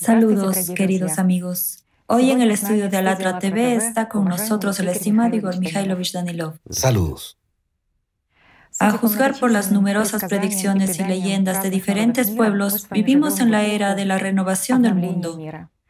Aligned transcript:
Saludos, 0.00 0.70
queridos 0.74 1.18
amigos. 1.18 1.84
Hoy 2.06 2.30
en 2.30 2.40
el 2.40 2.50
estudio 2.50 2.88
de 2.88 2.96
Alatra 2.96 3.38
TV 3.38 3.74
está 3.74 4.08
con 4.08 4.24
nosotros 4.24 4.80
el 4.80 4.88
estimado 4.88 5.36
Igor 5.36 5.58
Mikhailovich 5.58 6.12
Danilov. 6.12 6.54
Saludos. 6.70 7.38
A 8.78 8.92
juzgar 8.92 9.38
por 9.38 9.50
las 9.50 9.70
numerosas 9.70 10.24
predicciones 10.24 10.98
y 10.98 11.04
leyendas 11.04 11.62
de 11.62 11.68
diferentes 11.68 12.30
pueblos, 12.30 12.88
vivimos 12.90 13.40
en 13.40 13.50
la 13.50 13.64
era 13.64 13.94
de 13.94 14.06
la 14.06 14.16
renovación 14.16 14.80
del 14.80 14.94
mundo. 14.94 15.38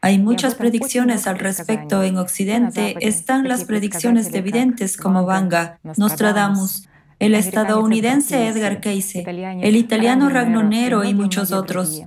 Hay 0.01 0.19
muchas 0.19 0.55
predicciones 0.55 1.25
al 1.25 1.39
respecto. 1.39 2.03
En 2.03 2.17
Occidente 2.17 2.97
están 2.99 3.47
las 3.47 3.63
predicciones 3.63 4.29
de 4.31 4.41
videntes 4.41 4.97
como 4.97 5.25
Vanga, 5.25 5.79
Nostradamus, 5.95 6.89
el 7.19 7.33
estadounidense 7.33 8.47
Edgar 8.47 8.81
Cayce, 8.81 9.23
el 9.61 9.75
italiano 9.77 10.27
Ragnonero 10.27 11.05
y 11.05 11.13
muchos 11.13 11.53
otros. 11.53 12.03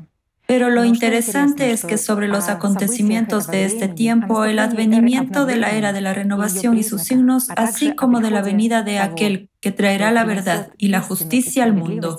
Pero 0.47 0.69
lo 0.69 0.85
interesante 0.85 1.71
es 1.71 1.85
que 1.85 1.97
sobre 1.97 2.29
los 2.29 2.49
acontecimientos 2.49 3.47
de 3.47 3.65
este 3.65 3.89
tiempo, 3.89 4.45
el 4.45 4.59
advenimiento 4.59 5.47
de 5.47 5.57
la 5.57 5.71
era 5.71 5.95
de 5.95 6.03
la 6.03 6.13
renovación 6.13 6.77
y 6.77 6.83
sus 6.83 7.03
signos, 7.03 7.49
así 7.57 7.95
como 7.95 8.21
de 8.21 8.31
la 8.31 8.43
venida 8.43 8.83
de 8.83 8.99
aquel 8.99 9.49
que 9.61 9.73
traerá 9.73 10.11
la 10.11 10.25
verdad 10.25 10.71
y 10.77 10.89
la 10.89 11.01
justicia 11.01 11.65
al 11.65 11.73
mundo, 11.73 12.19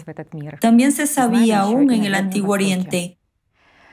también 0.60 0.92
se 0.92 1.06
sabía 1.06 1.60
aún 1.60 1.92
en 1.92 2.04
el 2.04 2.16
Antiguo 2.16 2.54
Oriente. 2.54 3.20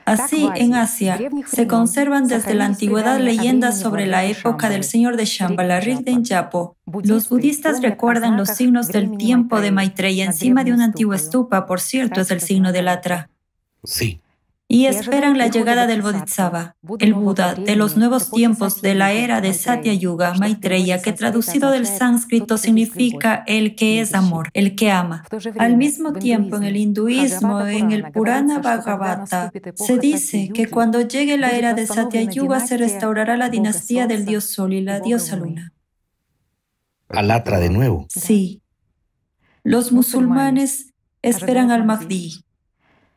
Así, 0.05 0.49
en 0.55 0.73
Asia, 0.73 1.17
se 1.45 1.67
conservan 1.67 2.27
desde 2.27 2.55
la 2.55 2.65
antigüedad 2.65 3.19
leyendas 3.19 3.79
sobre 3.79 4.05
la 4.07 4.25
época 4.25 4.69
del 4.69 4.83
señor 4.83 5.15
de 5.15 5.25
Shambhala, 5.25 5.79
de 5.79 6.17
Yapo. 6.23 6.75
Los 7.03 7.29
budistas 7.29 7.81
recuerdan 7.81 8.35
los 8.35 8.49
signos 8.49 8.87
del 8.87 9.15
tiempo 9.15 9.61
de 9.61 9.71
Maitreya 9.71 10.25
encima 10.25 10.63
de 10.63 10.73
una 10.73 10.85
antigua 10.85 11.15
estupa, 11.15 11.65
por 11.67 11.79
cierto, 11.79 12.19
es 12.19 12.31
el 12.31 12.41
signo 12.41 12.73
del 12.73 12.89
Atra. 12.89 13.29
Sí 13.85 14.22
y 14.67 14.85
esperan 14.87 15.37
la 15.37 15.47
llegada 15.47 15.85
del 15.87 16.01
Bodhisattva, 16.01 16.75
el 16.99 17.13
Buda 17.13 17.53
de 17.53 17.75
los 17.75 17.95
nuevos 17.95 18.31
tiempos 18.31 18.81
de 18.81 18.95
la 18.95 19.11
era 19.11 19.41
de 19.41 19.53
Satya 19.53 19.93
Yuga, 19.93 20.33
Maitreya, 20.33 21.01
que 21.01 21.13
traducido 21.13 21.69
del 21.69 21.85
sánscrito 21.85 22.57
significa 22.57 23.43
el 23.45 23.75
que 23.75 23.99
es 23.99 24.15
amor, 24.15 24.49
el 24.53 24.75
que 24.75 24.89
ama. 24.89 25.25
Al 25.59 25.77
mismo 25.77 26.13
tiempo, 26.13 26.55
en 26.55 26.63
el 26.63 26.77
hinduismo, 26.77 27.61
en 27.67 27.91
el 27.91 28.11
Purana 28.11 28.59
Bhagavata, 28.59 29.51
se 29.75 29.99
dice 29.99 30.49
que 30.53 30.67
cuando 30.69 31.01
llegue 31.01 31.37
la 31.37 31.51
era 31.51 31.73
de 31.73 31.85
Satya 31.85 32.23
Yuga 32.23 32.59
se 32.59 32.77
restaurará 32.77 33.37
la 33.37 33.49
dinastía 33.49 34.07
del 34.07 34.25
dios 34.25 34.45
Sol 34.45 34.73
y 34.73 34.81
la 34.81 34.99
diosa 34.99 35.35
Luna. 35.35 35.73
Alatra 37.09 37.59
de 37.59 37.69
nuevo. 37.69 38.07
Sí. 38.09 38.61
Los 39.63 39.91
musulmanes 39.91 40.93
esperan 41.21 41.71
al 41.71 41.85
Mahdi, 41.85 42.43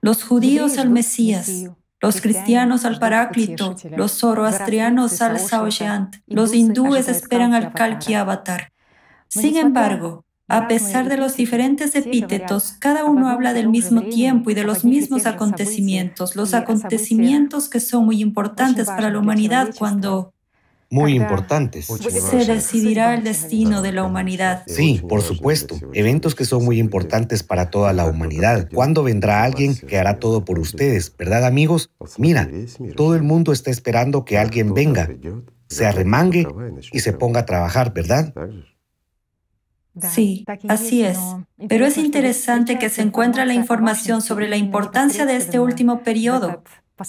los 0.06 0.22
judíos 0.22 0.78
al 0.78 0.88
Mesías, 0.88 1.64
los 2.00 2.20
cristianos 2.20 2.84
al 2.84 3.00
Paráclito, 3.00 3.74
los 3.96 4.12
zoroastrianos 4.12 5.20
al 5.20 5.40
Saoyant, 5.40 6.14
los 6.28 6.54
hindúes 6.54 7.08
esperan 7.08 7.54
al 7.54 7.72
Kalki 7.72 8.14
Avatar. 8.14 8.72
Sin 9.26 9.56
embargo, 9.56 10.24
a 10.46 10.68
pesar 10.68 11.08
de 11.08 11.16
los 11.16 11.36
diferentes 11.36 11.96
epítetos, 11.96 12.76
cada 12.78 13.02
uno 13.04 13.28
habla 13.28 13.52
del 13.52 13.68
mismo 13.68 14.02
tiempo 14.02 14.48
y 14.50 14.54
de 14.54 14.62
los 14.62 14.84
mismos 14.84 15.26
acontecimientos, 15.26 16.36
los 16.36 16.54
acontecimientos 16.54 17.68
que 17.68 17.80
son 17.80 18.04
muy 18.04 18.22
importantes 18.22 18.86
para 18.86 19.10
la 19.10 19.18
humanidad 19.18 19.74
cuando 19.76 20.34
muy 20.90 21.14
importantes. 21.14 21.86
Se 21.86 22.44
decidirá 22.44 23.14
el 23.14 23.24
destino 23.24 23.82
de 23.82 23.92
la 23.92 24.04
humanidad. 24.04 24.62
Sí, 24.66 25.02
por 25.08 25.22
supuesto. 25.22 25.76
Eventos 25.92 26.34
que 26.34 26.44
son 26.44 26.64
muy 26.64 26.78
importantes 26.78 27.42
para 27.42 27.70
toda 27.70 27.92
la 27.92 28.06
humanidad. 28.06 28.68
¿Cuándo 28.72 29.02
vendrá 29.02 29.42
alguien 29.42 29.76
que 29.76 29.98
hará 29.98 30.18
todo 30.18 30.44
por 30.44 30.58
ustedes? 30.58 31.14
¿Verdad, 31.16 31.44
amigos? 31.44 31.90
Mira, 32.18 32.48
todo 32.94 33.14
el 33.14 33.22
mundo 33.22 33.52
está 33.52 33.70
esperando 33.70 34.24
que 34.24 34.38
alguien 34.38 34.74
venga, 34.74 35.10
se 35.68 35.86
arremangue 35.86 36.46
y 36.92 37.00
se 37.00 37.12
ponga 37.12 37.40
a 37.40 37.46
trabajar, 37.46 37.92
¿verdad? 37.92 38.32
Sí, 40.12 40.44
así 40.68 41.02
es. 41.02 41.18
Pero 41.68 41.86
es 41.86 41.96
interesante 41.96 42.78
que 42.78 42.90
se 42.90 43.02
encuentra 43.02 43.46
la 43.46 43.54
información 43.54 44.20
sobre 44.20 44.48
la 44.48 44.56
importancia 44.56 45.24
de 45.24 45.36
este 45.36 45.58
último 45.58 46.02
periodo 46.02 46.62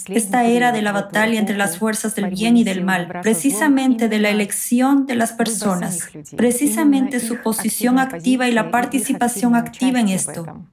esta 0.08 0.44
era 0.44 0.72
de 0.72 0.82
la 0.82 0.92
batalla 0.92 1.38
entre 1.38 1.56
las 1.56 1.78
fuerzas 1.78 2.14
del 2.14 2.30
bien 2.30 2.56
y 2.56 2.64
del 2.64 2.84
mal, 2.84 3.08
precisamente 3.22 4.08
de 4.08 4.18
la 4.18 4.30
elección 4.30 5.06
de 5.06 5.16
las 5.16 5.32
personas, 5.32 6.10
precisamente 6.36 7.20
su 7.20 7.38
posición 7.38 7.98
activa 7.98 8.48
y 8.48 8.52
la 8.52 8.70
participación 8.70 9.54
activa 9.54 10.00
en 10.00 10.08
esto. 10.08 10.64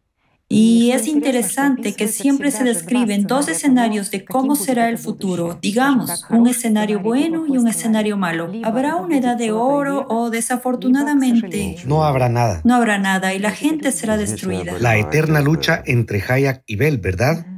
Y 0.47 0.91
es 0.91 1.07
interesante 1.07 1.95
que 1.95 2.07
siempre 2.07 2.51
se 2.51 2.63
describen 2.63 3.23
dos 3.23 3.47
escenarios 3.47 4.11
de 4.11 4.23
cómo 4.25 4.55
será 4.55 4.89
el 4.89 4.99
futuro, 4.99 5.57
digamos, 5.59 6.23
un 6.29 6.47
escenario 6.47 6.99
bueno 6.99 7.45
y 7.47 7.57
un 7.57 7.67
escenario 7.67 8.15
malo. 8.15 8.51
¿Habrá 8.63 8.95
una 8.97 9.17
edad 9.17 9.37
de 9.37 9.51
oro 9.51 10.05
o 10.07 10.29
desafortunadamente... 10.29 11.77
No 11.85 12.03
habrá 12.03 12.29
nada. 12.29 12.61
No 12.63 12.75
habrá 12.75 12.99
nada 12.99 13.33
y 13.33 13.39
la 13.39 13.51
gente 13.51 13.91
será 13.91 14.17
destruida. 14.17 14.73
La 14.79 14.97
eterna 14.97 15.41
lucha 15.41 15.81
entre 15.83 16.21
Hayak 16.21 16.63
y 16.67 16.75
Bel, 16.75 16.99
¿verdad? 16.99 17.54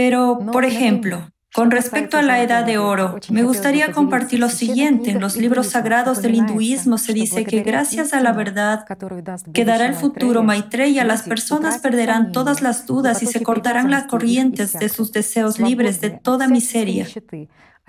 Pero, 0.00 0.38
por 0.50 0.64
ejemplo, 0.64 1.30
con 1.52 1.70
respecto 1.70 2.16
a 2.16 2.22
la 2.22 2.42
Edad 2.42 2.64
de 2.64 2.78
Oro, 2.78 3.18
me 3.28 3.42
gustaría 3.42 3.92
compartir 3.92 4.38
lo 4.38 4.48
siguiente. 4.48 5.10
En 5.10 5.20
los 5.20 5.36
libros 5.36 5.66
sagrados 5.66 6.22
del 6.22 6.36
hinduismo 6.36 6.96
se 6.96 7.12
dice 7.12 7.44
que 7.44 7.62
gracias 7.62 8.14
a 8.14 8.22
la 8.22 8.32
verdad 8.32 8.86
que 9.52 9.66
dará 9.66 9.84
el 9.84 9.94
futuro 9.94 10.42
Maitreya, 10.42 11.04
las 11.04 11.24
personas 11.24 11.76
perderán 11.80 12.32
todas 12.32 12.62
las 12.62 12.86
dudas 12.86 13.22
y 13.22 13.26
se 13.26 13.42
cortarán 13.42 13.90
las 13.90 14.04
corrientes 14.04 14.72
de 14.72 14.88
sus 14.88 15.12
deseos 15.12 15.58
libres 15.58 16.00
de 16.00 16.08
toda 16.08 16.48
miseria 16.48 17.06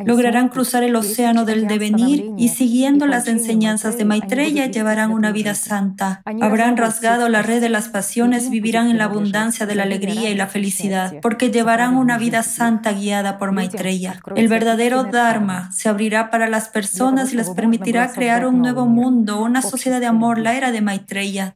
lograrán 0.06 0.50
cruzar 0.50 0.84
el 0.84 0.96
océano 0.96 1.46
del 1.46 1.68
devenir 1.68 2.32
y 2.38 2.50
siguiendo 2.50 3.06
las 3.06 3.28
enseñanzas 3.28 3.98
de 3.98 4.06
Maitreya 4.06 4.68
llevarán 4.68 5.12
una 5.12 5.32
vida 5.32 5.56
santa. 5.56 6.22
Habrán 6.42 6.78
rasgado 6.78 7.30
la 7.30 7.42
red 7.42 7.62
de 7.62 7.70
las 7.70 7.90
pasiones, 7.90 8.50
vivirán 8.50 8.90
en 8.90 8.98
la 8.98 9.06
abundancia 9.06 9.66
de 9.66 9.76
la 9.76 9.84
alegría 9.84 10.30
y 10.30 10.36
la 10.36 10.48
felicidad, 10.48 11.16
porque 11.22 11.52
llevarán 11.52 11.96
una 11.96 12.18
vida 12.18 12.44
santa 12.44 12.94
guiada 12.94 13.38
por 13.38 13.52
Maitreya. 13.52 14.22
El 14.36 14.48
verdadero 14.48 15.04
Dharma 15.04 15.72
se 15.72 15.90
abrirá 15.90 16.30
para 16.30 16.48
las 16.48 16.70
personas 16.70 17.34
y 17.34 17.38
les 17.38 17.50
permitirá 17.50 18.12
crear 18.12 18.46
un 18.46 18.60
nuevo 18.60 18.86
mundo, 18.86 19.42
una 19.42 19.62
sociedad 19.62 20.00
de 20.00 20.06
amor, 20.06 20.40
la 20.40 20.56
era 20.56 20.72
de 20.72 20.82
Maitreya. 20.82 21.56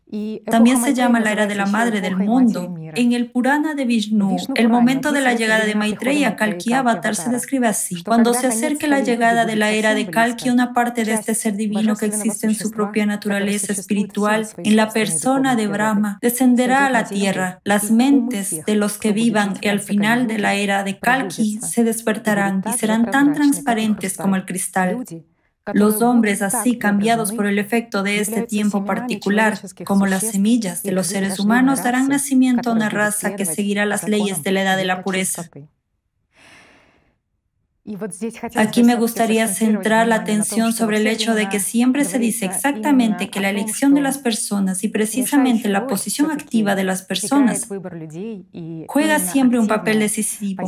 También 0.49 0.81
se 0.81 0.93
llama 0.93 1.19
la 1.19 1.31
era 1.31 1.47
de 1.47 1.55
la 1.55 1.65
madre 1.65 2.01
del 2.01 2.17
mundo. 2.17 2.75
En 2.95 3.13
el 3.13 3.31
Purana 3.31 3.73
de 3.73 3.85
Vishnu, 3.85 4.37
el 4.55 4.69
momento 4.69 5.11
de 5.11 5.21
la 5.21 5.33
llegada 5.33 5.65
de 5.65 5.75
Maitreya, 5.75 6.35
Kalki 6.35 6.73
Avatar, 6.73 7.15
se 7.15 7.29
describe 7.29 7.67
así. 7.67 8.03
Cuando 8.03 8.33
se 8.35 8.47
acerque 8.47 8.87
la 8.87 8.99
llegada 8.99 9.45
de 9.45 9.55
la 9.55 9.71
era 9.71 9.95
de 9.95 10.07
Kalki, 10.07 10.49
una 10.49 10.73
parte 10.73 11.03
de 11.03 11.13
este 11.13 11.35
ser 11.35 11.55
divino 11.55 11.95
que 11.95 12.05
existe 12.05 12.47
en 12.47 12.55
su 12.55 12.71
propia 12.71 13.05
naturaleza 13.05 13.73
espiritual, 13.73 14.47
en 14.57 14.75
la 14.75 14.89
persona 14.89 15.55
de 15.55 15.67
Brahma, 15.67 16.19
descenderá 16.21 16.85
a 16.85 16.89
la 16.89 17.05
tierra. 17.05 17.59
Las 17.63 17.91
mentes 17.91 18.63
de 18.65 18.75
los 18.75 18.97
que 18.97 19.11
vivan 19.11 19.57
y 19.61 19.67
al 19.67 19.79
final 19.79 20.27
de 20.27 20.37
la 20.37 20.55
era 20.55 20.83
de 20.83 20.99
Kalki 20.99 21.59
se 21.61 21.83
despertarán 21.83 22.63
y 22.67 22.77
serán 22.77 23.09
tan 23.09 23.33
transparentes 23.33 24.17
como 24.17 24.35
el 24.35 24.45
cristal. 24.45 25.03
Los 25.73 26.01
hombres 26.03 26.43
así 26.43 26.77
cambiados 26.77 27.31
por 27.31 27.47
el 27.47 27.57
efecto 27.57 28.03
de 28.03 28.19
este 28.19 28.43
tiempo 28.43 28.85
particular, 28.85 29.59
como 29.83 30.05
las 30.05 30.21
semillas 30.29 30.83
de 30.83 30.91
los 30.91 31.07
seres 31.07 31.39
humanos, 31.39 31.83
darán 31.83 32.07
nacimiento 32.07 32.69
a 32.69 32.73
una 32.73 32.89
raza 32.89 33.35
que 33.35 33.45
seguirá 33.45 33.85
las 33.85 34.07
leyes 34.07 34.43
de 34.43 34.51
la 34.51 34.61
edad 34.61 34.77
de 34.77 34.85
la 34.85 35.03
pureza. 35.03 35.49
Aquí 38.55 38.83
me 38.83 38.95
gustaría 38.95 39.47
centrar 39.47 40.07
la 40.07 40.15
atención 40.15 40.73
sobre 40.73 40.97
el 40.97 41.05
hecho 41.05 41.35
de 41.35 41.49
que 41.49 41.59
siempre 41.59 42.03
se 42.03 42.17
dice 42.17 42.45
exactamente 42.45 43.29
que 43.29 43.39
la 43.39 43.49
elección 43.49 43.93
de 43.93 44.01
las 44.01 44.17
personas 44.17 44.83
y 44.83 44.87
precisamente 44.87 45.69
la 45.69 45.85
posición 45.85 46.31
activa 46.31 46.73
de 46.73 46.83
las 46.83 47.03
personas 47.03 47.67
juega 48.87 49.19
siempre 49.19 49.59
un 49.59 49.67
papel 49.67 49.99
decisivo. 49.99 50.67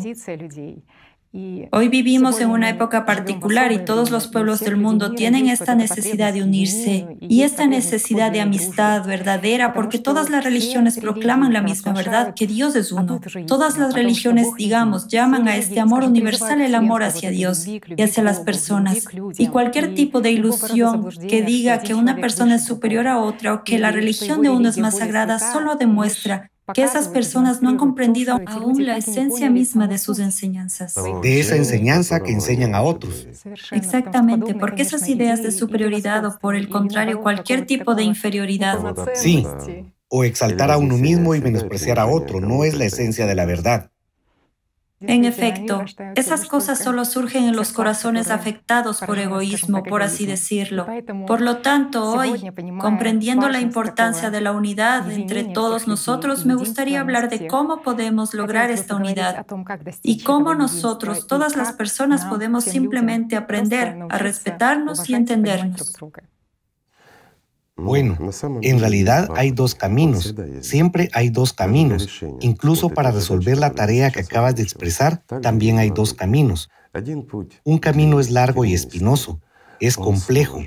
Hoy 1.72 1.89
vivimos 1.89 2.39
en 2.39 2.50
una 2.50 2.69
época 2.69 3.06
particular 3.06 3.72
y 3.72 3.86
todos 3.86 4.10
los 4.10 4.28
pueblos 4.28 4.60
del 4.62 4.75
mundo 4.75 5.12
tienen 5.12 5.48
esta 5.50 5.75
necesidad 5.75 6.34
de 6.34 6.42
unirse 6.42 7.18
y 7.22 7.44
esta 7.44 7.68
necesidad 7.68 8.31
de 8.31 8.42
amistad 8.42 9.06
verdadera 9.06 9.74
porque 9.74 10.00
todas 10.00 10.31
las 10.31 10.44
religiones 10.44 10.98
proclaman 10.98 11.54
la 11.54 11.62
misma 11.62 11.94
verdad, 11.94 12.34
que 12.34 12.48
Dios 12.48 12.75
es 12.75 12.92
uno. 12.92 13.22
Todas 13.45 13.78
las 13.78 13.94
religiones, 13.94 14.48
digamos, 14.57 15.10
llaman 15.10 15.48
a 15.48 15.57
este 15.57 15.80
amor 15.80 16.04
universal 16.04 16.60
el 16.60 16.74
amor 16.74 17.04
hacia 17.04 17.30
Dios 17.30 17.68
y 17.68 18.01
hacia 18.01 18.24
las 18.24 18.40
personas. 18.40 19.06
Y 19.38 19.48
cualquier 19.48 19.94
tipo 19.94 20.22
de 20.22 20.31
ilusión 20.31 21.07
que 21.30 21.44
diga 21.44 21.80
que 21.80 21.94
una 21.94 22.16
persona 22.16 22.56
es 22.56 22.66
superior 22.66 23.07
a 23.07 23.19
otra 23.19 23.54
o 23.54 23.63
que 23.63 23.78
la 23.78 23.92
religión 23.92 24.42
de 24.42 24.50
uno 24.50 24.69
es 24.69 24.78
más 24.80 24.98
sagrada 24.98 25.38
solo 25.38 25.75
demuestra 25.75 26.50
que 26.74 26.84
esas 26.84 27.08
personas 27.08 27.62
no 27.62 27.69
han 27.69 27.78
comprendido 27.78 28.40
aún 28.46 28.86
la 28.86 28.98
esencia 28.98 29.50
misma 29.50 29.88
de 29.88 29.98
sus 29.98 30.19
enseñanzas. 30.19 30.96
De 31.22 31.40
esa 31.40 31.56
enseñanza 31.56 32.22
que 32.22 32.31
enseñan 32.31 32.75
a 32.75 32.81
otros. 32.81 33.28
Exactamente, 33.72 34.56
porque 34.56 34.81
esas 34.81 35.08
ideas 35.08 35.42
de 35.42 35.52
superioridad 35.52 36.25
o 36.25 36.38
por 36.40 36.56
el 36.56 36.69
contrario 36.69 37.22
cualquier 37.22 37.66
tipo 37.66 37.96
de 37.96 38.04
inferioridad. 38.04 38.80
Sí, 39.14 39.46
o 40.10 40.24
exaltar 40.24 40.72
a 40.72 40.78
uno 40.78 40.98
mismo 40.98 41.36
y 41.36 41.42
menospreciar 41.42 42.00
a 42.00 42.08
otro 42.08 42.40
no 42.40 42.64
es 42.64 42.75
la 42.75 42.86
esencia 42.86 43.25
de 43.25 43.36
la 43.36 43.46
verdad. 43.46 43.92
En 44.99 45.25
efecto, 45.25 45.85
esas 46.15 46.45
cosas 46.45 46.79
solo 46.79 47.05
surgen 47.05 47.44
en 47.44 47.55
los 47.55 47.71
corazones 47.71 48.31
afectados 48.31 48.99
por 49.01 49.19
egoísmo, 49.19 49.83
por 49.83 50.01
así 50.01 50.25
decirlo. 50.25 50.88
Por 51.27 51.41
lo 51.41 51.57
tanto, 51.57 52.03
hoy, 52.03 52.51
comprendiendo 52.79 53.47
la 53.47 53.59
importancia 53.59 54.31
de 54.31 54.41
la 54.41 54.53
unidad 54.53 55.11
entre 55.11 55.44
todos 55.44 55.88
nosotros, 55.88 56.47
me 56.47 56.55
gustaría 56.55 57.01
hablar 57.01 57.29
de 57.29 57.47
cómo 57.47 57.83
podemos 57.83 58.33
lograr 58.33 58.71
esta 58.71 58.95
unidad 58.95 59.45
y 60.01 60.23
cómo 60.23 60.55
nosotros, 60.55 61.27
todas 61.27 61.55
las 61.55 61.73
personas, 61.73 62.25
podemos 62.25 62.63
simplemente 62.63 63.35
aprender 63.35 63.99
a 64.09 64.17
respetarnos 64.17 65.07
y 65.09 65.13
entendernos. 65.13 65.94
Bueno, 67.77 68.18
en 68.62 68.79
realidad 68.79 69.29
hay 69.35 69.51
dos 69.51 69.75
caminos. 69.75 70.33
Siempre 70.62 71.09
hay 71.13 71.29
dos 71.29 71.53
caminos. 71.53 72.07
Incluso 72.39 72.89
para 72.89 73.12
resolver 73.12 73.57
la 73.57 73.71
tarea 73.71 74.09
que 74.12 74.21
acabas 74.21 74.56
de 74.56 74.63
expresar, 74.63 75.24
también 75.41 75.77
hay 75.77 75.91
dos 75.91 76.13
caminos. 76.13 76.69
Un 77.63 77.77
camino 77.77 78.19
es 78.19 78.31
largo 78.31 78.65
y 78.65 78.74
espinoso. 78.74 79.39
Es 79.79 79.95
complejo. 79.95 80.59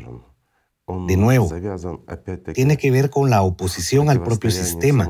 De 1.06 1.16
nuevo, 1.16 1.48
tiene 2.52 2.76
que 2.76 2.90
ver 2.90 3.10
con 3.10 3.30
la 3.30 3.42
oposición 3.42 4.08
al 4.10 4.22
propio 4.22 4.50
sistema, 4.50 5.08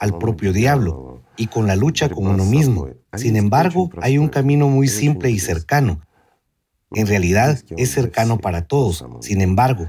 al 0.00 0.18
propio 0.18 0.52
diablo 0.52 1.22
y 1.36 1.46
con 1.46 1.66
la 1.66 1.76
lucha 1.76 2.08
con 2.08 2.26
uno 2.26 2.44
mismo. 2.44 2.88
Sin 3.14 3.36
embargo, 3.36 3.90
hay 4.00 4.18
un 4.18 4.28
camino 4.28 4.68
muy 4.68 4.88
simple 4.88 5.30
y 5.30 5.38
cercano. 5.38 6.00
En 6.92 7.06
realidad 7.06 7.58
es 7.76 7.90
cercano 7.90 8.38
para 8.38 8.66
todos. 8.66 9.04
Sin 9.20 9.40
embargo, 9.40 9.88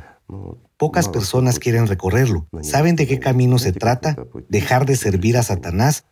Pocas 0.84 1.08
personas 1.08 1.60
quieren 1.60 1.88
recorrerlo. 1.88 2.46
¿Saben 2.62 2.98
de 2.98 3.08
qué 3.08 3.18
camino 3.18 3.58
se 3.58 3.72
trata? 3.72 4.18
Dejar 4.50 4.86
de 4.86 4.98
servir 4.98 5.38
a 5.38 5.44
Satanás 5.44 6.04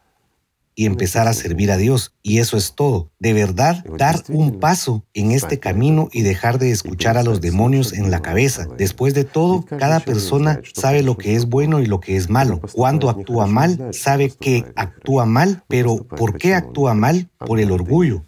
y 0.75 0.85
empezar 0.85 1.27
a 1.27 1.33
servir 1.33 1.71
a 1.71 1.75
Dios. 1.75 2.15
Y 2.23 2.37
eso 2.37 2.55
es 2.55 2.73
todo. 2.73 3.11
De 3.19 3.33
verdad, 3.33 3.83
dar 3.97 4.23
un 4.29 4.61
paso 4.61 5.05
en 5.13 5.31
este 5.31 5.59
camino 5.59 6.07
y 6.13 6.21
dejar 6.21 6.57
de 6.57 6.71
escuchar 6.71 7.17
a 7.17 7.23
los 7.23 7.41
demonios 7.41 7.91
en 7.91 8.11
la 8.11 8.21
cabeza. 8.21 8.65
Después 8.77 9.13
de 9.13 9.25
todo, 9.25 9.65
cada 9.65 9.99
persona 9.99 10.61
sabe 10.73 11.03
lo 11.03 11.17
que 11.17 11.35
es 11.35 11.47
bueno 11.47 11.81
y 11.81 11.85
lo 11.85 11.99
que 11.99 12.15
es 12.15 12.29
malo. 12.29 12.61
Cuando 12.71 13.09
actúa 13.09 13.47
mal, 13.47 13.89
sabe 13.91 14.29
que 14.29 14.63
actúa 14.77 15.25
mal, 15.25 15.65
pero 15.67 15.97
¿por 15.97 16.37
qué 16.37 16.53
actúa 16.53 16.93
mal? 16.93 17.29
Por 17.39 17.59
el 17.59 17.73
orgullo 17.73 18.23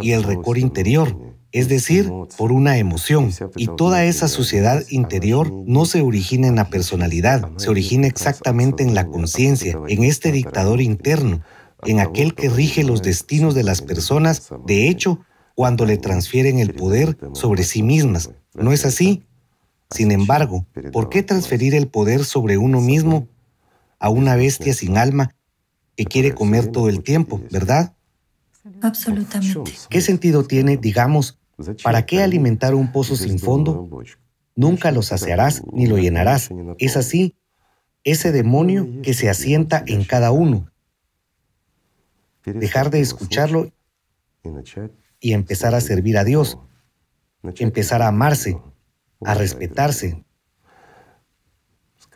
y 0.00 0.12
el 0.12 0.22
récord 0.22 0.58
interior 0.58 1.35
es 1.52 1.68
decir, 1.68 2.10
por 2.36 2.52
una 2.52 2.78
emoción. 2.78 3.30
Y 3.56 3.66
toda 3.66 4.04
esa 4.04 4.28
suciedad 4.28 4.84
interior 4.88 5.52
no 5.66 5.84
se 5.86 6.00
origina 6.02 6.48
en 6.48 6.56
la 6.56 6.68
personalidad, 6.68 7.50
se 7.56 7.70
origina 7.70 8.06
exactamente 8.06 8.82
en 8.82 8.94
la 8.94 9.06
conciencia, 9.06 9.78
en 9.88 10.04
este 10.04 10.32
dictador 10.32 10.80
interno, 10.80 11.42
en 11.84 12.00
aquel 12.00 12.34
que 12.34 12.48
rige 12.48 12.84
los 12.84 13.02
destinos 13.02 13.54
de 13.54 13.62
las 13.62 13.82
personas, 13.82 14.50
de 14.66 14.88
hecho, 14.88 15.20
cuando 15.54 15.86
le 15.86 15.96
transfieren 15.96 16.58
el 16.58 16.74
poder 16.74 17.16
sobre 17.32 17.64
sí 17.64 17.82
mismas. 17.82 18.30
¿No 18.54 18.72
es 18.72 18.84
así? 18.84 19.24
Sin 19.90 20.10
embargo, 20.10 20.66
¿por 20.92 21.08
qué 21.08 21.22
transferir 21.22 21.74
el 21.74 21.88
poder 21.88 22.24
sobre 22.24 22.58
uno 22.58 22.80
mismo 22.80 23.28
a 23.98 24.10
una 24.10 24.36
bestia 24.36 24.74
sin 24.74 24.98
alma 24.98 25.34
que 25.96 26.04
quiere 26.04 26.34
comer 26.34 26.66
todo 26.68 26.88
el 26.88 27.02
tiempo, 27.02 27.40
verdad? 27.50 27.95
Absolutamente. 28.82 29.72
¿Qué 29.88 30.00
sentido 30.00 30.44
tiene, 30.44 30.76
digamos, 30.76 31.38
¿Para 31.82 32.04
qué 32.04 32.22
alimentar 32.22 32.74
un 32.74 32.92
pozo 32.92 33.16
sin 33.16 33.38
fondo? 33.38 33.88
Nunca 34.54 34.92
lo 34.92 35.02
saciarás 35.02 35.62
ni 35.72 35.86
lo 35.86 35.98
llenarás. 35.98 36.50
Es 36.78 36.96
así, 36.96 37.36
ese 38.04 38.32
demonio 38.32 38.86
que 39.02 39.14
se 39.14 39.30
asienta 39.30 39.82
en 39.86 40.04
cada 40.04 40.30
uno. 40.32 40.70
Dejar 42.44 42.90
de 42.90 43.00
escucharlo 43.00 43.72
y 45.18 45.32
empezar 45.32 45.74
a 45.74 45.80
servir 45.80 46.18
a 46.18 46.24
Dios, 46.24 46.58
empezar 47.58 48.02
a 48.02 48.08
amarse, 48.08 48.58
a 49.22 49.34
respetarse. 49.34 50.24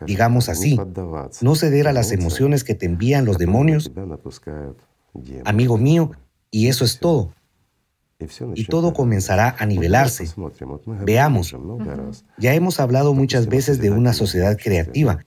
Digamos 0.06 0.48
así, 0.48 0.78
no 1.40 1.54
ceder 1.56 1.88
a 1.88 1.92
las 1.92 2.12
emociones 2.12 2.62
que 2.64 2.74
te 2.74 2.86
envían 2.86 3.24
los 3.24 3.38
demonios, 3.38 3.90
amigo 5.44 5.76
mío, 5.76 6.12
y 6.50 6.68
eso 6.68 6.84
es 6.84 6.98
todo 6.98 7.32
y 8.54 8.64
todo 8.64 8.92
comenzará 8.92 9.56
a 9.58 9.66
nivelarse. 9.66 10.28
Veamos, 11.04 11.56
ya 12.38 12.54
hemos 12.54 12.80
hablado 12.80 13.14
muchas 13.14 13.46
veces 13.46 13.80
de 13.80 13.90
una 13.90 14.12
sociedad 14.12 14.56
creativa, 14.58 15.24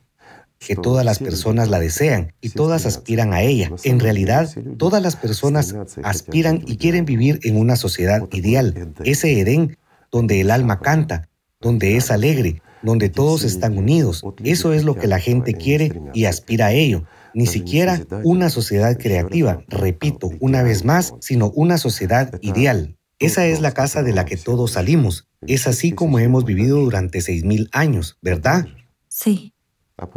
que 0.59 0.75
todas 0.75 1.03
las 1.03 1.19
personas 1.19 1.69
la 1.69 1.79
desean 1.79 2.33
y 2.39 2.49
todas 2.49 2.85
aspiran 2.85 3.33
a 3.33 3.41
ella. 3.41 3.71
En 3.83 3.99
realidad, 3.99 4.49
todas 4.77 5.01
las 5.01 5.15
personas 5.15 5.75
aspiran 6.03 6.63
y 6.65 6.77
quieren 6.77 7.05
vivir 7.05 7.39
en 7.43 7.57
una 7.57 7.75
sociedad 7.75 8.27
ideal, 8.31 8.93
ese 9.03 9.39
Edén 9.39 9.77
donde 10.11 10.41
el 10.41 10.51
alma 10.51 10.79
canta, 10.79 11.29
donde 11.59 11.97
es 11.97 12.11
alegre, 12.11 12.61
donde 12.83 13.09
todos 13.09 13.43
están 13.43 13.77
unidos. 13.77 14.23
Eso 14.43 14.73
es 14.73 14.83
lo 14.83 14.95
que 14.95 15.07
la 15.07 15.19
gente 15.19 15.55
quiere 15.55 16.01
y 16.13 16.25
aspira 16.25 16.67
a 16.67 16.73
ello 16.73 17.03
ni 17.33 17.47
siquiera 17.47 18.01
una 18.23 18.49
sociedad 18.49 18.97
creativa, 18.97 19.63
repito, 19.67 20.29
una 20.39 20.63
vez 20.63 20.85
más, 20.85 21.13
sino 21.19 21.49
una 21.51 21.77
sociedad 21.77 22.39
ideal. 22.41 22.97
Esa 23.19 23.45
es 23.45 23.61
la 23.61 23.71
casa 23.71 24.03
de 24.03 24.13
la 24.13 24.25
que 24.25 24.37
todos 24.37 24.71
salimos. 24.71 25.29
Es 25.41 25.67
así 25.67 25.91
como 25.91 26.19
hemos 26.19 26.45
vivido 26.45 26.79
durante 26.79 27.21
seis 27.21 27.43
mil 27.43 27.69
años, 27.71 28.17
¿verdad? 28.21 28.67
Sí. 29.07 29.53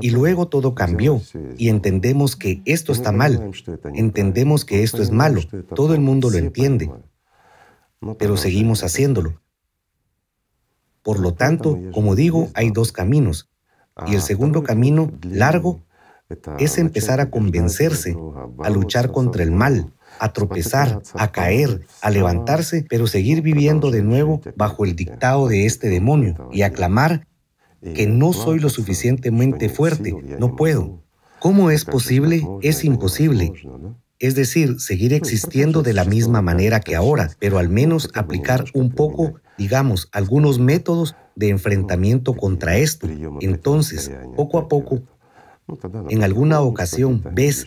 Y 0.01 0.11
luego 0.11 0.49
todo 0.49 0.75
cambió 0.75 1.21
y 1.59 1.69
entendemos 1.69 2.35
que 2.35 2.63
esto 2.65 2.93
está 2.93 3.13
mal. 3.13 3.53
Entendemos 3.95 4.65
que 4.65 4.83
esto 4.83 5.03
es 5.03 5.11
malo. 5.11 5.43
Todo 5.75 5.95
el 5.95 6.01
mundo 6.01 6.31
lo 6.31 6.39
entiende. 6.39 6.91
Pero 8.19 8.37
seguimos 8.37 8.83
haciéndolo. 8.83 9.41
Por 11.03 11.21
lo 11.21 11.35
tanto, 11.35 11.79
como 11.93 12.17
digo, 12.17 12.49
hay 12.55 12.71
dos 12.71 12.91
caminos. 12.91 13.51
Y 14.07 14.15
el 14.15 14.23
segundo 14.23 14.63
camino, 14.63 15.13
largo, 15.23 15.86
es 16.59 16.79
empezar 16.79 17.21
a 17.21 17.31
convencerse, 17.31 18.17
a 18.63 18.71
luchar 18.71 19.13
contra 19.13 19.43
el 19.43 19.53
mal, 19.53 19.93
a 20.19 20.33
tropezar, 20.33 21.03
a 21.15 21.33
caer, 21.33 21.87
a 22.01 22.11
levantarse, 22.11 22.85
pero 22.89 23.07
seguir 23.07 23.43
viviendo 23.43 23.91
de 23.91 24.03
nuevo 24.03 24.41
bajo 24.57 24.85
el 24.85 24.97
dictado 24.97 25.49
de 25.49 25.67
este 25.67 25.89
demonio 25.89 26.49
y 26.53 26.63
a 26.63 26.73
clamar 26.73 27.27
que 27.95 28.07
no 28.07 28.33
soy 28.33 28.59
lo 28.59 28.69
suficientemente 28.69 29.69
fuerte, 29.69 30.15
no 30.39 30.57
puedo. 30.57 31.03
¿Cómo 31.39 31.71
es 31.71 31.85
posible? 31.85 32.47
Es 32.63 32.85
imposible. 32.85 33.53
Es 34.19 34.35
decir, 34.35 34.81
seguir 34.81 35.13
existiendo 35.13 35.83
de 35.83 35.93
la 35.93 36.05
misma 36.05 36.41
manera 36.41 36.81
que 36.81 36.97
ahora, 36.97 37.31
pero 37.39 37.59
al 37.59 37.69
menos 37.69 38.11
aplicar 38.15 38.65
un 38.73 38.91
poco, 38.91 39.35
digamos, 39.59 40.09
algunos 40.13 40.59
métodos 40.59 41.15
de 41.35 41.51
enfrentamiento 41.51 42.35
contra 42.35 42.79
esto. 42.79 43.07
Entonces, 43.41 44.11
poco 44.35 44.59
a 44.59 44.69
poco, 44.69 45.03
en 46.09 46.23
alguna 46.23 46.61
ocasión 46.61 47.23
ves, 47.33 47.67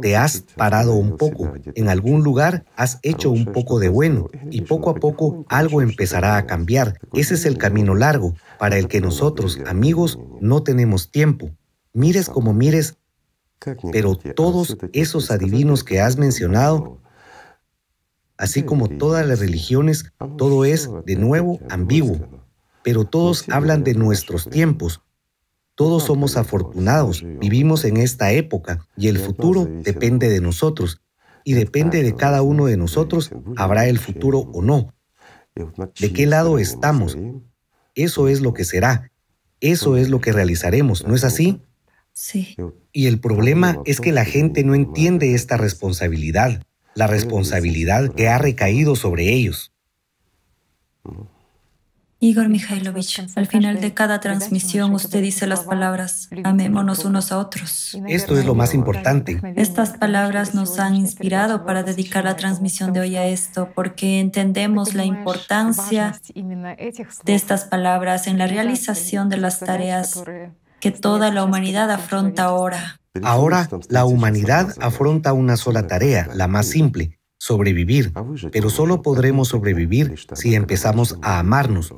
te 0.00 0.16
has 0.16 0.44
parado 0.56 0.94
un 0.94 1.16
poco, 1.16 1.52
en 1.74 1.88
algún 1.88 2.22
lugar 2.22 2.64
has 2.76 2.98
hecho 3.02 3.30
un 3.30 3.46
poco 3.46 3.80
de 3.80 3.88
bueno 3.88 4.28
y 4.50 4.62
poco 4.62 4.90
a 4.90 4.94
poco 4.94 5.44
algo 5.48 5.82
empezará 5.82 6.36
a 6.36 6.46
cambiar. 6.46 7.00
Ese 7.12 7.34
es 7.34 7.44
el 7.44 7.58
camino 7.58 7.94
largo 7.94 8.34
para 8.58 8.78
el 8.78 8.86
que 8.88 9.00
nosotros, 9.00 9.58
amigos, 9.66 10.18
no 10.40 10.62
tenemos 10.62 11.10
tiempo. 11.10 11.50
Mires 11.92 12.28
como 12.28 12.54
mires, 12.54 12.96
pero 13.90 14.16
todos 14.16 14.76
esos 14.92 15.30
adivinos 15.30 15.84
que 15.84 16.00
has 16.00 16.16
mencionado, 16.16 17.00
así 18.36 18.62
como 18.62 18.88
todas 18.88 19.26
las 19.26 19.40
religiones, 19.40 20.12
todo 20.38 20.64
es, 20.64 20.88
de 21.04 21.16
nuevo, 21.16 21.58
ambiguo, 21.68 22.18
pero 22.82 23.04
todos 23.04 23.48
hablan 23.48 23.84
de 23.84 23.94
nuestros 23.94 24.48
tiempos, 24.48 25.02
todos 25.74 26.04
somos 26.04 26.36
afortunados, 26.36 27.24
vivimos 27.40 27.84
en 27.84 27.96
esta 27.96 28.32
época 28.32 28.86
y 28.96 29.08
el 29.08 29.18
futuro 29.18 29.66
depende 29.66 30.28
de 30.28 30.40
nosotros. 30.40 31.00
Y 31.44 31.54
depende 31.54 32.02
de 32.02 32.14
cada 32.14 32.42
uno 32.42 32.66
de 32.66 32.76
nosotros, 32.76 33.32
habrá 33.56 33.86
el 33.88 33.98
futuro 33.98 34.40
o 34.52 34.62
no. 34.62 34.94
¿De 35.98 36.12
qué 36.12 36.26
lado 36.26 36.58
estamos? 36.58 37.18
Eso 37.94 38.28
es 38.28 38.40
lo 38.40 38.54
que 38.54 38.64
será. 38.64 39.10
Eso 39.60 39.96
es 39.96 40.08
lo 40.08 40.20
que 40.20 40.32
realizaremos, 40.32 41.06
¿no 41.06 41.14
es 41.14 41.24
así? 41.24 41.62
Sí. 42.12 42.56
Y 42.92 43.06
el 43.06 43.20
problema 43.20 43.78
es 43.84 44.00
que 44.00 44.12
la 44.12 44.24
gente 44.24 44.64
no 44.64 44.74
entiende 44.74 45.34
esta 45.34 45.56
responsabilidad, 45.56 46.62
la 46.94 47.06
responsabilidad 47.06 48.12
que 48.14 48.28
ha 48.28 48.38
recaído 48.38 48.96
sobre 48.96 49.32
ellos. 49.32 49.71
Igor 52.24 52.48
Mikhailovich, 52.48 53.20
al 53.34 53.48
final 53.48 53.80
de 53.80 53.94
cada 53.94 54.20
transmisión 54.20 54.94
usted 54.94 55.20
dice 55.20 55.48
las 55.48 55.64
palabras, 55.64 56.28
amémonos 56.44 57.04
unos 57.04 57.32
a 57.32 57.38
otros. 57.38 57.98
Esto 58.06 58.38
es 58.38 58.44
lo 58.44 58.54
más 58.54 58.74
importante. 58.74 59.40
Estas 59.56 59.98
palabras 59.98 60.54
nos 60.54 60.78
han 60.78 60.94
inspirado 60.94 61.66
para 61.66 61.82
dedicar 61.82 62.22
la 62.22 62.36
transmisión 62.36 62.92
de 62.92 63.00
hoy 63.00 63.16
a 63.16 63.26
esto, 63.26 63.70
porque 63.74 64.20
entendemos 64.20 64.94
la 64.94 65.04
importancia 65.04 66.14
de 66.32 67.34
estas 67.34 67.64
palabras 67.64 68.28
en 68.28 68.38
la 68.38 68.46
realización 68.46 69.28
de 69.28 69.38
las 69.38 69.58
tareas 69.58 70.22
que 70.78 70.92
toda 70.92 71.32
la 71.32 71.42
humanidad 71.42 71.90
afronta 71.90 72.44
ahora. 72.44 73.00
Ahora, 73.24 73.68
la 73.88 74.04
humanidad 74.04 74.76
afronta 74.80 75.32
una 75.32 75.56
sola 75.56 75.88
tarea, 75.88 76.28
la 76.32 76.46
más 76.46 76.66
simple, 76.66 77.18
sobrevivir, 77.38 78.12
pero 78.52 78.70
solo 78.70 79.02
podremos 79.02 79.48
sobrevivir 79.48 80.14
si 80.34 80.54
empezamos 80.54 81.18
a 81.20 81.40
amarnos. 81.40 81.92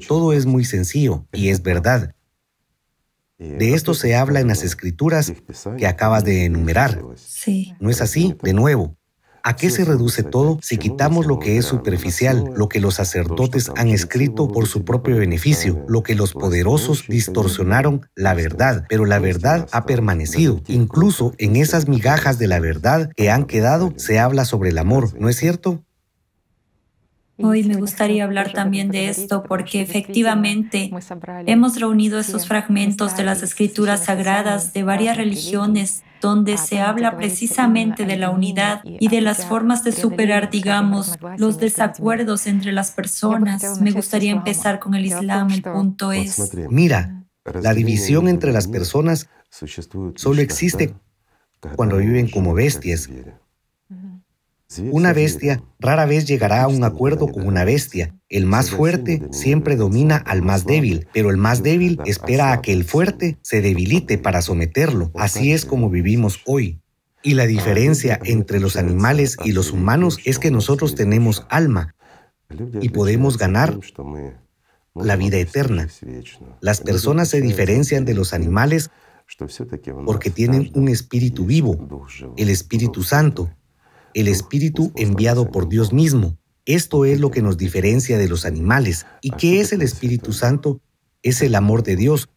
Todo 0.00 0.32
es 0.32 0.46
muy 0.46 0.64
sencillo 0.64 1.26
y 1.32 1.48
es 1.48 1.62
verdad. 1.62 2.14
De 3.38 3.74
esto 3.74 3.94
se 3.94 4.14
habla 4.14 4.40
en 4.40 4.48
las 4.48 4.62
escrituras 4.62 5.32
que 5.76 5.86
acabas 5.86 6.24
de 6.24 6.44
enumerar. 6.44 7.02
Sí. 7.16 7.74
¿No 7.80 7.90
es 7.90 8.00
así? 8.00 8.36
De 8.42 8.52
nuevo. 8.52 8.96
¿A 9.46 9.56
qué 9.56 9.68
se 9.68 9.84
reduce 9.84 10.22
todo 10.22 10.58
si 10.62 10.78
quitamos 10.78 11.26
lo 11.26 11.38
que 11.38 11.58
es 11.58 11.66
superficial, 11.66 12.50
lo 12.56 12.70
que 12.70 12.80
los 12.80 12.94
sacerdotes 12.94 13.70
han 13.76 13.88
escrito 13.88 14.48
por 14.48 14.66
su 14.66 14.86
propio 14.86 15.18
beneficio, 15.18 15.84
lo 15.86 16.02
que 16.02 16.14
los 16.14 16.32
poderosos 16.32 17.04
distorsionaron 17.08 18.08
la 18.14 18.32
verdad, 18.32 18.86
pero 18.88 19.04
la 19.04 19.18
verdad 19.18 19.68
ha 19.70 19.84
permanecido? 19.84 20.62
Incluso 20.66 21.34
en 21.36 21.56
esas 21.56 21.88
migajas 21.88 22.38
de 22.38 22.46
la 22.46 22.58
verdad 22.58 23.10
que 23.16 23.30
han 23.30 23.44
quedado 23.44 23.92
se 23.98 24.18
habla 24.18 24.46
sobre 24.46 24.70
el 24.70 24.78
amor, 24.78 25.10
¿no 25.20 25.28
es 25.28 25.36
cierto? 25.36 25.84
Hoy 27.38 27.64
me 27.64 27.74
gustaría 27.74 28.24
hablar 28.24 28.52
también 28.52 28.90
de 28.90 29.08
esto 29.08 29.42
porque 29.42 29.80
efectivamente 29.80 30.90
hemos 31.46 31.80
reunido 31.80 32.20
esos 32.20 32.46
fragmentos 32.46 33.16
de 33.16 33.24
las 33.24 33.42
escrituras 33.42 34.04
sagradas 34.04 34.72
de 34.72 34.84
varias 34.84 35.16
religiones 35.16 36.04
donde 36.20 36.56
se 36.56 36.80
habla 36.80 37.16
precisamente 37.16 38.06
de 38.06 38.16
la 38.16 38.30
unidad 38.30 38.82
y 38.84 39.08
de 39.08 39.20
las 39.20 39.44
formas 39.44 39.84
de 39.84 39.92
superar, 39.92 40.48
digamos, 40.48 41.18
los 41.36 41.58
desacuerdos 41.58 42.46
entre 42.46 42.72
las 42.72 42.92
personas. 42.92 43.80
Me 43.80 43.90
gustaría 43.90 44.30
empezar 44.30 44.78
con 44.78 44.94
el 44.94 45.04
Islam. 45.04 45.50
El 45.50 45.62
punto 45.62 46.12
es... 46.12 46.52
Mira, 46.70 47.24
la 47.60 47.74
división 47.74 48.28
entre 48.28 48.52
las 48.52 48.68
personas 48.68 49.28
solo 50.14 50.40
existe 50.40 50.94
cuando 51.76 51.98
viven 51.98 52.30
como 52.30 52.54
bestias 52.54 53.08
una 54.90 55.12
bestia 55.12 55.62
rara 55.78 56.06
vez 56.06 56.26
llegará 56.26 56.62
a 56.62 56.68
un 56.68 56.84
acuerdo 56.84 57.28
con 57.28 57.46
una 57.46 57.64
bestia. 57.64 58.14
El 58.28 58.46
más 58.46 58.70
fuerte 58.70 59.22
siempre 59.30 59.76
domina 59.76 60.16
al 60.16 60.42
más 60.42 60.64
débil, 60.64 61.06
pero 61.12 61.30
el 61.30 61.36
más 61.36 61.62
débil 61.62 62.00
espera 62.06 62.52
a 62.52 62.62
que 62.62 62.72
el 62.72 62.84
fuerte 62.84 63.38
se 63.42 63.60
debilite 63.60 64.18
para 64.18 64.42
someterlo. 64.42 65.12
Así 65.14 65.52
es 65.52 65.64
como 65.64 65.90
vivimos 65.90 66.40
hoy. 66.46 66.80
Y 67.22 67.34
la 67.34 67.46
diferencia 67.46 68.20
entre 68.24 68.60
los 68.60 68.76
animales 68.76 69.36
y 69.44 69.52
los 69.52 69.70
humanos 69.70 70.18
es 70.24 70.38
que 70.38 70.50
nosotros 70.50 70.94
tenemos 70.94 71.46
alma 71.48 71.94
y 72.80 72.90
podemos 72.90 73.38
ganar 73.38 73.78
la 74.94 75.16
vida 75.16 75.38
eterna. 75.38 75.88
Las 76.60 76.80
personas 76.80 77.28
se 77.28 77.40
diferencian 77.40 78.04
de 78.04 78.14
los 78.14 78.34
animales 78.34 78.90
porque 80.04 80.30
tienen 80.30 80.70
un 80.74 80.88
espíritu 80.88 81.46
vivo, 81.46 82.08
el 82.36 82.50
Espíritu 82.50 83.02
Santo, 83.02 83.50
el 84.14 84.28
Espíritu 84.28 84.92
enviado 84.96 85.50
por 85.50 85.68
Dios 85.68 85.92
mismo. 85.92 86.38
Esto 86.64 87.04
es 87.04 87.20
lo 87.20 87.30
que 87.30 87.42
nos 87.42 87.58
diferencia 87.58 88.16
de 88.16 88.28
los 88.28 88.46
animales. 88.46 89.06
¿Y 89.20 89.32
qué 89.32 89.60
es 89.60 89.72
el 89.72 89.82
Espíritu 89.82 90.32
Santo? 90.32 90.80
Es 91.22 91.42
el 91.42 91.54
amor 91.54 91.82
de 91.82 91.96
Dios, 91.96 92.30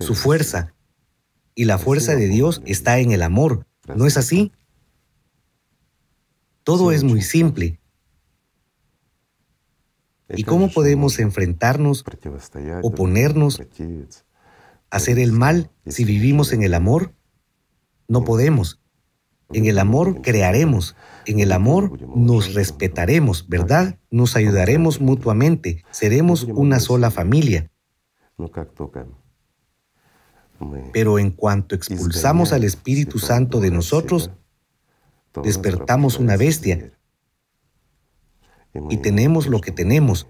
su 0.00 0.14
fuerza. 0.14 0.74
Y 1.54 1.64
la 1.64 1.78
fuerza 1.78 2.14
de 2.14 2.28
Dios 2.28 2.60
está 2.66 2.98
en 2.98 3.12
el 3.12 3.22
amor. 3.22 3.66
¿No 3.94 4.06
es 4.06 4.16
así? 4.16 4.52
Todo 6.64 6.92
es 6.92 7.04
muy 7.04 7.22
simple. 7.22 7.80
¿Y 10.28 10.42
cómo 10.42 10.70
podemos 10.70 11.18
enfrentarnos, 11.20 12.04
oponernos, 12.82 13.62
hacer 14.90 15.18
el 15.18 15.32
mal 15.32 15.70
si 15.86 16.04
vivimos 16.04 16.52
en 16.52 16.62
el 16.62 16.74
amor? 16.74 17.14
No 18.08 18.24
podemos. 18.24 18.80
En 19.52 19.66
el 19.66 19.78
amor 19.78 20.22
crearemos, 20.22 20.96
en 21.24 21.38
el 21.40 21.52
amor 21.52 22.00
nos 22.16 22.54
respetaremos, 22.54 23.48
¿verdad? 23.48 23.98
Nos 24.10 24.36
ayudaremos 24.36 25.00
mutuamente, 25.00 25.84
seremos 25.90 26.44
una 26.44 26.80
sola 26.80 27.10
familia. 27.10 27.70
Pero 30.92 31.18
en 31.18 31.30
cuanto 31.30 31.74
expulsamos 31.74 32.52
al 32.52 32.64
Espíritu 32.64 33.18
Santo 33.18 33.60
de 33.60 33.70
nosotros, 33.70 34.30
despertamos 35.42 36.18
una 36.18 36.36
bestia 36.36 36.92
y 38.90 38.96
tenemos 38.98 39.46
lo 39.46 39.60
que 39.60 39.70
tenemos. 39.70 40.26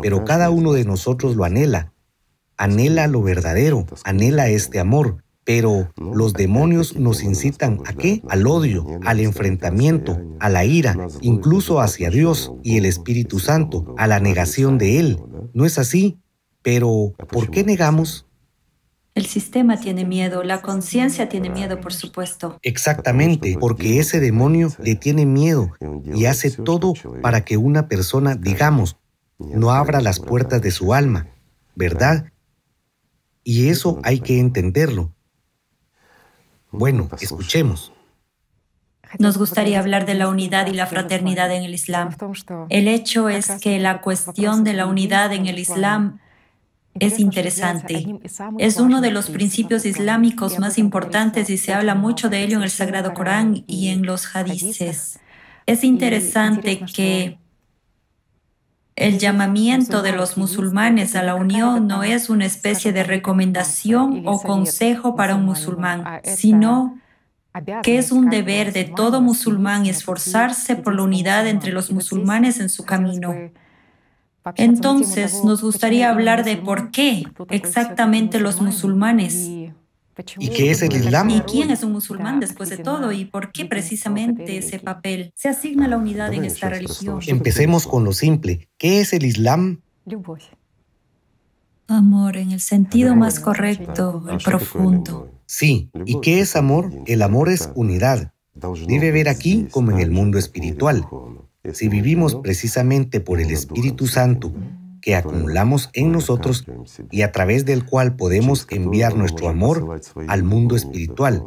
Pero 0.00 0.24
cada 0.24 0.50
uno 0.50 0.72
de 0.72 0.84
nosotros 0.84 1.36
lo 1.36 1.44
anhela, 1.44 1.92
anhela 2.56 3.06
lo 3.06 3.22
verdadero, 3.22 3.86
anhela 4.04 4.48
este 4.48 4.78
amor. 4.78 5.23
Pero 5.44 5.92
los 5.96 6.32
demonios 6.32 6.96
nos 6.96 7.22
incitan 7.22 7.80
a 7.84 7.92
qué? 7.92 8.22
Al 8.28 8.46
odio, 8.46 8.86
al 9.04 9.20
enfrentamiento, 9.20 10.18
a 10.40 10.48
la 10.48 10.64
ira, 10.64 10.96
incluso 11.20 11.80
hacia 11.80 12.10
Dios 12.10 12.52
y 12.62 12.78
el 12.78 12.86
Espíritu 12.86 13.38
Santo, 13.38 13.94
a 13.98 14.06
la 14.06 14.20
negación 14.20 14.78
de 14.78 14.98
Él. 15.00 15.20
¿No 15.52 15.66
es 15.66 15.78
así? 15.78 16.18
Pero, 16.62 17.12
¿por 17.30 17.50
qué 17.50 17.62
negamos? 17.62 18.26
El 19.14 19.26
sistema 19.26 19.78
tiene 19.78 20.04
miedo, 20.04 20.42
la 20.42 20.60
conciencia 20.60 21.28
tiene 21.28 21.48
miedo, 21.48 21.80
por 21.80 21.92
supuesto. 21.92 22.58
Exactamente, 22.62 23.56
porque 23.60 24.00
ese 24.00 24.18
demonio 24.18 24.70
le 24.82 24.96
tiene 24.96 25.24
miedo 25.24 25.70
y 26.04 26.24
hace 26.24 26.50
todo 26.50 26.94
para 27.22 27.44
que 27.44 27.56
una 27.56 27.86
persona, 27.86 28.34
digamos, 28.34 28.96
no 29.38 29.70
abra 29.70 30.00
las 30.00 30.18
puertas 30.18 30.62
de 30.62 30.72
su 30.72 30.94
alma, 30.94 31.28
¿verdad? 31.76 32.32
Y 33.44 33.68
eso 33.68 34.00
hay 34.02 34.18
que 34.18 34.40
entenderlo. 34.40 35.13
Bueno, 36.76 37.08
escuchemos. 37.20 37.92
Nos 39.18 39.38
gustaría 39.38 39.78
hablar 39.78 40.06
de 40.06 40.14
la 40.14 40.28
unidad 40.28 40.66
y 40.66 40.72
la 40.72 40.86
fraternidad 40.86 41.54
en 41.54 41.62
el 41.62 41.72
Islam. 41.72 42.10
El 42.68 42.88
hecho 42.88 43.28
es 43.28 43.48
que 43.60 43.78
la 43.78 44.00
cuestión 44.00 44.64
de 44.64 44.72
la 44.72 44.86
unidad 44.86 45.32
en 45.32 45.46
el 45.46 45.60
Islam 45.60 46.18
es 46.94 47.20
interesante. 47.20 48.18
Es 48.58 48.78
uno 48.78 49.00
de 49.00 49.12
los 49.12 49.30
principios 49.30 49.86
islámicos 49.86 50.58
más 50.58 50.78
importantes 50.78 51.48
y 51.48 51.58
se 51.58 51.72
habla 51.72 51.94
mucho 51.94 52.28
de 52.28 52.42
ello 52.42 52.56
en 52.56 52.64
el 52.64 52.70
Sagrado 52.70 53.14
Corán 53.14 53.62
y 53.68 53.88
en 53.88 54.04
los 54.04 54.34
hadices. 54.34 55.20
Es 55.66 55.84
interesante 55.84 56.80
que 56.92 57.38
el 58.96 59.18
llamamiento 59.18 60.02
de 60.02 60.12
los 60.12 60.36
musulmanes 60.36 61.16
a 61.16 61.22
la 61.22 61.34
unión 61.34 61.88
no 61.88 62.04
es 62.04 62.30
una 62.30 62.44
especie 62.44 62.92
de 62.92 63.02
recomendación 63.02 64.22
o 64.26 64.40
consejo 64.40 65.16
para 65.16 65.34
un 65.34 65.44
musulmán, 65.44 66.20
sino 66.22 66.98
que 67.82 67.98
es 67.98 68.12
un 68.12 68.30
deber 68.30 68.72
de 68.72 68.84
todo 68.84 69.20
musulmán 69.20 69.86
esforzarse 69.86 70.76
por 70.76 70.94
la 70.94 71.02
unidad 71.02 71.46
entre 71.46 71.72
los 71.72 71.90
musulmanes 71.90 72.60
en 72.60 72.68
su 72.68 72.84
camino. 72.84 73.34
Entonces, 74.56 75.42
nos 75.44 75.62
gustaría 75.62 76.10
hablar 76.10 76.44
de 76.44 76.56
por 76.56 76.90
qué 76.90 77.24
exactamente 77.50 78.38
los 78.38 78.60
musulmanes 78.60 79.50
¿Y 80.38 80.48
qué 80.50 80.70
es 80.70 80.82
el 80.82 80.94
Islam? 80.94 81.30
¿Y 81.30 81.40
quién 81.40 81.70
es 81.70 81.82
un 81.82 81.92
musulmán 81.92 82.40
después 82.40 82.70
de 82.70 82.78
todo? 82.78 83.12
¿Y 83.12 83.24
por 83.24 83.52
qué 83.52 83.64
precisamente 83.64 84.58
ese 84.58 84.78
papel 84.78 85.32
se 85.34 85.48
asigna 85.48 85.86
a 85.86 85.88
la 85.88 85.96
unidad 85.96 86.32
en 86.32 86.44
esta 86.44 86.68
religión? 86.68 87.20
Empecemos 87.26 87.86
con 87.86 88.04
lo 88.04 88.12
simple. 88.12 88.68
¿Qué 88.78 89.00
es 89.00 89.12
el 89.12 89.24
Islam? 89.24 89.80
Amor 91.86 92.36
en 92.36 92.52
el 92.52 92.60
sentido 92.60 93.14
más 93.16 93.40
correcto, 93.40 94.24
el 94.30 94.38
profundo. 94.38 95.30
Sí. 95.46 95.90
¿Y 96.06 96.20
qué 96.20 96.40
es 96.40 96.56
amor? 96.56 96.90
El 97.06 97.22
amor 97.22 97.48
es 97.48 97.70
unidad. 97.74 98.32
Debe 98.86 99.10
ver 99.10 99.28
aquí 99.28 99.66
como 99.70 99.90
en 99.90 99.98
el 99.98 100.10
mundo 100.10 100.38
espiritual. 100.38 101.06
Si 101.72 101.88
vivimos 101.88 102.36
precisamente 102.36 103.20
por 103.20 103.40
el 103.40 103.50
Espíritu 103.50 104.06
Santo, 104.06 104.52
que 105.04 105.14
acumulamos 105.14 105.90
en 105.92 106.12
nosotros 106.12 106.64
y 107.10 107.20
a 107.20 107.30
través 107.30 107.66
del 107.66 107.84
cual 107.84 108.16
podemos 108.16 108.66
enviar 108.70 109.14
nuestro 109.14 109.50
amor 109.50 110.00
al 110.28 110.42
mundo 110.44 110.76
espiritual 110.76 111.44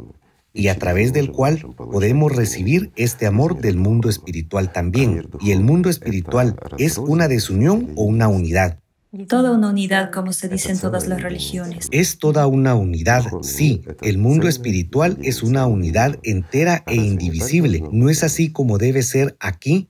y 0.52 0.68
a 0.68 0.78
través 0.78 1.12
del 1.12 1.32
cual 1.32 1.66
podemos 1.76 2.36
recibir 2.36 2.92
este 2.94 3.26
amor 3.26 3.60
del 3.60 3.76
mundo 3.76 4.08
espiritual 4.08 4.70
también. 4.70 5.28
Y 5.40 5.50
el 5.50 5.64
mundo 5.64 5.90
espiritual 5.90 6.54
es 6.78 6.98
una 6.98 7.26
desunión 7.26 7.90
o 7.96 8.04
una 8.04 8.28
unidad. 8.28 8.78
Toda 9.26 9.50
una 9.50 9.70
unidad, 9.70 10.12
como 10.12 10.32
se 10.32 10.48
dice 10.48 10.70
en 10.70 10.78
todas 10.78 11.08
las 11.08 11.20
religiones. 11.20 11.88
Es 11.90 12.18
toda 12.18 12.46
una 12.46 12.76
unidad, 12.76 13.24
sí. 13.42 13.82
El 14.02 14.18
mundo 14.18 14.46
espiritual 14.46 15.18
es 15.24 15.42
una 15.42 15.66
unidad 15.66 16.20
entera 16.22 16.84
e 16.86 16.94
indivisible. 16.94 17.82
No 17.90 18.08
es 18.08 18.22
así 18.22 18.52
como 18.52 18.78
debe 18.78 19.02
ser 19.02 19.36
aquí 19.40 19.88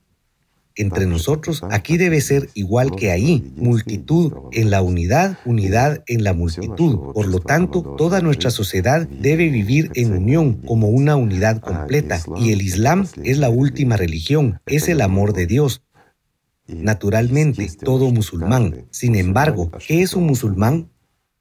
entre 0.79 1.05
nosotros, 1.05 1.61
aquí 1.69 1.97
debe 1.97 2.21
ser 2.21 2.49
igual 2.53 2.95
que 2.95 3.11
ahí, 3.11 3.53
multitud 3.57 4.33
en 4.51 4.69
la 4.69 4.81
unidad, 4.81 5.37
unidad 5.45 6.03
en 6.07 6.23
la 6.23 6.33
multitud. 6.33 7.13
Por 7.13 7.27
lo 7.27 7.39
tanto, 7.39 7.83
toda 7.97 8.21
nuestra 8.21 8.49
sociedad 8.49 9.07
debe 9.07 9.49
vivir 9.49 9.91
en 9.95 10.13
unión 10.13 10.61
como 10.65 10.87
una 10.87 11.15
unidad 11.15 11.59
completa. 11.59 12.21
Y 12.37 12.51
el 12.51 12.61
Islam 12.61 13.05
es 13.23 13.37
la 13.37 13.49
última 13.49 13.97
religión, 13.97 14.61
es 14.65 14.87
el 14.87 15.01
amor 15.01 15.33
de 15.33 15.47
Dios. 15.47 15.83
Naturalmente, 16.67 17.69
todo 17.83 18.11
musulmán. 18.11 18.85
Sin 18.91 19.15
embargo, 19.15 19.71
¿qué 19.85 20.01
es 20.01 20.13
un 20.13 20.25
musulmán? 20.27 20.89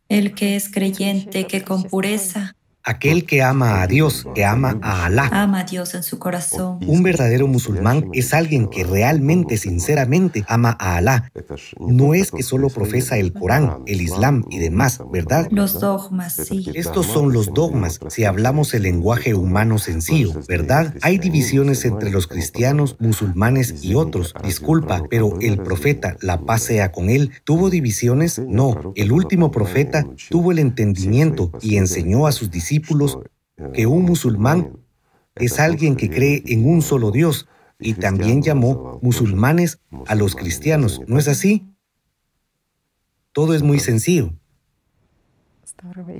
El 0.08 0.34
que 0.34 0.56
es 0.56 0.70
creyente, 0.70 1.46
que 1.46 1.62
con 1.62 1.84
pureza 1.84 2.57
Aquel 2.88 3.26
que 3.26 3.42
ama 3.42 3.82
a 3.82 3.86
Dios, 3.86 4.26
que 4.34 4.46
ama 4.46 4.78
a 4.80 5.04
Alá. 5.04 5.28
Ama 5.30 5.60
a 5.60 5.64
Dios 5.64 5.94
en 5.94 6.02
su 6.02 6.18
corazón. 6.18 6.78
Un 6.86 7.02
verdadero 7.02 7.46
musulmán 7.46 8.08
es 8.14 8.32
alguien 8.32 8.66
que 8.66 8.82
realmente, 8.82 9.58
sinceramente 9.58 10.42
ama 10.48 10.74
a 10.80 10.96
Alá. 10.96 11.30
No 11.78 12.14
es 12.14 12.30
que 12.30 12.42
solo 12.42 12.70
profesa 12.70 13.18
el 13.18 13.34
Corán, 13.34 13.82
el 13.84 14.00
Islam 14.00 14.46
y 14.48 14.58
demás, 14.58 15.02
¿verdad? 15.12 15.48
Los 15.50 15.80
dogmas, 15.80 16.36
sí. 16.36 16.64
Estos 16.72 17.04
son 17.04 17.34
los 17.34 17.52
dogmas, 17.52 18.00
si 18.08 18.24
hablamos 18.24 18.72
el 18.72 18.84
lenguaje 18.84 19.34
humano 19.34 19.76
sencillo, 19.76 20.32
¿verdad? 20.48 20.94
Hay 21.02 21.18
divisiones 21.18 21.84
entre 21.84 22.10
los 22.10 22.26
cristianos, 22.26 22.96
musulmanes 23.00 23.84
y 23.84 23.96
otros. 23.96 24.34
Disculpa, 24.42 25.02
pero 25.10 25.38
el 25.42 25.58
profeta, 25.58 26.16
la 26.22 26.40
paz 26.40 26.62
sea 26.62 26.90
con 26.90 27.10
él, 27.10 27.32
¿tuvo 27.44 27.68
divisiones? 27.68 28.38
No. 28.38 28.94
El 28.96 29.12
último 29.12 29.50
profeta 29.50 30.06
tuvo 30.30 30.52
el 30.52 30.58
entendimiento 30.58 31.52
y 31.60 31.76
enseñó 31.76 32.26
a 32.26 32.32
sus 32.32 32.50
discípulos 32.50 32.77
que 33.72 33.86
un 33.86 34.04
musulmán 34.04 34.78
es 35.36 35.58
alguien 35.60 35.96
que 35.96 36.10
cree 36.10 36.42
en 36.46 36.68
un 36.68 36.82
solo 36.82 37.10
Dios 37.10 37.48
y 37.78 37.94
también 37.94 38.42
llamó 38.42 38.98
musulmanes 39.02 39.78
a 40.06 40.14
los 40.14 40.34
cristianos. 40.34 41.00
¿No 41.06 41.18
es 41.18 41.28
así? 41.28 41.66
Todo 43.32 43.54
es 43.54 43.62
muy 43.62 43.78
sencillo. 43.78 44.32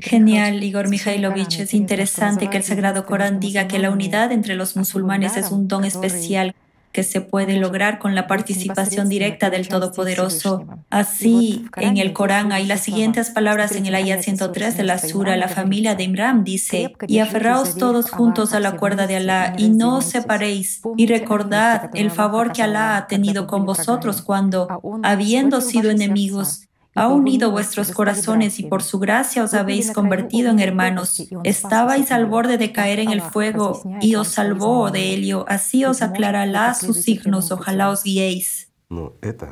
Genial, 0.01 0.63
Igor 0.63 0.89
Mikhailovich. 0.89 1.59
Es 1.59 1.75
interesante 1.75 2.49
que 2.49 2.59
el 2.59 2.63
Sagrado 2.63 3.07
Corán 3.07 3.41
diga 3.41 3.67
que 3.67 3.81
la 3.81 3.91
unidad 3.91 4.31
entre 4.31 4.55
los 4.55 4.77
musulmanes 4.77 5.37
es 5.37 5.51
un 5.51 5.67
don 5.67 5.85
especial 5.85 6.55
que 6.93 7.03
se 7.03 7.21
puede 7.21 7.57
lograr 7.59 7.99
con 7.99 8.15
la 8.15 8.27
participación 8.27 9.09
directa 9.09 9.51
del 9.51 9.69
Todopoderoso. 9.69 10.67
Así, 10.91 11.67
en 11.77 11.97
el 11.97 12.13
Corán 12.13 12.53
hay 12.53 12.67
las 12.67 12.81
siguientes 12.81 13.31
palabras 13.31 13.73
en 13.73 13.87
el 13.87 13.95
ayat 13.95 14.23
103 14.23 14.77
de 14.77 14.85
la 14.85 14.99
Sura, 14.99 15.37
la 15.37 15.49
familia 15.49 15.95
de 15.95 16.05
Imram 16.05 16.45
dice, 16.45 16.95
y 17.07 17.19
aferraos 17.19 17.77
todos 17.77 18.11
juntos 18.11 18.53
a 18.55 18.61
la 18.61 18.77
cuerda 18.77 19.07
de 19.07 19.17
Alá 19.17 19.55
y 19.59 19.69
no 19.69 19.99
os 19.99 20.07
separéis, 20.07 20.81
y 20.97 21.07
recordad 21.07 21.91
el 21.95 22.11
favor 22.11 22.53
que 22.53 22.63
Alá 22.63 22.97
ha 22.97 23.07
tenido 23.07 23.47
con 23.47 23.65
vosotros 23.65 24.23
cuando, 24.23 24.69
habiendo 25.03 25.61
sido 25.61 25.91
enemigos, 25.91 26.68
ha 26.99 27.09
unido 27.09 27.51
vuestros 27.51 27.93
corazones 27.93 28.59
y 28.59 28.65
por 28.65 28.83
su 28.83 28.99
gracia 28.99 29.45
os 29.45 29.55
habéis 29.55 29.93
convertido 29.93 30.51
en 30.51 30.59
hermanos. 30.59 31.23
Estabais 31.45 32.11
al 32.11 32.27
borde 32.27 32.59
de 32.59 32.73
caer 32.73 32.99
en 33.01 33.11
el 33.11 33.23
fuego 33.23 33.83
y 34.01 34.17
os 34.17 34.29
salvó 34.29 34.91
de 34.91 35.11
ello. 35.11 35.45
Así 35.49 35.85
os 35.85 36.03
aclarará 36.03 36.75
sus 36.75 36.99
signos. 36.99 37.51
Ojalá 37.51 37.91
os 37.91 38.03
guiéis. 38.03 38.71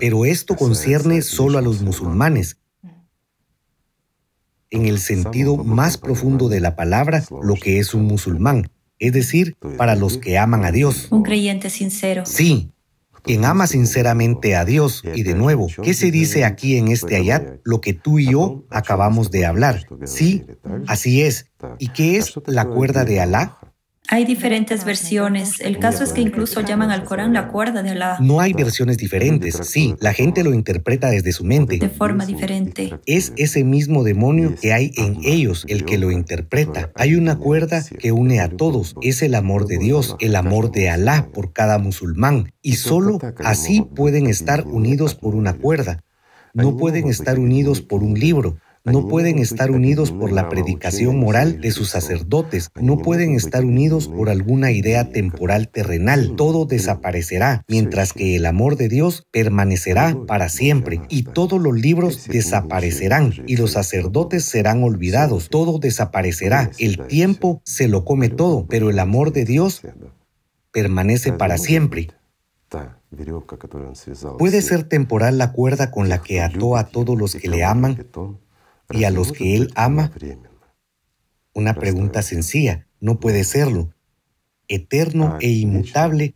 Pero 0.01 0.25
esto 0.25 0.57
concierne 0.57 1.23
solo 1.23 1.59
a 1.59 1.63
los 1.63 1.83
musulmanes. 1.83 2.59
En 4.71 4.87
el 4.87 4.99
sentido 4.99 5.57
más 5.57 5.97
profundo 5.97 6.49
de 6.49 6.61
la 6.61 6.75
palabra, 6.75 7.23
lo 7.43 7.55
que 7.55 7.79
es 7.79 7.95
un 7.95 8.05
musulmán, 8.05 8.69
es 8.99 9.13
decir, 9.13 9.57
para 9.77 9.95
los 9.95 10.19
que 10.19 10.39
aman 10.39 10.65
a 10.65 10.73
Dios. 10.73 11.07
Un 11.11 11.23
creyente 11.23 11.71
sincero. 11.71 12.25
Sí, 12.27 12.73
quien 13.27 13.45
ama 13.45 13.67
sinceramente 13.67 14.57
a 14.57 14.65
Dios. 14.65 15.03
Y 15.15 15.25
de 15.25 15.35
nuevo, 15.35 15.67
¿qué 15.83 15.93
se 15.93 16.11
dice 16.11 16.45
aquí 16.45 16.77
en 16.77 16.89
este 16.89 17.17
ayat? 17.17 17.59
Lo 17.65 17.81
que 17.81 17.93
tú 17.93 18.19
y 18.19 18.31
yo 18.31 18.65
acabamos 18.71 19.31
de 19.31 19.45
hablar. 19.45 19.87
Sí, 20.05 20.47
así 20.87 21.23
es. 21.23 21.51
¿Y 21.79 21.89
qué 21.89 22.17
es 22.17 22.35
la 22.47 22.67
cuerda 22.67 23.05
de 23.05 23.21
Alá? 23.21 23.59
Hay 24.09 24.25
diferentes 24.25 24.85
versiones. 24.85 25.61
El 25.61 25.79
caso 25.79 26.05
es 26.05 26.13
que 26.13 26.21
incluso 26.21 26.61
llaman 26.61 26.91
al 26.91 27.05
Corán 27.05 27.33
la 27.33 27.49
cuerda 27.49 27.83
de 27.83 27.91
Alá. 27.91 28.19
No 28.21 28.41
hay 28.41 28.53
versiones 28.53 28.99
diferentes. 28.99 29.59
Sí, 29.63 29.95
la 30.01 30.13
gente 30.13 30.45
lo 30.45 30.55
interpreta 30.55 31.11
desde 31.11 31.33
su 31.33 31.45
mente. 31.45 31.79
De 31.79 31.89
forma 31.89 32.25
diferente. 32.25 32.99
Es 33.07 33.33
ese 33.37 33.65
mismo 33.65 34.05
demonio 34.05 34.55
que 34.61 34.73
hay 34.73 34.93
en 34.97 35.19
ellos 35.25 35.65
el 35.69 35.85
que 35.85 35.99
lo 35.99 36.11
interpreta. 36.11 36.93
Hay 36.95 37.17
una 37.17 37.37
cuerda 37.37 37.85
que 37.99 38.13
une 38.13 38.41
a 38.41 38.49
todos. 38.49 38.95
Es 39.03 39.23
el 39.23 39.35
amor 39.35 39.67
de 39.67 39.79
Dios, 39.79 40.17
el 40.21 40.37
amor 40.37 40.71
de 40.71 40.89
Alá 40.89 41.29
por 41.33 41.53
cada 41.53 41.79
musulmán. 41.79 42.53
Y 42.63 42.77
solo 42.77 43.19
así 43.45 43.83
pueden 43.83 44.27
estar 44.29 44.67
unidos 44.67 45.15
por 45.15 45.35
una 45.35 45.55
cuerda. 45.55 46.05
No 46.55 46.77
pueden 46.77 47.09
estar 47.09 47.39
unidos 47.39 47.83
por 47.83 48.03
un 48.03 48.19
libro. 48.19 48.57
No 48.87 49.09
pueden 49.09 49.39
estar 49.39 49.71
unidos 49.73 50.13
por 50.13 50.31
la 50.31 50.49
predicación 50.49 51.19
moral 51.19 51.61
de 51.61 51.73
sus 51.73 51.91
sacerdotes, 51.91 52.71
no 52.81 52.99
pueden 52.99 53.35
estar 53.35 53.65
unidos 53.65 54.07
por 54.09 54.31
alguna 54.31 54.71
idea 54.71 55.11
temporal 55.11 55.69
terrenal. 55.69 56.35
Todo 56.37 56.67
desaparecerá, 56.67 57.65
mientras 57.69 58.13
que 58.13 58.37
el 58.37 58.47
amor 58.47 58.77
de 58.77 58.89
Dios 58.89 59.27
permanecerá 59.33 60.17
para 60.27 60.49
siempre 60.49 61.01
y 61.09 61.25
todos 61.25 61.61
los 61.61 61.75
libros 61.75 62.29
desaparecerán 62.29 63.35
y 63.47 63.57
los 63.57 63.73
sacerdotes 63.73 64.45
serán 64.45 64.85
olvidados. 64.85 65.49
Todo 65.49 65.79
desaparecerá. 65.79 66.71
El 66.79 67.07
tiempo 67.07 67.61
se 67.65 67.89
lo 67.89 68.05
come 68.05 68.29
todo, 68.29 68.67
pero 68.69 68.89
el 68.89 69.01
amor 69.01 69.33
de 69.33 69.45
Dios 69.45 69.83
permanece 70.71 71.33
para 71.33 71.59
siempre. 71.59 72.09
¿Puede 74.39 74.63
ser 74.63 74.85
temporal 74.85 75.39
la 75.39 75.53
cuerda 75.53 75.91
con 75.91 76.09
la 76.09 76.23
que 76.23 76.41
ató 76.41 76.77
a 76.77 76.85
todos 76.89 77.17
los 77.17 77.35
que 77.35 77.49
le 77.49 77.65
aman 77.65 78.07
y 78.91 79.05
a 79.05 79.11
los 79.11 79.33
que 79.33 79.57
Él 79.57 79.71
ama? 79.75 80.13
Una 81.55 81.75
pregunta 81.75 82.23
sencilla, 82.23 82.87
no 83.01 83.21
puede 83.21 83.45
serlo. 83.45 83.95
Eterno 84.69 85.39
e 85.41 85.49
inmutable 85.51 86.35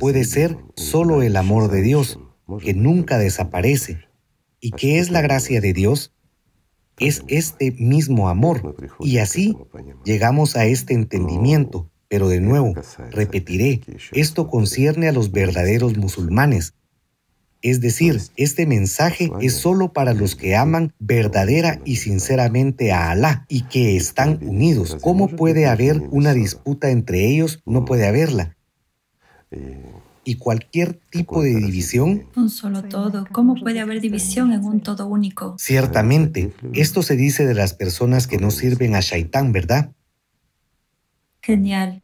puede 0.00 0.24
ser 0.24 0.56
solo 0.74 1.22
el 1.22 1.36
amor 1.36 1.70
de 1.70 1.82
Dios, 1.82 2.18
que 2.60 2.74
nunca 2.74 3.18
desaparece. 3.18 4.00
¿Y 4.60 4.72
qué 4.72 4.98
es 4.98 5.10
la 5.10 5.20
gracia 5.20 5.60
de 5.60 5.72
Dios? 5.72 6.12
Es 6.98 7.22
este 7.28 7.72
mismo 7.72 8.28
amor. 8.28 8.74
Y 9.00 9.18
así 9.18 9.56
llegamos 10.04 10.56
a 10.56 10.64
este 10.64 10.94
entendimiento. 10.94 11.90
Pero 12.08 12.28
de 12.28 12.40
nuevo, 12.40 12.72
repetiré, 13.10 13.80
esto 14.12 14.48
concierne 14.48 15.08
a 15.08 15.12
los 15.12 15.32
verdaderos 15.32 15.96
musulmanes, 15.96 16.74
es 17.62 17.80
decir, 17.80 18.20
este 18.36 18.66
mensaje 18.66 19.30
es 19.40 19.54
solo 19.54 19.92
para 19.92 20.14
los 20.14 20.36
que 20.36 20.54
aman 20.56 20.92
verdadera 20.98 21.80
y 21.84 21.96
sinceramente 21.96 22.92
a 22.92 23.10
Alá 23.10 23.44
y 23.48 23.62
que 23.62 23.96
están 23.96 24.38
unidos. 24.42 24.96
¿Cómo 25.00 25.28
puede 25.28 25.66
haber 25.66 26.00
una 26.10 26.32
disputa 26.32 26.90
entre 26.90 27.26
ellos? 27.26 27.62
No 27.66 27.84
puede 27.84 28.06
haberla. 28.06 28.56
Y 30.24 30.36
cualquier 30.36 31.00
tipo 31.10 31.42
de 31.42 31.54
división. 31.54 32.26
Un 32.36 32.50
solo 32.50 32.82
todo. 32.82 33.26
¿Cómo 33.32 33.54
puede 33.54 33.80
haber 33.80 34.00
división 34.00 34.52
en 34.52 34.64
un 34.64 34.80
todo 34.80 35.06
único? 35.06 35.56
Ciertamente. 35.58 36.52
Esto 36.72 37.02
se 37.02 37.16
dice 37.16 37.46
de 37.46 37.54
las 37.54 37.74
personas 37.74 38.26
que 38.26 38.38
no 38.38 38.50
sirven 38.50 38.94
a 38.94 39.00
Shaitán, 39.00 39.52
¿verdad? 39.52 39.92
Genial. 41.42 42.02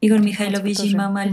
Igor 0.00 0.20
Mikhailovich 0.20 0.84
y 0.84 0.94
Mama 0.94 1.26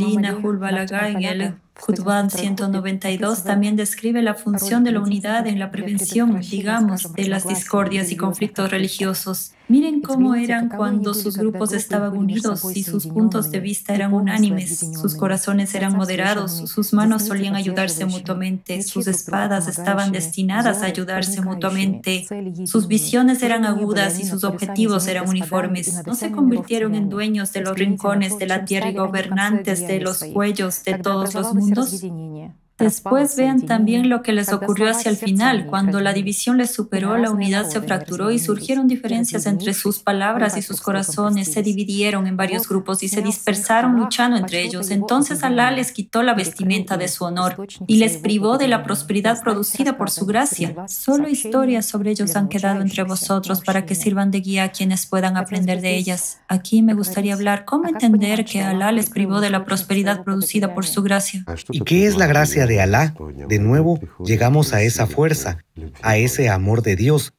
Jutban 1.77 2.29
192 2.29 3.43
también 3.43 3.75
describe 3.75 4.21
la 4.21 4.33
función 4.33 4.83
de 4.83 4.91
la 4.91 5.01
unidad 5.01 5.45
en 5.45 5.59
la 5.59 5.71
prevención, 5.71 6.39
digamos, 6.39 7.11
de 7.13 7.27
las 7.27 7.47
discordias 7.47 8.11
y 8.11 8.15
conflictos 8.15 8.71
religiosos. 8.71 9.51
Miren 9.67 10.01
cómo 10.01 10.35
eran 10.35 10.69
cuando 10.69 11.15
sus 11.15 11.37
grupos 11.37 11.73
estaban 11.73 12.15
unidos 12.15 12.63
y 12.75 12.83
sus 12.83 13.07
puntos 13.07 13.49
de 13.49 13.59
vista 13.59 13.95
eran 13.95 14.13
unánimes, 14.13 14.79
sus 14.79 15.15
corazones 15.15 15.73
eran 15.73 15.95
moderados, 15.95 16.69
sus 16.69 16.93
manos 16.93 17.23
solían 17.23 17.55
ayudarse 17.55 18.05
mutuamente, 18.05 18.83
sus 18.83 19.07
espadas 19.07 19.67
estaban 19.67 20.11
destinadas 20.11 20.83
a 20.83 20.85
ayudarse 20.85 21.41
mutuamente, 21.41 22.27
sus 22.65 22.87
visiones 22.87 23.41
eran 23.41 23.65
agudas 23.65 24.19
y 24.19 24.25
sus 24.25 24.43
objetivos 24.43 25.07
eran 25.07 25.27
uniformes. 25.27 26.05
No 26.05 26.13
se 26.13 26.31
convirtieron 26.31 26.93
en 26.93 27.09
dueños 27.09 27.51
de 27.51 27.61
los 27.61 27.75
rincones 27.75 28.37
de 28.37 28.45
la 28.45 28.65
tierra 28.65 28.91
y 28.91 28.93
gobernantes 28.93 29.87
de 29.87 29.99
los 29.99 30.23
cuellos 30.25 30.83
de 30.83 30.99
todos 30.99 31.33
los 31.33 31.55
здесь 31.65 31.77
разъединение. 31.77 32.55
Después 32.77 33.37
vean 33.37 33.61
también 33.61 34.09
lo 34.09 34.21
que 34.21 34.33
les 34.33 34.51
ocurrió 34.51 34.89
hacia 34.89 35.09
el 35.09 35.15
final, 35.15 35.65
cuando 35.67 36.01
la 36.01 36.11
división 36.11 36.57
les 36.57 36.73
superó, 36.73 37.17
la 37.17 37.31
unidad 37.31 37.69
se 37.69 37.81
fracturó 37.81 38.31
y 38.31 38.39
surgieron 38.39 38.89
diferencias 38.89 39.45
entre 39.45 39.73
sus 39.73 39.99
palabras 39.99 40.57
y 40.57 40.61
sus 40.61 40.81
corazones, 40.81 41.53
se 41.53 41.63
dividieron 41.63 42.27
en 42.27 42.35
varios 42.35 42.67
grupos 42.67 43.01
y 43.01 43.07
se 43.07 43.21
dispersaron 43.21 43.95
luchando 43.95 44.35
entre 44.35 44.61
ellos. 44.61 44.91
Entonces 44.91 45.43
Alá 45.43 45.71
les 45.71 45.93
quitó 45.93 46.21
la 46.21 46.33
vestimenta 46.33 46.97
de 46.97 47.07
su 47.07 47.23
honor 47.23 47.65
y 47.87 47.95
les 47.95 48.17
privó 48.17 48.57
de 48.57 48.67
la 48.67 48.83
prosperidad 48.83 49.41
producida 49.41 49.97
por 49.97 50.09
su 50.09 50.25
gracia. 50.25 50.75
Solo 50.87 51.29
historias 51.29 51.85
sobre 51.85 52.11
ellos 52.11 52.35
han 52.35 52.49
quedado 52.49 52.81
entre 52.81 53.03
vosotros 53.03 53.61
para 53.61 53.85
que 53.85 53.95
sirvan 53.95 54.31
de 54.31 54.41
guía 54.41 54.65
a 54.65 54.69
quienes 54.69 55.05
puedan 55.05 55.37
aprender 55.37 55.79
de 55.79 55.95
ellas. 55.95 56.39
Aquí 56.49 56.81
me 56.81 56.93
gustaría 56.93 57.35
hablar 57.35 57.63
cómo 57.63 57.87
entender 57.87 58.43
que 58.43 58.61
Alá 58.61 58.91
les 58.91 59.09
privó 59.09 59.39
de 59.39 59.49
la 59.49 59.63
prosperidad 59.63 60.25
producida 60.25 60.73
por 60.73 60.85
su 60.85 61.01
gracia. 61.03 61.45
¿Y 61.71 61.79
qué 61.81 62.05
es 62.05 62.17
la 62.17 62.27
gracia 62.27 62.64
de 62.67 62.81
Alá, 62.81 63.15
de 63.47 63.59
nuevo 63.59 63.99
llegamos 64.23 64.73
a 64.73 64.81
esa 64.81 65.07
fuerza, 65.07 65.59
a 66.01 66.17
ese 66.17 66.49
amor 66.49 66.81
de 66.81 66.95
Dios, 66.95 67.33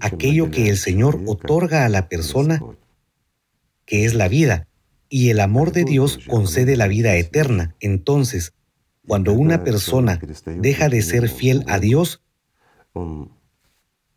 aquello 0.00 0.50
que 0.50 0.68
el 0.68 0.76
Señor 0.76 1.20
otorga 1.26 1.84
a 1.84 1.88
la 1.88 2.08
persona, 2.08 2.60
que 3.84 4.04
es 4.04 4.14
la 4.14 4.28
vida, 4.28 4.68
y 5.08 5.30
el 5.30 5.40
amor 5.40 5.72
de 5.72 5.84
Dios 5.84 6.18
concede 6.26 6.76
la 6.76 6.88
vida 6.88 7.14
eterna. 7.16 7.74
Entonces, 7.80 8.52
cuando 9.06 9.32
una 9.32 9.62
persona 9.64 10.18
deja 10.44 10.88
de 10.88 11.02
ser 11.02 11.28
fiel 11.28 11.64
a 11.68 11.78
Dios, 11.78 12.22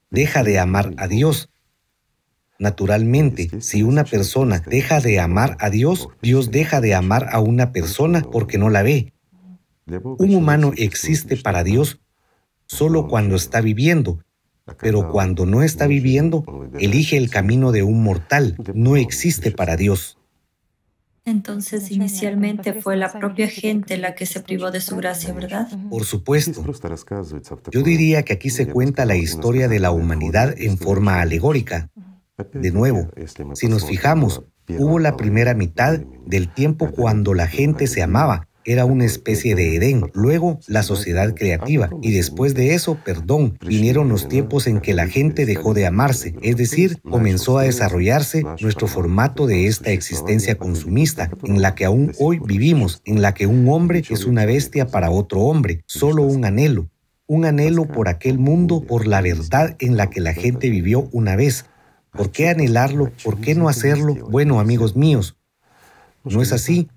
deja 0.10 0.43
de 0.43 0.60
amar 0.60 0.93
a 0.97 1.08
Dios. 1.08 1.49
Naturalmente, 2.60 3.62
si 3.62 3.84
una 3.84 4.03
persona 4.03 4.60
deja 4.65 4.99
de 4.99 5.19
amar 5.19 5.58
a 5.60 5.69
Dios, 5.69 6.10
Dios 6.21 6.49
deja 6.49 6.82
de 6.82 6.95
amar 6.95 7.27
a 7.32 7.39
una 7.39 7.71
persona 7.71 8.21
porque 8.21 8.58
no 8.58 8.69
la 8.69 8.82
ve. 8.82 9.13
Un 9.88 10.36
humano 10.36 10.73
existe 10.76 11.38
para 11.38 11.63
Dios 11.63 12.00
solo 12.65 13.08
cuando 13.08 13.36
está 13.36 13.62
viviendo, 13.62 14.19
pero 14.80 15.10
cuando 15.10 15.45
no 15.45 15.63
está 15.63 15.88
viviendo, 15.88 16.43
elige 16.80 17.17
el 17.17 17.30
camino 17.30 17.71
de 17.71 17.84
un 17.84 18.04
mortal, 18.04 18.58
no 18.73 18.97
existe 18.97 19.52
para 19.52 19.78
Dios. 19.78 20.17
Entonces, 21.23 21.91
inicialmente 21.91 22.73
fue 22.73 22.95
la 22.95 23.12
propia 23.12 23.50
gente 23.50 23.97
la 23.97 24.15
que 24.15 24.26
se 24.26 24.39
privó 24.39 24.71
de 24.71 24.80
su 24.80 24.95
gracia, 24.95 25.34
¿verdad? 25.34 25.67
Por 25.89 26.06
supuesto. 26.06 26.63
Yo 27.69 27.84
diría 27.84 28.23
que 28.23 28.32
aquí 28.32 28.50
se 28.50 28.67
cuenta 28.67 29.06
la 29.06 29.17
historia 29.17 29.67
de 29.67 29.80
la 29.80 29.91
humanidad 29.91 30.56
en 30.58 30.78
forma 30.78 31.19
alegórica. 31.19 31.89
De 32.54 32.71
nuevo, 32.71 33.10
si 33.56 33.67
nos 33.67 33.86
fijamos, 33.86 34.43
hubo 34.78 35.00
la 35.00 35.17
primera 35.17 35.54
mitad 35.54 36.00
del 36.00 36.47
tiempo 36.54 36.91
cuando 36.91 37.34
la 37.34 37.47
gente 37.47 37.88
se 37.88 38.02
amaba, 38.02 38.47
era 38.67 38.84
una 38.84 39.06
especie 39.06 39.56
de 39.56 39.77
Edén, 39.77 40.12
luego 40.13 40.60
la 40.67 40.84
sociedad 40.84 41.34
creativa 41.34 41.89
y 42.01 42.12
después 42.12 42.53
de 42.53 42.73
eso, 42.73 42.99
perdón, 43.03 43.58
vinieron 43.65 44.10
los 44.10 44.27
tiempos 44.27 44.67
en 44.67 44.82
que 44.82 44.93
la 44.93 45.08
gente 45.08 45.45
dejó 45.45 45.73
de 45.73 45.88
amarse, 45.88 46.36
es 46.41 46.58
decir, 46.58 47.01
comenzó 47.01 47.58
a 47.58 47.63
desarrollarse 47.63 48.43
nuestro 48.62 48.88
formato 48.88 49.47
de 49.47 49.67
esta 49.67 49.91
existencia 49.91 50.58
consumista, 50.58 51.32
en 51.43 51.62
la 51.62 51.75
que 51.75 51.86
aún 51.86 52.12
hoy 52.19 52.39
vivimos, 52.45 53.01
en 53.06 53.21
la 53.21 53.34
que 53.34 53.47
un 53.47 53.69
hombre 53.69 54.03
es 54.10 54.25
una 54.25 54.45
bestia 54.45 54.88
para 54.88 55.12
otro 55.12 55.39
hombre, 55.39 55.82
solo 55.86 56.23
un 56.23 56.43
anhelo, 56.43 56.89
un 57.25 57.45
anhelo 57.45 57.86
por 57.86 58.10
aquel 58.10 58.38
mundo, 58.38 58.84
por 58.84 59.08
la 59.08 59.21
verdad 59.21 59.77
en 59.80 59.95
la 59.95 60.10
que 60.10 60.19
la 60.19 60.34
gente 60.34 60.69
vivió 60.69 61.08
una 61.13 61.38
vez. 61.38 61.65
¿Por 62.12 62.32
qué 62.32 62.49
anhelarlo? 62.49 63.12
¿Por 63.23 63.39
qué 63.39 63.56
no 63.56 63.69
hacerlo? 63.69 64.15
Bueno, 64.30 64.60
amigos 64.60 64.97
míos, 64.97 65.38
no 66.25 66.41
es 66.41 66.51
así. 66.51 66.89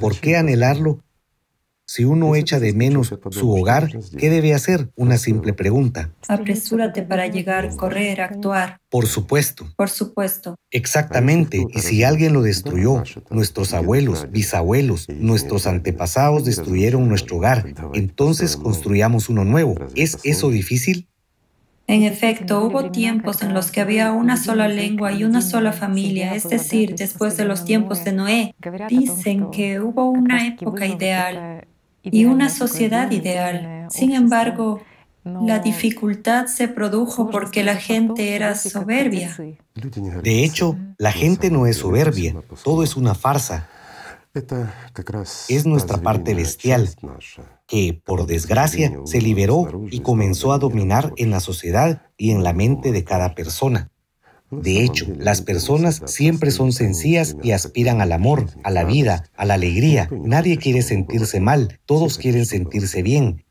¿Por 0.00 0.18
qué 0.18 0.36
anhelarlo? 0.36 1.00
Si 1.88 2.04
uno 2.04 2.34
echa 2.34 2.58
de 2.58 2.72
menos 2.72 3.14
su 3.30 3.52
hogar, 3.52 3.88
¿qué 4.18 4.28
debe 4.28 4.54
hacer? 4.54 4.90
Una 4.96 5.18
simple 5.18 5.52
pregunta. 5.52 6.10
Apresúrate 6.26 7.02
para 7.02 7.28
llegar, 7.28 7.76
correr, 7.76 8.20
actuar. 8.20 8.80
Por 8.88 9.06
supuesto. 9.06 9.72
Por 9.76 9.88
supuesto. 9.88 10.56
Exactamente. 10.72 11.64
Y 11.72 11.78
si 11.78 12.02
alguien 12.02 12.32
lo 12.32 12.42
destruyó, 12.42 13.04
nuestros 13.30 13.72
abuelos, 13.72 14.28
bisabuelos, 14.32 15.08
nuestros 15.08 15.68
antepasados 15.68 16.44
destruyeron 16.44 17.08
nuestro 17.08 17.36
hogar, 17.36 17.64
entonces 17.94 18.56
construyamos 18.56 19.28
uno 19.28 19.44
nuevo. 19.44 19.76
¿Es 19.94 20.18
eso 20.24 20.50
difícil? 20.50 21.08
En 21.88 22.02
efecto, 22.02 22.64
hubo 22.64 22.90
tiempos 22.90 23.42
en 23.42 23.54
los 23.54 23.70
que 23.70 23.80
había 23.80 24.10
una 24.10 24.36
sola 24.36 24.66
lengua 24.66 25.12
y 25.12 25.22
una 25.22 25.40
sola 25.40 25.72
familia, 25.72 26.34
es 26.34 26.48
decir, 26.48 26.96
después 26.96 27.36
de 27.36 27.44
los 27.44 27.64
tiempos 27.64 28.04
de 28.04 28.12
Noé. 28.12 28.54
Dicen 28.88 29.50
que 29.50 29.80
hubo 29.80 30.10
una 30.10 30.46
época 30.48 30.86
ideal 30.86 31.66
y 32.02 32.24
una 32.24 32.48
sociedad 32.48 33.10
ideal. 33.12 33.86
Sin 33.90 34.12
embargo, 34.12 34.82
la 35.22 35.60
dificultad 35.60 36.46
se 36.46 36.68
produjo 36.68 37.30
porque 37.30 37.62
la 37.62 37.76
gente 37.76 38.34
era 38.34 38.54
soberbia. 38.56 39.36
De 40.22 40.44
hecho, 40.44 40.76
la 40.98 41.12
gente 41.12 41.50
no 41.50 41.66
es 41.66 41.78
soberbia, 41.78 42.34
todo 42.64 42.82
es 42.82 42.96
una 42.96 43.14
farsa. 43.14 43.68
Es 45.48 45.66
nuestra 45.66 45.98
parte 45.98 46.34
bestial, 46.34 46.88
que, 47.66 48.00
por 48.04 48.26
desgracia, 48.26 48.98
se 49.04 49.20
liberó 49.20 49.68
y 49.90 50.00
comenzó 50.00 50.52
a 50.52 50.58
dominar 50.58 51.12
en 51.16 51.30
la 51.30 51.40
sociedad 51.40 52.02
y 52.16 52.30
en 52.30 52.44
la 52.44 52.52
mente 52.52 52.92
de 52.92 53.04
cada 53.04 53.34
persona. 53.34 53.90
De 54.50 54.84
hecho, 54.84 55.06
las 55.18 55.42
personas 55.42 56.02
siempre 56.06 56.52
son 56.52 56.72
sencillas 56.72 57.36
y 57.42 57.50
aspiran 57.50 58.00
al 58.00 58.12
amor, 58.12 58.46
a 58.62 58.70
la 58.70 58.84
vida, 58.84 59.24
a 59.36 59.44
la 59.44 59.54
alegría. 59.54 60.08
Nadie 60.12 60.56
quiere 60.56 60.82
sentirse 60.82 61.40
mal, 61.40 61.80
todos 61.84 62.16
quieren 62.16 62.46
sentirse 62.46 63.02
bien. 63.02 63.44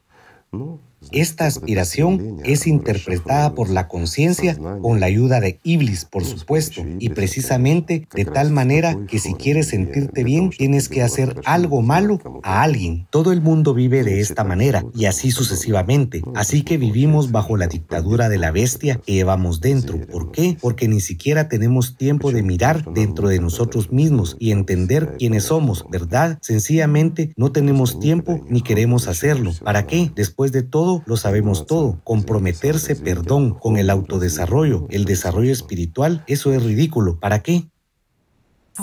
Esta 1.11 1.45
aspiración 1.45 2.37
es 2.43 2.67
interpretada 2.67 3.53
por 3.53 3.69
la 3.69 3.87
conciencia 3.87 4.57
con 4.81 4.99
la 4.99 5.05
ayuda 5.05 5.39
de 5.39 5.59
Iblis, 5.63 6.05
por 6.05 6.23
supuesto, 6.23 6.83
y 6.99 7.09
precisamente 7.09 8.07
de 8.13 8.25
tal 8.25 8.51
manera 8.51 8.97
que 9.07 9.19
si 9.19 9.33
quieres 9.33 9.67
sentirte 9.67 10.23
bien, 10.23 10.49
tienes 10.49 10.89
que 10.89 11.01
hacer 11.01 11.41
algo 11.45 11.81
malo 11.81 12.19
a 12.43 12.63
alguien. 12.63 13.07
Todo 13.09 13.31
el 13.31 13.41
mundo 13.41 13.73
vive 13.73 14.03
de 14.03 14.19
esta 14.19 14.43
manera 14.43 14.83
y 14.93 15.05
así 15.05 15.31
sucesivamente. 15.31 16.21
Así 16.35 16.63
que 16.63 16.77
vivimos 16.77 17.31
bajo 17.31 17.57
la 17.57 17.67
dictadura 17.67 18.29
de 18.29 18.37
la 18.37 18.51
bestia 18.51 19.01
que 19.05 19.13
llevamos 19.13 19.61
dentro. 19.61 19.99
¿Por 20.07 20.31
qué? 20.31 20.57
Porque 20.59 20.87
ni 20.87 21.01
siquiera 21.01 21.47
tenemos 21.47 21.97
tiempo 21.97 22.31
de 22.31 22.43
mirar 22.43 22.85
dentro 22.93 23.29
de 23.29 23.39
nosotros 23.39 23.91
mismos 23.91 24.35
y 24.39 24.51
entender 24.51 25.15
quiénes 25.17 25.45
somos, 25.45 25.85
¿verdad? 25.89 26.37
Sencillamente 26.41 27.33
no 27.35 27.51
tenemos 27.51 27.99
tiempo 27.99 28.41
ni 28.49 28.61
queremos 28.61 29.07
hacerlo. 29.07 29.51
¿Para 29.63 29.87
qué? 29.87 30.11
Después 30.15 30.51
de 30.51 30.63
todo, 30.63 30.94
lo 31.05 31.17
sabemos 31.17 31.65
todo. 31.65 31.99
Comprometerse, 32.03 32.95
perdón, 32.95 33.53
con 33.53 33.77
el 33.77 33.89
autodesarrollo, 33.89 34.87
el 34.89 35.05
desarrollo 35.05 35.51
espiritual, 35.51 36.23
eso 36.27 36.53
es 36.53 36.63
ridículo. 36.63 37.19
¿Para 37.19 37.41
qué? 37.41 37.65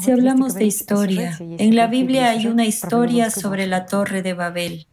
Si 0.01 0.11
hablamos 0.11 0.55
de 0.55 0.65
historia, 0.65 1.37
en 1.39 1.77
la 1.77 1.87
Biblia 1.87 2.31
hay 2.31 2.47
una 2.47 2.65
historia 2.65 3.31
sobre 3.31 3.67
la 3.67 3.85
torre 3.85 4.23
de 4.23 4.33
Babel, 4.33 4.87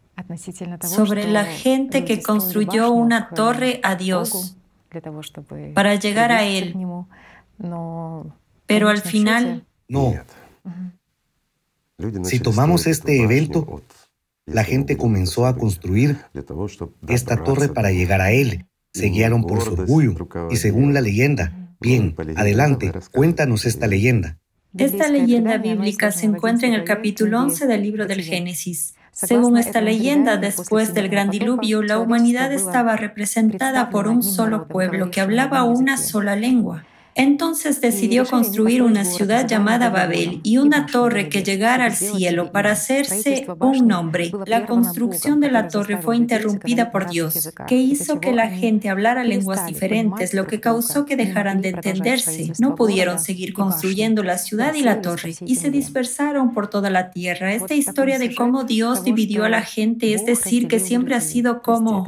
sobre 0.84 1.32
la 1.32 1.46
gente 1.46 2.04
que 2.04 2.22
construyó 2.22 2.92
una 2.92 3.30
torre 3.30 3.80
a 3.84 3.96
Dios 3.96 4.58
para 5.74 5.96
llegar 5.96 6.32
a 6.32 6.44
Él. 6.44 6.76
Pero 8.66 8.90
al 8.90 9.02
final... 9.02 9.66
No. 9.88 10.14
Si 12.24 12.40
tomamos 12.40 12.86
este 12.86 13.24
evento, 13.24 13.82
la 14.52 14.64
gente 14.64 14.98
comenzó 14.98 15.46
a 15.46 15.56
construir 15.56 16.18
esta 17.08 17.44
torre 17.44 17.70
para 17.70 17.92
llegar 17.92 18.22
a 18.22 18.32
él. 18.32 18.66
Se 18.94 19.08
guiaron 19.08 19.44
por 19.44 19.62
su 19.62 19.74
orgullo 19.74 20.16
y 20.50 20.58
según 20.58 20.94
la 20.94 21.02
leyenda. 21.02 21.76
Bien, 21.80 22.16
adelante, 22.36 22.92
cuéntanos 23.12 23.66
esta 23.66 23.88
leyenda. 23.88 24.38
Esta 24.78 25.08
leyenda 25.08 25.58
bíblica 25.58 26.12
se 26.12 26.26
encuentra 26.26 26.68
en 26.68 26.74
el 26.74 26.84
capítulo 26.84 27.40
11 27.42 27.68
del 27.68 27.82
libro 27.82 28.06
del 28.06 28.22
Génesis. 28.22 28.96
Según 29.12 29.58
esta 29.58 29.82
leyenda, 29.82 30.38
después 30.38 30.94
del 30.94 31.10
gran 31.10 31.30
diluvio, 31.30 31.82
la 31.82 32.00
humanidad 32.00 32.54
estaba 32.54 32.96
representada 32.96 33.90
por 33.90 34.08
un 34.08 34.24
solo 34.24 34.68
pueblo 34.68 35.12
que 35.12 35.22
hablaba 35.22 35.64
una 35.64 35.98
sola 35.98 36.36
lengua. 36.36 36.86
Entonces 37.20 37.82
decidió 37.82 38.26
construir 38.26 38.82
una 38.82 39.04
ciudad 39.04 39.46
llamada 39.46 39.90
Babel 39.90 40.40
y 40.42 40.58
una 40.58 40.86
torre 40.86 41.28
que 41.28 41.44
llegara 41.44 41.84
al 41.84 41.96
cielo 41.96 42.54
para 42.54 42.72
hacerse 42.72 43.46
un 43.60 43.90
nombre. 43.90 44.32
La 44.46 44.66
construcción 44.66 45.42
de 45.42 45.52
la 45.52 45.68
torre 45.68 46.02
fue 46.02 46.16
interrumpida 46.16 46.92
por 46.92 47.10
Dios, 47.10 47.52
que 47.68 47.76
hizo 47.76 48.22
que 48.22 48.32
la 48.32 48.48
gente 48.48 48.88
hablara 48.88 49.26
lenguas 49.26 49.66
diferentes, 49.66 50.34
lo 50.34 50.48
que 50.48 50.62
causó 50.62 51.06
que 51.06 51.18
dejaran 51.18 51.62
de 51.62 51.70
entenderse. 51.70 52.54
No 52.60 52.76
pudieron 52.76 53.20
seguir 53.20 53.52
construyendo 53.52 54.24
la 54.24 54.38
ciudad 54.38 54.74
y 54.74 54.82
la 54.82 55.02
torre 55.02 55.36
y 55.46 55.56
se 55.58 55.72
dispersaron 55.72 56.54
por 56.54 56.70
toda 56.70 56.90
la 56.90 57.12
tierra. 57.12 57.54
Esta 57.54 57.74
historia 57.74 58.18
de 58.18 58.34
cómo 58.34 58.64
Dios 58.64 59.04
dividió 59.04 59.44
a 59.44 59.50
la 59.50 59.62
gente, 59.62 60.14
es 60.14 60.26
decir, 60.26 60.70
que 60.70 60.80
siempre 60.80 61.16
ha 61.16 61.22
sido 61.22 61.62
como 61.62 62.08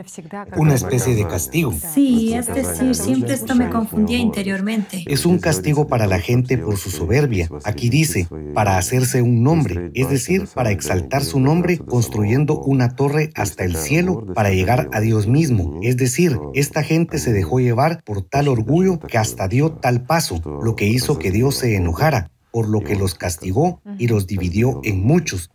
una 0.55 0.75
especie 0.75 1.15
de 1.15 1.27
castigo. 1.27 1.73
Sí, 1.93 2.33
es 2.33 2.47
decir, 2.47 2.95
siempre 2.95 3.33
esto 3.33 3.55
me 3.55 3.69
confundía 3.69 4.17
interiormente. 4.17 5.00
Es 5.05 5.25
un 5.25 5.39
castigo 5.39 5.87
para 5.87 6.07
la 6.07 6.19
gente 6.19 6.57
por 6.57 6.77
su 6.77 6.89
soberbia. 6.89 7.49
Aquí 7.63 7.89
dice, 7.89 8.27
para 8.53 8.77
hacerse 8.77 9.21
un 9.21 9.43
nombre, 9.43 9.91
es 9.93 10.09
decir, 10.09 10.47
para 10.53 10.71
exaltar 10.71 11.23
su 11.23 11.39
nombre 11.39 11.77
construyendo 11.77 12.59
una 12.59 12.95
torre 12.95 13.31
hasta 13.35 13.63
el 13.63 13.75
cielo 13.75 14.25
para 14.33 14.51
llegar 14.51 14.89
a 14.91 14.99
Dios 14.99 15.27
mismo. 15.27 15.79
Es 15.81 15.97
decir, 15.97 16.37
esta 16.53 16.83
gente 16.83 17.17
se 17.17 17.33
dejó 17.33 17.59
llevar 17.59 18.03
por 18.03 18.21
tal 18.21 18.47
orgullo 18.47 18.99
que 18.99 19.17
hasta 19.17 19.47
dio 19.47 19.71
tal 19.71 20.05
paso, 20.05 20.41
lo 20.63 20.75
que 20.75 20.87
hizo 20.87 21.19
que 21.19 21.31
Dios 21.31 21.55
se 21.55 21.75
enojara, 21.75 22.31
por 22.51 22.67
lo 22.67 22.81
que 22.81 22.95
los 22.95 23.15
castigó 23.15 23.81
y 23.97 24.07
los 24.07 24.27
dividió 24.27 24.81
en 24.83 25.03
muchos. 25.03 25.51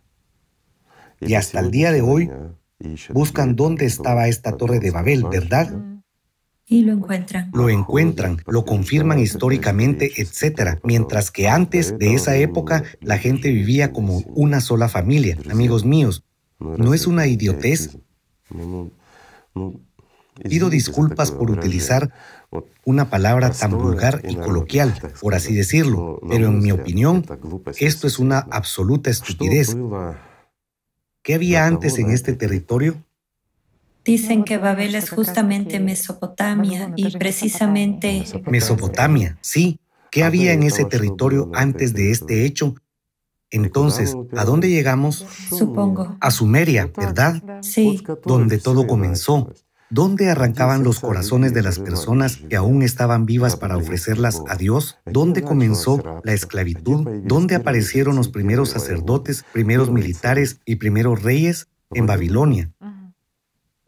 Y 1.19 1.33
hasta 1.33 1.59
el 1.59 1.71
día 1.71 1.91
de 1.91 2.01
hoy 2.01 2.29
buscan 3.13 3.55
dónde 3.55 3.85
estaba 3.85 4.27
esta 4.27 4.57
torre 4.57 4.79
de 4.79 4.91
Babel, 4.91 5.23
¿verdad? 5.23 5.96
Y 6.69 6.83
lo 6.83 6.91
encuentran. 6.91 7.49
Lo 7.53 7.69
encuentran, 7.69 8.41
lo 8.45 8.65
confirman 8.65 9.19
históricamente, 9.19 10.11
etc. 10.21 10.79
Mientras 10.83 11.31
que 11.31 11.47
antes 11.47 11.97
de 11.97 12.13
esa 12.13 12.35
época 12.35 12.83
la 12.99 13.17
gente 13.17 13.49
vivía 13.51 13.93
como 13.93 14.17
una 14.35 14.59
sola 14.59 14.89
familia. 14.89 15.37
Amigos 15.49 15.85
míos, 15.85 16.25
¿no 16.59 16.93
es 16.93 17.07
una 17.07 17.25
idiotez? 17.25 17.97
Pido 20.43 20.69
disculpas 20.69 21.31
por 21.31 21.51
utilizar 21.51 22.11
una 22.83 23.09
palabra 23.09 23.49
tan 23.51 23.71
vulgar 23.71 24.21
y 24.27 24.35
coloquial, 24.35 24.93
por 25.21 25.35
así 25.35 25.55
decirlo, 25.55 26.19
pero 26.29 26.47
en 26.47 26.59
mi 26.59 26.71
opinión, 26.71 27.25
esto 27.77 28.07
es 28.07 28.19
una 28.19 28.39
absoluta 28.39 29.09
estupidez. 29.09 29.75
¿Qué 31.21 31.33
había 31.33 31.65
antes 31.65 31.97
en 31.97 32.11
este 32.11 32.33
territorio? 32.33 33.06
Dicen 34.07 34.45
que 34.45 34.57
Babel 34.57 34.95
es 34.95 35.09
justamente 35.09 35.81
Mesopotamia 35.81 36.93
y 36.95 37.17
precisamente... 37.17 38.23
Mesopotamia, 38.45 39.37
sí. 39.41 39.81
¿Qué 40.11 40.23
había 40.23 40.53
en 40.53 40.63
ese 40.63 40.85
territorio 40.85 41.51
antes 41.53 41.93
de 41.93 42.11
este 42.11 42.45
hecho? 42.45 42.73
Entonces, 43.51 44.15
¿a 44.37 44.45
dónde 44.45 44.69
llegamos? 44.69 45.25
Supongo. 45.49 46.15
A 46.21 46.31
Sumeria, 46.31 46.89
¿verdad? 46.97 47.43
Sí. 47.61 48.01
Donde 48.25 48.59
todo 48.59 48.87
comenzó. 48.87 49.53
¿Dónde 49.89 50.29
arrancaban 50.29 50.85
los 50.85 51.01
corazones 51.01 51.53
de 51.53 51.63
las 51.63 51.77
personas 51.77 52.37
que 52.37 52.55
aún 52.55 52.83
estaban 52.83 53.25
vivas 53.25 53.57
para 53.57 53.75
ofrecerlas 53.75 54.41
a 54.47 54.55
Dios? 54.55 54.99
¿Dónde 55.05 55.41
comenzó 55.41 56.21
la 56.23 56.31
esclavitud? 56.31 57.05
¿Dónde 57.25 57.55
aparecieron 57.55 58.15
los 58.15 58.29
primeros 58.29 58.69
sacerdotes, 58.69 59.43
primeros 59.51 59.91
militares 59.91 60.61
y 60.65 60.77
primeros 60.77 61.23
reyes? 61.23 61.67
En 61.91 62.05
Babilonia. 62.05 62.73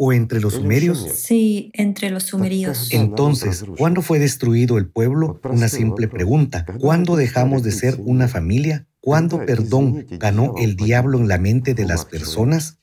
¿O 0.02 0.14
entre 0.14 0.40
los 0.40 0.54
sumerios? 0.54 1.06
Sí, 1.14 1.72
entre 1.74 2.10
los 2.10 2.24
sumerios. 2.24 2.88
Entonces, 2.94 3.66
¿cuándo 3.78 4.02
fue 4.02 4.18
destruido 4.18 4.78
el 4.78 4.88
pueblo? 4.88 5.42
Una 5.44 5.68
simple 5.68 6.08
pregunta. 6.08 6.66
¿Cuándo 6.80 7.18
dejamos 7.18 7.64
de 7.64 7.74
ser 7.74 7.98
una 8.00 8.30
familia? 8.30 8.88
¿Cuándo, 9.02 9.46
perdón, 9.46 10.08
ganó 10.12 10.54
el 10.58 10.78
diablo 10.78 11.20
en 11.20 11.28
la 11.28 11.38
mente 11.38 11.74
de 11.74 11.84
las 11.84 12.06
personas? 12.06 12.80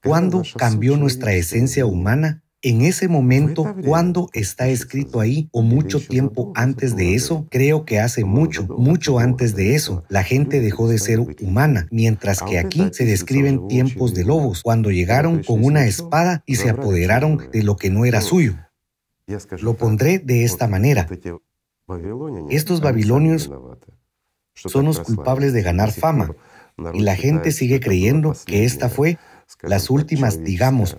¿Cuándo 0.00 0.44
cambió 0.56 0.96
nuestra 0.96 1.32
esencia 1.32 1.86
humana? 1.86 2.44
En 2.62 2.82
ese 2.82 3.08
momento, 3.08 3.74
cuando 3.86 4.28
está 4.34 4.68
escrito 4.68 5.20
ahí 5.20 5.48
o 5.50 5.62
mucho 5.62 5.98
tiempo 5.98 6.52
antes 6.54 6.94
de 6.94 7.14
eso, 7.14 7.46
creo 7.50 7.86
que 7.86 7.98
hace 7.98 8.26
mucho, 8.26 8.66
mucho 8.66 9.18
antes 9.18 9.56
de 9.56 9.74
eso, 9.74 10.04
la 10.10 10.22
gente 10.24 10.60
dejó 10.60 10.86
de 10.86 10.98
ser 10.98 11.20
humana, 11.20 11.88
mientras 11.90 12.42
que 12.42 12.58
aquí 12.58 12.90
se 12.92 13.06
describen 13.06 13.66
tiempos 13.66 14.12
de 14.12 14.24
lobos, 14.24 14.62
cuando 14.62 14.90
llegaron 14.90 15.42
con 15.42 15.64
una 15.64 15.86
espada 15.86 16.42
y 16.44 16.56
se 16.56 16.68
apoderaron 16.68 17.48
de 17.50 17.62
lo 17.62 17.76
que 17.76 17.88
no 17.88 18.04
era 18.04 18.20
suyo. 18.20 18.56
Lo 19.62 19.74
pondré 19.74 20.18
de 20.18 20.44
esta 20.44 20.68
manera. 20.68 21.08
Estos 22.50 22.82
babilonios 22.82 23.50
son 24.54 24.84
los 24.84 25.00
culpables 25.00 25.54
de 25.54 25.62
ganar 25.62 25.92
fama, 25.92 26.34
y 26.92 27.00
la 27.00 27.16
gente 27.16 27.52
sigue 27.52 27.80
creyendo 27.80 28.34
que 28.44 28.64
esta 28.64 28.90
fue 28.90 29.16
las 29.62 29.88
últimas, 29.88 30.44
digamos, 30.44 30.98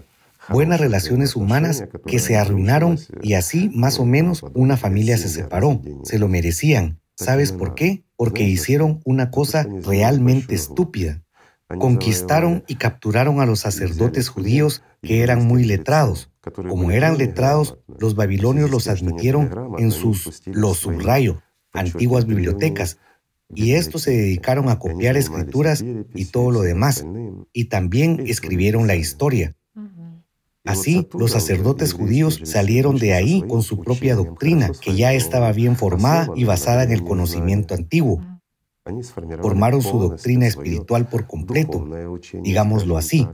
buenas 0.51 0.79
relaciones 0.79 1.35
humanas 1.35 1.85
que 2.05 2.19
se 2.19 2.37
arruinaron 2.37 2.99
y 3.21 3.33
así 3.33 3.69
más 3.73 3.99
o 3.99 4.05
menos 4.05 4.43
una 4.53 4.77
familia 4.77 5.17
se 5.17 5.29
separó. 5.29 5.81
Se 6.03 6.19
lo 6.19 6.27
merecían. 6.27 6.99
¿Sabes 7.15 7.51
por 7.51 7.75
qué? 7.75 8.03
Porque 8.15 8.43
hicieron 8.43 9.01
una 9.05 9.31
cosa 9.31 9.67
realmente 9.83 10.55
estúpida. 10.55 11.23
Conquistaron 11.67 12.63
y 12.67 12.75
capturaron 12.75 13.39
a 13.39 13.45
los 13.45 13.61
sacerdotes 13.61 14.29
judíos 14.29 14.83
que 15.01 15.21
eran 15.21 15.45
muy 15.45 15.63
letrados. 15.63 16.31
Como 16.41 16.91
eran 16.91 17.17
letrados, 17.17 17.77
los 17.99 18.15
babilonios 18.15 18.71
los 18.71 18.87
admitieron 18.87 19.49
en 19.77 19.91
sus, 19.91 20.41
los 20.47 20.77
subrayo, 20.77 21.41
antiguas 21.71 22.25
bibliotecas, 22.25 22.97
y 23.53 23.73
estos 23.73 24.03
se 24.03 24.11
dedicaron 24.11 24.69
a 24.69 24.79
copiar 24.79 25.17
escrituras 25.17 25.83
y 26.15 26.25
todo 26.25 26.51
lo 26.51 26.61
demás, 26.61 27.05
y 27.53 27.65
también 27.65 28.23
escribieron 28.25 28.87
la 28.87 28.95
historia. 28.95 29.55
Así, 30.63 31.07
los 31.13 31.31
sacerdotes 31.31 31.93
judíos 31.93 32.39
salieron 32.43 32.97
de 32.97 33.13
ahí 33.13 33.43
con 33.47 33.63
su 33.63 33.79
propia 33.79 34.15
doctrina, 34.15 34.71
que 34.79 34.95
ya 34.95 35.13
estaba 35.13 35.51
bien 35.51 35.75
formada 35.75 36.27
y 36.35 36.43
basada 36.43 36.83
en 36.83 36.91
el 36.91 37.03
conocimiento 37.03 37.73
antiguo. 37.73 38.21
Formaron 39.41 39.81
su 39.81 39.99
doctrina 39.99 40.47
espiritual 40.47 41.07
por 41.07 41.25
completo, 41.25 41.87
digámoslo 42.41 42.97
así. 42.97 43.27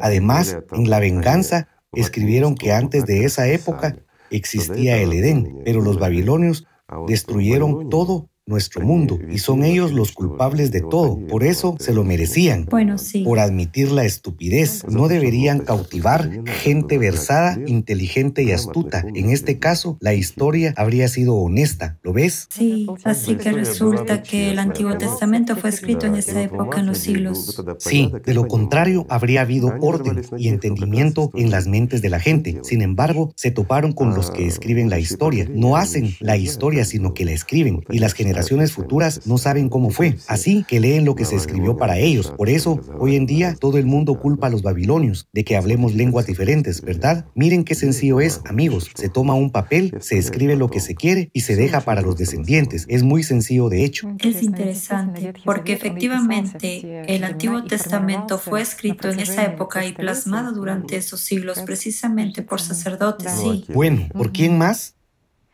Además, 0.00 0.58
en 0.72 0.90
la 0.90 0.98
venganza, 0.98 1.68
escribieron 1.92 2.54
que 2.54 2.72
antes 2.72 3.04
de 3.06 3.24
esa 3.24 3.48
época 3.48 3.96
existía 4.30 4.98
el 4.98 5.12
Edén, 5.12 5.60
pero 5.64 5.80
los 5.80 5.98
babilonios 5.98 6.66
destruyeron 7.06 7.88
todo 7.88 8.30
nuestro 8.48 8.80
mundo 8.80 9.18
y 9.30 9.38
son 9.38 9.62
ellos 9.62 9.92
los 9.92 10.12
culpables 10.12 10.72
de 10.72 10.80
todo. 10.80 11.18
Por 11.26 11.44
eso 11.44 11.76
se 11.78 11.92
lo 11.92 12.02
merecían. 12.02 12.64
Bueno, 12.64 12.96
sí. 12.96 13.22
Por 13.22 13.38
admitir 13.38 13.92
la 13.92 14.04
estupidez. 14.04 14.84
No 14.88 15.06
deberían 15.06 15.60
cautivar 15.60 16.30
gente 16.46 16.96
versada, 16.98 17.58
inteligente 17.66 18.42
y 18.42 18.52
astuta. 18.52 19.04
En 19.14 19.30
este 19.30 19.58
caso, 19.58 19.98
la 20.00 20.14
historia 20.14 20.72
habría 20.76 21.08
sido 21.08 21.36
honesta. 21.36 21.98
¿Lo 22.02 22.12
ves? 22.12 22.48
Sí, 22.50 22.86
así 23.04 23.36
que 23.36 23.52
resulta 23.52 24.22
que 24.22 24.50
el 24.50 24.58
Antiguo 24.58 24.96
Testamento 24.96 25.54
fue 25.56 25.70
escrito 25.70 26.06
en 26.06 26.14
esa 26.14 26.42
época, 26.42 26.80
en 26.80 26.86
los 26.86 26.98
siglos. 26.98 27.62
Sí, 27.78 28.10
de 28.24 28.34
lo 28.34 28.48
contrario, 28.48 29.06
habría 29.10 29.42
habido 29.42 29.74
orden 29.80 30.22
y 30.38 30.48
entendimiento 30.48 31.30
en 31.34 31.50
las 31.50 31.66
mentes 31.66 32.00
de 32.00 32.08
la 32.08 32.18
gente. 32.18 32.60
Sin 32.62 32.80
embargo, 32.80 33.32
se 33.36 33.50
toparon 33.50 33.92
con 33.92 34.14
los 34.14 34.30
que 34.30 34.46
escriben 34.46 34.88
la 34.88 34.98
historia. 34.98 35.46
No 35.52 35.76
hacen 35.76 36.14
la 36.20 36.38
historia, 36.38 36.86
sino 36.86 37.12
que 37.12 37.26
la 37.26 37.32
escriben. 37.32 37.84
Y 37.90 37.98
las 37.98 38.14
generaciones 38.14 38.37
futuras 38.72 39.26
no 39.26 39.38
saben 39.38 39.68
cómo 39.68 39.90
fue, 39.90 40.16
así 40.26 40.64
que 40.66 40.80
leen 40.80 41.04
lo 41.04 41.14
que 41.14 41.24
se 41.24 41.36
escribió 41.36 41.76
para 41.76 41.98
ellos. 41.98 42.32
Por 42.36 42.48
eso, 42.48 42.80
hoy 42.98 43.16
en 43.16 43.26
día, 43.26 43.54
todo 43.58 43.78
el 43.78 43.86
mundo 43.86 44.20
culpa 44.20 44.46
a 44.46 44.50
los 44.50 44.62
babilonios 44.62 45.28
de 45.32 45.44
que 45.44 45.56
hablemos 45.56 45.94
lenguas 45.94 46.26
diferentes, 46.26 46.82
¿verdad? 46.82 47.26
Miren 47.34 47.64
qué 47.64 47.74
sencillo 47.74 48.20
es, 48.20 48.40
amigos. 48.44 48.90
Se 48.94 49.08
toma 49.08 49.34
un 49.34 49.50
papel, 49.50 49.94
se 50.00 50.18
escribe 50.18 50.56
lo 50.56 50.68
que 50.68 50.80
se 50.80 50.94
quiere 50.94 51.30
y 51.32 51.40
se 51.40 51.56
deja 51.56 51.80
para 51.80 52.02
los 52.02 52.16
descendientes. 52.16 52.84
Es 52.88 53.02
muy 53.02 53.22
sencillo 53.22 53.68
de 53.68 53.84
hecho. 53.84 54.08
Es 54.18 54.42
interesante, 54.42 55.32
porque 55.44 55.72
efectivamente 55.72 57.04
el 57.06 57.24
Antiguo 57.24 57.64
Testamento 57.64 58.38
fue 58.38 58.62
escrito 58.62 59.08
en 59.10 59.20
esa 59.20 59.44
época 59.44 59.84
y 59.84 59.92
plasmado 59.92 60.52
durante 60.52 60.96
esos 60.96 61.20
siglos 61.20 61.60
precisamente 61.60 62.42
por 62.42 62.60
sacerdotes, 62.60 63.32
sí. 63.32 63.64
Bueno, 63.72 64.08
¿por 64.12 64.32
quién 64.32 64.58
más? 64.58 64.97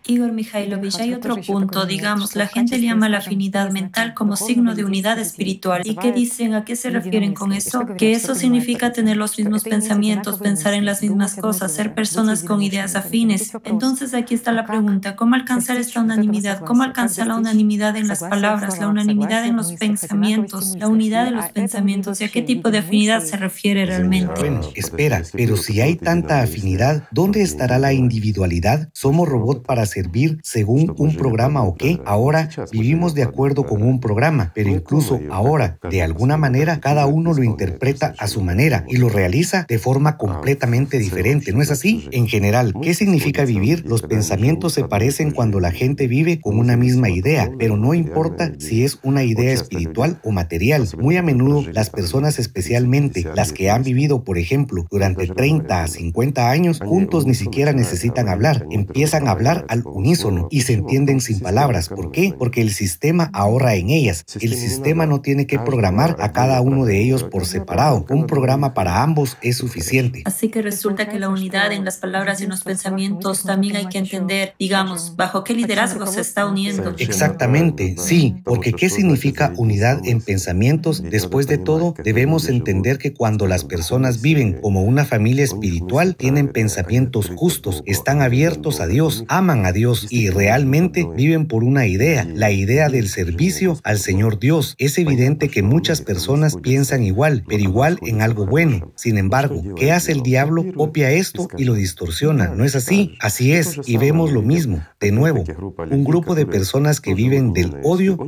Igor 0.06 0.32
Mikhailovich, 0.32 0.96
hay 1.00 1.14
otro 1.14 1.36
punto, 1.36 1.86
digamos, 1.86 2.36
la 2.36 2.46
gente 2.46 2.76
le 2.76 2.86
llama 2.86 3.08
la 3.08 3.18
afinidad 3.18 3.70
mental 3.70 4.12
como 4.12 4.36
signo 4.36 4.74
de 4.74 4.84
unidad 4.84 5.18
espiritual. 5.18 5.80
¿Y 5.84 5.96
qué 5.96 6.12
dicen? 6.12 6.52
¿A 6.54 6.64
qué 6.64 6.76
se 6.76 6.90
refieren 6.90 7.32
con 7.32 7.52
eso? 7.52 7.86
Que 7.96 8.12
eso 8.12 8.34
significa 8.34 8.92
tener 8.92 9.16
los 9.16 9.38
mismos 9.38 9.64
pensamientos, 9.64 10.38
pensar 10.38 10.74
en 10.74 10.84
las 10.84 11.02
mismas 11.02 11.36
cosas, 11.36 11.72
ser 11.72 11.94
personas 11.94 12.42
con 12.42 12.62
ideas 12.62 12.96
afines. 12.96 13.52
Entonces 13.64 14.12
aquí 14.12 14.34
está 14.34 14.52
la 14.52 14.66
pregunta, 14.66 15.16
¿cómo 15.16 15.36
alcanzar 15.36 15.78
esta 15.78 16.00
unanimidad? 16.00 16.60
¿Cómo 16.60 16.82
alcanzar 16.82 17.26
la 17.26 17.36
unanimidad 17.36 17.96
en 17.96 18.08
las 18.08 18.20
palabras, 18.20 18.78
la 18.78 18.88
unanimidad 18.88 19.46
en 19.46 19.56
los 19.56 19.72
pensamientos, 19.72 20.76
la 20.78 20.88
unidad 20.88 21.24
de 21.24 21.30
los 21.30 21.46
pensamientos? 21.46 22.20
¿Y 22.20 22.24
a 22.24 22.28
qué 22.28 22.42
tipo 22.42 22.70
de 22.70 22.78
afinidad 22.78 23.22
se 23.22 23.38
refiere 23.38 23.86
realmente? 23.86 24.34
Bueno, 24.38 24.60
espera, 24.74 25.22
pero 25.32 25.56
si 25.56 25.80
hay 25.80 25.96
tanta 25.96 26.42
afinidad, 26.42 27.08
¿dónde 27.10 27.42
estará 27.42 27.78
la 27.78 27.94
individualidad? 27.94 28.90
¿Somos 28.92 29.28
robot 29.28 29.64
para 29.64 29.86
servir 29.94 30.38
según 30.42 30.92
un 30.98 31.14
programa 31.14 31.62
o 31.62 31.76
qué. 31.76 32.00
Ahora 32.04 32.48
vivimos 32.72 33.14
de 33.14 33.22
acuerdo 33.22 33.64
con 33.64 33.82
un 33.82 34.00
programa, 34.00 34.50
pero 34.54 34.70
incluso 34.70 35.20
ahora, 35.30 35.78
de 35.88 36.02
alguna 36.02 36.36
manera, 36.36 36.80
cada 36.80 37.06
uno 37.06 37.32
lo 37.32 37.44
interpreta 37.44 38.14
a 38.18 38.26
su 38.26 38.40
manera 38.42 38.84
y 38.88 38.96
lo 38.96 39.08
realiza 39.08 39.66
de 39.68 39.78
forma 39.78 40.16
completamente 40.16 40.98
diferente. 40.98 41.52
¿No 41.52 41.62
es 41.62 41.70
así? 41.70 42.08
En 42.10 42.26
general, 42.26 42.74
¿qué 42.82 42.94
significa 42.94 43.44
vivir? 43.44 43.84
Los 43.86 44.02
pensamientos 44.02 44.74
se 44.74 44.84
parecen 44.84 45.30
cuando 45.30 45.60
la 45.60 45.70
gente 45.70 46.08
vive 46.08 46.40
con 46.40 46.58
una 46.58 46.76
misma 46.76 47.08
idea, 47.08 47.50
pero 47.58 47.76
no 47.76 47.94
importa 47.94 48.52
si 48.58 48.84
es 48.84 48.98
una 49.02 49.22
idea 49.22 49.52
espiritual 49.52 50.18
o 50.24 50.32
material. 50.32 50.88
Muy 50.98 51.16
a 51.16 51.22
menudo 51.22 51.64
las 51.72 51.90
personas, 51.90 52.38
especialmente 52.38 53.24
las 53.34 53.52
que 53.52 53.70
han 53.70 53.84
vivido, 53.84 54.24
por 54.24 54.38
ejemplo, 54.38 54.86
durante 54.90 55.26
30 55.26 55.84
a 55.84 55.86
50 55.86 56.50
años, 56.50 56.80
juntos 56.84 57.26
ni 57.26 57.34
siquiera 57.34 57.72
necesitan 57.72 58.28
hablar. 58.28 58.66
Empiezan 58.70 59.28
a 59.28 59.32
hablar 59.32 59.64
al 59.68 59.83
unísono 59.84 60.48
y 60.50 60.62
se 60.62 60.74
entienden 60.74 61.20
sin 61.20 61.40
palabras. 61.40 61.88
¿Por 61.88 62.10
qué? 62.10 62.34
Porque 62.38 62.60
el 62.60 62.70
sistema 62.70 63.30
ahorra 63.32 63.74
en 63.74 63.90
ellas. 63.90 64.24
El 64.40 64.54
sistema 64.54 65.06
no 65.06 65.20
tiene 65.20 65.46
que 65.46 65.58
programar 65.58 66.16
a 66.20 66.32
cada 66.32 66.60
uno 66.60 66.84
de 66.84 67.02
ellos 67.02 67.24
por 67.24 67.46
separado. 67.46 68.04
Un 68.08 68.26
programa 68.26 68.74
para 68.74 69.02
ambos 69.02 69.36
es 69.42 69.56
suficiente. 69.56 70.22
Así 70.24 70.48
que 70.48 70.62
resulta 70.62 71.08
que 71.08 71.18
la 71.18 71.28
unidad 71.28 71.72
en 71.72 71.84
las 71.84 71.98
palabras 71.98 72.40
y 72.40 72.44
en 72.44 72.50
los 72.50 72.62
pensamientos 72.62 73.44
también 73.44 73.76
hay 73.76 73.86
que 73.86 73.98
entender, 73.98 74.54
digamos, 74.58 75.16
bajo 75.16 75.44
qué 75.44 75.54
liderazgo 75.54 76.06
se 76.06 76.20
está 76.20 76.46
uniendo. 76.46 76.94
Exactamente, 76.98 77.96
sí, 77.98 78.36
porque 78.44 78.72
¿qué 78.72 78.88
significa 78.88 79.52
unidad 79.56 80.00
en 80.04 80.20
pensamientos? 80.20 81.02
Después 81.02 81.46
de 81.46 81.58
todo, 81.58 81.94
debemos 82.02 82.48
entender 82.48 82.98
que 82.98 83.12
cuando 83.12 83.46
las 83.46 83.64
personas 83.64 84.22
viven 84.22 84.60
como 84.60 84.82
una 84.82 85.04
familia 85.04 85.44
espiritual, 85.44 86.16
tienen 86.16 86.48
pensamientos 86.48 87.30
justos, 87.34 87.82
están 87.86 88.22
abiertos 88.22 88.80
a 88.80 88.86
Dios, 88.86 89.24
aman 89.28 89.66
a 89.66 89.72
Dios 89.74 90.06
y 90.08 90.30
realmente 90.30 91.06
viven 91.14 91.46
por 91.46 91.64
una 91.64 91.86
idea, 91.86 92.24
la 92.24 92.50
idea 92.50 92.88
del 92.88 93.08
servicio 93.08 93.78
al 93.84 93.98
Señor 93.98 94.38
Dios. 94.38 94.74
Es 94.78 94.96
evidente 94.96 95.50
que 95.50 95.62
muchas 95.62 96.00
personas 96.00 96.56
piensan 96.56 97.02
igual, 97.02 97.44
pero 97.46 97.62
igual 97.62 97.98
en 98.00 98.22
algo 98.22 98.46
bueno. 98.46 98.92
Sin 98.96 99.18
embargo, 99.18 99.62
¿qué 99.76 99.92
hace 99.92 100.12
el 100.12 100.22
diablo? 100.22 100.64
Copia 100.74 101.10
esto 101.10 101.48
y 101.58 101.64
lo 101.64 101.74
distorsiona. 101.74 102.54
¿No 102.54 102.64
es 102.64 102.74
así? 102.74 103.16
Así 103.20 103.52
es, 103.52 103.78
y 103.84 103.98
vemos 103.98 104.32
lo 104.32 104.40
mismo. 104.40 104.82
De 104.98 105.12
nuevo, 105.12 105.44
un 105.90 106.04
grupo 106.04 106.34
de 106.34 106.46
personas 106.46 107.02
que 107.02 107.14
viven 107.14 107.52
del 107.52 107.76
odio 107.82 108.18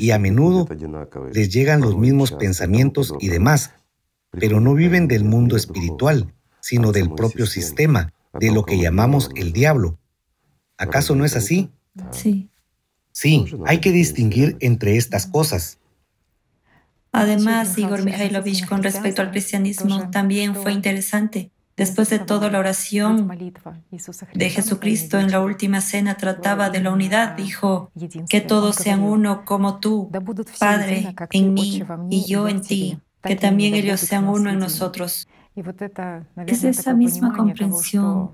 y 0.00 0.10
a 0.10 0.18
menudo 0.18 0.66
les 1.32 1.50
llegan 1.50 1.80
los 1.80 1.96
mismos 1.96 2.32
pensamientos 2.32 3.14
y 3.20 3.28
demás, 3.28 3.70
pero 4.32 4.58
no 4.58 4.74
viven 4.74 5.06
del 5.06 5.22
mundo 5.22 5.56
espiritual 5.56 6.34
sino 6.64 6.92
del 6.92 7.10
propio 7.10 7.44
sistema, 7.44 8.14
de 8.32 8.50
lo 8.50 8.64
que 8.64 8.78
llamamos 8.78 9.28
el 9.36 9.52
diablo. 9.52 9.98
¿Acaso 10.78 11.14
no 11.14 11.24
es 11.24 11.36
así? 11.36 11.70
Sí. 12.10 12.50
Sí, 13.12 13.46
hay 13.66 13.78
que 13.78 13.92
distinguir 13.92 14.56
entre 14.60 14.96
estas 14.96 15.26
cosas. 15.26 15.78
Además, 17.12 17.78
Igor 17.78 18.04
Mikhailovich, 18.04 18.66
con 18.66 18.82
respecto 18.82 19.22
al 19.22 19.30
cristianismo, 19.30 20.10
también 20.10 20.56
fue 20.56 20.72
interesante. 20.72 21.52
Después 21.76 22.10
de 22.10 22.18
todo, 22.18 22.50
la 22.50 22.58
oración 22.58 23.30
de 24.34 24.50
Jesucristo 24.50 25.20
en 25.20 25.30
la 25.30 25.40
última 25.40 25.80
cena 25.80 26.16
trataba 26.16 26.70
de 26.70 26.80
la 26.80 26.90
unidad. 26.90 27.36
Dijo, 27.36 27.92
que 28.28 28.40
todos 28.40 28.74
sean 28.76 29.02
uno 29.02 29.44
como 29.44 29.78
tú, 29.78 30.10
Padre, 30.58 31.14
en 31.30 31.54
mí 31.54 31.84
y 32.10 32.24
yo 32.26 32.48
en 32.48 32.62
ti, 32.62 32.98
que 33.22 33.36
también 33.36 33.74
ellos 33.74 34.00
sean 34.00 34.28
uno 34.28 34.50
en 34.50 34.58
nosotros. 34.58 35.28
Es 36.46 36.64
esa 36.64 36.94
misma 36.94 37.32
comprensión 37.32 38.30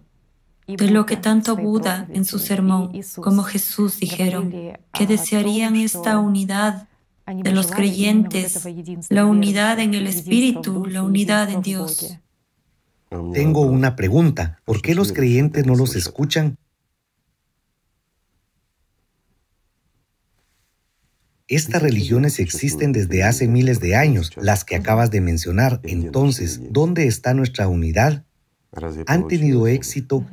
de 0.76 0.90
lo 0.90 1.06
que 1.06 1.16
tanto 1.16 1.56
Buda 1.56 2.06
en 2.12 2.24
su 2.24 2.38
sermón 2.38 2.92
como 3.16 3.42
Jesús 3.42 3.98
dijeron, 3.98 4.52
que 4.92 5.06
desearían 5.06 5.76
esta 5.76 6.18
unidad 6.18 6.88
de 7.26 7.52
los 7.52 7.70
creyentes, 7.70 8.66
la 9.08 9.24
unidad 9.24 9.78
en 9.78 9.94
el 9.94 10.06
Espíritu, 10.06 10.86
la 10.86 11.02
unidad 11.02 11.50
en 11.50 11.62
Dios. 11.62 12.18
Tengo 13.32 13.62
una 13.62 13.96
pregunta. 13.96 14.60
¿Por 14.64 14.82
qué 14.82 14.94
los 14.94 15.12
creyentes 15.12 15.66
no 15.66 15.74
los 15.74 15.96
escuchan? 15.96 16.56
Estas 21.48 21.82
religiones 21.82 22.38
existen 22.38 22.92
desde 22.92 23.24
hace 23.24 23.48
miles 23.48 23.80
de 23.80 23.96
años, 23.96 24.30
las 24.36 24.64
que 24.64 24.76
acabas 24.76 25.10
de 25.10 25.20
mencionar. 25.20 25.80
Entonces, 25.82 26.60
¿dónde 26.70 27.08
está 27.08 27.34
nuestra 27.34 27.66
unidad? 27.66 28.24
¿Han 29.06 29.26
tenido 29.26 29.66
éxito 29.66 30.24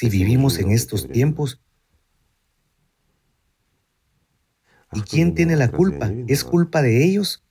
si 0.00 0.08
vivimos 0.08 0.58
en 0.58 0.70
estos 0.70 1.08
tiempos? 1.08 1.60
¿Y 4.94 5.02
quién 5.02 5.34
tiene 5.34 5.56
la 5.56 5.70
culpa? 5.70 6.10
¿Es 6.26 6.42
culpa 6.42 6.80
de 6.80 7.04
ellos? 7.04 7.44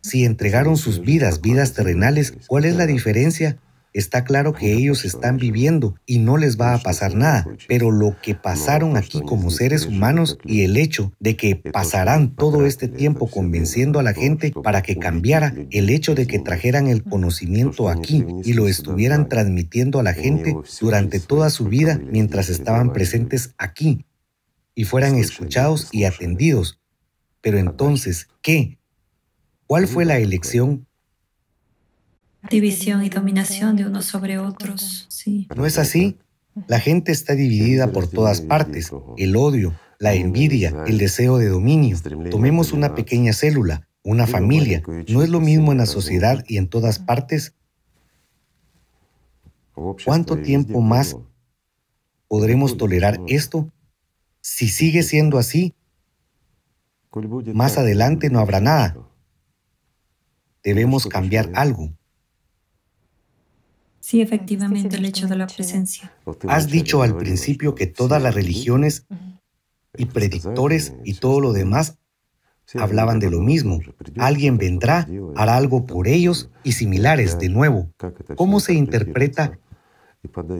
Si 0.00 0.24
entregaron 0.24 0.78
sus 0.78 1.02
vidas, 1.02 1.42
vidas 1.42 1.74
terrenales, 1.74 2.32
¿cuál 2.46 2.64
es 2.64 2.76
la 2.76 2.86
diferencia 2.86 3.58
Está 3.94 4.24
claro 4.24 4.52
que 4.54 4.72
ellos 4.72 5.04
están 5.04 5.36
viviendo 5.36 5.94
y 6.04 6.18
no 6.18 6.36
les 6.36 6.60
va 6.60 6.74
a 6.74 6.78
pasar 6.80 7.14
nada, 7.14 7.46
pero 7.68 7.92
lo 7.92 8.16
que 8.20 8.34
pasaron 8.34 8.96
aquí 8.96 9.20
como 9.20 9.50
seres 9.50 9.86
humanos 9.86 10.36
y 10.44 10.62
el 10.62 10.76
hecho 10.76 11.12
de 11.20 11.36
que 11.36 11.54
pasarán 11.54 12.34
todo 12.34 12.66
este 12.66 12.88
tiempo 12.88 13.28
convenciendo 13.28 14.00
a 14.00 14.02
la 14.02 14.12
gente 14.12 14.52
para 14.64 14.82
que 14.82 14.98
cambiara, 14.98 15.54
el 15.70 15.90
hecho 15.90 16.16
de 16.16 16.26
que 16.26 16.40
trajeran 16.40 16.88
el 16.88 17.04
conocimiento 17.04 17.88
aquí 17.88 18.26
y 18.42 18.54
lo 18.54 18.66
estuvieran 18.66 19.28
transmitiendo 19.28 20.00
a 20.00 20.02
la 20.02 20.12
gente 20.12 20.56
durante 20.80 21.20
toda 21.20 21.48
su 21.48 21.66
vida 21.66 22.00
mientras 22.10 22.48
estaban 22.48 22.92
presentes 22.92 23.54
aquí 23.58 24.06
y 24.74 24.84
fueran 24.84 25.14
escuchados 25.14 25.88
y 25.92 26.02
atendidos. 26.02 26.80
Pero 27.40 27.58
entonces, 27.58 28.26
¿qué? 28.42 28.76
¿Cuál 29.66 29.86
fue 29.86 30.04
la 30.04 30.18
elección 30.18 30.88
división 32.50 33.04
y 33.04 33.08
dominación 33.08 33.76
de 33.76 33.86
unos 33.86 34.04
sobre 34.04 34.38
otros. 34.38 35.06
Sí. 35.08 35.48
¿No 35.54 35.66
es 35.66 35.78
así? 35.78 36.18
La 36.68 36.78
gente 36.78 37.12
está 37.12 37.34
dividida 37.34 37.90
por 37.90 38.08
todas 38.08 38.40
partes. 38.40 38.92
El 39.16 39.36
odio, 39.36 39.74
la 39.98 40.14
envidia, 40.14 40.84
el 40.86 40.98
deseo 40.98 41.38
de 41.38 41.48
dominio. 41.48 41.96
Tomemos 42.30 42.72
una 42.72 42.94
pequeña 42.94 43.32
célula, 43.32 43.88
una 44.02 44.26
familia. 44.26 44.82
¿No 45.08 45.22
es 45.22 45.28
lo 45.30 45.40
mismo 45.40 45.72
en 45.72 45.78
la 45.78 45.86
sociedad 45.86 46.44
y 46.46 46.58
en 46.58 46.68
todas 46.68 46.98
partes? 46.98 47.54
¿Cuánto 50.04 50.38
tiempo 50.38 50.80
más 50.80 51.16
podremos 52.28 52.76
tolerar 52.76 53.20
esto? 53.26 53.72
Si 54.40 54.68
sigue 54.68 55.02
siendo 55.02 55.38
así, 55.38 55.74
más 57.52 57.78
adelante 57.78 58.30
no 58.30 58.38
habrá 58.38 58.60
nada. 58.60 58.96
Debemos 60.62 61.06
cambiar 61.06 61.50
algo. 61.54 61.92
Sí, 64.14 64.20
efectivamente, 64.20 64.96
el 64.96 65.06
hecho 65.06 65.26
de 65.26 65.34
la 65.34 65.48
presencia. 65.48 66.12
Has 66.46 66.68
dicho 66.68 67.02
al 67.02 67.16
principio 67.16 67.74
que 67.74 67.88
todas 67.88 68.22
las 68.22 68.32
religiones 68.32 69.08
y 69.96 70.04
predictores 70.04 70.94
y 71.02 71.14
todo 71.14 71.40
lo 71.40 71.52
demás 71.52 71.98
hablaban 72.78 73.18
de 73.18 73.28
lo 73.28 73.40
mismo. 73.40 73.80
Alguien 74.18 74.56
vendrá, 74.56 75.08
hará 75.34 75.56
algo 75.56 75.84
por 75.84 76.06
ellos 76.06 76.48
y 76.62 76.72
similares 76.72 77.40
de 77.40 77.48
nuevo. 77.48 77.90
¿Cómo 78.36 78.60
se 78.60 78.74
interpreta 78.74 79.58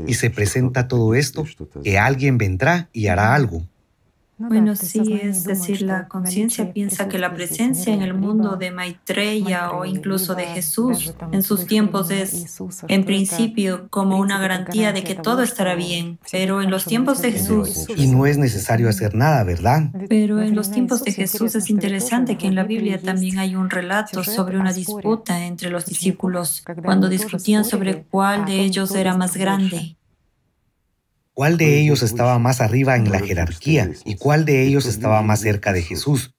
y 0.04 0.14
se 0.14 0.30
presenta 0.30 0.88
todo 0.88 1.14
esto? 1.14 1.44
Que 1.84 1.96
alguien 1.96 2.38
vendrá 2.38 2.90
y 2.92 3.06
hará 3.06 3.36
algo. 3.36 3.68
Bueno, 4.48 4.76
sí, 4.76 5.20
es 5.22 5.44
decir, 5.44 5.82
la 5.82 6.08
conciencia 6.08 6.72
piensa 6.72 7.08
que 7.08 7.18
la 7.18 7.34
presencia 7.34 7.92
en 7.92 8.02
el 8.02 8.14
mundo 8.14 8.56
de 8.56 8.70
Maitreya 8.70 9.72
o 9.72 9.84
incluso 9.84 10.34
de 10.34 10.46
Jesús 10.46 11.14
en 11.32 11.42
sus 11.42 11.66
tiempos 11.66 12.10
es, 12.10 12.58
en 12.88 13.04
principio, 13.04 13.88
como 13.90 14.18
una 14.18 14.38
garantía 14.38 14.92
de 14.92 15.04
que 15.04 15.14
todo 15.14 15.42
estará 15.42 15.74
bien, 15.74 16.18
pero 16.30 16.62
en 16.62 16.70
los 16.70 16.84
tiempos 16.84 17.22
de 17.22 17.32
Jesús... 17.32 17.86
Y 17.96 18.06
no 18.06 18.26
es 18.26 18.38
necesario 18.38 18.88
hacer 18.88 19.14
nada, 19.14 19.44
¿verdad? 19.44 19.90
Pero 20.08 20.42
en 20.42 20.54
los 20.54 20.70
tiempos 20.70 21.04
de 21.04 21.12
Jesús 21.12 21.54
es 21.54 21.70
interesante 21.70 22.36
que 22.36 22.46
en 22.46 22.54
la 22.54 22.64
Biblia 22.64 23.00
también 23.00 23.38
hay 23.38 23.56
un 23.56 23.70
relato 23.70 24.22
sobre 24.24 24.58
una 24.58 24.72
disputa 24.72 25.44
entre 25.44 25.70
los 25.70 25.86
discípulos 25.86 26.64
cuando 26.84 27.08
discutían 27.08 27.64
sobre 27.64 28.02
cuál 28.02 28.44
de 28.44 28.60
ellos 28.60 28.94
era 28.94 29.16
más 29.16 29.36
grande. 29.36 29.96
¿Cuál 31.34 31.56
de 31.56 31.80
ellos 31.80 32.02
estaba 32.02 32.38
más 32.38 32.60
arriba 32.60 32.96
en 32.96 33.10
la 33.10 33.18
jerarquía 33.18 33.90
y 34.04 34.16
cuál 34.16 34.44
de 34.44 34.64
ellos 34.64 34.86
estaba 34.86 35.20
más 35.22 35.40
cerca 35.40 35.72
de 35.72 35.82
Jesús? 35.82 36.34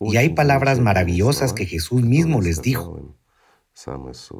Y 0.00 0.16
hay 0.16 0.30
palabras 0.30 0.80
maravillosas 0.80 1.52
que 1.52 1.66
Jesús 1.66 2.02
mismo 2.02 2.40
les 2.40 2.62
dijo. 2.62 3.16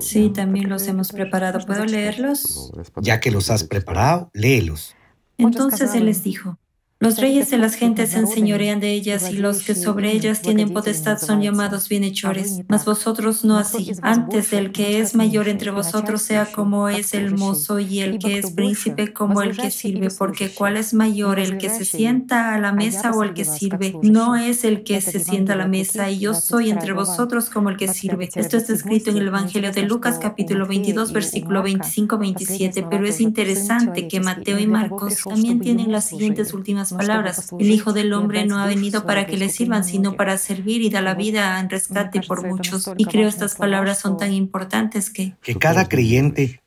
Sí, 0.01 0.31
también 0.31 0.69
los 0.69 0.89
hemos 0.89 1.13
preparado. 1.13 1.65
¿Puedo 1.65 1.85
leerlos? 1.85 2.73
Ya 2.97 3.21
que 3.21 3.31
los 3.31 3.51
has 3.51 3.65
preparado, 3.65 4.31
léelos. 4.33 4.97
Entonces 5.39 5.95
Él 5.95 6.07
les 6.07 6.23
dijo, 6.23 6.59
los 7.03 7.19
reyes 7.19 7.51
de 7.51 7.59
las 7.59 7.75
gentes 7.75 8.11
se 8.11 8.21
enseñorean 8.21 8.79
de 8.79 8.93
ellas 8.93 9.29
y 9.29 9.39
los 9.39 9.65
que 9.65 9.75
sobre 9.75 10.13
ellas 10.13 10.41
tienen 10.41 10.73
potestad 10.73 11.19
son 11.19 11.43
llamados 11.43 11.89
bienhechores, 11.89 12.61
mas 12.69 12.85
vosotros 12.85 13.45
no 13.45 13.59
así. 13.59 13.91
Antes 14.03 14.53
el 14.53 14.71
que 14.71 15.01
es 15.01 15.17
mayor 15.17 15.49
entre 15.49 15.73
vosotros 15.73 16.23
sea 16.23 16.47
como 16.53 16.89
es 16.89 17.13
el 17.13 17.35
mozo 17.35 17.81
y 17.81 17.99
el 17.99 18.21
que 18.21 18.39
es 18.39 18.53
príncipe 18.53 19.13
como 19.13 19.43
el 19.43 19.57
que 19.57 19.73
sirve, 19.73 20.11
porque 20.17 20.51
cuál 20.51 20.77
es 20.77 20.95
mayor, 20.95 21.41
el 21.41 21.59
que 21.59 21.71
se 21.71 21.85
sienta 21.85 22.55
a 22.55 22.61
la 22.61 22.71
mesa 22.71 23.11
o 23.11 23.25
el 23.25 23.35
que 23.35 23.45
sirve. 23.45 23.97
No 24.05 24.37
es 24.37 24.63
el 24.63 24.85
que 24.85 25.01
se 25.01 25.19
sienta 25.19 25.55
a 25.55 25.57
la 25.57 25.67
mesa 25.67 26.09
y 26.09 26.21
yo 26.21 26.35
soy 26.35 26.71
entre 26.71 26.93
vosotros 26.93 27.51
como 27.51 27.69
el 27.71 27.77
que 27.77 27.89
sirve. 27.89 28.29
Esto 28.33 28.57
está 28.57 28.75
escrito 28.75 29.11
en 29.11 29.17
el 29.17 29.27
Evangelio 29.27 29.73
de 29.73 29.83
Lucas 29.83 30.21
capítulo 30.21 30.69
22 30.69 31.13
versículo 31.13 31.65
25-27, 31.65 32.87
pero 32.89 33.05
es 33.09 33.21
interesante 33.21 34.07
que 34.07 34.21
Mateo 34.21 34.61
y 34.61 34.69
Marcos 34.69 35.17
también 35.25 35.59
tienen 35.59 35.91
las 35.91 36.05
siguientes 36.05 36.55
últimas 36.55 36.92
palabras. 36.93 37.53
El 37.59 37.71
Hijo 37.71 37.93
del 37.93 38.13
Hombre 38.13 38.47
no 38.47 38.59
ha 38.59 38.67
venido 38.67 39.05
para 39.05 39.27
que 39.27 39.37
le 39.37 39.49
sirvan, 39.49 39.85
sino 39.85 40.17
para 40.17 40.39
servir 40.39 40.83
y 40.83 40.91
dar 40.91 41.03
la 41.03 41.15
vida 41.15 41.59
en 41.61 41.71
rescate 41.71 42.21
por 42.21 42.47
muchos. 42.47 42.91
Y 42.97 43.05
creo 43.07 43.29
estas 43.29 43.57
palabras 43.57 43.99
son 44.01 44.17
tan 44.17 44.33
importantes 44.33 45.11
que... 45.11 45.37
Que 45.43 45.57
cada 45.57 45.89
creyente, 45.89 46.63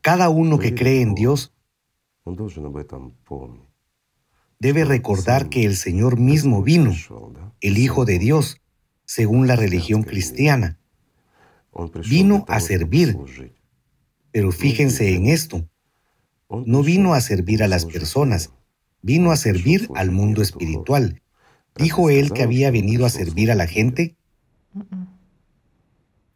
cada 0.00 0.28
uno 0.28 0.58
que 0.58 0.74
cree 0.74 1.02
en 1.02 1.14
Dios, 1.14 1.52
debe 4.58 4.84
recordar 4.84 5.48
que 5.48 5.64
el 5.64 5.76
Señor 5.76 6.18
mismo 6.18 6.62
vino, 6.62 6.92
el 7.60 7.78
Hijo 7.78 8.04
de 8.04 8.18
Dios, 8.18 8.60
según 9.04 9.46
la 9.46 9.56
religión 9.56 10.02
cristiana. 10.02 10.78
Vino 12.08 12.44
a 12.48 12.60
servir. 12.60 13.16
Pero 14.30 14.52
fíjense 14.52 15.14
en 15.14 15.26
esto, 15.26 15.68
no 16.50 16.82
vino 16.82 17.14
a 17.14 17.20
servir 17.20 17.62
a 17.62 17.68
las 17.68 17.86
personas, 17.86 18.50
vino 19.02 19.30
a 19.32 19.36
servir 19.36 19.88
al 19.94 20.10
mundo 20.10 20.42
espiritual. 20.42 21.22
¿Dijo 21.76 22.10
él 22.10 22.32
que 22.32 22.42
había 22.42 22.70
venido 22.70 23.04
a 23.06 23.10
servir 23.10 23.50
a 23.50 23.54
la 23.54 23.66
gente? 23.66 24.16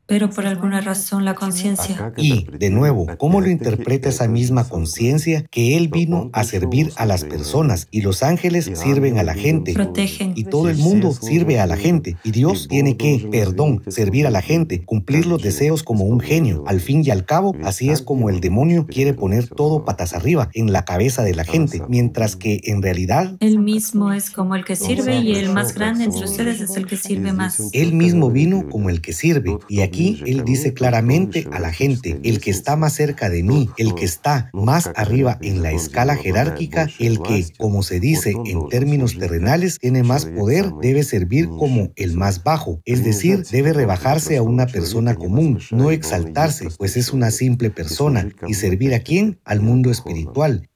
Pero 0.09 0.31
por 0.31 0.47
alguna 0.47 0.81
razón 0.81 1.27
la 1.27 1.35
conciencia. 1.35 2.15
Y, 2.17 2.47
de 2.59 2.71
nuevo, 2.71 3.07
¿cómo 3.19 3.43
lo 3.43 3.51
interpreta 3.51 4.09
esa 4.09 4.27
misma 4.27 4.67
conciencia 4.67 5.45
que 5.51 5.77
Él 5.77 5.89
vino 5.89 6.31
a 6.33 6.45
servir 6.45 6.93
a 6.97 7.05
las 7.05 7.25
personas 7.25 7.89
y 7.91 8.01
los 8.01 8.23
ángeles 8.23 8.71
sirven 8.73 9.19
a 9.19 9.23
la 9.23 9.35
gente? 9.35 9.75
Protegen. 9.75 10.33
Y 10.35 10.45
todo 10.45 10.71
el 10.71 10.79
mundo 10.79 11.13
sirve 11.13 11.61
a 11.61 11.67
la 11.67 11.77
gente. 11.77 12.17
Y 12.25 12.31
Dios 12.31 12.69
tiene 12.69 12.97
que, 12.97 13.29
perdón, 13.31 13.83
servir 13.89 14.27
a 14.27 14.31
la 14.31 14.41
gente, 14.41 14.83
cumplir 14.83 15.27
los 15.27 15.43
deseos 15.43 15.83
como 15.83 16.07
un 16.07 16.21
genio. 16.21 16.65
Al 16.67 16.81
fin 16.81 17.03
y 17.05 17.11
al 17.11 17.27
cabo, 17.27 17.55
así 17.63 17.91
es 17.91 18.01
como 18.01 18.31
el 18.31 18.41
demonio 18.41 18.87
quiere 18.87 19.13
poner 19.13 19.47
todo 19.49 19.85
patas 19.85 20.15
arriba 20.15 20.49
en 20.55 20.73
la 20.73 20.87
cabeza 20.87 21.23
de 21.23 21.35
la 21.35 21.45
gente, 21.45 21.83
mientras 21.87 22.35
que 22.35 22.63
en 22.65 22.81
realidad... 22.81 23.37
Él 23.41 23.59
mismo 23.59 24.11
es 24.15 24.31
como 24.31 24.57
el 24.57 24.65
que 24.65 24.75
sirve 24.75 25.19
y 25.19 25.35
el 25.35 25.53
más 25.53 25.75
grande 25.75 26.05
entre 26.05 26.25
ustedes 26.25 26.63
es 26.63 26.75
el 26.77 26.87
que 26.87 26.97
sirve 26.97 27.35
más. 27.35 27.61
Él 27.75 27.93
mismo 27.93 28.31
vino 28.31 28.67
como 28.71 28.89
el 28.89 29.03
que 29.03 29.13
sirve 29.13 29.59
y 29.69 29.83
aquí 29.83 29.98
aquí 29.99 30.23
él 30.27 30.45
dice 30.45 30.73
claramente 30.75 31.47
a 31.51 31.59
la 31.59 31.73
gente, 31.73 32.21
el 32.23 32.41
que 32.41 32.51
está 32.51 32.77
más 32.77 32.95
cerca 32.95 33.29
de 33.29 33.43
mí, 33.43 33.69
el 33.77 33.95
que 33.95 34.05
está 34.05 34.51
más 34.53 34.91
arriba 34.95 35.39
en 35.43 35.63
la 35.63 35.73
escala 35.73 36.17
jerárquica, 36.17 36.89
el 36.99 37.21
que, 37.21 37.47
como 37.59 37.83
se 37.83 38.01
dice 38.01 38.35
en 38.45 38.69
términos 38.69 39.19
terrenales, 39.19 39.79
tiene 39.79 40.03
más 40.03 40.27
poder, 40.27 40.71
debe 40.81 41.03
servir 41.03 41.49
como 41.49 41.91
el 41.97 42.17
más 42.17 42.45
bajo, 42.45 42.81
es 42.85 43.05
decir, 43.05 43.45
debe 43.51 43.73
rebajarse 43.73 44.37
a 44.37 44.43
una 44.43 44.67
persona 44.67 45.15
común, 45.15 45.61
no 45.71 45.91
exaltarse, 45.91 46.69
pues 46.79 46.97
es 46.97 47.13
una 47.13 47.31
simple 47.31 47.71
persona, 47.71 48.29
y 48.47 48.55
servir 48.55 48.95
a 48.95 49.01
quién? 49.01 49.41
Al 49.45 49.61
mundo 49.61 49.91
espiritual. 49.91 50.69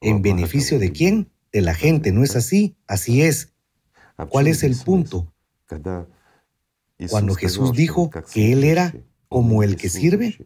¿En 0.00 0.22
beneficio 0.22 0.78
de 0.78 0.92
quién? 0.92 1.30
De 1.52 1.60
la 1.62 1.74
gente, 1.74 2.12
¿no 2.12 2.22
es 2.22 2.36
así? 2.36 2.76
Así 2.86 3.22
es. 3.22 3.52
¿Cuál 4.28 4.46
es 4.46 4.62
el 4.62 4.76
punto? 4.76 5.32
Cuando 7.10 7.34
Jesús 7.34 7.72
dijo 7.72 8.10
que 8.32 8.52
Él 8.52 8.64
era 8.64 8.94
como 9.28 9.62
el 9.62 9.76
que 9.76 9.88
sirve, 9.88 10.38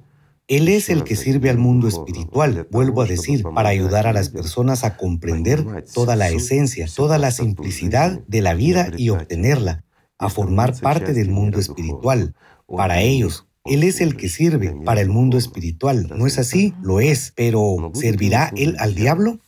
Él 0.49 0.69
es 0.69 0.89
el 0.91 1.05
que 1.05 1.17
sirve 1.17 1.51
al 1.51 1.59
mundo 1.59 1.87
espiritual, 1.87 2.67
vuelvo 2.71 3.03
a 3.03 3.07
decir, 3.07 3.43
para 3.55 3.69
ayudar 3.69 4.07
a 4.07 4.13
las 4.13 4.31
personas 4.31 4.85
a 4.85 4.97
comprender 4.97 5.85
toda 5.95 6.17
la 6.17 6.29
esencia, 6.31 6.87
toda 6.95 7.19
la 7.19 7.31
simplicidad 7.31 8.21
de 8.27 8.43
la 8.43 8.55
vida 8.55 8.91
y 8.97 9.11
obtenerla, 9.11 9.85
a 10.19 10.29
formar 10.29 10.79
parte 10.81 11.13
del 11.13 11.31
mundo 11.31 11.59
espiritual. 11.59 12.35
Para 12.67 13.01
ellos, 13.01 13.47
él 13.65 13.83
es 13.85 14.01
el 14.01 14.17
que 14.17 14.29
sirve 14.29 14.75
para 14.85 15.01
el 15.01 15.09
mundo 15.09 15.37
espiritual. 15.37 16.09
¿No 16.17 16.27
es 16.27 16.39
así? 16.39 16.75
Lo 16.83 17.01
es. 17.01 17.33
Pero 17.37 17.93
¿servirá 17.95 18.53
Él 18.57 18.77
al 18.79 18.95
diablo? 18.95 19.39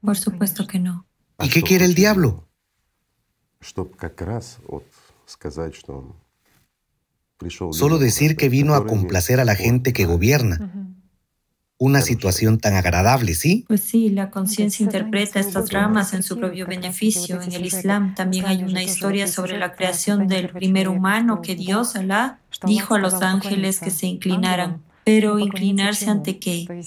Por 0.00 0.16
supuesto 0.16 0.66
que 0.66 0.78
no. 0.78 1.06
¿Y 1.38 1.48
qué 1.48 1.62
quiere 1.62 1.84
el 1.84 1.94
diablo? 1.94 2.48
Solo 7.72 7.98
decir 7.98 8.36
que 8.36 8.48
vino 8.48 8.74
a 8.74 8.86
complacer 8.86 9.40
a 9.40 9.44
la 9.44 9.54
gente 9.54 9.92
que 9.92 10.04
gobierna. 10.04 10.72
Una 11.78 12.02
situación 12.02 12.58
tan 12.58 12.74
agradable, 12.74 13.34
¿sí? 13.34 13.64
Pues 13.66 13.80
sí, 13.80 14.10
la 14.10 14.30
conciencia 14.30 14.84
interpreta 14.84 15.40
estas 15.40 15.70
ramas 15.70 16.12
en 16.12 16.22
su 16.22 16.38
propio 16.38 16.66
beneficio. 16.66 17.40
En 17.40 17.52
el 17.52 17.64
Islam 17.64 18.14
también 18.14 18.44
hay 18.44 18.62
una 18.62 18.82
historia 18.82 19.26
sobre 19.26 19.58
la 19.58 19.72
creación 19.72 20.28
del 20.28 20.50
primer 20.50 20.90
humano 20.90 21.40
que 21.40 21.54
Dios, 21.56 21.96
Alá, 21.96 22.40
dijo 22.66 22.94
a 22.94 22.98
los 22.98 23.22
ángeles 23.22 23.80
que 23.80 23.90
se 23.90 24.06
inclinaran 24.06 24.82
pero 25.04 25.38
inclinarse 25.38 26.10
ante 26.10 26.38
qué? 26.38 26.84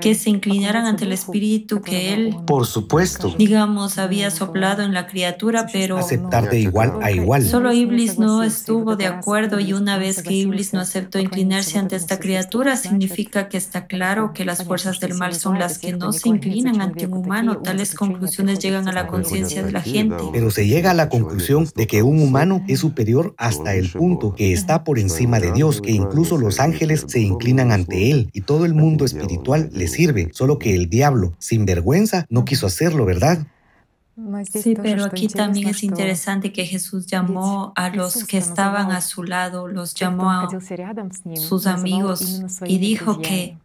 Que 0.00 0.14
se 0.14 0.30
inclinaran 0.30 0.84
ante 0.84 1.04
el 1.04 1.12
espíritu 1.12 1.80
que 1.80 2.12
él, 2.12 2.36
por 2.46 2.66
supuesto, 2.66 3.34
digamos, 3.38 3.98
había 3.98 4.30
soplado 4.30 4.82
en 4.82 4.92
la 4.92 5.06
criatura, 5.06 5.66
pero 5.72 5.96
aceptar 5.96 6.50
de 6.50 6.60
igual 6.60 6.98
a 7.02 7.10
igual. 7.10 7.44
Solo 7.44 7.72
Iblis 7.72 8.18
no 8.18 8.42
estuvo 8.42 8.96
de 8.96 9.06
acuerdo 9.06 9.60
y 9.60 9.72
una 9.72 9.96
vez 9.96 10.22
que 10.22 10.34
Iblis 10.34 10.72
no 10.72 10.80
aceptó 10.80 11.18
inclinarse 11.18 11.78
ante 11.78 11.96
esta 11.96 12.18
criatura, 12.18 12.76
significa 12.76 13.48
que 13.48 13.56
está 13.56 13.86
claro 13.86 14.32
que 14.32 14.44
las 14.44 14.64
fuerzas 14.64 14.98
del 15.00 15.14
mal 15.14 15.34
son 15.34 15.58
las 15.58 15.78
que 15.78 15.92
no 15.92 16.12
se 16.12 16.28
inclinan 16.28 16.80
ante 16.80 17.06
un 17.06 17.14
humano. 17.14 17.58
Tales 17.58 17.94
conclusiones 17.94 18.58
llegan 18.58 18.88
a 18.88 18.92
la 18.92 19.06
conciencia 19.06 19.62
de 19.62 19.72
la 19.72 19.82
gente. 19.82 20.16
Pero 20.32 20.50
se 20.50 20.66
llega 20.66 20.90
a 20.90 20.94
la 20.94 21.08
conclusión 21.08 21.68
de 21.74 21.86
que 21.86 22.02
un 22.02 22.20
humano 22.20 22.64
es 22.66 22.80
superior 22.80 23.34
hasta 23.38 23.74
el 23.74 23.88
punto 23.90 24.34
que 24.34 24.52
está 24.52 24.84
por 24.84 24.98
encima 24.98 25.38
de 25.38 25.52
Dios, 25.52 25.80
que 25.80 25.92
incluso 25.92 26.36
los 26.38 26.58
ángeles 26.58 27.04
se 27.06 27.20
inclinan 27.20 27.51
ante 27.60 28.10
él 28.10 28.30
y 28.32 28.42
todo 28.42 28.64
el 28.64 28.74
mundo 28.74 29.04
espiritual 29.04 29.70
le 29.72 29.88
sirve, 29.88 30.30
solo 30.32 30.58
que 30.58 30.74
el 30.74 30.88
diablo, 30.88 31.34
sin 31.38 31.66
vergüenza, 31.66 32.26
no 32.28 32.44
quiso 32.44 32.66
hacerlo, 32.66 33.04
¿verdad? 33.04 33.46
Sí, 34.52 34.74
pero 34.80 35.04
aquí 35.04 35.26
también 35.28 35.68
es 35.68 35.82
interesante 35.82 36.52
que 36.52 36.66
Jesús 36.66 37.06
llamó 37.06 37.72
a 37.76 37.88
los 37.88 38.24
que 38.24 38.36
estaban 38.38 38.92
a 38.92 39.00
su 39.00 39.22
lado, 39.22 39.68
los 39.68 39.94
llamó 39.94 40.30
a 40.30 40.48
sus 41.34 41.66
amigos 41.66 42.42
y 42.66 42.78
dijo 42.78 43.20
que 43.20 43.56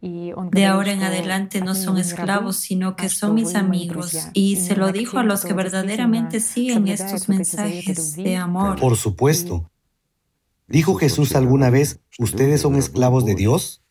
de 0.00 0.66
ahora 0.66 0.92
en 0.92 1.02
adelante 1.02 1.60
no 1.60 1.74
son 1.74 1.98
esclavos, 1.98 2.56
sino 2.56 2.96
que 2.96 3.08
son 3.08 3.34
mis 3.34 3.54
amigos. 3.54 4.28
Y 4.32 4.56
se 4.56 4.76
lo 4.76 4.92
dijo 4.92 5.18
a 5.18 5.24
los 5.24 5.44
que 5.44 5.52
verdaderamente 5.52 6.40
siguen 6.40 6.88
estos 6.88 7.28
mensajes 7.28 8.16
de 8.16 8.36
amor. 8.36 8.78
Por 8.78 8.96
supuesto. 8.96 9.70
¿Dijo 10.66 10.94
Jesús 10.94 11.36
alguna 11.36 11.68
vez, 11.68 12.00
ustedes 12.18 12.62
son 12.62 12.76
esclavos 12.76 13.26
de 13.26 13.34
Dios? 13.34 13.83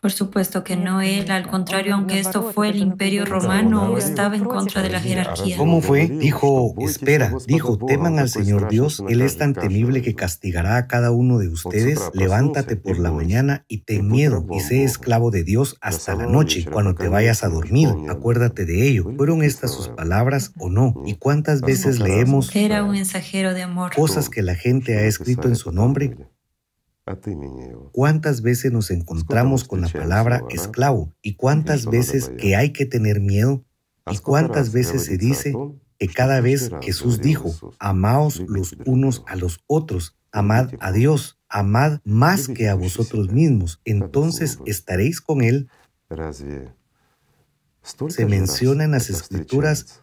Por 0.00 0.12
supuesto 0.12 0.62
que 0.62 0.76
no 0.76 1.00
él, 1.00 1.30
al 1.32 1.48
contrario, 1.48 1.94
aunque 1.94 2.20
esto 2.20 2.52
fue 2.52 2.68
el 2.68 2.76
imperio 2.76 3.24
romano, 3.24 3.98
estaba 3.98 4.36
en 4.36 4.44
contra 4.44 4.80
de 4.80 4.90
la 4.90 5.00
jerarquía. 5.00 5.56
¿Cómo 5.56 5.80
fue? 5.80 6.06
Dijo, 6.06 6.74
espera, 6.78 7.32
dijo, 7.48 7.78
teman 7.78 8.20
al 8.20 8.28
Señor 8.28 8.68
Dios, 8.68 9.02
Él 9.08 9.22
es 9.22 9.38
tan 9.38 9.54
temible 9.54 10.00
que 10.00 10.14
castigará 10.14 10.76
a 10.76 10.86
cada 10.86 11.10
uno 11.10 11.38
de 11.38 11.48
ustedes, 11.48 12.10
levántate 12.14 12.76
por 12.76 13.00
la 13.00 13.10
mañana 13.10 13.64
y 13.66 13.78
ten 13.78 14.08
miedo 14.08 14.46
y 14.52 14.60
sé 14.60 14.84
esclavo 14.84 15.32
de 15.32 15.42
Dios 15.42 15.76
hasta 15.80 16.14
la 16.14 16.26
noche, 16.26 16.64
cuando 16.64 16.94
te 16.94 17.08
vayas 17.08 17.42
a 17.42 17.48
dormir, 17.48 17.88
acuérdate 18.08 18.66
de 18.66 18.88
ello. 18.88 19.04
¿Fueron 19.16 19.42
estas 19.42 19.72
sus 19.72 19.88
palabras 19.88 20.52
o 20.58 20.70
no? 20.70 20.94
¿Y 21.06 21.14
cuántas 21.14 21.60
veces 21.60 21.98
leemos 21.98 22.54
era 22.54 22.84
un 22.84 22.92
mensajero 22.92 23.54
de 23.54 23.62
amor. 23.62 23.92
cosas 23.94 24.28
que 24.28 24.42
la 24.42 24.54
gente 24.54 24.96
ha 24.96 25.02
escrito 25.02 25.48
en 25.48 25.56
su 25.56 25.72
nombre 25.72 26.16
¿Cuántas 27.92 28.42
veces 28.42 28.72
nos 28.72 28.90
encontramos 28.90 29.64
con 29.64 29.80
la 29.80 29.88
palabra 29.88 30.42
esclavo? 30.50 31.14
¿Y 31.22 31.36
cuántas 31.36 31.86
veces 31.86 32.30
que 32.38 32.56
hay 32.56 32.72
que 32.72 32.86
tener 32.86 33.20
miedo? 33.20 33.64
¿Y 34.10 34.18
cuántas 34.18 34.72
veces 34.72 35.04
se 35.04 35.16
dice 35.16 35.54
que 35.98 36.08
cada 36.08 36.40
vez 36.40 36.70
Jesús 36.82 37.20
dijo, 37.20 37.74
amaos 37.78 38.40
los 38.46 38.76
unos 38.86 39.22
a 39.26 39.36
los 39.36 39.60
otros, 39.66 40.16
amad 40.32 40.70
a 40.80 40.92
Dios, 40.92 41.40
amad 41.48 42.00
más 42.04 42.48
que 42.48 42.68
a 42.68 42.74
vosotros 42.74 43.30
mismos, 43.30 43.80
entonces 43.84 44.58
estaréis 44.66 45.20
con 45.20 45.42
Él? 45.42 45.68
Se 48.08 48.26
menciona 48.26 48.84
en 48.84 48.90
las 48.92 49.10
escrituras 49.10 50.02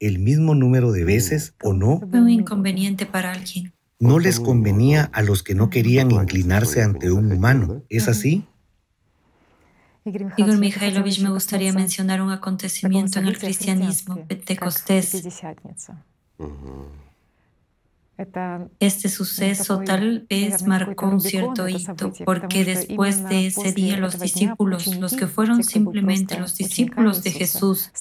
el 0.00 0.18
mismo 0.18 0.54
número 0.54 0.92
de 0.92 1.04
veces 1.04 1.54
o 1.62 1.72
no? 1.72 2.00
Fue 2.10 2.20
un 2.20 2.30
inconveniente 2.30 3.06
para 3.06 3.32
alguien. 3.32 3.72
No 4.00 4.18
les 4.18 4.38
convenía 4.38 5.10
a 5.12 5.22
los 5.22 5.42
que 5.42 5.54
no 5.54 5.70
querían 5.70 6.10
inclinarse 6.10 6.82
ante 6.82 7.10
un 7.10 7.32
humano. 7.32 7.82
¿Es 7.88 8.06
así? 8.08 8.46
Igor 10.04 10.58
Mikhailovich, 10.58 11.20
me 11.20 11.30
gustaría 11.30 11.72
mencionar 11.72 12.22
un 12.22 12.30
acontecimiento 12.30 13.18
en 13.18 13.26
el 13.26 13.38
cristianismo, 13.38 14.24
Pentecostés. 14.26 15.12
Este 18.80 19.08
suceso 19.08 19.78
tal 19.84 20.26
vez 20.28 20.66
marcó 20.66 21.06
un 21.06 21.20
cierto 21.20 21.68
hito, 21.68 22.12
porque 22.24 22.64
después 22.64 23.28
de 23.28 23.46
ese 23.46 23.72
día 23.72 23.96
los 23.96 24.18
discípulos, 24.18 24.88
los 24.96 25.14
que 25.14 25.28
fueron 25.28 25.62
simplemente 25.62 26.36
los 26.36 26.56
discípulos 26.56 27.22
de 27.22 27.30
Jesús, 27.30 27.92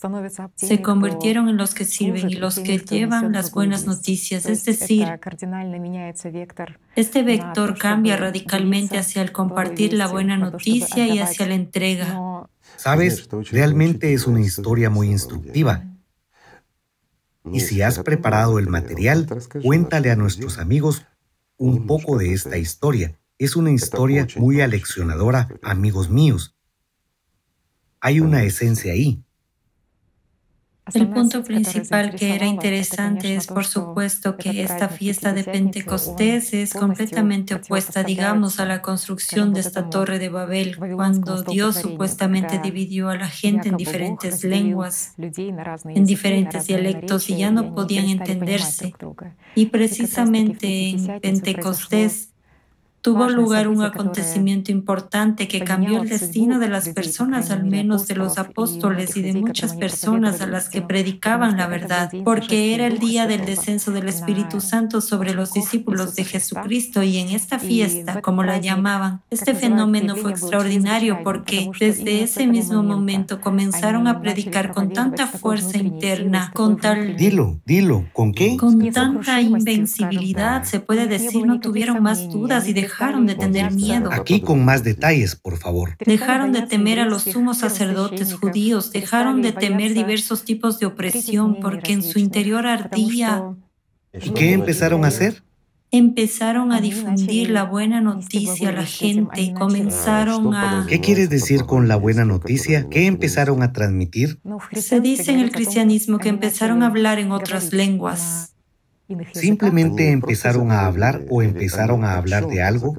se 0.55 0.81
convirtieron 0.81 1.49
en 1.49 1.57
los 1.57 1.75
que 1.75 1.85
sirven 1.85 2.31
y 2.31 2.35
los 2.35 2.59
que 2.59 2.79
llevan 2.79 3.31
las 3.31 3.51
buenas 3.51 3.85
noticias. 3.85 4.47
Es 4.47 4.65
decir, 4.65 5.07
este 6.95 7.23
vector 7.23 7.77
cambia 7.77 8.17
radicalmente 8.17 8.97
hacia 8.97 9.21
el 9.21 9.31
compartir 9.31 9.93
la 9.93 10.07
buena 10.07 10.35
noticia 10.35 11.07
y 11.07 11.19
hacia 11.19 11.45
la 11.45 11.53
entrega. 11.53 12.47
Sabes, 12.75 13.29
realmente 13.51 14.13
es 14.13 14.25
una 14.25 14.41
historia 14.41 14.89
muy 14.89 15.09
instructiva. 15.09 15.83
Y 17.53 17.59
si 17.61 17.81
has 17.81 17.99
preparado 17.99 18.59
el 18.59 18.67
material, 18.67 19.27
cuéntale 19.61 20.11
a 20.11 20.15
nuestros 20.15 20.57
amigos 20.57 21.05
un 21.57 21.87
poco 21.87 22.17
de 22.17 22.33
esta 22.33 22.57
historia. 22.57 23.19
Es 23.37 23.55
una 23.55 23.71
historia 23.71 24.27
muy 24.37 24.61
aleccionadora, 24.61 25.49
amigos 25.61 26.09
míos. 26.09 26.55
Hay 27.99 28.19
una 28.19 28.43
esencia 28.43 28.93
ahí. 28.93 29.23
El 30.93 31.09
punto 31.09 31.43
principal 31.43 32.15
que 32.15 32.35
era 32.35 32.45
interesante 32.45 33.35
es, 33.35 33.47
por 33.47 33.65
supuesto, 33.65 34.37
que 34.37 34.63
esta 34.63 34.89
fiesta 34.89 35.33
de 35.33 35.43
Pentecostés 35.43 36.53
es 36.53 36.73
completamente 36.73 37.55
opuesta, 37.55 38.03
digamos, 38.03 38.59
a 38.59 38.65
la 38.65 38.81
construcción 38.81 39.53
de 39.53 39.61
esta 39.61 39.89
torre 39.89 40.19
de 40.19 40.29
Babel, 40.29 40.77
cuando 40.95 41.43
Dios 41.43 41.75
supuestamente 41.77 42.59
dividió 42.59 43.09
a 43.09 43.17
la 43.17 43.27
gente 43.27 43.69
en 43.69 43.77
diferentes 43.77 44.43
lenguas, 44.43 45.13
en 45.17 46.05
diferentes 46.05 46.67
dialectos 46.67 47.29
y 47.29 47.37
ya 47.37 47.51
no 47.51 47.73
podían 47.73 48.09
entenderse. 48.09 48.93
Y 49.55 49.67
precisamente 49.67 50.89
en 50.89 51.19
Pentecostés, 51.19 52.29
tuvo 53.07 53.29
lugar 53.29 53.69
un 53.69 53.81
acontecimiento 53.83 54.69
importante 54.69 55.47
que 55.47 55.63
cambió 55.63 56.01
el 56.01 56.09
destino 56.09 56.59
de 56.59 56.67
las 56.67 56.89
personas, 56.89 57.51
al 57.51 57.63
menos 57.63 58.05
de 58.05 58.15
los 58.15 58.37
apóstoles 58.37 59.15
y 59.15 59.21
de 59.21 59.31
muchas 59.31 59.75
personas 59.75 60.41
a 60.41 60.45
las 60.45 60.67
que 60.67 60.81
predicaban 60.81 61.55
la 61.55 61.67
verdad, 61.67 62.11
porque 62.25 62.75
era 62.75 62.85
el 62.85 62.99
día 62.99 63.25
del 63.25 63.45
descenso 63.45 63.91
del 63.91 64.09
Espíritu 64.09 64.59
Santo 64.59 64.99
sobre 64.99 65.33
los 65.33 65.53
discípulos 65.53 66.15
de 66.15 66.25
Jesucristo 66.25 67.01
y 67.01 67.15
en 67.19 67.29
esta 67.29 67.59
fiesta, 67.59 68.19
como 68.21 68.43
la 68.43 68.57
llamaban, 68.57 69.21
este 69.29 69.55
fenómeno 69.55 70.17
fue 70.17 70.31
extraordinario 70.31 71.23
porque 71.23 71.71
desde 71.79 72.23
ese 72.23 72.45
mismo 72.45 72.83
momento 72.83 73.39
comenzaron 73.39 74.07
a 74.09 74.19
predicar 74.19 74.73
con 74.73 74.91
tanta 74.91 75.27
fuerza 75.27 75.77
interna, 75.77 76.51
con 76.53 76.75
tal... 76.75 77.15
Dilo, 77.15 77.61
dilo, 77.65 78.03
¿con 78.11 78.33
qué? 78.33 78.57
Con 78.57 78.91
tanta 78.91 79.39
invencibilidad, 79.39 80.63
se 80.65 80.81
puede 80.81 81.07
decir, 81.07 81.45
no 81.45 81.61
tuvieron 81.61 82.03
más 82.03 82.27
dudas 82.27 82.67
y 82.67 82.73
dejaron 82.73 82.96
dejaron 82.97 83.27
de 83.27 83.35
tener 83.35 83.71
miedo. 83.73 84.11
Aquí 84.11 84.41
con 84.41 84.65
más 84.65 84.83
detalles, 84.83 85.35
por 85.35 85.57
favor. 85.57 85.95
Dejaron 86.03 86.51
de 86.51 86.63
temer 86.63 86.99
a 86.99 87.05
los 87.05 87.23
sumos 87.23 87.59
sacerdotes 87.59 88.33
judíos, 88.33 88.91
dejaron 88.91 89.43
de 89.43 89.51
temer 89.51 89.93
diversos 89.93 90.43
tipos 90.43 90.79
de 90.79 90.87
opresión 90.87 91.59
porque 91.61 91.93
en 91.93 92.01
su 92.01 92.17
interior 92.17 92.65
ardía. 92.65 93.53
¿Y 94.13 94.31
qué 94.31 94.53
empezaron 94.53 95.05
a 95.05 95.09
hacer? 95.09 95.43
Empezaron 95.91 96.71
a 96.71 96.81
difundir 96.81 97.51
la 97.51 97.65
buena 97.65 98.01
noticia 98.01 98.69
a 98.69 98.71
la 98.71 98.85
gente, 98.85 99.53
comenzaron 99.53 100.55
a... 100.55 100.85
¿Qué 100.89 100.99
quieres 100.99 101.29
decir 101.29 101.65
con 101.65 101.87
la 101.87 101.97
buena 101.97 102.25
noticia? 102.25 102.89
¿Qué 102.89 103.05
empezaron 103.05 103.61
a 103.61 103.73
transmitir? 103.73 104.39
Se 104.73 104.99
dice 105.01 105.31
en 105.33 105.39
el 105.39 105.51
cristianismo 105.51 106.17
que 106.17 106.29
empezaron 106.29 106.81
a 106.81 106.87
hablar 106.87 107.19
en 107.19 107.31
otras 107.31 107.71
lenguas. 107.73 108.56
¿Simplemente 109.33 110.11
empezaron 110.11 110.71
a 110.71 110.85
hablar 110.85 111.25
o 111.29 111.41
empezaron 111.41 112.03
a 112.03 112.17
hablar 112.17 112.47
de 112.47 112.61
algo? 112.61 112.95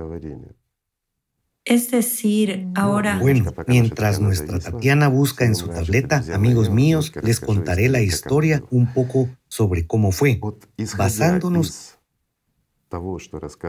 Es 1.65 1.91
decir, 1.91 2.69
ahora... 2.75 3.19
Bueno, 3.19 3.53
mientras 3.67 4.21
nuestra 4.21 4.59
Tatiana 4.59 5.09
busca 5.09 5.45
en 5.45 5.55
su 5.55 5.69
tableta, 5.69 6.25
amigos 6.33 6.71
míos, 6.71 7.13
les 7.23 7.41
contaré 7.41 7.91
la 7.91 8.01
historia 8.01 8.63
un 8.71 8.93
poco 8.95 9.29
sobre 9.49 9.87
cómo 9.87 10.11
fue, 10.11 10.41
basándonos 10.97 11.99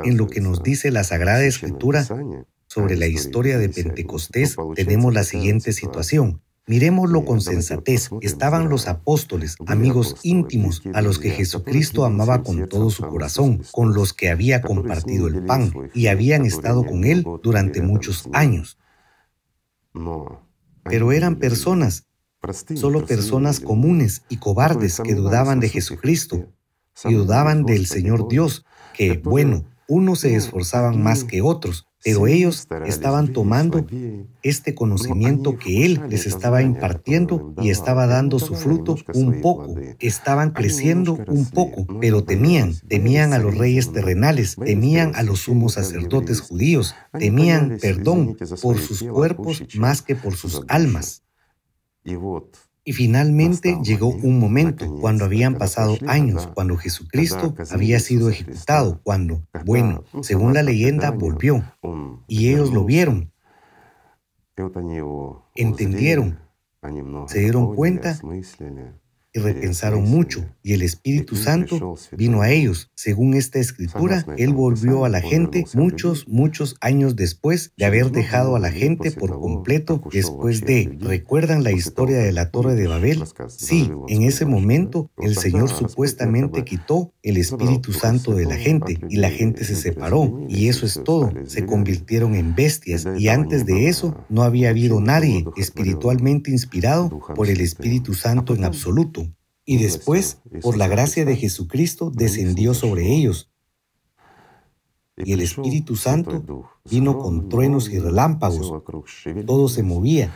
en 0.05 0.17
lo 0.17 0.27
que 0.27 0.39
nos 0.39 0.63
dice 0.63 0.91
la 0.91 1.03
Sagrada 1.03 1.43
Escritura 1.43 2.05
sobre 2.67 2.95
la 2.95 3.07
historia 3.07 3.57
de 3.57 3.67
Pentecostés, 3.67 4.55
tenemos 4.75 5.13
la 5.13 5.25
siguiente 5.25 5.73
situación. 5.73 6.41
Miremoslo 6.69 7.25
con 7.25 7.41
sensatez. 7.41 8.11
Estaban 8.21 8.69
los 8.69 8.87
apóstoles, 8.87 9.55
amigos 9.65 10.17
íntimos, 10.21 10.83
a 10.93 11.01
los 11.01 11.17
que 11.17 11.31
Jesucristo 11.31 12.05
amaba 12.05 12.43
con 12.43 12.69
todo 12.69 12.91
su 12.91 13.07
corazón, 13.07 13.63
con 13.71 13.95
los 13.95 14.13
que 14.13 14.29
había 14.29 14.61
compartido 14.61 15.27
el 15.27 15.43
pan 15.45 15.73
y 15.95 16.07
habían 16.07 16.45
estado 16.45 16.85
con 16.85 17.05
él 17.05 17.25
durante 17.41 17.81
muchos 17.81 18.29
años. 18.33 18.77
Pero 20.83 21.11
eran 21.11 21.37
personas, 21.37 22.05
solo 22.75 23.03
personas 23.03 23.59
comunes 23.59 24.21
y 24.29 24.37
cobardes 24.37 24.99
que 25.03 25.15
dudaban 25.15 25.59
de 25.59 25.69
Jesucristo 25.69 26.53
y 27.03 27.15
dudaban 27.15 27.65
del 27.65 27.87
Señor 27.87 28.27
Dios, 28.27 28.63
que, 28.93 29.17
bueno, 29.17 29.65
unos 29.87 30.19
se 30.19 30.35
esforzaban 30.35 31.01
más 31.01 31.23
que 31.23 31.41
otros, 31.41 31.88
pero 32.03 32.27
ellos 32.27 32.67
estaban 32.85 33.33
tomando 33.33 33.85
este 34.41 34.73
conocimiento 34.73 35.57
que 35.57 35.85
Él 35.85 36.01
les 36.09 36.25
estaba 36.25 36.61
impartiendo 36.61 37.53
y 37.61 37.69
estaba 37.69 38.07
dando 38.07 38.39
su 38.39 38.55
fruto 38.55 38.95
un 39.13 39.41
poco. 39.41 39.75
Estaban 39.99 40.51
creciendo 40.51 41.17
un 41.27 41.45
poco, 41.49 41.85
pero 41.99 42.23
temían, 42.23 42.73
temían 42.87 43.33
a 43.33 43.39
los 43.39 43.57
reyes 43.57 43.91
terrenales, 43.91 44.55
temían 44.55 45.13
a 45.15 45.23
los 45.23 45.39
sumos 45.39 45.73
sacerdotes 45.73 46.41
judíos, 46.41 46.95
temían 47.17 47.77
perdón 47.81 48.37
por 48.61 48.77
sus 48.77 49.03
cuerpos 49.03 49.63
más 49.75 50.01
que 50.01 50.15
por 50.15 50.35
sus 50.35 50.63
almas. 50.67 51.23
Y 52.89 52.93
finalmente 52.93 53.77
llegó 53.83 54.07
un 54.07 54.39
momento, 54.39 54.97
cuando 54.99 55.23
habían 55.23 55.59
pasado 55.59 55.95
años, 56.07 56.47
cuando 56.55 56.75
Jesucristo 56.75 57.53
había 57.69 57.99
sido 57.99 58.31
ejecutado, 58.31 58.99
cuando, 59.03 59.43
bueno, 59.63 60.05
según 60.23 60.55
la 60.55 60.63
leyenda, 60.63 61.11
volvió. 61.11 61.63
Y 62.27 62.49
ellos 62.49 62.73
lo 62.73 62.85
vieron, 62.85 63.31
entendieron, 65.53 66.39
se 67.27 67.39
dieron 67.41 67.75
cuenta 67.75 68.19
y 69.31 69.39
repensaron 69.39 70.03
mucho, 70.03 70.45
y 70.63 70.73
el 70.73 70.81
Espíritu 70.81 71.35
Santo 71.35 71.95
vino 72.17 72.41
a 72.41 72.49
ellos. 72.49 72.89
Según 72.95 73.35
esta 73.35 73.59
escritura, 73.59 74.25
Él 74.37 74.53
volvió 74.53 75.05
a 75.05 75.09
la 75.09 75.21
gente 75.21 75.65
muchos, 75.75 76.27
muchos 76.27 76.75
años 76.81 77.15
después 77.15 77.71
de 77.77 77.85
haber 77.85 78.11
dejado 78.11 78.55
a 78.55 78.59
la 78.59 78.71
gente 78.71 79.11
por 79.11 79.39
completo 79.39 80.01
después 80.11 80.61
de... 80.61 80.97
¿Recuerdan 80.99 81.63
la 81.63 81.71
historia 81.71 82.17
de 82.17 82.31
la 82.31 82.49
Torre 82.49 82.75
de 82.75 82.87
Babel? 82.87 83.23
Sí, 83.47 83.91
en 84.07 84.23
ese 84.23 84.45
momento 84.45 85.11
el 85.17 85.37
Señor 85.37 85.69
supuestamente 85.69 86.63
quitó 86.63 87.13
el 87.21 87.37
Espíritu 87.37 87.93
Santo 87.93 88.33
de 88.33 88.45
la 88.45 88.55
gente 88.55 88.99
y 89.09 89.17
la 89.17 89.29
gente 89.29 89.63
se 89.63 89.75
separó, 89.75 90.45
y 90.47 90.69
eso 90.69 90.85
es 90.85 91.01
todo. 91.03 91.31
Se 91.45 91.65
convirtieron 91.65 92.33
en 92.33 92.55
bestias, 92.55 93.07
y 93.17 93.27
antes 93.27 93.65
de 93.65 93.89
eso 93.89 94.25
no 94.29 94.41
había 94.41 94.69
habido 94.69 94.99
nadie 94.99 95.45
espiritualmente 95.55 96.49
inspirado 96.49 97.19
por 97.35 97.47
el 97.47 97.61
Espíritu 97.61 98.13
Santo 98.13 98.55
en 98.55 98.63
absoluto 98.63 99.19
y 99.69 99.77
después, 99.77 100.41
por 100.63 100.77
la 100.77 100.87
gracia 100.87 101.25
de 101.25 101.35
Jesucristo, 101.35 102.09
descendió 102.09 102.73
sobre 102.73 103.13
ellos. 103.13 103.51
Y 105.15 105.33
el 105.33 105.41
Espíritu 105.41 105.95
Santo 105.95 106.71
vino 106.89 107.19
con 107.19 107.49
truenos 107.49 107.87
y 107.91 107.99
relámpagos. 107.99 108.73
Todo 109.45 109.69
se 109.69 109.83
movía. 109.83 110.35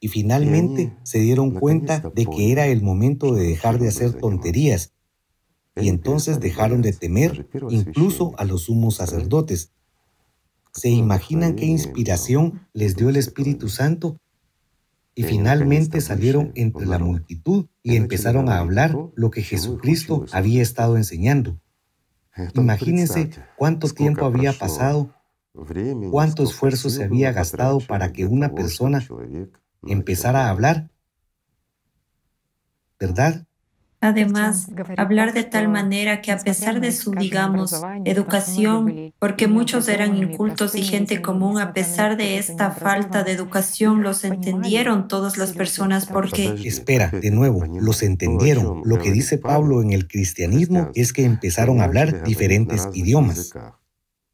Y 0.00 0.08
finalmente 0.08 0.96
se 1.02 1.18
dieron 1.18 1.50
cuenta 1.50 2.00
de 2.14 2.24
que 2.24 2.50
era 2.50 2.66
el 2.66 2.80
momento 2.80 3.34
de 3.34 3.48
dejar 3.48 3.78
de 3.78 3.88
hacer 3.88 4.14
tonterías. 4.14 4.94
Y 5.76 5.90
entonces 5.90 6.40
dejaron 6.40 6.80
de 6.80 6.94
temer 6.94 7.46
incluso 7.68 8.32
a 8.38 8.46
los 8.46 8.62
sumos 8.62 8.94
sacerdotes. 8.94 9.74
¿Se 10.72 10.88
imaginan 10.88 11.56
qué 11.56 11.66
inspiración 11.66 12.66
les 12.72 12.96
dio 12.96 13.10
el 13.10 13.16
Espíritu 13.16 13.68
Santo 13.68 14.18
y 15.20 15.22
finalmente 15.22 16.00
salieron 16.00 16.50
entre 16.54 16.86
la 16.86 16.98
multitud 16.98 17.66
y 17.82 17.96
empezaron 17.96 18.48
a 18.48 18.56
hablar 18.56 18.96
lo 19.14 19.30
que 19.30 19.42
Jesucristo 19.42 20.24
había 20.32 20.62
estado 20.62 20.96
enseñando. 20.96 21.60
Imagínense 22.54 23.28
cuánto 23.58 23.86
tiempo 23.88 24.24
había 24.24 24.54
pasado, 24.54 25.14
cuánto 26.10 26.42
esfuerzo 26.42 26.88
se 26.88 27.04
había 27.04 27.32
gastado 27.32 27.80
para 27.80 28.14
que 28.14 28.24
una 28.24 28.54
persona 28.54 29.06
empezara 29.86 30.46
a 30.46 30.48
hablar. 30.48 30.90
¿Verdad? 32.98 33.46
Además, 34.02 34.68
hablar 34.96 35.34
de 35.34 35.44
tal 35.44 35.68
manera 35.68 36.22
que 36.22 36.32
a 36.32 36.38
pesar 36.38 36.80
de 36.80 36.90
su, 36.90 37.10
digamos, 37.12 37.82
educación, 38.06 39.12
porque 39.18 39.46
muchos 39.46 39.88
eran 39.88 40.16
incultos 40.16 40.74
y 40.74 40.82
gente 40.82 41.20
común, 41.20 41.58
a 41.58 41.74
pesar 41.74 42.16
de 42.16 42.38
esta 42.38 42.70
falta 42.70 43.24
de 43.24 43.32
educación, 43.32 44.02
los 44.02 44.24
entendieron 44.24 45.06
todas 45.06 45.36
las 45.36 45.52
personas 45.52 46.06
porque... 46.06 46.54
Espera, 46.64 47.10
de 47.10 47.30
nuevo, 47.30 47.64
los 47.66 48.02
entendieron. 48.02 48.80
Lo 48.84 48.98
que 48.98 49.12
dice 49.12 49.36
Pablo. 49.36 49.82
En 49.82 49.92
el 49.92 50.08
cristianismo 50.08 50.90
es 50.94 51.12
que 51.12 51.24
empezaron 51.24 51.80
a 51.80 51.84
hablar 51.84 52.22
diferentes 52.22 52.88
idiomas 52.94 53.52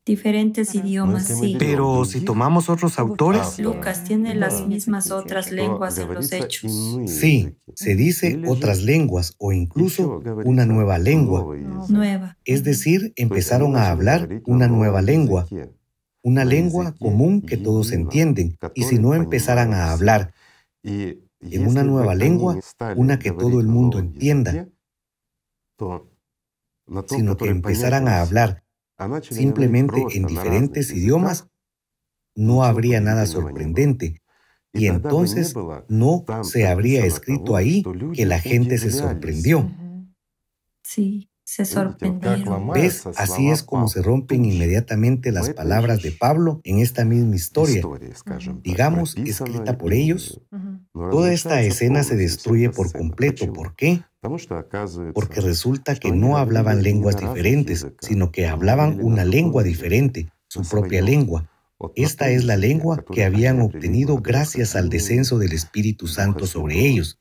diferentes 0.07 0.73
idiomas, 0.77 1.27
sí. 1.27 1.57
Pero 1.59 2.05
si 2.05 2.21
tomamos 2.21 2.71
otros 2.71 2.99
autores... 3.01 3.59
Lucas 3.59 4.05
tiene 4.05 4.37
las 4.37 4.67
mismas 4.67 5.11
otras 5.11 5.51
lenguas 5.51 5.99
en 5.99 6.15
los 6.15 6.33
hechos. 6.33 6.73
Sí, 7.07 7.59
se 7.75 7.97
dice 7.97 8.41
otras 8.47 8.83
lenguas 8.83 9.35
o 9.39 9.53
incluso 9.53 10.23
una 10.45 10.65
nueva 10.65 10.99
lengua. 10.99 11.45
Nueva. 11.89 12.39
Es 12.45 12.63
decir, 12.63 13.13
empezaron 13.17 13.77
a 13.77 13.91
hablar 13.91 14.43
una 14.47 14.69
nueva 14.69 15.03
lengua, 15.03 15.49
una 16.23 16.45
lengua 16.45 16.95
común 16.99 17.43
que 17.43 17.57
todos 17.57 17.91
entienden. 17.91 18.57
Y 18.75 18.85
si 18.85 19.01
no 19.01 19.15
empezaran 19.15 19.75
a 19.75 19.91
hablar 19.91 20.33
en 20.85 21.67
una 21.67 21.83
nueva 21.83 22.15
lengua, 22.15 22.61
una 22.95 23.19
que 23.19 23.33
todo 23.33 23.59
el 23.59 23.67
mundo 23.67 23.99
entienda, 23.99 24.69
sino 27.09 27.37
que 27.37 27.49
empezaran 27.49 28.07
a 28.07 28.21
hablar 28.21 28.63
simplemente 29.23 30.05
en 30.13 30.27
diferentes 30.27 30.91
idiomas, 30.93 31.49
no 32.35 32.65
habría 32.65 33.01
nada 33.01 33.27
sorprendente. 33.27 34.23
Y 34.73 34.87
entonces 34.89 35.55
no 35.89 36.25
se 36.43 36.67
habría 36.67 37.05
escrito 37.05 37.57
ahí 37.57 37.83
que 38.15 38.27
la 38.27 38.39
gente 38.39 38.79
se 38.79 38.91
sorprendió. 38.91 39.71
Sí, 40.83 41.31
se 41.45 41.65
sorprendieron. 41.65 42.69
¿Ves? 42.71 43.07
Así 43.17 43.49
es 43.49 43.63
como 43.63 43.89
se 43.89 44.03
rompen 44.03 44.45
inmediatamente 44.45 45.33
las 45.33 45.51
palabras 45.51 46.03
de 46.03 46.13
Pablo 46.13 46.61
en 46.65 46.79
esta 46.79 47.05
misma 47.05 47.37
historia, 47.37 47.83
digamos, 48.63 49.17
escrita 49.17 49.79
por 49.79 49.93
ellos. 49.93 50.43
Toda 50.93 51.33
esta 51.33 51.63
escena 51.63 52.03
se 52.03 52.17
destruye 52.17 52.71
por 52.71 52.93
completo. 52.93 53.53
¿Por 53.53 53.75
qué? 53.77 54.03
Porque 55.15 55.41
resulta 55.41 55.95
que 55.97 56.13
no 56.13 56.37
hablaban 56.37 56.83
lenguas 56.83 57.17
diferentes, 57.17 57.87
sino 58.01 58.31
que 58.31 58.47
hablaban 58.47 59.01
una 59.01 59.25
lengua 59.25 59.63
diferente, 59.63 60.29
su 60.49 60.63
propia 60.63 61.03
lengua. 61.03 61.49
Esta 61.95 62.31
es 62.31 62.45
la 62.45 62.57
lengua 62.57 63.05
que 63.13 63.25
habían 63.25 63.61
obtenido 63.61 64.19
gracias 64.19 64.77
al 64.77 64.89
descenso 64.89 65.39
del 65.39 65.53
Espíritu 65.53 66.07
Santo 66.07 66.47
sobre 66.47 66.87
ellos. 66.87 67.19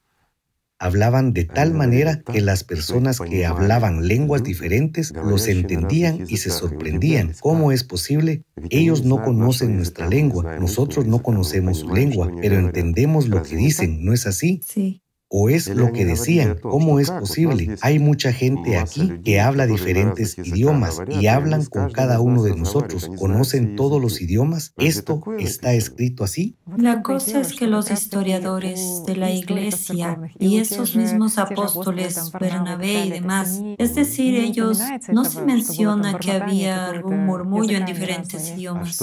Hablaban 0.78 1.34
de 1.34 1.46
tal 1.46 1.74
manera 1.74 2.22
que 2.22 2.42
las 2.42 2.66
personas 2.66 3.22
que 3.22 3.46
hablaban 3.46 4.08
lenguas 4.08 4.44
diferentes 4.44 5.14
los 5.14 5.48
entendían 5.48 6.26
y 6.28 6.38
se 6.38 6.50
sorprendían. 6.50 7.34
¿Cómo 7.40 7.72
es 7.72 7.84
posible? 7.84 8.44
Ellos 8.70 9.06
no 9.06 9.24
conocen 9.24 9.78
nuestra 9.78 10.08
lengua, 10.08 10.58
nosotros 10.60 11.06
no 11.06 11.22
conocemos 11.22 11.80
su 11.80 11.94
lengua, 11.94 12.30
pero 12.42 12.58
entendemos 12.58 13.30
lo 13.30 13.42
que 13.42 13.56
dicen, 13.56 14.04
¿no 14.04 14.14
es 14.14 14.28
así? 14.28 14.62
Sí. 14.66 15.02
¿O 15.28 15.50
es 15.50 15.68
lo 15.68 15.92
que 15.92 16.06
decían? 16.06 16.60
¿Cómo 16.62 17.00
es 17.00 17.10
posible? 17.10 17.76
Hay 17.82 17.98
mucha 18.00 18.32
gente 18.32 18.78
aquí 18.78 19.12
que 19.24 19.42
habla 19.42 19.66
diferentes 19.66 20.38
idiomas 20.38 21.02
y 21.10 21.28
hablan 21.28 21.66
con 21.66 21.92
cada 21.92 22.20
uno 22.20 22.44
de 22.44 22.56
nosotros. 22.56 23.10
¿Conocen 23.18 23.76
todos 23.76 24.00
los 24.02 24.22
idiomas? 24.22 24.74
¿Esto 24.78 25.22
está 25.40 25.74
escrito 25.74 26.24
así? 26.24 26.58
La 26.78 27.02
cosa 27.02 27.42
es 27.42 27.54
que 27.54 27.68
los 27.68 27.90
historiadores 27.90 29.04
de 29.08 29.16
la 29.16 29.32
iglesia 29.32 30.20
y 30.38 30.60
esos 30.60 30.96
mismos 30.96 31.40
apóstoles, 31.40 32.32
Bernabé 32.40 33.06
y 33.06 33.10
demás, 33.10 33.62
es 33.78 33.96
decir, 33.96 34.36
ellos 34.36 34.80
no 35.12 35.26
se 35.26 35.42
menciona 35.42 36.20
que 36.20 36.32
había 36.32 36.88
algún 36.88 37.26
murmullo 37.26 37.78
en 37.78 37.86
diferentes 37.86 38.50
idiomas. 38.50 39.00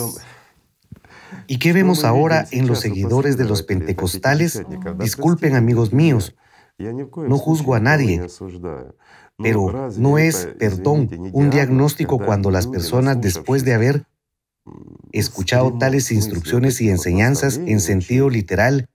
¿Y 1.47 1.59
qué 1.59 1.73
vemos 1.73 2.05
ahora 2.05 2.47
en 2.51 2.67
los 2.67 2.81
seguidores 2.81 3.37
de 3.37 3.45
los 3.45 3.63
pentecostales? 3.63 4.63
Disculpen 4.99 5.55
amigos 5.55 5.93
míos, 5.93 6.35
no 6.79 7.39
juzgo 7.39 7.75
a 7.75 7.81
nadie, 7.81 8.27
pero 9.39 9.91
no 9.97 10.19
es, 10.19 10.49
perdón, 10.59 11.09
un 11.33 11.51
diagnóstico 11.51 12.19
cuando 12.19 12.51
las 12.51 12.67
personas 12.67 13.21
después 13.21 13.65
de 13.65 13.75
haber 13.75 14.07
escuchado 15.13 15.77
tales 15.79 16.13
instrucciones 16.13 16.81
y 16.81 16.89
enseñanzas 16.89 17.59
en 17.59 17.81
sentido 17.81 18.31
literal, 18.31 18.89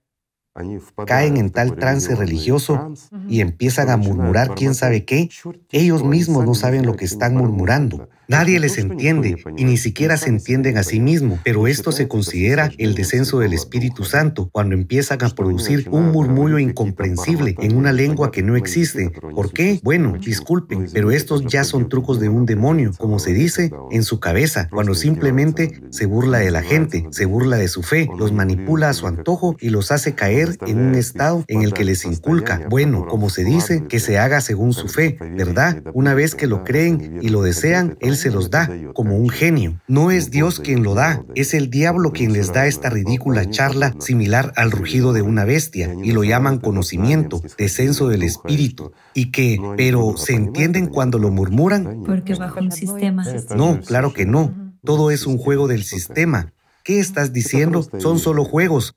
caen 1.05 1.37
en 1.37 1.51
tal 1.51 1.75
trance 1.75 2.15
religioso 2.15 2.93
y 3.27 3.41
empiezan 3.41 3.89
a 3.89 3.97
murmurar 3.97 4.55
quién 4.55 4.73
sabe 4.73 5.05
qué, 5.05 5.29
ellos 5.71 6.03
mismos 6.03 6.45
no 6.45 6.55
saben 6.55 6.85
lo 6.85 6.95
que 6.95 7.05
están 7.05 7.35
murmurando. 7.35 8.09
Nadie 8.27 8.59
les 8.59 8.77
entiende 8.77 9.37
y 9.55 9.63
ni 9.63 9.77
siquiera 9.77 10.17
se 10.17 10.27
entienden 10.29 10.77
a 10.77 10.83
sí 10.83 10.99
mismos, 10.99 11.39
pero 11.43 11.65
esto 11.65 11.93
se 11.93 12.09
considera 12.09 12.69
el 12.77 12.93
descenso 12.93 13.39
del 13.39 13.53
Espíritu 13.53 14.03
Santo 14.03 14.49
cuando 14.51 14.75
empiezan 14.75 15.23
a 15.23 15.29
producir 15.29 15.87
un 15.91 16.11
murmullo 16.11 16.59
incomprensible 16.59 17.55
en 17.59 17.77
una 17.77 17.93
lengua 17.93 18.31
que 18.31 18.43
no 18.43 18.57
existe. 18.57 19.09
¿Por 19.09 19.53
qué? 19.53 19.79
Bueno, 19.81 20.17
disculpen, 20.19 20.87
pero 20.93 21.11
estos 21.11 21.45
ya 21.45 21.63
son 21.63 21.87
trucos 21.87 22.19
de 22.19 22.27
un 22.27 22.45
demonio, 22.45 22.91
como 22.97 23.17
se 23.19 23.33
dice, 23.33 23.71
en 23.91 24.03
su 24.03 24.19
cabeza, 24.19 24.67
cuando 24.69 24.93
simplemente 24.93 25.81
se 25.89 26.05
burla 26.05 26.39
de 26.39 26.51
la 26.51 26.63
gente, 26.63 27.07
se 27.11 27.25
burla 27.25 27.55
de 27.55 27.69
su 27.69 27.81
fe, 27.81 28.09
los 28.17 28.33
manipula 28.33 28.89
a 28.89 28.93
su 28.93 29.07
antojo 29.07 29.55
y 29.61 29.69
los 29.69 29.91
hace 29.91 30.15
caer 30.15 30.57
en 30.67 30.79
un 30.79 30.95
estado 30.95 31.45
en 31.47 31.61
el 31.61 31.73
que 31.73 31.85
les 31.85 32.03
inculca, 32.03 32.67
bueno, 32.69 33.05
como 33.07 33.29
se 33.29 33.45
dice, 33.45 33.85
que 33.87 33.99
se 33.99 34.17
haga 34.17 34.41
según 34.41 34.73
su 34.73 34.89
fe, 34.89 35.17
¿verdad? 35.37 35.81
Una 35.93 36.13
vez 36.13 36.35
que 36.35 36.47
lo 36.47 36.65
creen 36.65 37.19
y 37.21 37.29
lo 37.29 37.41
desean, 37.41 37.97
Él 38.01 38.16
se 38.17 38.31
los 38.31 38.49
da 38.49 38.69
como 38.93 39.17
un 39.17 39.29
genio. 39.29 39.79
No 39.87 40.11
es 40.11 40.31
Dios 40.31 40.59
quien 40.59 40.83
lo 40.83 40.93
da, 40.93 41.23
es 41.35 41.53
el 41.53 41.69
diablo 41.69 42.11
quien 42.11 42.33
les 42.33 42.51
da 42.51 42.67
esta 42.67 42.89
ridícula 42.89 43.49
charla 43.49 43.95
similar 43.99 44.53
al 44.55 44.71
rugido 44.71 45.13
de 45.13 45.21
una 45.21 45.45
bestia 45.45 45.95
y 46.03 46.11
lo 46.11 46.23
llaman 46.23 46.59
conocimiento, 46.59 47.41
descenso 47.57 48.09
del 48.09 48.23
espíritu. 48.23 48.91
Y 49.13 49.31
que, 49.31 49.59
pero 49.77 50.17
¿se 50.17 50.33
entienden 50.33 50.87
cuando 50.87 51.19
lo 51.19 51.31
murmuran? 51.31 52.03
Porque 52.05 52.35
bajo 52.35 52.59
un 52.59 52.71
sistema. 52.71 53.23
No, 53.55 53.79
claro 53.81 54.13
que 54.13 54.25
no. 54.25 54.73
Todo 54.83 55.11
es 55.11 55.25
un 55.25 55.37
juego 55.37 55.67
del 55.67 55.83
sistema. 55.83 56.53
¿Qué 56.83 56.99
estás 56.99 57.33
diciendo? 57.33 57.85
Son 57.99 58.19
solo 58.19 58.45
juegos, 58.45 58.95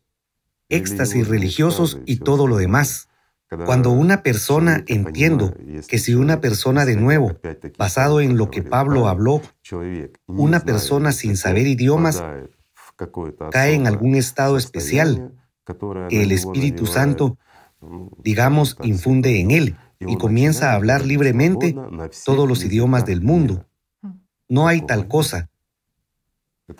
éxtasis 0.69 1.29
religiosos 1.29 1.99
y 2.07 2.19
todo 2.19 2.47
lo 2.47 2.57
demás. 2.57 3.09
Cuando 3.65 3.91
una 3.91 4.23
persona, 4.23 4.85
entiendo 4.87 5.53
que 5.89 5.99
si 5.99 6.15
una 6.15 6.41
persona 6.41 6.87
de 6.87 6.95
nuevo, 6.95 7.33
basado 7.77 8.21
en 8.21 8.37
lo 8.37 8.49
que 8.49 8.63
Pablo 8.63 9.09
habló, 9.09 9.43
una 10.29 10.61
persona 10.61 11.11
sin 11.11 11.37
saber 11.37 11.67
idiomas 11.67 12.23
cae 13.51 13.75
en 13.75 13.89
algún 13.89 14.15
estado 14.15 14.57
especial, 14.57 15.35
que 16.09 16.23
el 16.23 16.31
Espíritu 16.31 16.87
Santo, 16.87 17.39
digamos, 18.19 18.77
infunde 18.85 19.41
en 19.41 19.51
él 19.51 19.77
y 19.99 20.17
comienza 20.17 20.71
a 20.71 20.75
hablar 20.75 21.05
libremente 21.05 21.75
todos 22.25 22.49
los 22.49 22.65
idiomas 22.65 23.05
del 23.05 23.21
mundo. 23.21 23.67
No 24.49 24.69
hay 24.69 24.83
tal 24.83 25.09
cosa. 25.09 25.50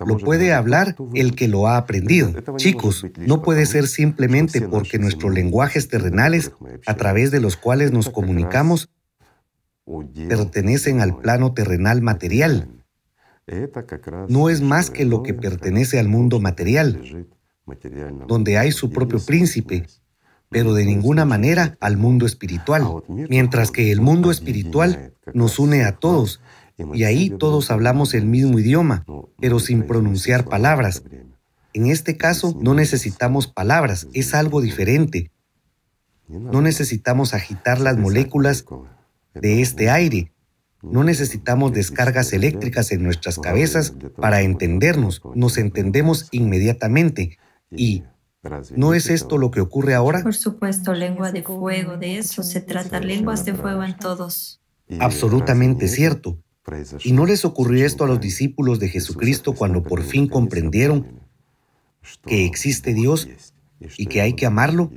Lo 0.07 0.19
puede 0.19 0.53
hablar 0.53 0.97
el 1.15 1.35
que 1.35 1.49
lo 1.49 1.67
ha 1.67 1.77
aprendido. 1.77 2.33
Chicos, 2.57 3.07
no 3.19 3.43
puede 3.43 3.67
ser 3.67 3.87
simplemente 3.87 4.61
porque 4.63 4.99
nuestros 4.99 5.33
lenguajes 5.33 5.89
terrenales, 5.89 6.53
a 6.87 6.95
través 6.95 7.31
de 7.31 7.41
los 7.41 7.57
cuales 7.57 7.93
nos 7.93 8.11
comunicamos, 8.11 8.91
pertenecen 10.29 11.01
al 11.01 11.19
plano 11.19 11.53
terrenal 11.53 12.03
material. 12.03 12.69
No 14.29 14.49
es 14.49 14.61
más 14.61 14.91
que 14.91 15.05
lo 15.05 15.23
que 15.23 15.35
pertenece 15.35 15.99
al 15.99 16.09
mundo 16.09 16.41
material, 16.41 17.27
donde 18.29 18.59
hay 18.59 18.73
su 18.73 18.91
propio 18.91 19.19
príncipe, 19.19 19.87
pero 20.49 20.75
de 20.75 20.85
ninguna 20.85 21.25
manera 21.25 21.77
al 21.81 21.97
mundo 21.97 22.27
espiritual, 22.27 22.85
mientras 23.09 23.71
que 23.71 23.91
el 23.91 24.01
mundo 24.01 24.31
espiritual 24.31 25.15
nos 25.33 25.59
une 25.59 25.85
a 25.85 25.97
todos 25.97 26.41
y 26.95 27.05
ahí 27.05 27.31
todos 27.31 27.71
hablamos 27.71 28.15
el 28.15 28.27
mismo 28.27 28.59
idioma, 28.59 29.05
pero 29.41 29.59
sin 29.59 29.83
pronunciar 29.85 30.45
palabras. 30.45 31.03
En 31.73 31.87
este 31.87 32.17
caso 32.17 32.57
no 32.61 32.75
necesitamos 32.75 33.47
palabras, 33.47 34.09
es 34.13 34.35
algo 34.35 34.61
diferente. 34.61 35.31
No 36.29 36.63
necesitamos 36.63 37.35
agitar 37.35 37.81
las 37.81 37.97
moléculas 37.97 38.65
de 39.35 39.63
este 39.63 39.91
aire. 39.91 40.33
No 40.83 41.05
necesitamos 41.05 41.73
descargas 41.73 42.33
eléctricas 42.33 42.91
en 42.93 43.03
nuestras 43.03 43.39
cabezas 43.39 43.95
para 44.17 44.41
entendernos. 44.43 45.21
Nos 45.35 45.59
entendemos 45.59 46.29
inmediatamente. 46.31 47.39
¿Y 47.71 48.05
no 48.75 48.95
es 48.95 49.11
esto 49.11 49.37
lo 49.37 49.51
que 49.51 49.61
ocurre 49.61 49.95
ahora? 49.95 50.23
Por 50.23 50.35
supuesto, 50.35 50.95
lengua 50.95 51.33
de 51.33 51.43
fuego, 51.43 51.97
de 51.99 52.19
eso 52.19 52.43
se 52.43 52.61
trata, 52.61 53.01
lenguas 53.01 53.45
de 53.45 53.55
fuego 53.55 53.85
en 53.85 53.97
todos. 53.99 54.61
Absolutamente 54.99 55.87
cierto. 55.89 56.39
¿Y 57.03 57.13
no 57.13 57.27
les 57.27 57.45
ocurrió 57.45 57.85
esto 57.87 58.05
a 58.05 58.07
los 58.07 58.21
discípulos 58.21 58.79
de 58.79 58.89
Jesucristo 58.89 59.55
cuando 59.55 59.83
por 59.83 60.03
fin 60.03 60.29
comprendieron 60.29 61.21
que 62.27 62.45
existe 62.45 62.95
Dios 62.95 63.29
y 63.97 64.07
que 64.07 64.21
hay 64.21 64.35
que 64.35 64.47
amarlo? 64.47 64.93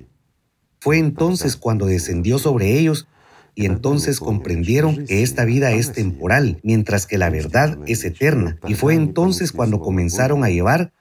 Fue 0.80 0.98
entonces 0.98 1.56
cuando 1.56 1.86
descendió 1.86 2.38
sobre 2.40 2.78
ellos 2.78 3.08
y 3.56 3.66
entonces 3.66 4.20
comprendieron 4.20 5.06
que 5.06 5.24
esta 5.24 5.46
vida 5.46 5.72
es 5.72 5.94
temporal, 5.94 6.60
mientras 6.64 7.06
que 7.06 7.18
la 7.18 7.30
verdad 7.30 7.78
es 7.86 8.04
eterna. 8.04 8.58
Y 8.68 8.74
fue 8.74 8.96
entonces 8.96 9.52
cuando 9.52 9.80
comenzaron 9.80 10.44
a 10.44 10.50
llevar 10.50 10.92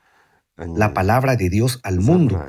la 0.56 0.94
palabra 0.94 1.36
de 1.36 1.48
Dios 1.50 1.80
al 1.82 2.00
mundo. 2.00 2.44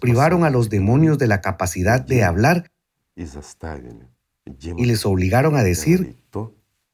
Privaron 0.00 0.44
a 0.44 0.50
los 0.50 0.68
demonios 0.68 1.18
de 1.18 1.26
la 1.26 1.40
capacidad 1.40 2.04
de 2.04 2.24
hablar 2.24 2.70
y 3.16 4.84
les 4.84 5.06
obligaron 5.06 5.56
a 5.56 5.62
decir 5.62 6.16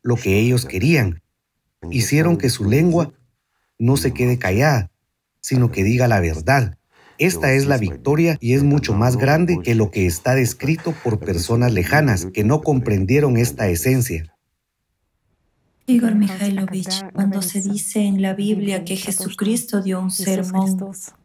lo 0.03 0.17
que 0.17 0.39
ellos 0.39 0.67
querían. 0.67 1.23
Hicieron 1.91 2.37
que 2.37 2.51
su 2.51 2.65
lengua 2.65 3.13
no 3.79 3.97
se 3.97 4.13
quede 4.13 4.39
callada, 4.39 4.91
sino 5.41 5.71
que 5.71 5.85
diga 5.85 6.09
la 6.09 6.21
verdad. 6.21 6.79
Esta 7.19 7.53
es 7.53 7.67
la 7.67 7.79
victoria 7.79 8.37
y 8.41 8.55
es 8.55 8.63
mucho 8.63 8.95
más 8.95 9.17
grande 9.17 9.61
que 9.63 9.75
lo 9.75 9.91
que 9.91 10.07
está 10.07 10.35
descrito 10.35 10.93
por 11.05 11.21
personas 11.21 11.73
lejanas 11.73 12.27
que 12.33 12.45
no 12.45 12.63
comprendieron 12.63 13.37
esta 13.37 13.69
esencia. 13.69 14.35
Igor 15.87 16.15
Mikhailovich, 16.15 17.11
cuando 17.13 17.43
se 17.43 17.61
dice 17.61 18.01
en 18.01 18.23
la 18.23 18.35
Biblia 18.35 18.85
que 18.85 18.97
Jesucristo 18.97 19.83
dio 19.83 20.01
un 20.01 20.11
sermón 20.11 20.79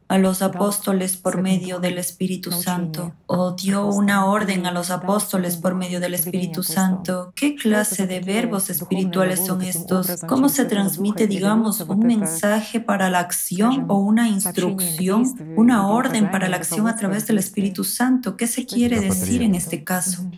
a 0.07 0.17
los 0.17 0.41
apóstoles 0.41 1.17
por 1.17 1.41
medio 1.41 1.79
del 1.79 1.97
Espíritu 1.97 2.51
Santo 2.51 3.13
o 3.25 3.55
dio 3.55 3.87
una 3.87 4.25
orden 4.25 4.65
a 4.65 4.71
los 4.71 4.89
apóstoles 4.89 5.57
por 5.57 5.75
medio 5.75 5.99
del 5.99 6.13
Espíritu 6.13 6.63
Santo. 6.63 7.33
¿Qué 7.35 7.55
clase 7.55 8.07
de 8.07 8.21
verbos 8.21 8.69
espirituales 8.69 9.45
son 9.45 9.61
estos? 9.61 10.21
¿Cómo 10.27 10.49
se 10.49 10.65
transmite, 10.65 11.27
digamos, 11.27 11.81
un 11.81 11.99
mensaje 11.99 12.79
para 12.79 13.09
la 13.09 13.19
acción 13.19 13.85
o 13.89 13.99
una 13.99 14.29
instrucción, 14.29 15.55
una 15.57 15.87
orden 15.87 16.31
para 16.31 16.47
la 16.47 16.57
acción 16.57 16.87
a 16.87 16.95
través 16.95 17.27
del 17.27 17.37
Espíritu 17.39 17.83
Santo? 17.83 18.37
¿Qué 18.37 18.47
se 18.47 18.65
quiere 18.65 18.99
decir 18.99 19.41
en 19.41 19.55
este 19.55 19.83
caso? 19.83 20.29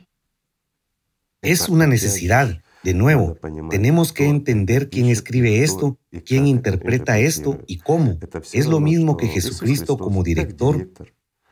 Es 1.42 1.70
una 1.70 1.88
necesidad. 1.88 2.62
De 2.84 2.94
nuevo, 2.94 3.36
tenemos 3.70 4.14
que 4.14 4.26
entender 4.26 4.90
quién 4.90 5.08
escribe 5.08 5.64
esto, 5.64 6.00
quién 6.26 6.48
interpreta 6.48 7.20
esto 7.20 7.60
y 7.68 7.80
cómo. 7.80 8.18
Es 8.54 8.68
lo 8.68 8.80
mismo 8.80 9.18
que 9.18 9.28
Jesucristo 9.28 9.98
como 9.98 10.24
director 10.24 10.90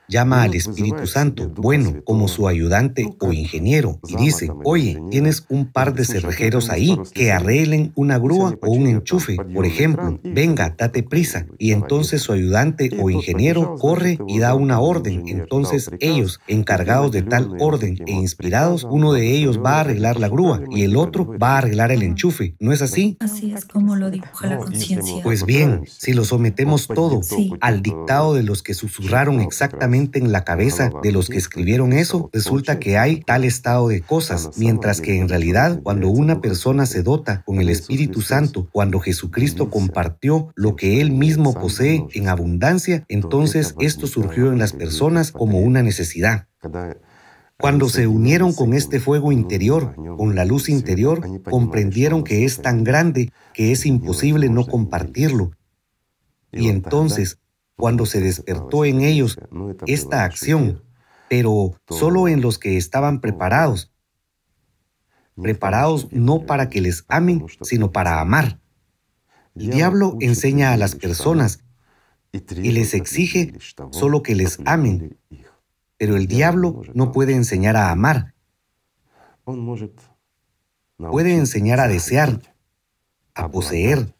llama 0.07 0.43
al 0.43 0.55
Espíritu 0.55 1.05
Santo, 1.07 1.49
bueno, 1.55 2.01
como 2.03 2.27
su 2.27 2.47
ayudante 2.47 3.13
o 3.19 3.33
ingeniero, 3.33 3.99
y 4.07 4.15
dice, 4.15 4.49
oye, 4.63 4.99
tienes 5.11 5.45
un 5.49 5.71
par 5.71 5.93
de 5.93 6.05
cerrejeros 6.05 6.69
ahí 6.69 6.97
que 7.13 7.31
arreglen 7.31 7.91
una 7.95 8.17
grúa 8.17 8.55
o 8.61 8.71
un 8.71 8.87
enchufe, 8.87 9.37
por 9.53 9.65
ejemplo, 9.65 10.19
venga, 10.23 10.73
date 10.77 11.03
prisa. 11.03 11.45
Y 11.57 11.71
entonces 11.71 12.21
su 12.21 12.33
ayudante 12.33 12.91
o 12.99 13.09
ingeniero 13.09 13.75
corre 13.75 14.17
y 14.27 14.39
da 14.39 14.55
una 14.55 14.79
orden. 14.79 15.27
Entonces 15.27 15.91
ellos, 15.99 16.39
encargados 16.47 17.11
de 17.11 17.23
tal 17.23 17.51
orden 17.59 17.97
e 18.05 18.11
inspirados, 18.11 18.85
uno 18.89 19.13
de 19.13 19.31
ellos 19.31 19.59
va 19.63 19.77
a 19.77 19.79
arreglar 19.81 20.19
la 20.19 20.29
grúa 20.29 20.61
y 20.69 20.83
el 20.83 20.95
otro 20.95 21.37
va 21.37 21.55
a 21.55 21.57
arreglar 21.59 21.91
el 21.91 22.03
enchufe. 22.03 22.55
¿No 22.59 22.71
es 22.71 22.81
así? 22.81 23.17
Así 23.19 23.53
es 23.53 23.65
como 23.65 23.95
lo 23.95 24.09
dibuja 24.09 24.47
la 24.47 24.57
conciencia. 24.57 25.21
Pues 25.23 25.45
bien, 25.45 25.83
si 25.87 26.13
lo 26.13 26.23
sometemos 26.23 26.87
todo 26.87 27.21
al 27.61 27.81
dictado 27.81 28.33
de 28.33 28.43
los 28.43 28.63
que 28.63 28.73
susurraron 28.73 29.41
exactamente 29.41 29.96
en 29.97 30.31
la 30.31 30.43
cabeza 30.43 30.89
de 31.03 31.11
los 31.11 31.27
que 31.29 31.37
escribieron 31.37 31.93
eso, 31.93 32.29
resulta 32.33 32.79
que 32.79 32.97
hay 32.97 33.21
tal 33.21 33.43
estado 33.43 33.87
de 33.87 34.01
cosas, 34.01 34.51
mientras 34.57 35.01
que 35.01 35.19
en 35.19 35.29
realidad 35.29 35.79
cuando 35.83 36.09
una 36.09 36.41
persona 36.41 36.85
se 36.85 37.03
dota 37.03 37.43
con 37.45 37.59
el 37.59 37.69
Espíritu 37.69 38.21
Santo, 38.21 38.67
cuando 38.71 38.99
Jesucristo 38.99 39.69
compartió 39.69 40.51
lo 40.55 40.75
que 40.75 41.01
él 41.01 41.11
mismo 41.11 41.53
posee 41.53 42.05
en 42.13 42.27
abundancia, 42.27 43.05
entonces 43.07 43.75
esto 43.79 44.07
surgió 44.07 44.51
en 44.51 44.59
las 44.59 44.73
personas 44.73 45.31
como 45.31 45.59
una 45.59 45.81
necesidad. 45.81 46.47
Cuando 47.59 47.89
se 47.89 48.05
unieron 48.05 48.53
con 48.53 48.73
este 48.73 48.99
fuego 48.99 49.31
interior, 49.31 49.95
con 50.17 50.35
la 50.35 50.45
luz 50.45 50.69
interior, 50.69 51.21
comprendieron 51.43 52.23
que 52.23 52.45
es 52.45 52.61
tan 52.61 52.83
grande 52.83 53.31
que 53.53 53.71
es 53.71 53.85
imposible 53.87 54.49
no 54.49 54.65
compartirlo. 54.67 55.51
Y 56.51 56.69
entonces, 56.69 57.39
cuando 57.77 58.05
se 58.07 58.19
despertó 58.19 58.83
en 58.85 59.01
ellos 59.01 59.37
esta 59.85 60.23
acción, 60.23 60.83
pero 61.29 61.79
solo 61.87 62.27
en 62.27 62.41
los 62.41 62.57
que 62.57 62.75
estaban 62.75 63.21
preparados, 63.21 63.93
preparados 65.35 66.11
no 66.11 66.45
para 66.45 66.69
que 66.69 66.81
les 66.81 67.05
amen, 67.07 67.45
sino 67.61 67.91
para 67.91 68.19
amar. 68.19 68.59
El 69.55 69.69
diablo 69.69 70.17
enseña 70.19 70.73
a 70.73 70.77
las 70.77 70.95
personas 70.95 71.63
y 72.31 72.71
les 72.71 72.93
exige 72.95 73.53
solo 73.91 74.23
que 74.23 74.35
les 74.35 74.59
amen, 74.65 75.17
pero 75.97 76.17
el 76.17 76.27
diablo 76.27 76.81
no 76.95 77.11
puede 77.11 77.33
enseñar 77.33 77.75
a 77.77 77.91
amar. 77.91 78.33
Puede 80.97 81.35
enseñar 81.35 81.79
a 81.79 81.87
desear, 81.87 82.41
a 83.35 83.49
poseer, 83.51 84.15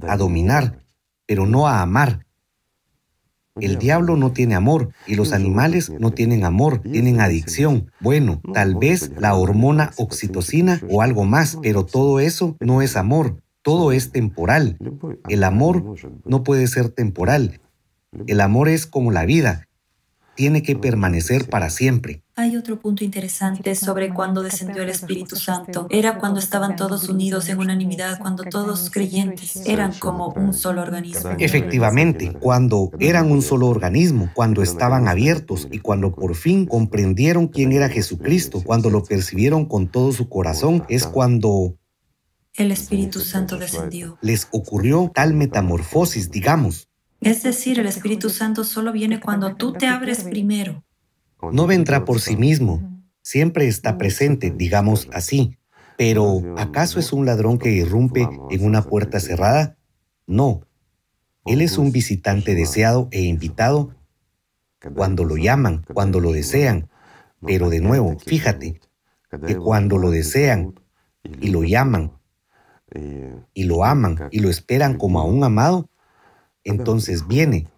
a 0.00 0.16
dominar, 0.16 0.84
pero 1.26 1.44
no 1.44 1.66
a 1.66 1.82
amar. 1.82 2.24
El 3.60 3.78
diablo 3.78 4.16
no 4.16 4.32
tiene 4.32 4.56
amor 4.56 4.90
y 5.06 5.14
los 5.14 5.32
animales 5.32 5.92
no 6.00 6.10
tienen 6.10 6.44
amor, 6.44 6.80
tienen 6.80 7.20
adicción. 7.20 7.92
Bueno, 8.00 8.42
tal 8.52 8.74
vez 8.74 9.12
la 9.16 9.34
hormona 9.34 9.92
oxitocina 9.96 10.80
o 10.90 11.02
algo 11.02 11.24
más, 11.24 11.58
pero 11.62 11.86
todo 11.86 12.18
eso 12.18 12.56
no 12.58 12.82
es 12.82 12.96
amor, 12.96 13.42
todo 13.62 13.92
es 13.92 14.10
temporal. 14.10 14.76
El 15.28 15.44
amor 15.44 15.94
no 16.24 16.42
puede 16.42 16.66
ser 16.66 16.88
temporal. 16.88 17.60
El 18.26 18.40
amor 18.40 18.68
es 18.68 18.86
como 18.86 19.12
la 19.12 19.24
vida, 19.24 19.68
tiene 20.34 20.62
que 20.62 20.74
permanecer 20.74 21.48
para 21.48 21.70
siempre. 21.70 22.23
Hay 22.36 22.56
otro 22.56 22.80
punto 22.80 23.04
interesante 23.04 23.76
sobre 23.76 24.12
cuando 24.12 24.42
descendió 24.42 24.82
el 24.82 24.88
Espíritu 24.88 25.36
Santo. 25.36 25.86
Era 25.88 26.18
cuando 26.18 26.40
estaban 26.40 26.74
todos 26.74 27.08
unidos 27.08 27.48
en 27.48 27.58
unanimidad, 27.58 28.18
cuando 28.18 28.42
todos 28.42 28.90
creyentes 28.90 29.64
eran 29.66 29.92
como 29.92 30.30
un 30.30 30.52
solo 30.52 30.82
organismo. 30.82 31.30
Efectivamente, 31.38 32.32
cuando 32.32 32.90
eran 32.98 33.30
un 33.30 33.40
solo 33.40 33.68
organismo, 33.68 34.30
cuando 34.34 34.62
estaban 34.62 35.06
abiertos 35.06 35.68
y 35.70 35.78
cuando 35.78 36.12
por 36.12 36.34
fin 36.34 36.66
comprendieron 36.66 37.46
quién 37.46 37.70
era 37.70 37.88
Jesucristo, 37.88 38.62
cuando 38.64 38.90
lo 38.90 39.04
percibieron 39.04 39.66
con 39.66 39.86
todo 39.86 40.10
su 40.10 40.28
corazón, 40.28 40.84
es 40.88 41.06
cuando 41.06 41.76
el 42.54 42.72
Espíritu 42.72 43.20
Santo 43.20 43.58
descendió. 43.58 44.18
Les 44.22 44.48
ocurrió 44.50 45.08
tal 45.14 45.34
metamorfosis, 45.34 46.32
digamos. 46.32 46.88
Es 47.20 47.44
decir, 47.44 47.78
el 47.78 47.86
Espíritu 47.86 48.28
Santo 48.28 48.64
solo 48.64 48.90
viene 48.90 49.20
cuando 49.20 49.54
tú 49.54 49.72
te 49.72 49.86
abres 49.86 50.24
primero. 50.24 50.82
No 51.52 51.66
vendrá 51.66 52.04
por 52.04 52.20
sí 52.20 52.36
mismo, 52.36 53.04
siempre 53.22 53.66
está 53.66 53.98
presente, 53.98 54.50
digamos 54.50 55.08
así. 55.12 55.58
Pero, 55.96 56.42
¿acaso 56.56 56.98
es 56.98 57.12
un 57.12 57.24
ladrón 57.24 57.58
que 57.58 57.70
irrumpe 57.70 58.28
en 58.50 58.64
una 58.64 58.82
puerta 58.82 59.20
cerrada? 59.20 59.76
No. 60.26 60.66
Él 61.44 61.60
es 61.60 61.78
un 61.78 61.92
visitante 61.92 62.54
deseado 62.54 63.08
e 63.10 63.22
invitado 63.22 63.94
cuando 64.94 65.24
lo 65.24 65.36
llaman, 65.36 65.84
cuando 65.92 66.20
lo 66.20 66.32
desean. 66.32 66.88
Pero 67.46 67.70
de 67.70 67.80
nuevo, 67.80 68.16
fíjate, 68.18 68.80
que 69.46 69.56
cuando 69.56 69.98
lo 69.98 70.10
desean 70.10 70.74
y 71.40 71.48
lo 71.48 71.62
llaman 71.62 72.12
y 73.52 73.64
lo 73.64 73.84
aman 73.84 74.28
y 74.30 74.40
lo 74.40 74.50
esperan 74.50 74.96
como 74.96 75.20
a 75.20 75.24
un 75.24 75.44
amado, 75.44 75.90
entonces 76.64 77.26
viene. 77.26 77.68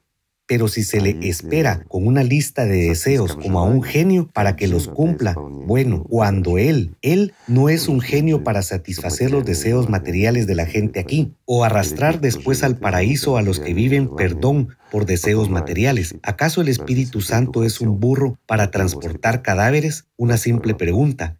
Pero 0.47 0.69
si 0.69 0.85
se 0.85 1.01
le 1.01 1.19
espera 1.29 1.85
con 1.89 2.07
una 2.07 2.23
lista 2.23 2.65
de 2.65 2.89
deseos 2.89 3.35
como 3.35 3.59
a 3.59 3.65
un 3.65 3.83
genio 3.83 4.29
para 4.33 4.55
que 4.55 4.69
los 4.69 4.87
cumpla, 4.87 5.35
bueno, 5.35 6.05
cuando 6.05 6.57
él, 6.57 6.97
él 7.03 7.35
no 7.49 7.69
es 7.69 7.89
un 7.89 8.01
genio 8.01 8.45
para 8.45 8.63
satisfacer 8.63 9.33
los 9.33 9.45
deseos 9.45 9.89
materiales 9.89 10.47
de 10.47 10.55
la 10.55 10.67
gente 10.67 11.01
aquí, 11.01 11.35
o 11.47 11.65
arrastrar 11.65 12.21
después 12.21 12.63
al 12.63 12.79
paraíso 12.79 13.37
a 13.37 13.43
los 13.43 13.59
que 13.59 13.75
viven, 13.75 14.15
perdón, 14.15 14.69
por 14.93 15.05
deseos 15.05 15.51
materiales. 15.51 16.15
¿Acaso 16.23 16.61
el 16.61 16.69
Espíritu 16.69 17.21
Santo 17.21 17.65
es 17.65 17.81
un 17.81 17.99
burro 17.99 18.39
para 18.47 18.71
transportar 18.71 19.43
cadáveres? 19.43 20.07
Una 20.17 20.37
simple 20.37 20.75
pregunta. 20.75 21.37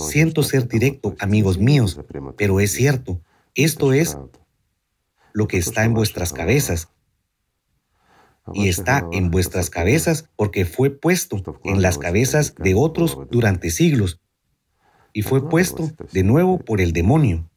Siento 0.00 0.42
ser 0.42 0.66
directo, 0.66 1.14
amigos 1.20 1.58
míos, 1.58 2.00
pero 2.36 2.58
es 2.58 2.72
cierto. 2.72 3.20
Esto 3.54 3.92
es 3.92 4.18
lo 5.32 5.46
que 5.46 5.58
está 5.58 5.84
en 5.84 5.94
vuestras 5.94 6.32
cabezas. 6.32 6.88
Y 8.54 8.68
está 8.68 9.06
en 9.12 9.30
vuestras 9.30 9.70
cabezas 9.70 10.28
porque 10.36 10.64
fue 10.64 10.90
puesto 10.90 11.42
en 11.64 11.82
las 11.82 11.98
cabezas 11.98 12.54
de 12.56 12.74
otros 12.74 13.18
durante 13.30 13.70
siglos 13.70 14.20
y 15.12 15.22
fue 15.22 15.48
puesto 15.48 15.90
de 16.12 16.22
nuevo 16.22 16.58
por 16.58 16.80
el 16.80 16.92
demonio. 16.92 17.50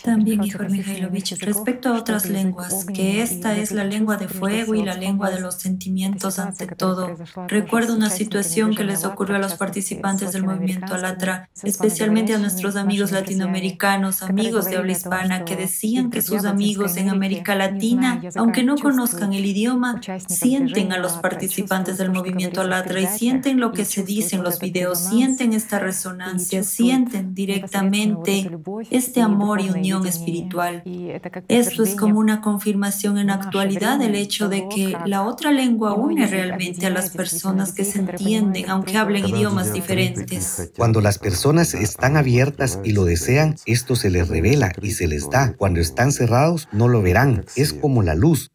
También, 0.00 0.42
Igor 0.42 0.70
Mikhailovich, 0.70 1.38
respecto 1.40 1.90
a 1.90 1.98
otras 1.98 2.28
lenguas, 2.28 2.86
que 2.86 3.22
esta 3.22 3.56
es 3.56 3.72
la 3.72 3.84
lengua 3.84 4.16
de 4.16 4.26
fuego 4.26 4.74
y 4.74 4.82
la 4.82 4.94
lengua 4.94 5.30
de 5.30 5.38
los 5.38 5.56
sentimientos 5.56 6.38
ante 6.38 6.66
todo. 6.66 7.16
Recuerdo 7.46 7.94
una 7.94 8.10
situación 8.10 8.74
que 8.74 8.84
les 8.84 9.04
ocurrió 9.04 9.36
a 9.36 9.38
los 9.38 9.54
participantes 9.54 10.32
del 10.32 10.44
movimiento 10.44 10.94
Alatra, 10.94 11.50
especialmente 11.62 12.34
a 12.34 12.38
nuestros 12.38 12.74
amigos 12.76 13.12
latinoamericanos, 13.12 14.22
amigos 14.22 14.64
de 14.64 14.78
habla 14.78 14.92
hispana, 14.92 15.44
que 15.44 15.56
decían 15.56 16.10
que 16.10 16.22
sus 16.22 16.46
amigos 16.46 16.96
en 16.96 17.10
América 17.10 17.54
Latina, 17.54 18.20
aunque 18.34 18.64
no 18.64 18.76
conozcan 18.76 19.34
el 19.34 19.44
idioma, 19.44 20.00
sienten 20.26 20.92
a 20.92 20.98
los 20.98 21.12
participantes 21.14 21.98
del 21.98 22.10
movimiento 22.10 22.62
Alatra 22.62 22.98
y 23.00 23.06
sienten 23.06 23.60
lo 23.60 23.72
que 23.72 23.84
se 23.84 24.02
dice 24.02 24.36
en 24.36 24.42
los 24.42 24.58
videos, 24.58 24.98
sienten 24.98 25.52
esta 25.52 25.78
resonancia, 25.78 26.64
sienten 26.64 27.34
directamente 27.34 28.50
este 28.90 29.20
amor 29.20 29.60
y 29.60 29.70
un 29.70 29.81
espiritual. 30.06 30.82
Esto 31.48 31.82
es 31.82 31.94
como 31.94 32.18
una 32.18 32.40
confirmación 32.40 33.18
en 33.18 33.28
la 33.28 33.34
actualidad 33.34 33.98
del 33.98 34.14
hecho 34.14 34.48
de 34.48 34.68
que 34.68 34.96
la 35.06 35.22
otra 35.22 35.52
lengua 35.52 35.94
une 35.94 36.26
realmente 36.26 36.86
a 36.86 36.90
las 36.90 37.10
personas 37.10 37.72
que 37.72 37.84
se 37.84 37.98
entienden, 37.98 38.68
aunque 38.70 38.96
hablen 38.96 39.26
idiomas 39.26 39.72
diferentes. 39.72 40.72
Cuando 40.76 41.00
las 41.00 41.18
personas 41.18 41.74
están 41.74 42.16
abiertas 42.16 42.78
y 42.84 42.92
lo 42.92 43.04
desean, 43.04 43.56
esto 43.66 43.96
se 43.96 44.10
les 44.10 44.28
revela 44.28 44.72
y 44.80 44.90
se 44.92 45.08
les 45.08 45.28
da. 45.30 45.54
Cuando 45.54 45.80
están 45.80 46.12
cerrados, 46.12 46.68
no 46.72 46.88
lo 46.88 47.02
verán. 47.02 47.44
Es 47.56 47.72
como 47.72 48.02
la 48.02 48.14
luz, 48.14 48.52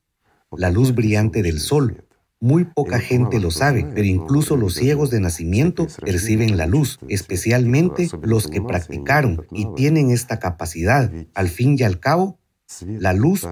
la 0.52 0.72
luz 0.72 0.96
brillante 0.96 1.42
del 1.44 1.60
sol. 1.60 2.07
Muy 2.40 2.66
poca 2.66 3.00
gente 3.00 3.40
lo 3.40 3.50
sabe, 3.50 3.84
pero 3.84 4.06
incluso 4.06 4.58
los 4.58 4.76
ciegos 4.76 5.10
de 5.10 5.20
nacimiento 5.20 5.88
perciben 6.04 6.56
la 6.56 6.68
luz, 6.68 7.00
especialmente 7.08 8.10
los 8.22 8.48
que 8.48 8.62
practicaron 8.62 9.48
y 9.52 9.66
tienen 9.76 10.12
esta 10.12 10.38
capacidad. 10.38 11.12
Al 11.34 11.50
fin 11.50 11.76
y 11.80 11.84
al 11.84 12.00
cabo, 12.00 12.40
la 12.86 13.14
luz 13.14 13.48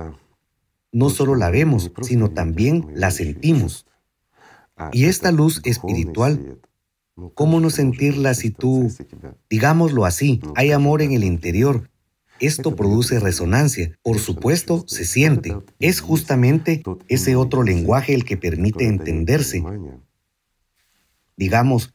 no 0.92 1.10
solo 1.10 1.36
la 1.36 1.50
vemos, 1.50 1.92
sino 2.04 2.30
también 2.30 2.88
la 2.94 3.10
sentimos. 3.10 3.88
Y 4.92 5.06
esta 5.06 5.32
luz 5.32 5.62
espiritual, 5.64 6.62
¿cómo 7.34 7.60
no 7.60 7.72
sentirla 7.72 8.36
si 8.36 8.52
tú, 8.52 8.92
digámoslo 9.50 10.06
así, 10.06 10.42
hay 10.56 10.72
amor 10.72 11.02
en 11.02 11.14
el 11.14 11.24
interior, 11.24 11.90
esto 12.40 12.76
produce 12.76 13.20
resonancia, 13.20 13.98
por 14.04 14.20
supuesto, 14.20 14.84
se 14.88 15.06
siente. 15.06 15.58
Es 15.80 16.02
justamente 16.02 16.84
ese 17.08 17.36
otro 17.36 17.64
lenguaje 17.64 18.14
el 18.14 18.26
que 18.26 18.38
permite 18.38 18.88
entenderse. 18.88 19.64
Digamos, 21.38 21.95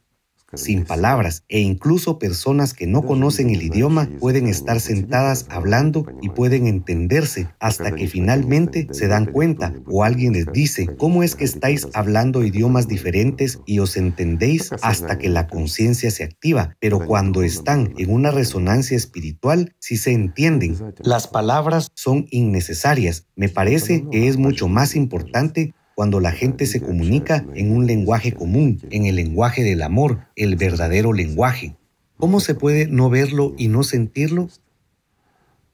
sin 0.53 0.85
palabras, 0.85 1.43
e 1.49 1.59
incluso 1.59 2.19
personas 2.19 2.73
que 2.73 2.87
no 2.87 3.03
conocen 3.03 3.49
el 3.49 3.63
idioma 3.63 4.09
pueden 4.19 4.47
estar 4.47 4.79
sentadas 4.79 5.45
hablando 5.49 6.05
y 6.21 6.29
pueden 6.29 6.67
entenderse 6.67 7.47
hasta 7.59 7.93
que 7.93 8.07
finalmente 8.07 8.87
se 8.91 9.07
dan 9.07 9.25
cuenta 9.25 9.73
o 9.87 10.03
alguien 10.03 10.33
les 10.33 10.51
dice, 10.51 10.87
¿cómo 10.97 11.23
es 11.23 11.35
que 11.35 11.45
estáis 11.45 11.87
hablando 11.93 12.43
idiomas 12.43 12.87
diferentes 12.87 13.59
y 13.65 13.79
os 13.79 13.97
entendéis 13.97 14.71
hasta 14.81 15.17
que 15.17 15.29
la 15.29 15.47
conciencia 15.47 16.11
se 16.11 16.23
activa? 16.23 16.75
Pero 16.79 17.05
cuando 17.05 17.43
están 17.43 17.93
en 17.97 18.11
una 18.11 18.31
resonancia 18.31 18.97
espiritual, 18.97 19.75
sí 19.79 19.97
se 19.97 20.11
entienden. 20.11 20.75
Las 20.99 21.27
palabras 21.27 21.91
son 21.95 22.27
innecesarias. 22.31 23.27
Me 23.35 23.49
parece 23.49 24.05
que 24.11 24.27
es 24.27 24.37
mucho 24.37 24.67
más 24.67 24.95
importante 24.95 25.73
cuando 25.95 26.19
la 26.19 26.31
gente 26.31 26.65
se 26.65 26.81
comunica 26.81 27.45
en 27.53 27.75
un 27.75 27.85
lenguaje 27.85 28.31
común, 28.31 28.81
en 28.89 29.05
el 29.05 29.15
lenguaje 29.15 29.63
del 29.63 29.81
amor, 29.81 30.27
el 30.35 30.55
verdadero 30.55 31.13
lenguaje. 31.13 31.75
¿Cómo 32.17 32.39
se 32.39 32.55
puede 32.55 32.87
no 32.87 33.09
verlo 33.09 33.53
y 33.57 33.67
no 33.67 33.83
sentirlo? 33.83 34.49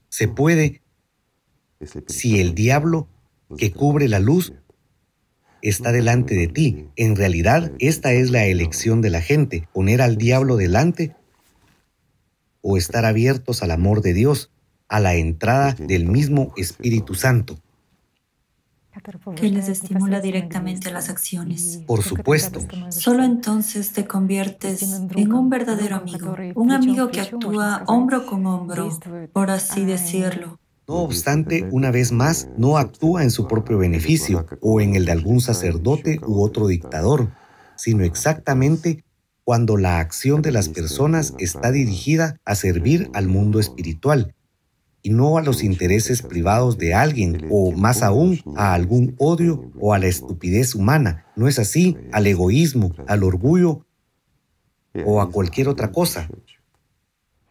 Se 0.09 0.27
puede 0.27 0.81
si 2.07 2.39
el 2.39 2.55
diablo 2.55 3.07
que 3.57 3.71
cubre 3.71 4.07
la 4.07 4.19
luz 4.19 4.53
está 5.61 5.91
delante 5.91 6.35
de 6.35 6.47
ti. 6.47 6.87
En 6.95 7.15
realidad, 7.15 7.71
esta 7.79 8.13
es 8.13 8.31
la 8.31 8.45
elección 8.45 9.01
de 9.01 9.09
la 9.09 9.21
gente, 9.21 9.67
poner 9.73 10.01
al 10.01 10.17
diablo 10.17 10.57
delante 10.57 11.15
o 12.61 12.77
estar 12.77 13.05
abiertos 13.05 13.61
al 13.61 13.71
amor 13.71 14.01
de 14.01 14.13
Dios, 14.13 14.51
a 14.87 14.99
la 14.99 15.15
entrada 15.15 15.73
del 15.73 16.05
mismo 16.05 16.53
Espíritu 16.57 17.13
Santo 17.13 17.59
que 19.35 19.49
les 19.49 19.69
estimula 19.69 20.21
directamente 20.21 20.91
las 20.91 21.09
acciones. 21.09 21.81
Por 21.85 22.03
supuesto. 22.03 22.59
Solo 22.89 23.23
entonces 23.23 23.91
te 23.91 24.05
conviertes 24.05 24.81
en 25.15 25.33
un 25.33 25.49
verdadero 25.49 25.97
amigo, 25.97 26.35
un 26.55 26.71
amigo 26.71 27.09
que 27.09 27.21
actúa 27.21 27.83
hombro 27.87 28.25
con 28.25 28.45
hombro, 28.45 28.89
por 29.33 29.49
así 29.49 29.85
decirlo. 29.85 30.59
No 30.87 30.95
obstante, 30.95 31.67
una 31.71 31.91
vez 31.91 32.13
más, 32.13 32.47
no 32.57 32.77
actúa 32.77 33.23
en 33.23 33.31
su 33.31 33.47
propio 33.47 33.77
beneficio 33.77 34.45
o 34.61 34.79
en 34.79 34.95
el 34.95 35.05
de 35.05 35.11
algún 35.11 35.41
sacerdote 35.41 36.19
u 36.25 36.41
otro 36.41 36.67
dictador, 36.67 37.29
sino 37.75 38.05
exactamente 38.05 39.03
cuando 39.43 39.77
la 39.77 39.99
acción 39.99 40.41
de 40.41 40.51
las 40.51 40.69
personas 40.69 41.33
está 41.39 41.71
dirigida 41.71 42.39
a 42.45 42.55
servir 42.55 43.09
al 43.13 43.27
mundo 43.27 43.59
espiritual 43.59 44.33
y 45.07 45.09
no 45.09 45.37
a 45.37 45.41
los 45.41 45.63
intereses 45.63 46.21
privados 46.21 46.77
de 46.77 46.93
alguien 46.93 47.47
o 47.49 47.71
más 47.71 48.03
aún 48.03 48.41
a 48.57 48.73
algún 48.73 49.15
odio 49.19 49.71
o 49.79 49.93
a 49.93 49.99
la 49.99 50.07
estupidez 50.07 50.75
humana. 50.75 51.25
No 51.37 51.47
es 51.47 51.59
así, 51.59 51.95
al 52.11 52.27
egoísmo, 52.27 52.93
al 53.07 53.23
orgullo 53.23 53.85
o 55.05 55.21
a 55.21 55.31
cualquier 55.31 55.69
otra 55.69 55.93
cosa. 55.93 56.29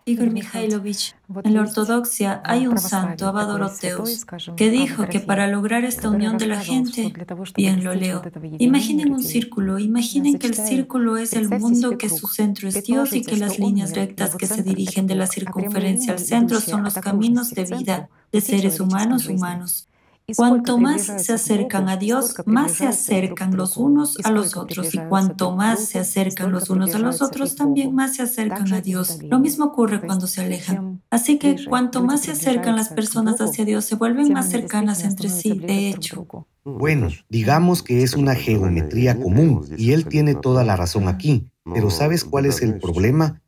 Igor 0.09 0.31
Mikhailovich, 0.31 1.17
en 1.43 1.55
la 1.55 1.63
ortodoxia 1.63 2.41
hay 2.45 2.69
un 2.69 2.79
santo, 2.79 3.27
Abadoroteus, 3.27 4.25
que 4.57 4.71
dijo 4.71 5.09
que 5.09 5.19
para 5.19 5.49
lograr 5.49 5.85
esta 5.85 6.11
unión 6.11 6.39
de 6.39 6.47
la 6.47 6.61
gente, 6.61 7.13
bien 7.57 7.83
lo 7.83 7.93
leo, 7.93 8.23
imaginen 8.59 9.13
un 9.13 9.21
círculo, 9.21 9.81
imaginen 9.81 10.39
que 10.39 10.47
el 10.47 10.55
círculo 10.55 11.17
es 11.17 11.33
el 11.33 11.49
mundo, 11.49 11.99
que 11.99 12.09
su 12.09 12.29
centro 12.29 12.69
es 12.69 12.85
Dios 12.85 13.15
y 13.15 13.23
que 13.23 13.37
las 13.37 13.59
líneas 13.59 13.97
rectas 13.97 14.37
que 14.37 14.47
se 14.47 14.63
dirigen 14.63 15.09
de 15.09 15.17
la 15.17 15.27
circunferencia 15.27 16.13
al 16.13 16.21
centro 16.21 16.61
son 16.61 16.85
los 16.85 16.95
caminos 16.95 17.51
de 17.51 17.65
vida 17.65 18.09
de 18.31 18.41
seres 18.41 18.79
humanos 18.79 19.27
humanos. 19.27 19.89
Cuanto 20.35 20.79
más 20.79 21.03
se 21.03 21.35
acercan 21.35 21.89
a 21.89 21.97
Dios, 21.97 22.35
más 22.47 22.73
se 22.73 22.87
acercan 22.87 23.57
los 23.57 23.77
unos 23.77 24.19
a 24.25 24.33
los 24.33 24.57
otros. 24.57 24.93
Y 24.93 24.99
cuanto 24.99 25.55
más 25.55 25.85
se 25.85 26.01
acercan 26.01 26.51
los 26.51 26.69
unos 26.69 26.95
a 26.97 26.99
los 26.99 27.23
otros, 27.23 27.55
también 27.55 27.95
más 27.95 28.17
se 28.17 28.23
acercan 28.23 28.73
a 28.73 28.81
Dios. 28.81 29.19
Lo 29.23 29.39
mismo 29.39 29.67
ocurre 29.67 30.01
cuando 30.01 30.27
se 30.27 30.41
alejan. 30.41 31.01
Así 31.11 31.39
que 31.39 31.65
cuanto 31.69 32.03
más 32.03 32.23
se 32.23 32.33
acercan 32.33 32.75
las 32.75 32.89
personas 32.89 33.41
hacia 33.41 33.65
Dios, 33.65 33.85
se 33.85 33.95
vuelven 33.95 34.33
más 34.33 34.51
cercanas 34.51 35.05
entre 35.05 35.29
sí, 35.29 35.61
de 35.61 35.91
hecho. 35.91 36.27
Bueno, 36.65 37.09
digamos 37.29 37.85
que 37.85 38.03
es 38.03 38.15
una 38.15 38.35
geometría 38.35 39.21
común 39.21 39.65
y 39.77 39.93
él 39.93 40.07
tiene 40.07 40.35
toda 40.35 40.65
la 40.65 40.75
razón 40.75 41.07
aquí. 41.07 41.53
Pero 41.73 41.91
¿sabes 41.91 42.25
cuál 42.25 42.47
es 42.47 42.63
el 42.63 42.81
problema? 42.81 43.43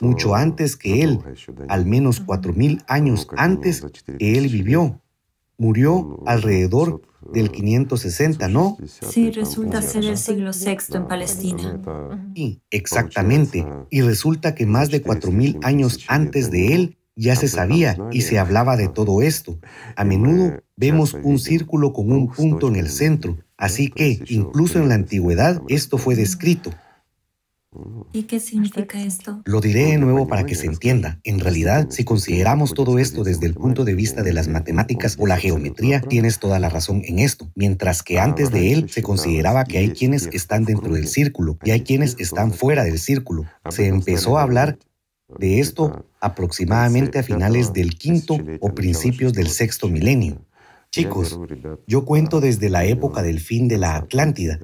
Mucho 0.00 0.34
antes 0.34 0.76
que 0.76 1.02
él, 1.02 1.20
al 1.68 1.86
menos 1.86 2.20
cuatro 2.20 2.52
mil 2.52 2.82
años 2.88 3.26
antes 3.38 3.86
que 4.18 4.38
él 4.38 4.48
vivió, 4.48 5.00
murió 5.58 6.22
alrededor 6.24 7.02
del 7.32 7.50
560, 7.50 8.48
¿no? 8.48 8.78
Sí, 8.86 9.30
resulta 9.30 9.82
ser 9.82 10.04
el 10.04 10.16
siglo 10.16 10.52
VI 10.52 10.96
en 10.96 11.08
Palestina. 11.08 11.80
Sí, 12.34 12.62
exactamente. 12.70 13.66
Y 13.90 14.00
resulta 14.00 14.54
que 14.54 14.66
más 14.66 14.90
de 14.90 15.02
4.000 15.02 15.58
años 15.62 16.04
antes 16.08 16.50
de 16.50 16.74
él 16.74 16.98
ya 17.16 17.34
se 17.34 17.48
sabía 17.48 17.96
y 18.12 18.22
se 18.22 18.38
hablaba 18.38 18.76
de 18.76 18.88
todo 18.88 19.20
esto. 19.20 19.58
A 19.96 20.04
menudo 20.04 20.62
vemos 20.76 21.14
un 21.14 21.40
círculo 21.40 21.92
con 21.92 22.12
un 22.12 22.28
punto 22.28 22.68
en 22.68 22.76
el 22.76 22.88
centro, 22.88 23.36
así 23.56 23.88
que 23.88 24.22
incluso 24.28 24.78
en 24.78 24.88
la 24.88 24.94
antigüedad 24.94 25.60
esto 25.68 25.98
fue 25.98 26.14
descrito. 26.14 26.70
¿Y 28.12 28.22
qué 28.22 28.40
significa 28.40 29.02
esto? 29.02 29.42
Lo 29.44 29.60
diré 29.60 29.86
de 29.86 29.98
nuevo 29.98 30.26
para 30.26 30.46
que 30.46 30.54
se 30.54 30.66
entienda. 30.66 31.20
En 31.22 31.38
realidad, 31.38 31.88
si 31.90 32.02
consideramos 32.02 32.72
todo 32.72 32.98
esto 32.98 33.24
desde 33.24 33.46
el 33.46 33.54
punto 33.54 33.84
de 33.84 33.94
vista 33.94 34.22
de 34.22 34.32
las 34.32 34.48
matemáticas 34.48 35.16
o 35.18 35.26
la 35.26 35.36
geometría, 35.36 36.00
tienes 36.00 36.38
toda 36.38 36.58
la 36.58 36.70
razón 36.70 37.02
en 37.04 37.18
esto. 37.18 37.50
Mientras 37.54 38.02
que 38.02 38.18
antes 38.18 38.50
de 38.50 38.72
él 38.72 38.88
se 38.88 39.02
consideraba 39.02 39.64
que 39.64 39.78
hay 39.78 39.90
quienes 39.90 40.28
están 40.32 40.64
dentro 40.64 40.94
del 40.94 41.08
círculo 41.08 41.58
y 41.62 41.72
hay 41.72 41.82
quienes 41.82 42.16
están 42.18 42.52
fuera 42.52 42.84
del 42.84 42.98
círculo. 42.98 43.44
Se 43.68 43.86
empezó 43.86 44.38
a 44.38 44.42
hablar 44.42 44.78
de 45.38 45.60
esto 45.60 46.06
aproximadamente 46.20 47.18
a 47.18 47.22
finales 47.22 47.74
del 47.74 47.98
quinto 47.98 48.38
o 48.60 48.74
principios 48.74 49.34
del 49.34 49.48
sexto 49.48 49.88
milenio. 49.88 50.42
Chicos, 50.90 51.38
yo 51.86 52.06
cuento 52.06 52.40
desde 52.40 52.70
la 52.70 52.86
época 52.86 53.22
del 53.22 53.40
fin 53.40 53.68
de 53.68 53.76
la 53.76 53.96
Atlántida 53.96 54.58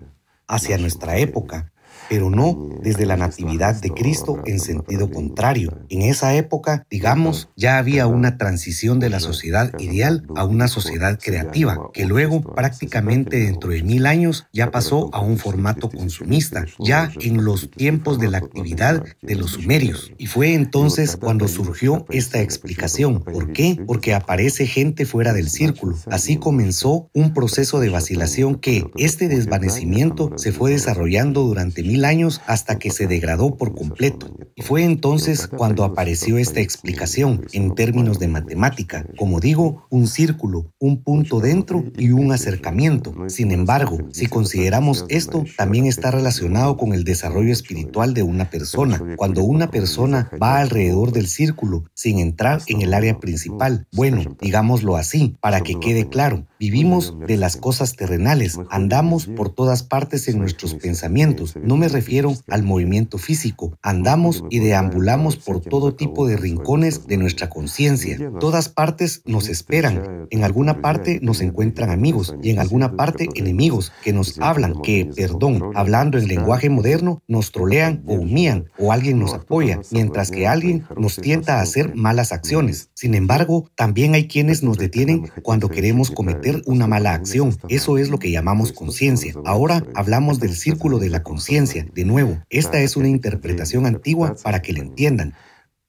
hacia 0.46 0.78
nuestra 0.78 1.18
época 1.18 1.74
pero 2.09 2.30
no 2.30 2.70
desde 2.82 3.07
la 3.07 3.16
natividad 3.16 3.80
de 3.80 3.90
Cristo 3.90 4.40
en 4.44 4.61
sentido 4.61 5.11
contrario. 5.11 5.78
En 5.88 6.02
esa 6.02 6.34
época, 6.34 6.86
digamos, 6.90 7.48
ya 7.57 7.78
había 7.78 8.07
una 8.07 8.36
transición 8.36 9.00
de 9.00 9.11
la 9.11 9.20
sociedad 9.20 9.72
ideal 9.78 10.26
a 10.36 10.44
una 10.44 10.68
sociedad 10.68 11.18
creativa, 11.22 11.90
que 11.92 12.07
luego, 12.07 12.40
prácticamente 12.42 13.38
dentro 13.38 13.70
de 13.70 13.82
mil 13.82 14.07
años, 14.07 14.46
ya 14.52 14.70
pasó 14.70 15.11
a 15.12 15.20
un 15.20 15.38
formato 15.38 15.88
consumista, 15.90 16.66
ya 16.78 17.11
en 17.20 17.44
los 17.44 17.70
tiempos 17.70 18.18
de 18.18 18.28
la 18.28 18.38
actividad 18.38 19.05
de 19.22 19.34
los 19.34 19.52
sumerios. 19.52 20.12
Y 20.18 20.26
fue 20.26 20.55
entonces 20.55 21.16
cuando 21.16 21.48
surgió 21.48 22.05
esta 22.11 22.40
explicación. 22.40 23.22
¿Por 23.22 23.52
qué? 23.52 23.78
Porque 23.86 24.14
aparece 24.14 24.66
gente 24.66 25.07
fuera 25.07 25.32
del 25.32 25.48
círculo. 25.48 25.96
Así 26.11 26.36
comenzó 26.36 27.09
un 27.14 27.32
proceso 27.32 27.80
de 27.80 27.90
vacilación 27.90 28.57
que 28.57 28.86
este 28.96 29.28
desvanecimiento 29.28 30.32
se 30.36 30.52
fue 30.52 30.72
desarrollando 30.72 31.42
durante 31.42 31.82
mil 31.82 31.93
años 32.03 32.40
hasta 32.47 32.78
que 32.78 32.90
se 32.90 33.07
degradó 33.07 33.57
por 33.57 33.74
completo. 33.74 34.34
Y 34.55 34.62
fue 34.62 34.84
entonces 34.84 35.47
cuando 35.47 35.84
apareció 35.84 36.38
esta 36.38 36.61
explicación 36.61 37.45
en 37.53 37.74
términos 37.74 38.18
de 38.18 38.28
matemática, 38.28 39.05
como 39.18 39.40
digo, 39.40 39.86
un 39.90 40.07
círculo, 40.07 40.72
un 40.78 41.03
punto 41.03 41.40
dentro 41.40 41.84
y 41.99 42.11
un 42.12 42.32
acercamiento. 42.32 43.14
Sin 43.28 43.51
embargo, 43.51 43.99
si 44.12 44.26
consideramos 44.26 45.05
esto, 45.09 45.45
también 45.57 45.86
está 45.86 46.11
relacionado 46.11 46.76
con 46.76 46.95
el 46.95 47.05
desarrollo 47.05 47.53
espiritual 47.53 48.14
de 48.14 48.22
una 48.22 48.49
persona. 48.49 49.01
Cuando 49.16 49.42
una 49.42 49.70
persona 49.70 50.30
va 50.42 50.61
alrededor 50.61 51.12
del 51.12 51.26
círculo 51.26 51.84
sin 51.95 52.18
entrar 52.18 52.62
en 52.68 52.80
el 52.80 52.95
área 52.95 53.18
principal, 53.18 53.86
bueno, 53.92 54.36
digámoslo 54.40 54.97
así, 54.97 55.36
para 55.40 55.61
que 55.61 55.78
quede 55.80 56.09
claro, 56.09 56.47
vivimos 56.65 57.15
de 57.27 57.37
las 57.37 57.57
cosas 57.57 57.95
terrenales, 57.95 58.59
andamos 58.71 59.27
por 59.27 59.51
todas 59.51 59.83
partes 59.83 60.29
en 60.29 60.39
nuestros 60.39 60.75
pensamientos. 60.75 61.57
No 61.62 61.77
me 61.77 61.89
refiero 61.89 62.35
al 62.49 62.62
movimiento 62.62 63.19
físico. 63.19 63.77
Andamos 63.83 64.45
y 64.49 64.61
deambulamos 64.61 65.37
por 65.37 65.61
todo 65.61 65.95
tipo 65.95 66.27
de 66.27 66.37
rincones 66.37 67.07
de 67.07 67.19
nuestra 67.19 67.51
conciencia. 67.51 68.19
Todas 68.41 68.69
partes 68.69 69.23
nos 69.27 69.49
esperan. 69.49 70.27
En 70.31 70.43
alguna 70.43 70.81
parte 70.81 71.19
nos 71.23 71.41
encuentran 71.43 71.91
amigos 71.91 72.35
y 72.43 72.51
en 72.51 72.59
alguna 72.59 72.97
parte 72.97 73.29
enemigos 73.35 73.93
que 74.03 74.12
nos 74.12 74.39
hablan, 74.41 74.81
que, 74.83 75.11
perdón, 75.15 75.73
hablando 75.75 76.17
en 76.19 76.29
lenguaje 76.29 76.71
moderno, 76.71 77.23
nos 77.29 77.53
trolean 77.53 78.03
o 78.07 78.15
humían 78.15 78.71
o 78.79 78.93
alguien 78.93 79.19
nos 79.19 79.35
apoya, 79.35 79.81
mientras 79.91 80.31
que 80.31 80.47
alguien 80.47 80.87
nos 80.97 81.17
tienta 81.17 81.59
a 81.59 81.62
hacer 81.62 81.95
malas 81.95 82.33
acciones. 82.33 82.91
Sin 83.05 83.14
embargo, 83.14 83.70
también 83.74 84.14
hay 84.14 84.28
quienes 84.28 84.62
nos 84.62 84.78
detienen 84.78 85.30
cuando 85.42 85.68
queremos 85.68 86.11
cometer 86.11 86.62
una 86.64 86.86
mala 86.86 87.12
acción. 87.12 87.55
Eso 87.68 87.98
es 87.98 88.09
lo 88.09 88.18
que 88.18 88.30
llamamos 88.30 88.72
conciencia. 88.72 89.34
Ahora 89.44 89.84
hablamos 89.94 90.40
del 90.40 90.57
círculo 90.57 90.98
de 90.98 91.11
la 91.11 91.22
conciencia 91.22 91.86
de 91.92 92.05
nuevo, 92.07 92.38
esta 92.48 92.80
es 92.80 92.96
una 92.96 93.09
interpretación 93.09 93.84
antigua 93.84 94.36
para 94.42 94.62
que 94.62 94.72
la 94.72 94.78
entiendan. 94.78 95.34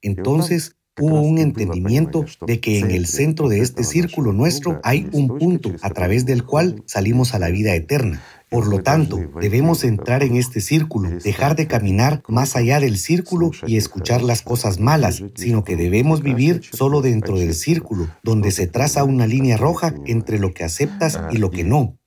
Entonces, 0.02 0.76
hubo 1.00 1.22
un 1.22 1.38
entendimiento 1.38 2.26
de 2.46 2.60
que 2.60 2.80
en 2.80 2.90
el 2.90 3.06
centro 3.06 3.48
de 3.48 3.60
este 3.60 3.82
círculo 3.82 4.34
nuestro 4.34 4.78
hay 4.82 5.08
un 5.12 5.38
punto 5.38 5.72
a 5.80 5.88
través 5.88 6.26
del 6.26 6.44
cual 6.44 6.82
salimos 6.84 7.32
a 7.32 7.38
la 7.38 7.48
vida 7.48 7.74
eterna. 7.74 8.22
Por 8.48 8.68
lo 8.68 8.82
tanto, 8.82 9.18
debemos 9.40 9.82
entrar 9.82 10.22
en 10.22 10.36
este 10.36 10.60
círculo, 10.60 11.10
dejar 11.22 11.56
de 11.56 11.66
caminar 11.66 12.22
más 12.28 12.54
allá 12.54 12.78
del 12.78 12.96
círculo 12.96 13.50
y 13.66 13.76
escuchar 13.76 14.22
las 14.22 14.42
cosas 14.42 14.78
malas, 14.78 15.22
sino 15.34 15.64
que 15.64 15.76
debemos 15.76 16.22
vivir 16.22 16.62
solo 16.72 17.02
dentro 17.02 17.38
del 17.38 17.54
círculo, 17.54 18.08
donde 18.22 18.52
se 18.52 18.68
traza 18.68 19.02
una 19.02 19.26
línea 19.26 19.56
roja 19.56 19.94
entre 20.06 20.38
lo 20.38 20.54
que 20.54 20.62
aceptas 20.62 21.18
y 21.32 21.38
lo 21.38 21.50
que 21.50 21.64
no. 21.64 21.98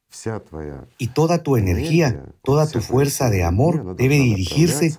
Y 0.98 1.08
toda 1.08 1.44
tu 1.44 1.58
energía, 1.58 2.24
toda 2.44 2.68
tu 2.68 2.82
fuerza 2.82 3.30
de 3.30 3.44
amor 3.44 3.96
debe 3.96 4.16
dirigirse 4.16 4.96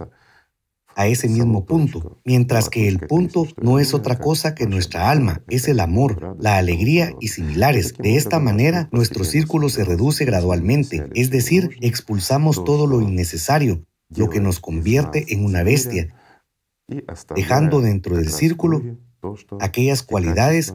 a 1.00 1.06
ese 1.06 1.30
mismo 1.30 1.64
punto, 1.64 2.20
mientras 2.26 2.68
que 2.68 2.86
el 2.86 2.98
punto 2.98 3.46
no 3.62 3.78
es 3.78 3.94
otra 3.94 4.18
cosa 4.18 4.54
que 4.54 4.66
nuestra 4.66 5.10
alma, 5.10 5.42
es 5.48 5.66
el 5.66 5.80
amor, 5.80 6.36
la 6.38 6.58
alegría 6.58 7.14
y 7.20 7.28
similares. 7.28 7.94
De 7.96 8.16
esta 8.16 8.38
manera, 8.38 8.90
nuestro 8.92 9.24
círculo 9.24 9.70
se 9.70 9.84
reduce 9.84 10.26
gradualmente, 10.26 11.08
es 11.14 11.30
decir, 11.30 11.70
expulsamos 11.80 12.64
todo 12.64 12.86
lo 12.86 13.00
innecesario, 13.00 13.86
lo 14.10 14.28
que 14.28 14.40
nos 14.40 14.60
convierte 14.60 15.32
en 15.32 15.42
una 15.42 15.62
bestia, 15.62 16.14
dejando 17.34 17.80
dentro 17.80 18.16
del 18.16 18.28
círculo 18.28 18.98
aquellas 19.58 20.02
cualidades 20.02 20.74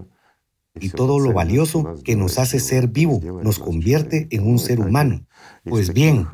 y 0.79 0.89
todo 0.89 1.19
lo 1.19 1.33
valioso 1.33 1.93
que 2.03 2.15
nos 2.15 2.39
hace 2.39 2.59
ser 2.59 2.87
vivo, 2.87 3.21
nos 3.43 3.59
convierte 3.59 4.27
en 4.31 4.47
un 4.47 4.57
ser 4.57 4.79
humano. 4.79 5.27
Pues 5.63 5.93
bien, 5.93 6.27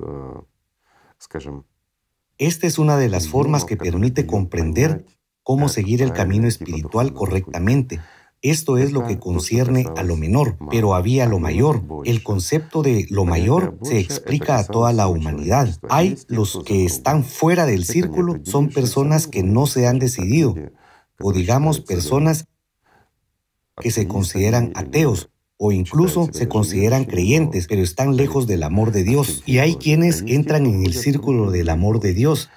esta 2.42 2.66
es 2.66 2.80
una 2.80 2.98
de 2.98 3.08
las 3.08 3.28
formas 3.28 3.66
que 3.66 3.78
permite 3.78 4.26
comprender 4.26 5.06
cómo 5.44 5.70
seguir 5.70 6.02
el 6.02 6.12
camino 6.12 6.48
espiritual 6.48 7.14
correctamente. 7.14 8.02
Esto 8.42 8.80
es 8.80 8.92
lo 8.92 9.06
que 9.06 9.20
concierne 9.20 9.86
a 9.96 10.02
lo 10.02 10.18
menor, 10.18 10.58
pero 10.72 10.96
había 10.96 11.28
lo 11.28 11.38
mayor. 11.38 11.84
El 12.04 12.24
concepto 12.24 12.82
de 12.82 13.06
lo 13.12 13.26
mayor 13.26 13.78
se 13.84 14.00
explica 14.00 14.58
a 14.58 14.64
toda 14.64 14.92
la 14.92 15.08
humanidad. 15.08 15.70
Hay 15.88 16.18
los 16.28 16.64
que 16.66 16.84
están 16.84 17.24
fuera 17.24 17.68
del 17.68 17.86
círculo, 17.86 18.40
son 18.44 18.70
personas 18.70 19.28
que 19.28 19.44
no 19.44 19.68
se 19.68 19.86
han 19.86 20.00
decidido, 20.00 20.56
o 21.20 21.34
digamos 21.34 21.80
personas 21.80 22.48
que 23.80 23.92
se 23.92 24.08
consideran 24.08 24.72
ateos, 24.74 25.31
o 25.64 25.72
incluso 25.72 26.28
se 26.34 26.48
consideran 26.48 27.04
creyentes, 27.04 27.68
pero 27.68 27.84
están 27.84 28.18
lejos 28.18 28.48
del 28.48 28.64
amor 28.64 28.92
de 28.92 29.04
Dios. 29.04 29.44
Y 29.46 29.60
hay 29.60 29.76
quienes 29.76 30.24
entran 30.26 30.66
en 30.66 30.84
el 30.84 30.96
círculo 30.96 31.52
del 31.52 31.70
amor 31.70 32.00
de 32.00 32.16
Dios, 32.16 32.50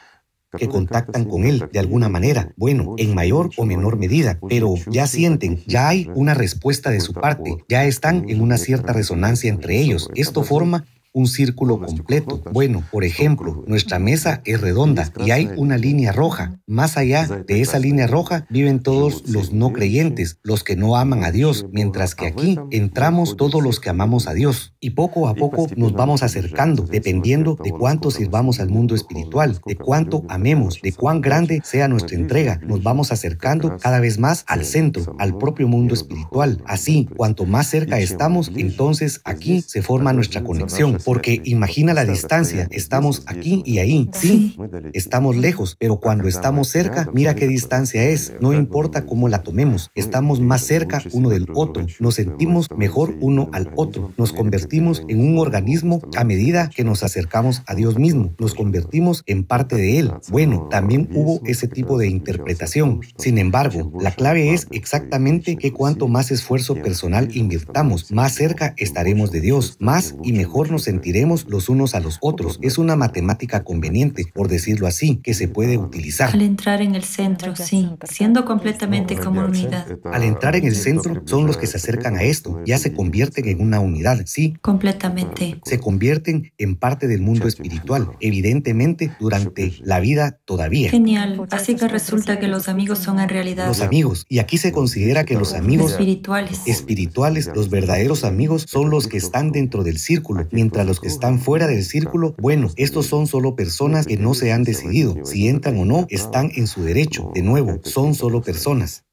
que 0.57 0.69
contactan 0.69 1.27
con 1.27 1.45
Él 1.45 1.69
de 1.71 1.81
alguna 1.81 2.09
manera, 2.09 2.55
bueno, 2.57 2.95
en 2.97 3.15
mayor 3.15 3.51
o 3.59 3.67
menor 3.67 3.99
medida, 3.99 4.39
pero 4.49 4.75
ya 4.87 5.07
sienten, 5.07 5.63
ya 5.67 5.89
hay 5.89 6.09
una 6.15 6.33
respuesta 6.33 6.91
de 6.91 7.01
su 7.01 7.13
parte, 7.13 7.59
ya 7.69 7.85
están 7.85 8.31
en 8.31 8.41
una 8.41 8.57
cierta 8.57 8.95
resonancia 8.95 9.51
entre 9.51 9.79
ellos. 9.79 10.09
Esto 10.15 10.43
forma 10.43 10.87
un 11.15 11.29
círculo 11.29 11.79
completo. 11.81 12.43
Bueno, 12.53 12.83
por 12.91 13.05
ejemplo, 13.05 13.65
nuestra 13.69 14.01
mesa 14.01 14.43
es 14.45 14.61
redonda 14.61 15.13
y 15.25 15.31
hay 15.31 15.49
una 15.57 15.79
línea 15.79 16.11
roja. 16.11 16.61
Más 16.67 16.97
allá 16.97 17.27
de 17.47 17.61
esa 17.61 17.79
línea 17.79 18.09
roja 18.09 18.47
viven 18.51 18.81
todos 18.81 19.29
los 19.29 19.53
no 19.53 19.73
creyentes, 19.73 20.41
los 20.43 20.65
que 20.65 20.75
no 20.75 20.97
aman 20.97 21.23
a 21.23 21.31
Dios, 21.31 21.67
mientras 21.71 22.17
que 22.17 22.27
aquí 22.27 22.59
entramos 22.73 23.37
todos 23.37 23.63
los 23.63 23.79
que 23.79 23.91
amamos 23.91 24.27
a 24.27 24.35
Dios. 24.35 24.75
Y 24.81 24.91
poco 24.91 25.29
a 25.29 25.35
poco 25.35 25.69
nos 25.77 25.93
vamos 25.93 26.25
acercando, 26.25 26.83
dependiendo 26.83 27.57
de 27.63 27.71
cuánto 27.71 28.11
sirvamos 28.11 28.59
al 28.59 28.71
mundo 28.71 28.97
espiritual, 28.97 29.61
de 29.65 29.77
cuánto 29.77 30.25
amemos, 30.29 30.81
de 30.83 30.93
cuán 30.93 31.21
grande 31.21 31.61
sea 31.63 31.87
nuestra 31.87 32.17
entrega. 32.17 32.61
Nos 32.67 32.83
vamos 32.83 33.13
acercando 33.13 33.77
cada 33.79 34.01
vez 34.01 34.19
más 34.19 34.45
al 34.49 34.65
centro, 34.65 35.15
al 35.21 35.39
propio 35.39 35.69
mundo 35.69 35.95
espiritual. 35.95 36.61
Así, 36.67 37.09
cuanto 37.17 37.47
más 37.47 37.69
cerca 37.69 38.01
estamos, 38.01 38.51
entonces 38.57 39.21
aquí 39.25 39.63
se 39.63 39.81
forma 39.81 40.13
nuestra 40.13 40.43
conexión 40.43 40.99
porque 41.05 41.41
imagina 41.45 41.95
la 41.95 42.05
distancia, 42.05 42.69
estamos 42.71 43.23
aquí 43.27 43.63
y 43.67 43.79
ahí, 43.79 44.11
sí, 44.13 44.57
estamos 44.93 45.37
lejos, 45.37 45.77
pero 45.79 45.97
cuando 45.97 46.29
estamos 46.29 46.69
cerca, 46.69 47.09
mira 47.13 47.35
qué 47.35 47.47
distancia 47.47 48.05
es, 48.05 48.35
no 48.41 48.53
importa 48.53 49.07
cómo 49.07 49.29
la 49.29 49.43
tomemos, 49.43 49.91
estamos 49.95 50.41
más 50.41 50.63
cerca 50.63 51.03
uno 51.13 51.29
del 51.29 51.47
otro, 51.55 51.87
nos 52.01 52.15
sentimos 52.15 52.69
mejor 52.77 53.15
uno 53.21 53.49
al 53.53 53.71
otro, 53.77 54.13
nos 54.17 54.33
convertimos 54.33 55.03
en 55.09 55.21
un 55.21 55.39
organismo 55.39 56.01
a 56.17 56.25
medida 56.25 56.71
que 56.75 56.85
nos 56.85 57.03
acercamos 57.03 57.63
a 57.67 57.75
Dios 57.75 57.99
mismo, 57.99 58.35
nos 58.39 58.55
convertimos 58.55 59.23
en 59.27 59.45
parte 59.45 59.77
de 59.77 59.99
Él. 59.99 60.13
Bueno, 60.31 60.69
también 60.71 61.09
hubo 61.15 61.41
ese 61.45 61.69
tipo 61.69 61.99
de 61.99 62.09
interpretación. 62.09 63.01
Sin 63.19 63.39
embargo, 63.39 63.93
la 64.01 64.13
clave 64.13 64.53
es 64.53 64.67
exactamente 64.71 65.57
que 65.57 65.73
cuanto 65.73 66.09
más 66.09 66.31
esfuerzo 66.31 66.75
personal 66.75 67.29
invirtamos, 67.37 68.11
más 68.11 68.35
cerca 68.35 68.75
estaremos 68.77 69.31
de 69.31 69.41
Dios, 69.41 69.77
más 69.79 70.15
y 70.23 70.33
mejor 70.33 70.71
nos 70.71 70.89
sentiremos 70.95 71.47
los 71.49 71.69
unos 71.69 71.97
a 71.97 72.01
los 72.01 72.19
otros. 72.21 72.61
Es 72.63 72.79
una 72.79 72.95
matemática 72.95 73.65
conveniente, 73.65 74.27
por 74.33 74.47
decirlo 74.49 74.87
así, 74.87 75.17
que 75.17 75.35
se 75.35 75.49
puede 75.49 75.77
utilizar. 75.77 76.31
Al 76.33 76.43
entrar 76.43 76.83
en 76.83 76.95
el 76.95 77.03
centro, 77.03 77.57
sí, 77.57 77.91
siendo 78.09 78.45
completamente 78.45 79.17
como 79.17 79.45
unidad. 79.45 79.87
Al 80.05 80.23
entrar 80.23 80.55
en 80.55 80.67
el 80.67 80.77
centro, 80.77 81.23
son 81.25 81.47
los 81.47 81.57
que 81.57 81.67
se 81.67 81.79
acercan 81.79 82.17
a 82.17 82.23
esto, 82.23 82.61
ya 82.65 82.79
se 82.79 82.93
convierten 82.93 83.49
en 83.49 83.61
una 83.61 83.81
unidad, 83.81 84.23
sí. 84.27 84.55
Completamente. 84.63 85.61
Se 85.65 85.81
convierten 85.81 86.53
en 86.59 86.77
parte 86.77 87.09
del 87.09 87.23
mundo 87.23 87.49
espiritual, 87.49 88.11
evidentemente 88.21 89.11
durante 89.19 89.75
la 89.83 89.99
vida 89.99 90.39
todavía. 90.45 90.91
Genial. 90.91 91.45
Así 91.51 91.75
que 91.75 91.89
resulta 91.89 92.39
que 92.39 92.47
los 92.47 92.69
amigos 92.69 92.99
son 92.99 93.19
en 93.19 93.29
realidad 93.29 93.67
los 93.67 93.81
amigos. 93.81 94.27
Y 94.29 94.39
aquí 94.39 94.59
se 94.59 94.71
considera 94.71 95.25
que 95.25 95.35
los 95.35 95.55
amigos 95.55 95.93
espirituales, 95.93 96.61
espirituales, 96.67 97.51
los 97.53 97.69
verdaderos 97.69 98.23
amigos, 98.23 98.67
son 98.69 98.91
los 98.91 99.09
que 99.09 99.17
están 99.17 99.51
dentro 99.51 99.83
del 99.83 99.99
círculo, 99.99 100.47
mientras 100.53 100.84
los 100.87 101.01
que 101.01 101.09
están 101.09 101.41
fuera 101.41 101.67
del 101.67 101.85
círculo, 101.85 102.35
bueno, 102.39 102.69
estos 102.77 103.07
son 103.07 103.27
solo 103.27 103.57
personas 103.57 104.07
que 104.07 104.17
no 104.17 104.35
se 104.35 104.53
han 104.53 104.65
decidido. 104.65 105.17
Si 105.25 105.49
entran 105.49 105.79
o 105.79 105.85
no, 105.85 106.07
están 106.09 106.51
en 106.55 106.67
su 106.67 106.83
derecho. 106.83 107.31
De 107.35 107.43
nuevo, 107.43 107.81
son 107.83 108.15
solo 108.15 108.43
personas. 108.43 109.05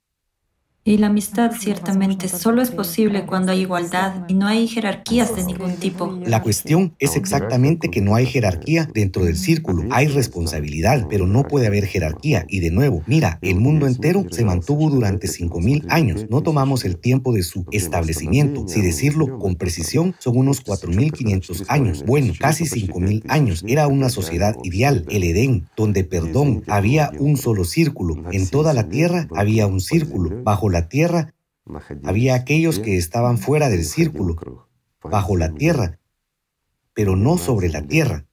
Y 0.83 0.97
la 0.97 1.07
amistad 1.07 1.51
ciertamente 1.59 2.27
solo 2.27 2.59
es 2.63 2.71
posible 2.71 3.27
cuando 3.27 3.51
hay 3.51 3.61
igualdad 3.61 4.25
y 4.27 4.33
no 4.33 4.47
hay 4.47 4.67
jerarquías 4.67 5.35
de 5.35 5.45
ningún 5.45 5.75
tipo. 5.75 6.19
La 6.25 6.41
cuestión 6.41 6.95
es 6.97 7.15
exactamente 7.15 7.91
que 7.91 8.01
no 8.01 8.15
hay 8.15 8.25
jerarquía 8.25 8.89
dentro 8.91 9.23
del 9.23 9.37
círculo. 9.37 9.83
Hay 9.91 10.07
responsabilidad, 10.07 11.05
pero 11.07 11.27
no 11.27 11.43
puede 11.43 11.67
haber 11.67 11.85
jerarquía. 11.85 12.47
Y 12.49 12.61
de 12.61 12.71
nuevo, 12.71 13.03
mira, 13.05 13.37
el 13.43 13.59
mundo 13.59 13.85
entero 13.85 14.25
se 14.31 14.43
mantuvo 14.43 14.89
durante 14.89 15.27
5.000 15.27 15.85
años. 15.89 16.25
No 16.31 16.41
tomamos 16.41 16.83
el 16.83 16.97
tiempo 16.97 17.31
de 17.31 17.43
su 17.43 17.63
establecimiento. 17.71 18.67
Si 18.67 18.81
decirlo 18.81 19.37
con 19.37 19.57
precisión, 19.57 20.15
son 20.17 20.35
unos 20.35 20.65
4.500 20.65 21.65
años. 21.67 22.03
Bueno, 22.07 22.33
casi 22.39 22.63
5.000 22.63 23.21
años. 23.27 23.63
Era 23.67 23.85
una 23.85 24.09
sociedad 24.09 24.55
ideal, 24.63 25.05
el 25.09 25.25
Edén, 25.25 25.67
donde, 25.77 26.03
perdón, 26.05 26.63
había 26.65 27.11
un 27.19 27.37
solo 27.37 27.65
círculo. 27.65 28.23
En 28.31 28.47
toda 28.47 28.73
la 28.73 28.89
tierra 28.89 29.27
había 29.35 29.67
un 29.67 29.79
círculo. 29.79 30.41
Bajo 30.43 30.70
la 30.71 30.89
tierra 30.89 31.33
había 32.03 32.35
aquellos 32.35 32.79
que 32.79 32.97
estaban 32.97 33.37
fuera 33.37 33.69
del 33.69 33.85
círculo, 33.85 34.67
bajo 35.03 35.37
la 35.37 35.53
tierra, 35.53 35.99
pero 36.93 37.15
no 37.15 37.37
sobre 37.37 37.69
la 37.69 37.83
tierra. 37.83 38.25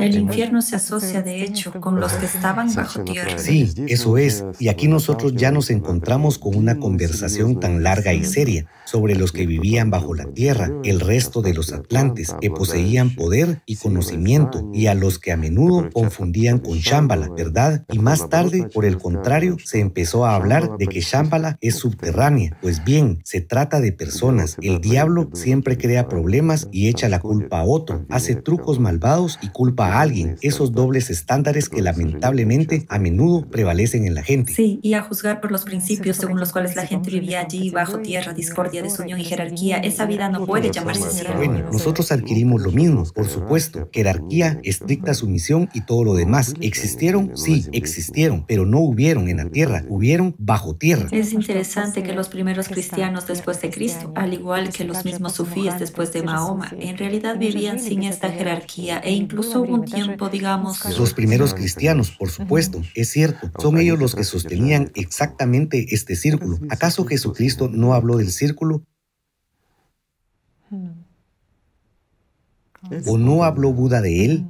El 0.00 0.16
infierno 0.16 0.62
se 0.62 0.76
asocia, 0.76 1.22
de 1.22 1.42
hecho, 1.42 1.72
con 1.80 2.00
los 2.00 2.12
que 2.14 2.26
estaban 2.26 2.74
bajo 2.74 3.04
tierra. 3.04 3.38
Sí, 3.38 3.72
eso 3.86 4.18
es. 4.18 4.44
Y 4.58 4.68
aquí 4.68 4.88
nosotros 4.88 5.34
ya 5.34 5.50
nos 5.50 5.70
encontramos 5.70 6.38
con 6.38 6.56
una 6.56 6.78
conversación 6.78 7.60
tan 7.60 7.82
larga 7.82 8.12
y 8.14 8.24
seria 8.24 8.66
sobre 8.84 9.14
los 9.14 9.32
que 9.32 9.46
vivían 9.46 9.90
bajo 9.90 10.14
la 10.14 10.24
tierra, 10.24 10.70
el 10.82 11.00
resto 11.00 11.42
de 11.42 11.52
los 11.52 11.72
atlantes, 11.72 12.34
que 12.40 12.50
poseían 12.50 13.14
poder 13.14 13.60
y 13.66 13.76
conocimiento, 13.76 14.70
y 14.72 14.86
a 14.86 14.94
los 14.94 15.18
que 15.18 15.32
a 15.32 15.36
menudo 15.36 15.90
confundían 15.92 16.58
con 16.58 16.78
Shambhala, 16.78 17.28
¿verdad? 17.36 17.84
Y 17.92 17.98
más 17.98 18.30
tarde, 18.30 18.66
por 18.72 18.86
el 18.86 18.96
contrario, 18.96 19.56
se 19.62 19.80
empezó 19.80 20.24
a 20.24 20.34
hablar 20.34 20.78
de 20.78 20.86
que 20.86 21.00
Shambhala 21.00 21.58
es 21.60 21.76
subterránea. 21.76 22.56
Pues 22.62 22.82
bien, 22.82 23.20
se 23.24 23.42
trata 23.42 23.80
de 23.80 23.92
personas. 23.92 24.56
El 24.62 24.80
diablo 24.80 25.28
siempre 25.34 25.76
crea 25.76 26.08
problemas 26.08 26.68
y 26.72 26.88
echa 26.88 27.08
la 27.08 27.20
culpa 27.20 27.60
a 27.60 27.64
otro, 27.64 28.06
hace 28.08 28.36
trucos 28.36 28.80
malvados 28.80 29.38
y 29.42 29.48
culpa 29.48 29.87
a 29.87 29.87
alguien, 29.88 30.36
esos 30.42 30.72
dobles 30.72 31.10
estándares 31.10 31.68
que 31.68 31.82
lamentablemente 31.82 32.86
a 32.88 32.98
menudo 32.98 33.48
prevalecen 33.48 34.06
en 34.06 34.14
la 34.14 34.22
gente. 34.22 34.52
Sí, 34.52 34.80
y 34.82 34.94
a 34.94 35.02
juzgar 35.02 35.40
por 35.40 35.52
los 35.52 35.64
principios 35.64 36.16
según 36.16 36.40
los 36.40 36.52
cuales 36.52 36.76
la 36.76 36.86
gente 36.86 37.10
vivía 37.10 37.40
allí 37.40 37.70
bajo 37.70 37.98
tierra, 37.98 38.32
discordia, 38.32 38.82
desunión 38.82 39.20
y 39.20 39.24
jerarquía, 39.24 39.78
esa 39.78 40.06
vida 40.06 40.28
no 40.28 40.46
puede 40.46 40.70
llamarse 40.70 41.10
cielo. 41.10 41.34
Bueno, 41.36 41.70
nosotros 41.72 42.12
adquirimos 42.12 42.62
lo 42.62 42.70
mismo, 42.70 43.04
por 43.14 43.28
supuesto, 43.28 43.88
jerarquía, 43.92 44.60
estricta 44.62 45.14
sumisión 45.14 45.68
y 45.74 45.82
todo 45.82 46.04
lo 46.04 46.14
demás. 46.14 46.54
¿Existieron? 46.60 47.36
Sí, 47.36 47.66
existieron, 47.72 48.44
pero 48.46 48.66
no 48.66 48.80
hubieron 48.80 49.28
en 49.28 49.38
la 49.38 49.48
tierra, 49.48 49.84
hubieron 49.88 50.34
bajo 50.38 50.76
tierra. 50.76 51.08
Es 51.12 51.32
interesante 51.32 52.02
que 52.02 52.12
los 52.12 52.28
primeros 52.28 52.68
cristianos 52.68 53.26
después 53.26 53.60
de 53.60 53.70
Cristo, 53.70 54.12
al 54.14 54.32
igual 54.34 54.70
que 54.70 54.84
los 54.84 55.04
mismos 55.04 55.34
sufíes 55.34 55.78
después 55.78 56.12
de 56.12 56.22
Mahoma, 56.22 56.72
en 56.78 56.98
realidad 56.98 57.38
vivían 57.38 57.80
sin 57.80 58.02
esta 58.02 58.30
jerarquía 58.30 58.98
e 58.98 59.12
incluso 59.12 59.62
hubo 59.62 59.77
tiempo, 59.84 60.28
digamos. 60.28 60.84
Los 60.98 61.14
primeros 61.14 61.54
cristianos, 61.54 62.10
por 62.10 62.30
supuesto, 62.30 62.82
es 62.94 63.10
cierto, 63.10 63.50
son 63.58 63.78
ellos 63.78 63.98
los 63.98 64.14
que 64.14 64.24
sostenían 64.24 64.90
exactamente 64.94 65.94
este 65.94 66.16
círculo. 66.16 66.58
¿Acaso 66.70 67.04
Jesucristo 67.04 67.68
no 67.68 67.94
habló 67.94 68.16
del 68.16 68.30
círculo? 68.30 68.82
¿O 73.06 73.18
no 73.18 73.44
habló 73.44 73.72
Buda 73.72 74.00
de 74.00 74.24
él? 74.24 74.46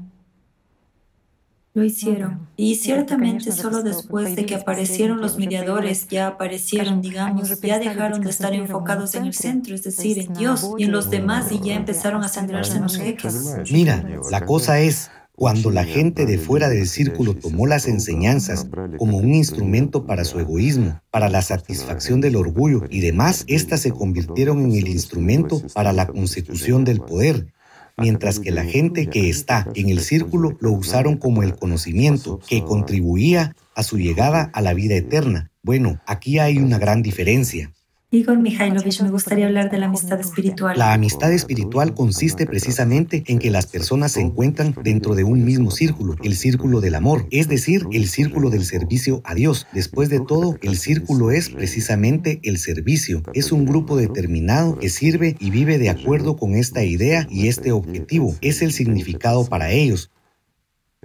Lo 1.75 1.85
hicieron. 1.85 2.49
Y 2.57 2.75
ciertamente 2.75 3.53
solo 3.53 3.85
después 3.85 4.35
de 4.35 4.47
que 4.47 4.57
aparecieron 4.57 5.21
los 5.21 5.39
mediadores, 5.39 6.09
ya 6.09 6.27
aparecieron, 6.27 7.01
digamos, 7.01 7.61
ya 7.61 7.79
dejaron 7.79 8.21
de 8.21 8.31
estar 8.31 8.53
enfocados 8.53 9.15
en 9.15 9.27
el 9.27 9.35
centro, 9.35 9.77
es 9.77 9.85
decir, 9.85 10.19
en 10.19 10.35
Dios 10.35 10.69
y 10.77 10.85
en 10.85 10.93
los 10.93 11.09
demás, 11.09 11.53
y 11.53 11.61
ya 11.61 11.75
empezaron 11.75 12.25
a 12.25 12.29
centrarse 12.29 12.79
en 12.79 12.83
los 12.83 12.97
jeques. 12.97 13.71
Mira, 13.71 14.05
la 14.31 14.45
cosa 14.45 14.81
es, 14.81 15.11
cuando 15.39 15.71
la 15.71 15.85
gente 15.85 16.27
de 16.27 16.37
fuera 16.37 16.69
del 16.69 16.89
círculo 16.89 17.33
tomó 17.33 17.69
las 17.69 17.87
enseñanzas 17.87 18.67
como 18.99 19.19
un 19.19 19.33
instrumento 19.33 20.05
para 20.05 20.25
su 20.25 20.41
egoísmo, 20.41 21.01
para 21.13 21.29
la 21.29 21.43
satisfacción 21.43 22.21
del 22.21 22.35
orgullo 22.35 22.83
y 22.91 22.99
demás, 22.99 23.45
éstas 23.47 23.83
se 23.83 23.93
convirtieron 23.93 24.65
en 24.65 24.73
el 24.73 24.89
instrumento 24.89 25.63
para 25.75 25.93
la 25.93 26.09
consecución 26.09 26.85
del 26.85 26.99
poder, 26.99 27.47
mientras 27.97 28.41
que 28.41 28.51
la 28.51 28.65
gente 28.65 29.07
que 29.07 29.31
está 29.31 29.71
en 29.77 29.91
el 29.91 30.01
círculo 30.01 30.57
lo 30.59 30.73
usaron 30.73 31.19
como 31.19 31.45
el 31.45 31.55
conocimiento 31.55 32.41
que 32.49 32.65
contribuía 32.65 33.55
a 33.77 33.85
su 33.85 33.97
llegada 33.97 34.51
a 34.53 34.61
la 34.61 34.75
vida 34.75 34.97
eterna. 34.97 35.53
Bueno, 35.63 36.01
aquí 36.05 36.41
hay 36.41 36.59
una 36.59 36.79
gran 36.79 37.01
diferencia. 37.01 37.73
Igor 38.11 38.39
Mikhailovich, 38.39 39.03
me 39.03 39.11
gustaría 39.11 39.45
hablar 39.45 39.71
de 39.71 39.77
la 39.77 39.85
amistad 39.85 40.19
espiritual. 40.19 40.79
La 40.79 40.95
amistad 40.95 41.31
espiritual 41.31 41.93
consiste 41.93 42.47
precisamente 42.47 43.23
en 43.27 43.39
que 43.39 43.51
las 43.51 43.67
personas 43.67 44.13
se 44.13 44.23
encuentran 44.23 44.75
dentro 44.83 45.15
de 45.15 45.25
un 45.25 45.45
mismo 45.45 45.71
círculo, 45.71 46.17
el 46.23 46.35
círculo 46.35 46.81
del 46.81 46.95
amor, 46.95 47.27
es 47.31 47.49
decir, 47.49 47.85
el 47.93 48.09
círculo 48.09 48.49
del 48.49 48.65
servicio 48.65 49.21
a 49.25 49.35
Dios. 49.35 49.67
Después 49.75 50.09
de 50.09 50.21
todo, 50.21 50.57
el 50.63 50.79
círculo 50.79 51.31
es 51.33 51.51
precisamente 51.51 52.41
el 52.45 52.57
servicio. 52.57 53.23
Es 53.35 53.53
un 53.53 53.67
grupo 53.67 53.95
determinado 53.95 54.79
que 54.79 54.89
sirve 54.89 55.37
y 55.39 55.51
vive 55.51 55.77
de 55.77 55.91
acuerdo 55.91 56.39
con 56.39 56.55
esta 56.55 56.83
idea 56.85 57.27
y 57.29 57.49
este 57.49 57.73
objetivo. 57.73 58.35
Es 58.41 58.63
el 58.63 58.73
significado 58.73 59.45
para 59.45 59.71
ellos 59.71 60.11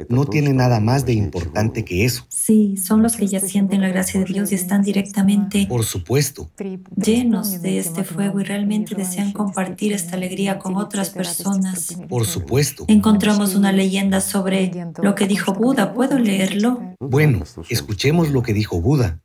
no 0.10 0.26
tiene 0.26 0.54
nada 0.54 0.80
más 0.80 1.06
de 1.06 1.14
importante 1.14 1.86
que 1.86 2.06
eso. 2.06 2.26
Sí, 2.30 2.78
son 2.78 3.04
los 3.04 3.16
que 3.16 3.28
ya 3.28 3.40
sienten 3.40 3.82
la 3.82 3.90
gracia 3.90 4.20
de 4.20 4.26
Dios 4.26 4.52
y 4.52 4.56
están 4.56 4.82
directamente, 4.82 5.68
por 5.68 5.84
supuesto, 5.84 6.50
llenos 6.96 7.62
de 7.62 7.78
este 7.78 8.04
fuego 8.04 8.40
y 8.40 8.44
realmente 8.44 8.96
desean 8.96 9.32
compartir 9.32 9.94
esta 9.94 10.16
alegría 10.16 10.58
con 10.58 10.76
otras 10.76 11.12
personas. 11.12 11.96
Por 12.10 12.26
supuesto. 12.26 12.86
Encontramos 12.88 13.56
una 13.56 13.72
leyenda 13.72 14.20
sobre 14.22 14.72
lo 15.02 15.16
que 15.16 15.28
dijo 15.28 15.54
Buda. 15.54 15.94
¿Puedo 15.94 16.18
leerlo? 16.18 16.96
Bueno, 17.00 17.44
escuchemos 17.70 18.30
lo 18.30 18.42
que 18.42 18.54
dijo 18.54 18.82
Buda. 18.82 19.20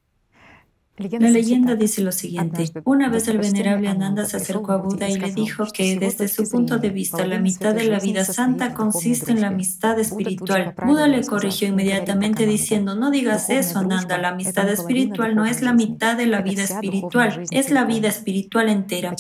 La 0.99 1.30
leyenda 1.30 1.76
dice 1.76 2.03
lo 2.03 2.11
siguiente. 2.11 2.70
Una 2.84 3.09
vez 3.09 3.28
el 3.28 3.38
venerable 3.38 3.88
Ananda 3.88 4.24
se 4.26 4.38
acercó 4.38 4.72
a 4.72 4.78
Buda 4.78 5.09
y 5.09 5.18
le 5.18 5.32
dijo 5.32 5.64
que 5.72 5.99
desde 5.99 6.26
su 6.26 6.49
punto 6.49 6.78
de 6.78 6.90
vista 6.90 7.24
la 7.24 7.38
mitad 7.38 7.74
de 7.74 7.84
la 7.84 8.01
vida 8.01 8.24
santa 8.24 8.74
consiste 8.74 9.30
en 9.30 9.40
la 9.40 9.49
amistad 9.49 9.99
espiritual. 9.99 10.74
Buda 10.84 11.07
le 11.07 11.24
corrigió 11.24 11.68
inmediatamente 11.68 12.46
diciendo, 12.46 12.96
no 12.96 13.11
digas 13.11 13.49
eso, 13.49 13.78
Ananda, 13.78 14.18
la 14.18 14.30
amistad 14.30 14.68
espiritual 14.68 15.36
no 15.36 15.46
es 15.46 15.62
la 15.62 15.72
mitad 15.72 16.16
de 16.16 16.26
la 16.26 16.42
vida 16.42 16.64
espiritual, 16.64 17.44
es 17.51 17.70
la 17.70 17.84
vida 17.84 18.09
espiritual 18.09 18.68
entera. 18.68 19.14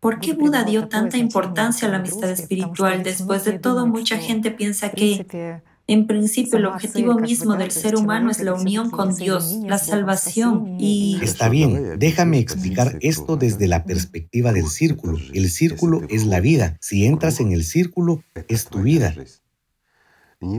¿Por 0.00 0.20
qué 0.20 0.34
Buda 0.34 0.64
dio 0.64 0.88
tanta 0.88 1.16
importancia 1.16 1.88
a 1.88 1.90
la 1.90 1.98
amistad 1.98 2.30
espiritual? 2.30 3.02
Después 3.02 3.44
de 3.44 3.58
todo, 3.58 3.86
mucha 3.86 4.18
gente 4.18 4.50
piensa 4.50 4.90
que 4.90 5.62
en 5.88 6.06
principio, 6.08 6.58
el 6.58 6.66
objetivo 6.66 7.14
mismo 7.14 7.54
del 7.54 7.70
ser 7.70 7.94
humano 7.94 8.30
es 8.30 8.40
la 8.40 8.54
unión 8.54 8.90
con 8.90 9.14
Dios, 9.14 9.58
la 9.62 9.78
salvación 9.78 10.76
y... 10.80 11.18
Está 11.22 11.48
bien, 11.48 11.98
déjame 11.98 12.38
explicar 12.38 12.98
esto 13.02 13.36
desde 13.36 13.68
la 13.68 13.84
perspectiva 13.84 14.52
del 14.52 14.66
círculo. 14.66 15.18
El 15.32 15.48
círculo 15.48 16.02
es 16.08 16.26
la 16.26 16.40
vida. 16.40 16.76
Si 16.80 17.06
entras 17.06 17.38
en 17.38 17.52
el 17.52 17.62
círculo, 17.62 18.24
es 18.48 18.64
tu 18.64 18.82
vida. 18.82 19.14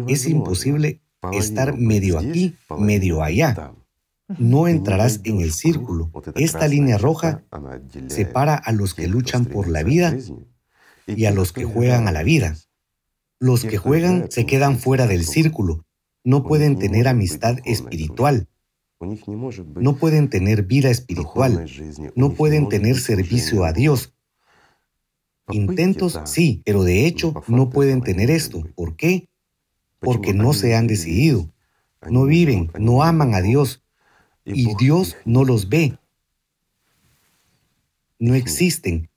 Es 0.08 0.28
imposible 0.28 1.02
estar 1.34 1.78
medio 1.78 2.20
aquí, 2.20 2.56
medio 2.78 3.22
allá. 3.22 3.74
No 4.38 4.70
entrarás 4.70 5.20
en 5.26 5.42
el 5.42 5.52
círculo. 5.52 6.10
Esta 6.36 6.70
línea 6.70 6.98
roja 6.98 7.44
separa 8.08 8.56
a 8.56 8.72
los 8.72 8.94
que 8.94 9.10
luchan 9.10 9.46
por 9.46 9.68
la 9.68 9.84
vida 9.84 10.16
y 11.06 11.26
a 11.26 11.32
los 11.32 11.52
que 11.52 11.66
juegan 11.66 12.08
a 12.08 12.14
la 12.14 12.24
vida. 12.24 12.56
Los 13.40 13.64
que 13.64 13.78
juegan 13.78 14.32
se 14.32 14.46
quedan 14.46 14.78
fuera 14.78 15.08
del 15.08 15.24
círculo, 15.24 15.86
no 16.24 16.44
pueden 16.44 16.78
tener 16.78 17.08
amistad 17.08 17.58
espiritual, 17.66 18.48
no 19.00 19.96
pueden 19.96 20.30
tener 20.30 20.64
vida 20.64 20.90
espiritual, 20.90 21.66
no 22.16 22.34
pueden 22.34 22.68
tener 22.68 23.00
servicio 23.00 23.64
a 23.64 23.74
Dios. 23.74 24.14
Intentos 25.50 26.20
sí, 26.26 26.62
pero 26.66 26.84
de 26.84 27.06
hecho 27.06 27.34
no 27.48 27.70
pueden 27.70 28.02
tener 28.02 28.30
esto. 28.32 28.64
¿Por 28.76 28.96
qué? 28.96 29.30
Porque 30.00 30.34
no 30.34 30.54
se 30.54 30.76
han 30.76 30.88
decidido, 30.88 31.52
no 32.10 32.26
viven, 32.26 32.72
no 32.80 33.04
aman 33.04 33.34
a 33.34 33.42
Dios. 33.42 33.84
Y 34.46 34.76
Dios 34.76 35.18
no 35.26 35.44
los 35.44 35.70
ve. 35.70 35.98
No. 38.20 38.34
existen. 38.34 39.10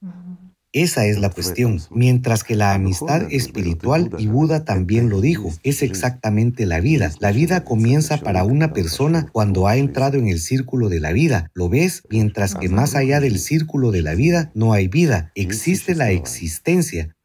Esa 0.73 1.07
es 1.07 1.19
la 1.19 1.31
cuestión. 1.31 1.81
Mientras 1.91 2.45
que 2.45 2.55
la 2.55 2.75
amistad 2.75 3.27
espiritual, 3.33 4.11
y 4.19 4.29
Buda 4.29 4.65
también 4.65 5.09
lo 5.09 5.21
dijo, 5.21 5.53
es 5.65 5.83
exactamente 5.83 6.65
la 6.65 6.81
vida. 6.81 7.11
La 7.19 7.33
vida 7.33 7.65
comienza 7.65 8.19
para 8.19 8.45
una 8.45 8.73
persona 8.73 9.27
cuando 9.33 9.67
ha 9.67 9.77
entrado 9.77 10.17
en 10.17 10.29
el 10.29 10.39
círculo 10.39 10.89
de 10.89 11.01
la 11.01 11.11
vida. 11.11 11.51
¿Lo 11.55 11.69
ves? 11.69 12.05
Mientras 12.09 12.55
que 12.55 12.69
más 12.69 12.95
allá 12.95 13.19
del 13.19 13.41
círculo 13.41 13.91
de 13.91 14.03
la 14.03 14.15
vida 14.15 14.53
no 14.55 14.73
hay 14.73 14.87
vida, 14.87 15.33
existe 15.35 15.97
la 15.97 16.13
existencia. 16.13 17.17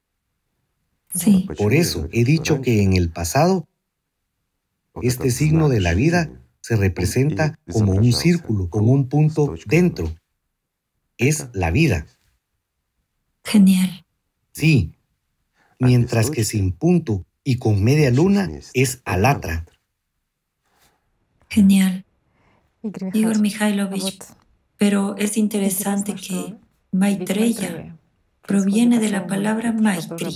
Sí. 1.14 1.48
Por 1.56 1.76
eso 1.76 2.10
he 2.12 2.24
dicho 2.24 2.62
que 2.62 2.82
en 2.82 2.94
el 2.94 3.12
pasado, 3.12 3.68
este 5.04 5.30
signo 5.30 5.70
de 5.70 5.82
la 5.82 5.94
vida 5.94 6.32
se 6.62 6.78
representa 6.78 7.60
como 7.72 7.92
un 7.92 8.12
círculo, 8.12 8.72
como 8.72 8.92
un 8.92 9.08
punto 9.08 9.54
dentro. 9.68 10.12
Es 11.18 11.48
la 11.54 11.70
vida. 11.70 12.08
Genial. 13.46 14.06
Sí, 14.52 14.92
mientras 15.80 16.32
que 16.32 16.44
sin 16.44 16.72
punto 16.72 17.26
y 17.44 17.58
con 17.58 17.84
media 17.84 18.10
luna 18.12 18.50
es 18.74 19.02
alatra. 19.06 19.66
Genial. 21.50 22.04
Igor 23.14 23.40
Mikhailovich, 23.40 24.20
pero 24.78 25.16
es 25.18 25.38
interesante 25.38 26.16
que 26.16 26.56
Maitreya 26.92 27.96
proviene 28.48 29.00
de 29.00 29.10
la 29.10 29.28
palabra 29.28 29.72
maitri, 29.72 30.28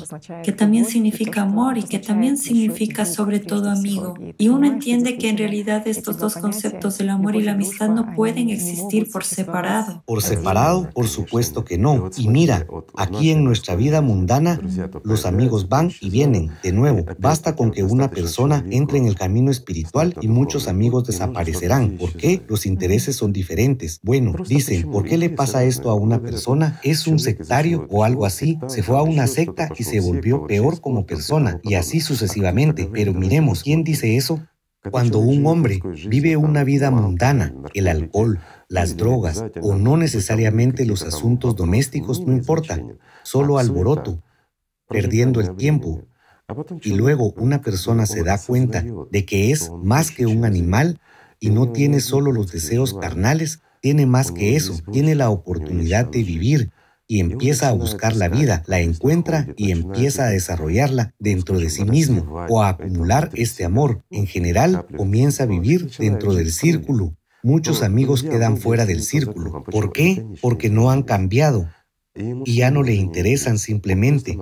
que 0.43 0.51
también 0.51 0.85
significa 0.85 1.41
amor 1.41 1.77
y 1.77 1.83
que 1.83 1.99
también 1.99 2.37
significa 2.37 3.05
sobre 3.05 3.39
todo 3.39 3.69
amigo. 3.69 4.15
Y 4.37 4.49
uno 4.49 4.67
entiende 4.67 5.17
que 5.17 5.29
en 5.29 5.37
realidad 5.37 5.87
estos 5.87 6.17
dos 6.17 6.35
conceptos 6.35 6.97
del 6.97 7.09
amor 7.09 7.35
y 7.35 7.41
la 7.41 7.53
amistad 7.53 7.89
no 7.89 8.13
pueden 8.15 8.49
existir 8.49 9.09
por 9.11 9.23
separado. 9.23 10.03
Por 10.05 10.21
separado, 10.21 10.89
por 10.91 11.07
supuesto 11.07 11.63
que 11.65 11.77
no. 11.77 12.09
Y 12.17 12.27
mira, 12.27 12.65
aquí 12.95 13.31
en 13.31 13.43
nuestra 13.43 13.75
vida 13.75 14.01
mundana, 14.01 14.59
los 15.03 15.25
amigos 15.25 15.69
van 15.69 15.91
y 16.01 16.09
vienen. 16.09 16.51
De 16.63 16.71
nuevo, 16.71 17.05
basta 17.19 17.55
con 17.55 17.71
que 17.71 17.83
una 17.83 18.09
persona 18.09 18.65
entre 18.69 18.97
en 18.97 19.05
el 19.05 19.15
camino 19.15 19.51
espiritual 19.51 20.15
y 20.21 20.27
muchos 20.27 20.67
amigos 20.67 21.05
desaparecerán. 21.05 21.97
¿Por 21.97 22.13
qué? 22.13 22.41
Los 22.47 22.65
intereses 22.65 23.15
son 23.15 23.33
diferentes. 23.33 23.99
Bueno, 24.03 24.33
dicen, 24.47 24.89
¿por 24.89 25.05
qué 25.05 25.17
le 25.17 25.29
pasa 25.29 25.63
esto 25.63 25.89
a 25.89 25.95
una 25.95 26.21
persona? 26.21 26.79
¿Es 26.83 27.07
un 27.07 27.19
sectario 27.19 27.87
o 27.89 27.98
algo 28.03 28.25
así, 28.25 28.59
se 28.67 28.83
fue 28.83 28.97
a 28.97 29.01
una 29.01 29.27
secta 29.27 29.69
y 29.77 29.83
se 29.83 29.99
volvió 29.99 30.47
peor 30.47 30.81
como 30.81 31.05
persona, 31.05 31.59
y 31.63 31.75
así 31.75 31.99
sucesivamente. 31.99 32.89
Pero 32.91 33.13
miremos, 33.13 33.63
¿quién 33.63 33.83
dice 33.83 34.17
eso? 34.17 34.41
Cuando 34.91 35.19
un 35.19 35.45
hombre 35.45 35.81
vive 36.07 36.37
una 36.37 36.63
vida 36.63 36.89
mundana, 36.89 37.53
el 37.73 37.87
alcohol, 37.87 38.39
las 38.69 38.95
drogas 38.95 39.43
o 39.61 39.75
no 39.75 39.97
necesariamente 39.97 40.85
los 40.85 41.03
asuntos 41.03 41.55
domésticos, 41.55 42.25
no 42.25 42.31
importa, 42.33 42.81
solo 43.23 43.57
alboroto, 43.57 44.23
perdiendo 44.87 45.41
el 45.41 45.55
tiempo. 45.55 46.03
Y 46.81 46.93
luego 46.93 47.33
una 47.33 47.61
persona 47.61 48.05
se 48.05 48.23
da 48.23 48.39
cuenta 48.39 48.85
de 49.11 49.25
que 49.25 49.51
es 49.51 49.69
más 49.83 50.11
que 50.11 50.25
un 50.25 50.45
animal 50.45 50.99
y 51.39 51.49
no 51.49 51.71
tiene 51.71 51.99
solo 51.99 52.31
los 52.31 52.51
deseos 52.51 52.93
carnales, 52.93 53.61
tiene 53.81 54.05
más 54.05 54.31
que 54.31 54.55
eso, 54.55 54.75
tiene 54.91 55.13
la 55.15 55.29
oportunidad 55.29 56.05
de 56.05 56.23
vivir, 56.23 56.71
y 57.11 57.21
empieza 57.21 57.69
a 57.69 57.73
buscar 57.73 58.15
la 58.15 58.29
vida, 58.29 58.63
la 58.67 58.79
encuentra 58.81 59.47
y 59.57 59.71
empieza 59.71 60.25
a 60.25 60.29
desarrollarla 60.29 61.15
dentro 61.17 61.57
de 61.57 61.71
sí 61.71 61.83
mismo 61.83 62.45
o 62.47 62.61
a 62.61 62.69
acumular 62.69 63.31
este 63.33 63.65
amor. 63.65 64.03
En 64.11 64.27
general, 64.27 64.85
comienza 64.95 65.43
a 65.43 65.47
vivir 65.47 65.89
dentro 65.97 66.35
del 66.35 66.53
círculo. 66.53 67.15
Muchos 67.41 67.81
amigos 67.81 68.21
quedan 68.21 68.57
fuera 68.57 68.85
del 68.85 69.01
círculo. 69.01 69.63
¿Por 69.63 69.91
qué? 69.91 70.23
Porque 70.39 70.69
no 70.69 70.91
han 70.91 71.01
cambiado 71.01 71.67
y 72.13 72.57
ya 72.57 72.69
no 72.69 72.83
le 72.83 72.93
interesan 72.93 73.57
simplemente. 73.57 74.37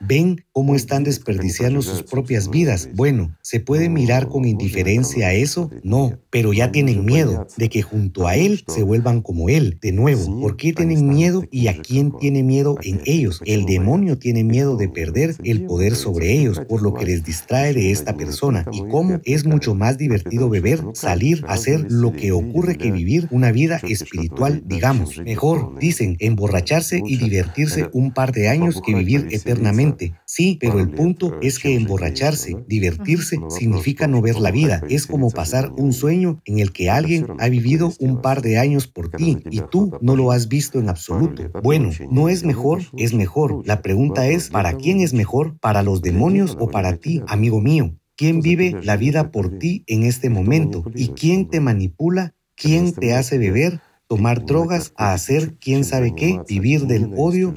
¿Ven 0.00 0.44
cómo 0.52 0.76
están 0.76 1.02
desperdiciando 1.02 1.82
sus 1.82 2.04
propias 2.04 2.50
vidas? 2.50 2.88
Bueno, 2.94 3.36
¿se 3.42 3.58
puede 3.58 3.88
mirar 3.88 4.28
con 4.28 4.44
indiferencia 4.44 5.28
a 5.28 5.34
eso? 5.34 5.70
No, 5.82 6.20
pero 6.30 6.52
ya 6.52 6.70
tienen 6.70 7.04
miedo 7.04 7.48
de 7.56 7.68
que 7.68 7.82
junto 7.82 8.28
a 8.28 8.36
Él 8.36 8.62
se 8.68 8.84
vuelvan 8.84 9.22
como 9.22 9.48
Él. 9.48 9.78
De 9.82 9.90
nuevo, 9.90 10.40
¿por 10.40 10.56
qué 10.56 10.72
tienen 10.72 11.08
miedo 11.08 11.42
y 11.50 11.66
a 11.66 11.82
quién 11.82 12.12
tiene 12.16 12.44
miedo 12.44 12.76
en 12.82 13.00
ellos? 13.06 13.40
El 13.44 13.66
demonio 13.66 14.18
tiene 14.18 14.44
miedo 14.44 14.76
de 14.76 14.88
perder 14.88 15.34
el 15.42 15.66
poder 15.66 15.96
sobre 15.96 16.32
ellos, 16.32 16.60
por 16.68 16.80
lo 16.80 16.94
que 16.94 17.04
les 17.04 17.24
distrae 17.24 17.74
de 17.74 17.90
esta 17.90 18.16
persona. 18.16 18.64
Y 18.72 18.86
cómo 18.88 19.20
es 19.24 19.46
mucho 19.46 19.74
más 19.74 19.98
divertido 19.98 20.48
beber, 20.48 20.80
salir, 20.94 21.44
hacer 21.48 21.86
lo 21.90 22.12
que 22.12 22.30
ocurre 22.30 22.76
que 22.76 22.92
vivir 22.92 23.26
una 23.32 23.50
vida 23.50 23.80
espiritual, 23.82 24.62
digamos. 24.64 25.18
Mejor, 25.18 25.76
dicen, 25.80 26.16
emborracharse 26.20 27.02
y 27.04 27.16
divertirse 27.16 27.88
un 27.92 28.12
par 28.12 28.32
de 28.32 28.48
años 28.48 28.80
que 28.84 28.94
vivir 28.94 29.26
eternamente 29.30 29.87
Sí, 30.24 30.58
pero 30.60 30.78
el 30.78 30.90
punto 30.90 31.38
es 31.40 31.58
que 31.58 31.74
emborracharse, 31.74 32.56
divertirse, 32.66 33.38
significa 33.48 34.06
no 34.06 34.20
ver 34.20 34.38
la 34.38 34.50
vida. 34.50 34.82
Es 34.88 35.06
como 35.06 35.30
pasar 35.30 35.72
un 35.76 35.92
sueño 35.92 36.40
en 36.44 36.58
el 36.58 36.72
que 36.72 36.90
alguien 36.90 37.26
ha 37.38 37.48
vivido 37.48 37.92
un 38.00 38.20
par 38.20 38.42
de 38.42 38.58
años 38.58 38.86
por 38.86 39.10
ti 39.10 39.38
y 39.50 39.60
tú 39.70 39.92
no 40.00 40.16
lo 40.16 40.32
has 40.32 40.48
visto 40.48 40.78
en 40.78 40.88
absoluto. 40.88 41.50
Bueno, 41.62 41.90
no 42.10 42.28
es 42.28 42.44
mejor, 42.44 42.82
es 42.96 43.14
mejor. 43.14 43.66
La 43.66 43.82
pregunta 43.82 44.26
es, 44.28 44.50
¿para 44.50 44.74
quién 44.74 45.00
es 45.00 45.14
mejor? 45.14 45.58
¿Para 45.58 45.82
los 45.82 46.02
demonios 46.02 46.56
o 46.60 46.68
para 46.70 46.96
ti, 46.96 47.22
amigo 47.26 47.60
mío? 47.60 47.94
¿Quién 48.16 48.40
vive 48.40 48.74
la 48.82 48.96
vida 48.96 49.30
por 49.30 49.58
ti 49.58 49.84
en 49.86 50.02
este 50.02 50.28
momento? 50.28 50.84
¿Y 50.94 51.08
quién 51.08 51.48
te 51.48 51.60
manipula? 51.60 52.34
¿Quién 52.56 52.92
te 52.92 53.14
hace 53.14 53.38
beber? 53.38 53.80
tomar 54.08 54.44
drogas, 54.46 54.92
a 54.96 55.12
hacer 55.12 55.54
quién 55.60 55.84
sabe 55.84 56.14
qué, 56.16 56.40
vivir 56.48 56.86
del 56.86 57.12
odio, 57.16 57.54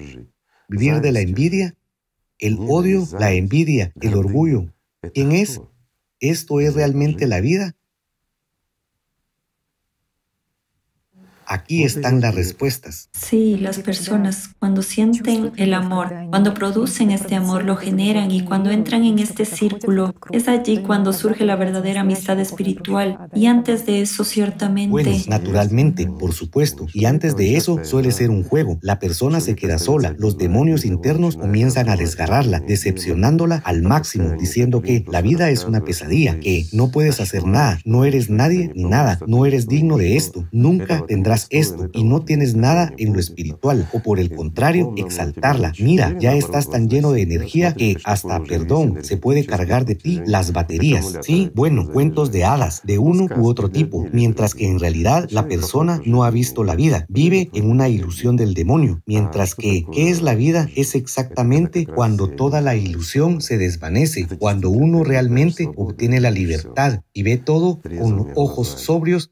vivir 0.67 0.99
de 0.99 1.11
la 1.11 1.21
envidia, 1.21 1.75
el 2.41 2.57
odio, 2.59 3.07
la 3.17 3.31
envidia, 3.31 3.93
el 4.01 4.15
orgullo. 4.15 4.73
¿Quién 5.13 5.31
es? 5.31 5.61
¿Esto 6.19 6.59
es 6.59 6.73
realmente 6.73 7.27
la 7.27 7.39
vida? 7.39 7.77
Aquí 11.51 11.83
están 11.83 12.21
las 12.21 12.33
respuestas. 12.33 13.09
Sí, 13.11 13.57
las 13.57 13.79
personas 13.79 14.51
cuando 14.57 14.81
sienten 14.81 15.51
el 15.57 15.73
amor, 15.73 16.13
cuando 16.29 16.53
producen 16.53 17.11
este 17.11 17.35
amor, 17.35 17.65
lo 17.65 17.75
generan 17.75 18.31
y 18.31 18.45
cuando 18.45 18.71
entran 18.71 19.03
en 19.03 19.19
este 19.19 19.43
círculo, 19.43 20.15
es 20.31 20.47
allí 20.47 20.77
cuando 20.77 21.11
surge 21.11 21.43
la 21.43 21.57
verdadera 21.57 22.01
amistad 22.01 22.39
espiritual. 22.39 23.17
Y 23.35 23.47
antes 23.47 23.85
de 23.85 24.01
eso, 24.01 24.23
ciertamente... 24.23 24.91
Bueno, 24.91 25.11
naturalmente, 25.27 26.07
por 26.07 26.31
supuesto. 26.31 26.87
Y 26.93 27.03
antes 27.03 27.35
de 27.35 27.57
eso 27.57 27.83
suele 27.83 28.13
ser 28.13 28.29
un 28.29 28.45
juego. 28.45 28.79
La 28.81 28.99
persona 28.99 29.41
se 29.41 29.57
queda 29.57 29.77
sola. 29.77 30.15
Los 30.17 30.37
demonios 30.37 30.85
internos 30.85 31.35
comienzan 31.35 31.89
a 31.89 31.97
desgarrarla, 31.97 32.61
decepcionándola 32.61 33.61
al 33.65 33.81
máximo, 33.81 34.37
diciendo 34.39 34.81
que 34.81 35.03
la 35.11 35.21
vida 35.21 35.49
es 35.49 35.65
una 35.65 35.83
pesadilla, 35.83 36.39
que 36.39 36.65
no 36.71 36.91
puedes 36.91 37.19
hacer 37.19 37.45
nada, 37.45 37.77
no 37.83 38.05
eres 38.05 38.29
nadie 38.29 38.71
ni 38.73 38.85
nada, 38.85 39.19
no 39.27 39.45
eres 39.45 39.67
digno 39.67 39.97
de 39.97 40.15
esto, 40.15 40.47
nunca 40.53 41.05
tendrás 41.05 41.40
esto 41.49 41.89
y 41.93 42.03
no 42.03 42.21
tienes 42.21 42.55
nada 42.55 42.93
en 42.97 43.13
lo 43.13 43.19
espiritual, 43.19 43.87
o 43.93 43.99
por 43.99 44.19
el 44.19 44.33
contrario, 44.33 44.93
exaltarla. 44.97 45.73
Mira, 45.79 46.15
ya 46.19 46.35
estás 46.35 46.69
tan 46.69 46.89
lleno 46.89 47.11
de 47.11 47.21
energía 47.21 47.73
que 47.73 47.97
hasta, 48.03 48.43
perdón, 48.43 48.99
se 49.01 49.17
puede 49.17 49.45
cargar 49.45 49.85
de 49.85 49.95
ti 49.95 50.21
las 50.25 50.53
baterías. 50.53 51.17
Sí, 51.21 51.51
bueno, 51.55 51.87
cuentos 51.89 52.31
de 52.31 52.43
hadas, 52.43 52.81
de 52.83 52.97
uno 52.97 53.27
u 53.35 53.47
otro 53.47 53.69
tipo, 53.69 54.05
mientras 54.11 54.55
que 54.55 54.67
en 54.67 54.79
realidad 54.79 55.27
la 55.31 55.47
persona 55.47 56.01
no 56.05 56.23
ha 56.23 56.31
visto 56.31 56.63
la 56.63 56.75
vida, 56.75 57.05
vive 57.09 57.49
en 57.53 57.69
una 57.69 57.89
ilusión 57.89 58.35
del 58.35 58.53
demonio, 58.53 59.01
mientras 59.05 59.55
que, 59.55 59.85
¿qué 59.91 60.09
es 60.09 60.21
la 60.21 60.35
vida? 60.35 60.69
Es 60.75 60.95
exactamente 60.95 61.85
cuando 61.85 62.27
toda 62.27 62.61
la 62.61 62.75
ilusión 62.75 63.41
se 63.41 63.57
desvanece, 63.57 64.27
cuando 64.39 64.69
uno 64.69 65.03
realmente 65.03 65.69
obtiene 65.75 66.19
la 66.19 66.31
libertad 66.31 67.01
y 67.13 67.23
ve 67.23 67.37
todo 67.37 67.79
con 67.81 68.31
ojos 68.35 68.67
sobrios 68.67 69.31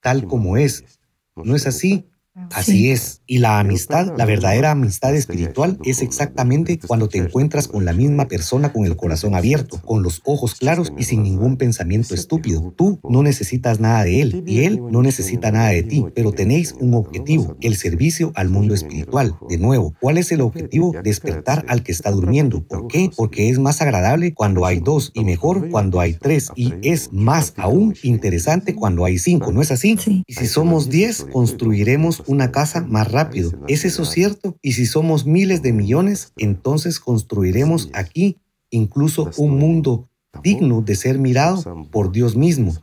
tal 0.00 0.26
como 0.26 0.56
es. 0.56 0.95
¿No 1.36 1.54
es 1.54 1.66
así? 1.66 2.08
Así 2.52 2.90
es. 2.90 3.22
Y 3.26 3.38
la 3.38 3.58
amistad, 3.60 4.12
la 4.16 4.26
verdadera 4.26 4.72
amistad 4.72 5.14
espiritual, 5.14 5.78
es 5.84 6.02
exactamente 6.02 6.78
cuando 6.78 7.08
te 7.08 7.18
encuentras 7.18 7.66
con 7.66 7.84
la 7.84 7.94
misma 7.94 8.28
persona 8.28 8.72
con 8.72 8.84
el 8.84 8.96
corazón 8.96 9.34
abierto, 9.34 9.80
con 9.82 10.02
los 10.02 10.20
ojos 10.24 10.54
claros 10.54 10.92
y 10.98 11.04
sin 11.04 11.22
ningún 11.22 11.56
pensamiento 11.56 12.14
estúpido. 12.14 12.74
Tú 12.76 13.00
no 13.08 13.22
necesitas 13.22 13.80
nada 13.80 14.04
de 14.04 14.20
él 14.20 14.44
y 14.46 14.64
él 14.64 14.80
no 14.90 15.02
necesita 15.02 15.50
nada 15.50 15.70
de 15.70 15.82
ti, 15.82 16.04
pero 16.14 16.32
tenéis 16.32 16.74
un 16.78 16.94
objetivo, 16.94 17.56
el 17.60 17.76
servicio 17.76 18.32
al 18.34 18.50
mundo 18.50 18.74
espiritual. 18.74 19.34
De 19.48 19.56
nuevo, 19.56 19.94
¿cuál 20.00 20.18
es 20.18 20.30
el 20.30 20.42
objetivo? 20.42 20.94
Despertar 21.02 21.64
al 21.68 21.82
que 21.82 21.92
está 21.92 22.10
durmiendo. 22.10 22.62
¿Por 22.66 22.86
qué? 22.86 23.10
Porque 23.16 23.48
es 23.48 23.58
más 23.58 23.80
agradable 23.80 24.34
cuando 24.34 24.66
hay 24.66 24.80
dos 24.80 25.10
y 25.14 25.24
mejor 25.24 25.70
cuando 25.70 26.00
hay 26.00 26.14
tres 26.14 26.50
y 26.54 26.74
es 26.82 27.12
más 27.12 27.54
aún 27.56 27.94
interesante 28.02 28.74
cuando 28.74 29.04
hay 29.04 29.18
cinco, 29.18 29.52
¿no 29.52 29.62
es 29.62 29.70
así? 29.70 29.96
Y 30.26 30.34
si 30.34 30.46
somos 30.46 30.90
diez, 30.90 31.24
construiremos 31.24 32.22
una 32.26 32.52
casa 32.52 32.82
más 32.82 33.10
rápido. 33.10 33.52
¿Es 33.68 33.84
eso 33.84 34.04
cierto? 34.04 34.56
Y 34.62 34.72
si 34.72 34.86
somos 34.86 35.26
miles 35.26 35.62
de 35.62 35.72
millones, 35.72 36.32
entonces 36.36 37.00
construiremos 37.00 37.90
aquí 37.92 38.38
incluso 38.70 39.30
un 39.36 39.58
mundo 39.58 40.08
digno 40.42 40.82
de 40.82 40.94
ser 40.94 41.18
mirado 41.18 41.88
por 41.90 42.12
Dios 42.12 42.36
mismo. 42.36 42.74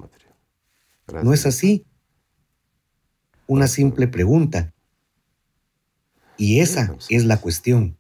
¿No 1.24 1.34
es 1.34 1.46
así? 1.46 1.86
Una 3.48 3.68
simple 3.68 4.08
pregunta. 4.08 4.74
Y 6.38 6.60
esa 6.60 6.96
es 7.10 7.26
la 7.26 7.38
cuestión. 7.38 7.98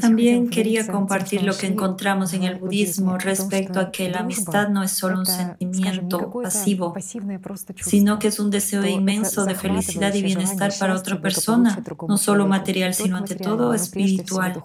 También 0.00 0.50
quería 0.50 0.86
compartir 0.86 1.42
lo 1.42 1.56
que 1.56 1.66
encontramos 1.66 2.34
en 2.34 2.42
el 2.44 2.56
budismo 2.56 3.16
respecto 3.18 3.80
a 3.80 3.90
que 3.90 4.10
la 4.10 4.20
amistad 4.20 4.68
no 4.68 4.82
es 4.82 4.92
solo 4.92 5.18
un 5.20 5.26
sentimiento 5.26 6.30
pasivo, 6.42 6.94
sino 7.82 8.18
que 8.18 8.28
es 8.28 8.38
un 8.38 8.50
deseo 8.50 8.84
inmenso 8.84 9.44
de 9.44 9.54
felicidad 9.54 10.12
y 10.14 10.22
bienestar 10.22 10.72
para 10.78 10.94
otra 10.94 11.20
persona, 11.20 11.82
no 12.08 12.18
solo 12.18 12.46
material, 12.46 12.94
sino 12.94 13.16
ante 13.16 13.36
todo 13.36 13.72
espiritual. 13.74 14.62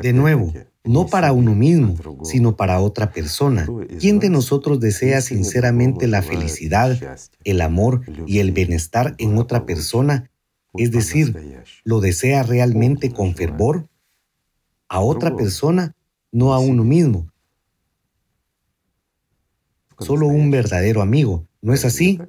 De 0.00 0.12
nuevo, 0.12 0.52
no 0.84 1.06
para 1.06 1.32
uno 1.32 1.54
mismo, 1.54 1.96
sino 2.22 2.56
para 2.56 2.80
otra 2.80 3.10
persona. 3.10 3.66
¿Quién 3.98 4.20
de 4.20 4.30
nosotros 4.30 4.78
desea 4.78 5.20
sinceramente 5.20 6.06
la 6.06 6.22
felicidad, 6.22 6.96
el 7.44 7.60
amor 7.60 8.02
y 8.26 8.38
el 8.38 8.52
bienestar 8.52 9.16
en 9.18 9.36
otra 9.38 9.66
persona? 9.66 10.30
Es 10.74 10.92
decir, 10.92 11.34
¿lo 11.82 12.00
desea 12.00 12.44
realmente 12.44 13.12
con 13.12 13.34
fervor? 13.34 13.89
A 14.90 15.00
otra 15.00 15.36
persona, 15.36 15.94
no 16.32 16.52
a 16.52 16.58
uno 16.58 16.82
mismo. 16.82 17.32
Solo 20.00 20.26
un 20.26 20.50
verdadero 20.50 21.00
amigo, 21.00 21.46
¿no 21.62 21.72
es 21.72 21.84
así? 21.84 22.20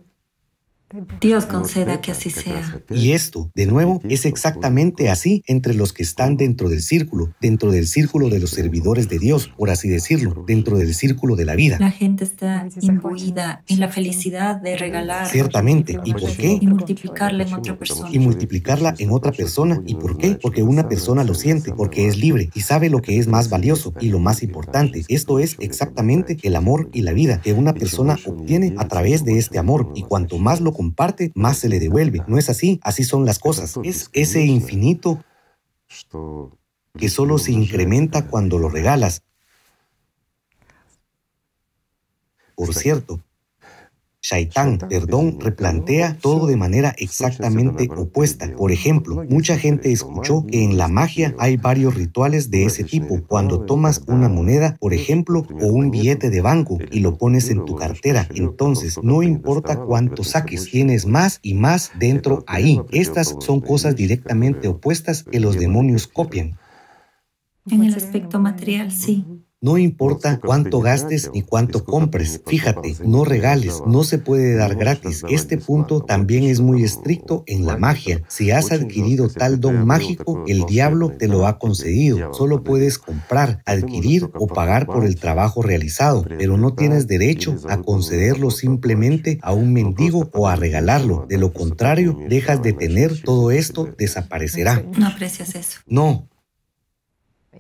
Dios 1.19 1.45
conceda 1.45 2.01
que 2.01 2.11
así 2.11 2.29
sea. 2.29 2.83
Y 2.89 3.11
esto, 3.11 3.49
de 3.55 3.65
nuevo, 3.65 4.01
es 4.09 4.25
exactamente 4.25 5.09
así 5.09 5.43
entre 5.47 5.73
los 5.73 5.93
que 5.93 6.03
están 6.03 6.37
dentro 6.37 6.69
del 6.69 6.81
círculo, 6.81 7.33
dentro 7.41 7.71
del 7.71 7.87
círculo 7.87 8.29
de 8.29 8.39
los 8.39 8.51
servidores 8.51 9.07
de 9.09 9.19
Dios, 9.19 9.51
por 9.57 9.69
así 9.69 9.87
decirlo, 9.87 10.43
dentro 10.47 10.77
del 10.77 10.93
círculo 10.93 11.35
de 11.35 11.45
la 11.45 11.55
vida. 11.55 11.77
La 11.79 11.91
gente 11.91 12.23
está 12.23 12.67
imbuida 12.81 13.63
en 13.67 13.79
la 13.79 13.89
felicidad 13.89 14.59
de 14.61 14.77
regalar. 14.77 15.27
Ciertamente. 15.27 15.99
¿Y 16.03 16.13
por 16.13 16.35
qué? 16.35 16.57
Y 16.59 16.67
multiplicarla 16.67 17.43
en 17.43 17.53
otra 17.53 17.77
persona. 17.77 18.09
Y 18.11 18.19
multiplicarla 18.19 18.95
en 18.97 19.11
otra 19.11 19.31
persona. 19.31 19.81
¿Y 19.85 19.95
por 19.95 20.17
qué? 20.17 20.37
Porque 20.41 20.63
una 20.63 20.87
persona 20.87 21.23
lo 21.23 21.33
siente, 21.33 21.71
porque 21.73 22.07
es 22.07 22.17
libre 22.17 22.49
y 22.53 22.61
sabe 22.61 22.89
lo 22.89 23.01
que 23.01 23.17
es 23.17 23.27
más 23.27 23.49
valioso 23.49 23.93
y 23.99 24.09
lo 24.09 24.19
más 24.19 24.43
importante. 24.43 25.03
Esto 25.07 25.39
es 25.39 25.55
exactamente 25.59 26.37
el 26.43 26.55
amor 26.55 26.89
y 26.93 27.01
la 27.01 27.13
vida 27.13 27.41
que 27.41 27.53
una 27.53 27.73
persona 27.73 28.17
obtiene 28.25 28.73
a 28.77 28.87
través 28.87 29.23
de 29.23 29.37
este 29.37 29.59
amor. 29.59 29.91
Y 29.95 30.03
cuanto 30.03 30.37
más 30.37 30.61
lo 30.61 30.73
comparte, 30.81 31.31
más 31.35 31.59
se 31.59 31.69
le 31.69 31.79
devuelve. 31.79 32.23
No 32.25 32.39
es 32.39 32.49
así, 32.49 32.79
así 32.81 33.03
son 33.03 33.23
las 33.23 33.37
cosas. 33.37 33.77
Es 33.83 34.09
ese 34.13 34.43
infinito 34.43 35.23
que 36.97 37.07
solo 37.07 37.37
se 37.37 37.51
incrementa 37.51 38.25
cuando 38.25 38.57
lo 38.57 38.67
regalas. 38.67 39.21
Por 42.55 42.73
cierto, 42.73 43.23
Shaitán, 44.31 44.77
perdón, 44.77 45.39
replantea 45.41 46.17
todo 46.21 46.47
de 46.47 46.55
manera 46.55 46.95
exactamente 46.97 47.89
opuesta. 47.93 48.49
Por 48.55 48.71
ejemplo, 48.71 49.25
mucha 49.27 49.57
gente 49.57 49.91
escuchó 49.91 50.45
que 50.45 50.63
en 50.63 50.77
la 50.77 50.87
magia 50.87 51.35
hay 51.37 51.57
varios 51.57 51.95
rituales 51.95 52.49
de 52.49 52.63
ese 52.65 52.85
tipo. 52.85 53.21
Cuando 53.27 53.65
tomas 53.65 54.03
una 54.07 54.29
moneda, 54.29 54.77
por 54.79 54.93
ejemplo, 54.93 55.45
o 55.61 55.67
un 55.67 55.91
billete 55.91 56.29
de 56.29 56.39
banco 56.39 56.77
y 56.91 57.01
lo 57.01 57.17
pones 57.17 57.49
en 57.49 57.65
tu 57.65 57.75
cartera, 57.75 58.25
entonces 58.33 58.99
no 59.03 59.21
importa 59.21 59.81
cuánto 59.81 60.23
saques, 60.23 60.71
tienes 60.71 61.05
más 61.05 61.39
y 61.41 61.55
más 61.55 61.91
dentro 61.99 62.45
ahí. 62.47 62.79
Estas 62.93 63.35
son 63.41 63.59
cosas 63.59 63.97
directamente 63.97 64.69
opuestas 64.69 65.23
que 65.23 65.41
los 65.41 65.59
demonios 65.59 66.07
copian. 66.07 66.57
En 67.69 67.83
el 67.83 67.93
aspecto 67.93 68.39
material, 68.39 68.91
sí. 68.91 69.25
No 69.63 69.77
importa 69.77 70.39
cuánto 70.39 70.79
gastes 70.79 71.29
ni 71.35 71.43
cuánto 71.43 71.85
compres. 71.85 72.41
Fíjate, 72.47 72.95
no 73.05 73.25
regales, 73.25 73.83
no 73.85 74.03
se 74.03 74.17
puede 74.17 74.55
dar 74.55 74.73
gratis. 74.73 75.23
Este 75.29 75.59
punto 75.59 76.01
también 76.01 76.45
es 76.45 76.59
muy 76.59 76.83
estricto 76.83 77.43
en 77.45 77.67
la 77.67 77.77
magia. 77.77 78.23
Si 78.27 78.49
has 78.49 78.71
adquirido 78.71 79.29
tal 79.29 79.59
don 79.59 79.85
mágico, 79.85 80.43
el 80.47 80.65
diablo 80.65 81.11
te 81.11 81.27
lo 81.27 81.45
ha 81.45 81.59
concedido. 81.59 82.33
Solo 82.33 82.63
puedes 82.63 82.97
comprar, 82.97 83.61
adquirir 83.67 84.31
o 84.33 84.47
pagar 84.47 84.87
por 84.87 85.05
el 85.05 85.17
trabajo 85.17 85.61
realizado, 85.61 86.25
pero 86.39 86.57
no 86.57 86.73
tienes 86.73 87.05
derecho 87.05 87.55
a 87.69 87.77
concederlo 87.83 88.49
simplemente 88.49 89.37
a 89.43 89.53
un 89.53 89.73
mendigo 89.73 90.27
o 90.33 90.47
a 90.47 90.55
regalarlo. 90.55 91.27
De 91.29 91.37
lo 91.37 91.53
contrario, 91.53 92.17
dejas 92.27 92.63
de 92.63 92.73
tener 92.73 93.21
todo 93.21 93.51
esto, 93.51 93.87
desaparecerá. 93.95 94.83
No 94.97 95.05
aprecias 95.05 95.53
eso. 95.53 95.81
No, 95.85 96.30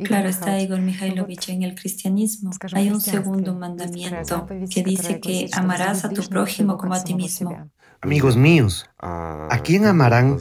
Claro, 0.03 0.29
está 0.29 0.59
Igor 0.59 0.79
Mikhailovich 0.79 1.49
en 1.49 1.63
el 1.63 1.75
cristianismo. 1.75 2.51
Hay 2.73 2.89
un 2.89 3.01
segundo 3.01 3.53
mandamiento 3.53 4.47
que 4.69 4.83
dice 4.83 5.19
que 5.19 5.49
amarás 5.53 6.05
a 6.05 6.09
tu 6.09 6.23
prójimo 6.23 6.77
como 6.77 6.93
a 6.93 7.03
ti 7.03 7.13
mismo. 7.13 7.71
Amigos 8.01 8.35
míos, 8.35 8.89
¿a 8.99 9.59
quién 9.63 9.85
amarán? 9.85 10.37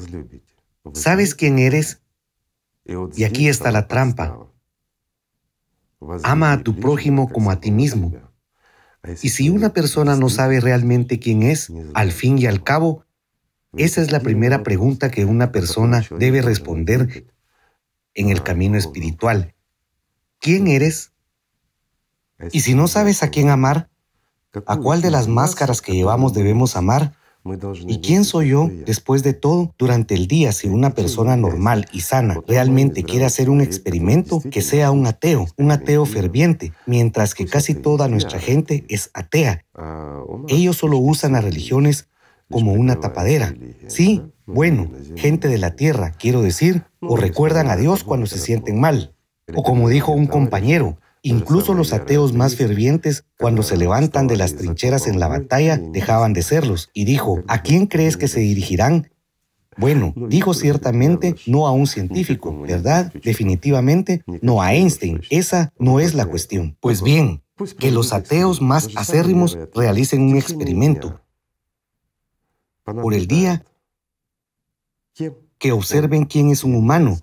¿Sabes 0.95 1.35
quién 1.35 1.59
eres? 1.59 2.01
Y 3.17 3.25
aquí 3.25 3.49
está 3.49 3.71
la 3.71 3.87
trampa. 3.87 4.47
Ama 6.23 6.53
a 6.53 6.63
tu 6.63 6.77
prójimo 6.77 7.29
como 7.29 7.51
a 7.51 7.61
ti 7.61 7.71
mismo. 7.71 8.13
Y 9.23 9.29
si 9.31 9.51
una 9.51 9.73
persona 9.73 10.17
no 10.17 10.29
sabe 10.29 10.61
realmente 10.61 11.19
quién 11.19 11.43
es, 11.43 11.73
al 11.95 12.13
fin 12.13 12.39
y 12.39 12.47
al 12.47 12.63
cabo, 12.63 13.05
esa 13.77 14.01
es 14.03 14.11
la 14.11 14.21
primera 14.21 14.63
pregunta 14.63 15.11
que 15.11 15.25
una 15.25 15.53
persona 15.53 16.05
debe 16.19 16.43
responder 16.43 17.27
en 18.15 18.31
el 18.31 18.43
camino 18.43 18.77
espiritual. 18.77 19.55
¿Quién 20.39 20.67
eres? 20.67 21.13
Y 22.53 22.61
si 22.61 22.75
no 22.75 22.89
sabes 22.89 23.23
a 23.23 23.29
quién 23.29 23.51
amar, 23.51 23.91
¿a 24.67 24.77
cuál 24.77 25.03
de 25.03 25.11
las 25.11 25.29
máscaras 25.29 25.83
que 25.83 25.93
llevamos 25.93 26.33
debemos 26.33 26.77
amar? 26.77 27.15
¿Y 27.87 28.01
quién 28.01 28.25
soy 28.25 28.51
yo 28.51 28.69
después 28.85 29.23
de 29.23 29.33
todo 29.33 29.75
durante 29.79 30.15
el 30.15 30.27
día 30.27 30.53
si 30.53 30.69
una 30.69 30.91
persona 30.91 31.37
normal 31.37 31.87
y 31.91 32.01
sana 32.01 32.39
realmente 32.47 33.03
quiere 33.03 33.25
hacer 33.25 33.49
un 33.49 33.63
experimento 33.63 34.43
que 34.51 34.61
sea 34.61 34.91
un 34.91 35.07
ateo, 35.07 35.47
un 35.57 35.71
ateo 35.71 36.05
ferviente, 36.05 36.75
mientras 36.85 37.35
que 37.35 37.47
casi 37.47 37.75
toda 37.75 38.09
nuestra 38.09 38.39
gente 38.39 38.85
es 38.89 39.11
atea? 39.15 39.65
Ellos 40.49 40.77
solo 40.77 40.99
usan 40.99 41.33
las 41.33 41.45
religiones 41.45 42.09
como 42.51 42.73
una 42.73 43.01
tapadera. 43.01 43.55
Sí, 43.87 44.23
bueno, 44.53 44.91
gente 45.17 45.49
de 45.49 45.59
la 45.59 45.77
tierra, 45.77 46.13
quiero 46.19 46.43
decir, 46.43 46.85
o 47.01 47.17
recuerdan 47.17 47.69
a 47.69 47.77
Dios 47.77 48.05
cuando 48.05 48.27
se 48.27 48.39
sienten 48.39 48.81
mal. 48.81 49.15
O 49.55 49.63
como 49.63 49.89
dijo 49.89 50.13
un 50.13 50.27
compañero, 50.27 50.99
incluso 51.23 51.75
los 51.75 51.93
ateos 51.93 52.33
más 52.33 52.57
fervientes, 52.57 53.25
cuando 53.39 53.63
se 53.63 53.77
levantan 53.77 54.27
de 54.27 54.37
las 54.37 54.57
trincheras 54.57 55.07
en 55.07 55.19
la 55.19 55.29
batalla, 55.29 55.77
dejaban 55.77 56.33
de 56.33 56.43
serlos. 56.43 56.91
Y 56.95 57.05
dijo, 57.05 57.43
¿a 57.49 57.63
quién 57.63 57.87
crees 57.87 58.17
que 58.17 58.29
se 58.29 58.41
dirigirán? 58.41 59.11
Bueno, 59.77 60.13
dijo 60.17 60.53
ciertamente 60.53 61.37
no 61.47 61.67
a 61.67 61.73
un 61.73 61.87
científico, 61.87 62.57
¿verdad? 62.61 63.13
Definitivamente 63.25 64.23
no 64.43 64.63
a 64.63 64.75
Einstein. 64.75 65.23
Esa 65.31 65.73
no 65.79 66.01
es 66.01 66.15
la 66.15 66.27
cuestión. 66.27 66.77
Pues 66.81 67.03
bien, 67.03 67.43
que 67.79 67.91
los 67.91 68.13
ateos 68.13 68.61
más 68.61 68.91
acérrimos 68.97 69.59
realicen 69.75 70.23
un 70.23 70.37
experimento 70.37 71.21
por 72.85 73.15
el 73.15 73.27
día 73.27 73.65
que 75.59 75.73
observen 75.73 76.25
quién 76.25 76.49
es 76.51 76.65
un 76.65 76.75
humano 76.75 77.19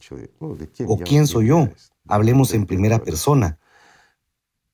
o 0.86 0.98
quién 0.98 1.28
soy 1.28 1.48
yo. 1.48 1.70
Hablemos 2.08 2.54
en 2.54 2.66
primera 2.66 3.00
persona. 3.00 3.60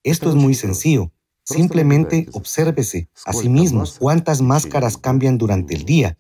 Esto 0.04 0.30
es 0.30 0.36
muy 0.36 0.54
sencillo. 0.54 1.12
Simplemente 1.46 2.28
obsérvese 2.34 3.10
a 3.26 3.34
sí 3.34 3.50
mismo 3.50 3.84
cuántas 4.00 4.42
máscaras 4.42 4.98
cambian 4.98 5.38
durante 5.38 5.76
el 5.76 5.86
día. 5.86 6.18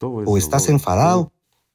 O 0.00 0.36
estás 0.36 0.68
enfadado, 0.68 1.32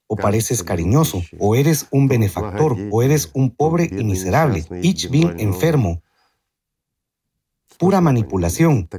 o 0.07 0.15
pareces 0.15 0.63
cariñoso, 0.63 1.21
o 1.39 1.55
eres 1.55 1.87
un 1.91 2.07
benefactor, 2.07 2.77
o 2.91 3.01
eres 3.01 3.29
un 3.33 3.51
pobre 3.51 3.89
y 3.91 4.03
miserable, 4.03 4.65
ich 4.81 5.09
bin 5.09 5.33
enfermo. 5.39 6.01
Pura 7.77 8.01
manipulación. 8.01 8.89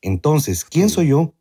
Entonces, 0.00 0.64
¿quién 0.64 0.90
soy 0.90 1.08
yo? 1.08 1.34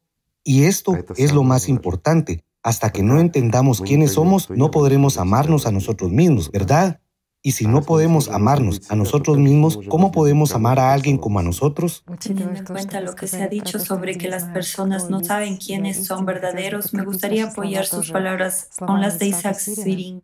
Y 0.43 0.63
esto 0.63 0.97
es 1.17 1.33
lo 1.33 1.43
más 1.43 1.67
importante. 1.67 2.43
Hasta 2.63 2.91
que 2.91 3.03
no 3.03 3.19
entendamos 3.19 3.81
quiénes 3.81 4.13
somos, 4.13 4.49
no 4.49 4.71
podremos 4.71 5.17
amarnos 5.17 5.67
a 5.67 5.71
nosotros 5.71 6.11
mismos, 6.11 6.49
¿verdad? 6.49 7.01
Y 7.45 7.51
si 7.51 7.67
no 7.67 7.81
podemos 7.81 8.29
amarnos 8.29 8.89
a 8.89 8.95
nosotros 8.95 9.37
mismos, 9.37 9.77
¿cómo 9.89 10.13
podemos 10.13 10.55
amar 10.55 10.79
a 10.79 10.93
alguien 10.93 11.17
como 11.17 11.39
a 11.39 11.43
nosotros? 11.43 12.05
Teniendo 12.17 12.57
en 12.57 12.63
cuenta 12.63 13.01
lo 13.01 13.15
que 13.15 13.27
se 13.27 13.43
ha 13.43 13.49
dicho 13.49 13.79
sobre 13.79 14.17
que 14.17 14.29
las 14.29 14.45
personas 14.45 15.09
no 15.09 15.21
saben 15.21 15.57
quiénes 15.57 16.05
son 16.05 16.25
verdaderos, 16.25 16.93
me 16.93 17.03
gustaría 17.03 17.49
apoyar 17.49 17.85
sus 17.85 18.11
palabras 18.11 18.69
con 18.79 19.01
las 19.01 19.19
de 19.19 19.27
Isaac 19.27 19.59
Sirin. 19.59 20.23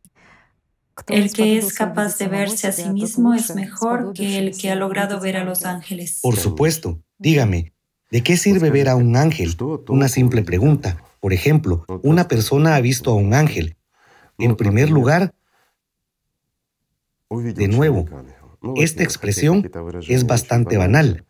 El 1.07 1.33
que 1.33 1.57
es 1.57 1.73
capaz 1.73 2.17
de 2.17 2.27
verse 2.27 2.67
a 2.67 2.71
sí 2.71 2.89
mismo 2.89 3.33
es 3.33 3.53
mejor 3.53 4.13
que 4.13 4.37
el 4.37 4.57
que 4.57 4.71
ha 4.71 4.75
logrado 4.75 5.19
ver 5.19 5.35
a 5.35 5.43
los 5.43 5.65
ángeles. 5.65 6.19
Por 6.21 6.37
supuesto. 6.37 7.01
Dígame, 7.17 7.73
¿de 8.11 8.23
qué 8.23 8.37
sirve 8.37 8.69
ver 8.69 8.87
a 8.87 8.95
un 8.95 9.17
ángel? 9.17 9.57
Una 9.89 10.07
simple 10.07 10.41
pregunta. 10.43 11.03
Por 11.19 11.33
ejemplo, 11.33 11.85
una 12.03 12.27
persona 12.27 12.75
ha 12.75 12.81
visto 12.81 13.11
a 13.11 13.15
un 13.15 13.33
ángel. 13.33 13.77
En 14.37 14.55
primer 14.55 14.89
lugar, 14.89 15.33
de 17.29 17.67
nuevo, 17.67 18.05
esta 18.75 19.03
expresión 19.03 19.69
es 20.07 20.25
bastante 20.25 20.77
banal. 20.77 21.25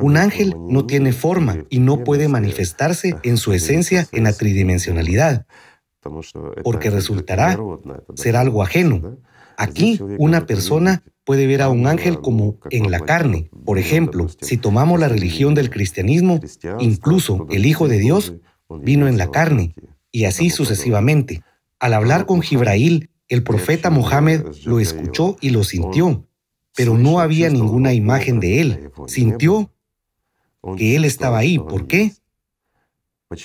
Un 0.00 0.16
ángel 0.16 0.56
no 0.68 0.86
tiene 0.86 1.12
forma 1.12 1.64
y 1.68 1.80
no 1.80 2.02
puede 2.02 2.28
manifestarse 2.28 3.14
en 3.22 3.36
su 3.36 3.52
esencia 3.52 4.08
en 4.12 4.24
la 4.24 4.32
tridimensionalidad, 4.32 5.46
porque 6.64 6.90
resultará 6.90 7.58
ser 8.14 8.36
algo 8.36 8.62
ajeno. 8.62 9.18
Aquí 9.58 10.00
una 10.18 10.46
persona 10.46 11.02
puede 11.24 11.46
ver 11.46 11.62
a 11.62 11.68
un 11.68 11.86
ángel 11.86 12.20
como 12.20 12.58
en 12.70 12.90
la 12.90 13.00
carne. 13.00 13.50
Por 13.66 13.78
ejemplo, 13.78 14.28
si 14.40 14.56
tomamos 14.56 14.98
la 14.98 15.08
religión 15.08 15.54
del 15.54 15.70
cristianismo, 15.70 16.40
incluso 16.80 17.46
el 17.50 17.66
Hijo 17.66 17.86
de 17.86 17.98
Dios 17.98 18.34
vino 18.80 19.08
en 19.08 19.18
la 19.18 19.30
carne, 19.30 19.74
y 20.10 20.24
así 20.24 20.50
sucesivamente. 20.50 21.42
Al 21.78 21.94
hablar 21.94 22.26
con 22.26 22.42
Gibrail, 22.42 23.10
el 23.28 23.42
profeta 23.42 23.90
Mohammed 23.90 24.44
lo 24.64 24.78
escuchó 24.78 25.36
y 25.40 25.50
lo 25.50 25.64
sintió, 25.64 26.26
pero 26.76 26.96
no 26.96 27.20
había 27.20 27.50
ninguna 27.50 27.92
imagen 27.92 28.40
de 28.40 28.60
él. 28.60 28.90
Sintió 29.06 29.72
que 30.76 30.96
él 30.96 31.04
estaba 31.04 31.38
ahí. 31.38 31.58
¿Por 31.58 31.86
qué? 31.86 32.12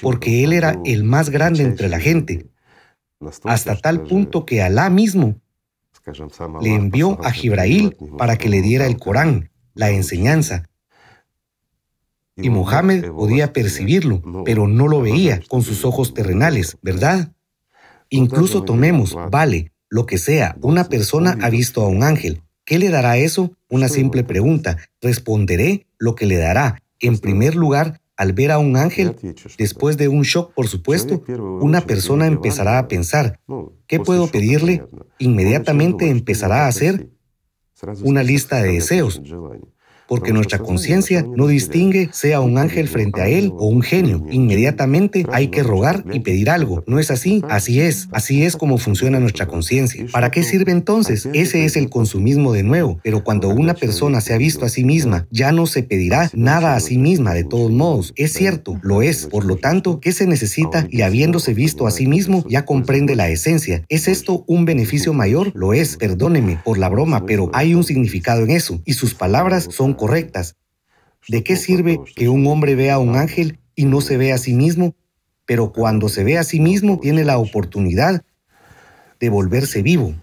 Porque 0.01 0.43
él 0.43 0.53
era 0.53 0.79
el 0.85 1.03
más 1.03 1.29
grande 1.29 1.63
entre 1.63 1.87
la 1.87 1.99
gente, 1.99 2.47
hasta 3.43 3.77
tal 3.77 4.03
punto 4.03 4.45
que 4.45 4.61
Alá 4.61 4.89
mismo 4.89 5.39
le 6.61 6.73
envió 6.73 7.23
a 7.23 7.31
Gibrail 7.31 7.95
para 8.17 8.37
que 8.37 8.49
le 8.49 8.61
diera 8.61 8.85
el 8.85 8.97
Corán, 8.97 9.49
la 9.73 9.89
enseñanza, 9.89 10.69
y 12.37 12.49
Mohammed 12.49 13.11
podía 13.11 13.51
percibirlo, 13.53 14.21
pero 14.45 14.67
no 14.67 14.87
lo 14.87 15.01
veía 15.01 15.41
con 15.47 15.63
sus 15.63 15.85
ojos 15.85 16.13
terrenales, 16.13 16.77
¿verdad? 16.81 17.33
Incluso 18.09 18.63
tomemos, 18.63 19.17
vale, 19.29 19.71
lo 19.89 20.05
que 20.05 20.17
sea, 20.17 20.55
una 20.61 20.85
persona 20.85 21.37
ha 21.41 21.49
visto 21.49 21.81
a 21.81 21.87
un 21.87 22.03
ángel. 22.03 22.41
¿Qué 22.65 22.79
le 22.79 22.89
dará 22.89 23.17
eso? 23.17 23.53
Una 23.69 23.87
simple 23.87 24.23
pregunta. 24.23 24.77
Responderé 25.01 25.87
lo 25.97 26.15
que 26.15 26.25
le 26.25 26.37
dará. 26.37 26.83
En 26.99 27.17
primer 27.17 27.55
lugar, 27.55 28.01
al 28.17 28.33
ver 28.33 28.51
a 28.51 28.59
un 28.59 28.75
ángel, 28.75 29.15
después 29.57 29.95
de 29.97 30.07
un 30.07 30.23
shock, 30.23 30.53
por 30.53 30.67
supuesto, 30.67 31.23
una 31.61 31.81
persona 31.81 32.27
empezará 32.27 32.79
a 32.79 32.87
pensar, 32.87 33.39
¿qué 33.87 33.99
puedo 33.99 34.27
pedirle? 34.27 34.83
Inmediatamente 35.19 36.09
empezará 36.09 36.65
a 36.65 36.67
hacer 36.67 37.09
una 38.03 38.23
lista 38.23 38.61
de 38.61 38.73
deseos 38.73 39.21
porque 40.07 40.33
nuestra 40.33 40.59
conciencia 40.59 41.25
no 41.35 41.47
distingue 41.47 42.09
sea 42.11 42.41
un 42.41 42.57
ángel 42.57 42.87
frente 42.87 43.21
a 43.21 43.27
él 43.27 43.51
o 43.57 43.67
un 43.67 43.81
genio. 43.81 44.25
Inmediatamente 44.31 45.25
hay 45.31 45.49
que 45.49 45.63
rogar 45.63 46.03
y 46.11 46.21
pedir 46.21 46.49
algo. 46.49 46.83
¿No 46.87 46.99
es 46.99 47.11
así? 47.11 47.43
Así 47.49 47.81
es. 47.81 48.07
Así 48.11 48.43
es 48.43 48.55
como 48.55 48.77
funciona 48.77 49.19
nuestra 49.19 49.47
conciencia. 49.47 50.05
¿Para 50.11 50.31
qué 50.31 50.43
sirve 50.43 50.71
entonces? 50.71 51.27
Ese 51.33 51.65
es 51.65 51.75
el 51.75 51.89
consumismo 51.89 52.53
de 52.53 52.63
nuevo. 52.63 52.99
Pero 53.03 53.23
cuando 53.23 53.49
una 53.49 53.73
persona 53.73 54.21
se 54.21 54.33
ha 54.33 54.37
visto 54.37 54.65
a 54.65 54.69
sí 54.69 54.83
misma, 54.83 55.27
ya 55.31 55.51
no 55.51 55.65
se 55.65 55.83
pedirá 55.83 56.29
nada 56.33 56.75
a 56.75 56.79
sí 56.79 56.97
misma 56.97 57.33
de 57.33 57.43
todos 57.43 57.71
modos. 57.71 58.13
Es 58.15 58.33
cierto, 58.33 58.79
lo 58.81 59.01
es. 59.01 59.27
Por 59.27 59.45
lo 59.45 59.57
tanto, 59.57 59.99
¿qué 59.99 60.11
se 60.11 60.27
necesita? 60.27 60.87
Y 60.89 61.01
habiéndose 61.01 61.53
visto 61.53 61.87
a 61.87 61.91
sí 61.91 62.07
mismo, 62.07 62.45
ya 62.47 62.65
comprende 62.65 63.15
la 63.15 63.29
esencia. 63.29 63.83
¿Es 63.89 64.07
esto 64.07 64.43
un 64.47 64.65
beneficio 64.65 65.13
mayor? 65.13 65.51
Lo 65.53 65.73
es. 65.73 65.97
Perdóneme 65.97 66.59
por 66.63 66.77
la 66.77 66.89
broma, 66.89 67.25
pero 67.25 67.49
hay 67.53 67.73
un 67.73 67.83
significado 67.83 68.43
en 68.43 68.51
eso. 68.51 68.81
Y 68.85 68.93
sus 68.93 69.13
palabras 69.13 69.67
son 69.71 69.93
correctas. 69.97 70.55
¿De 71.27 71.43
qué 71.43 71.57
sirve 71.57 71.99
que 72.15 72.29
un 72.29 72.47
hombre 72.47 72.75
vea 72.75 72.95
a 72.95 72.99
un 72.99 73.17
ángel 73.17 73.59
y 73.75 73.85
no 73.85 73.99
se 73.99 74.15
ve 74.15 74.31
a 74.31 74.37
sí 74.37 74.53
mismo? 74.53 74.95
Pero 75.45 75.73
cuando 75.73 76.07
se 76.07 76.23
ve 76.23 76.37
a 76.37 76.43
sí 76.43 76.61
mismo 76.61 76.99
tiene 76.99 77.25
la 77.25 77.37
oportunidad 77.37 78.23
de 79.19 79.29
volverse 79.29 79.81
vivo. 79.81 80.13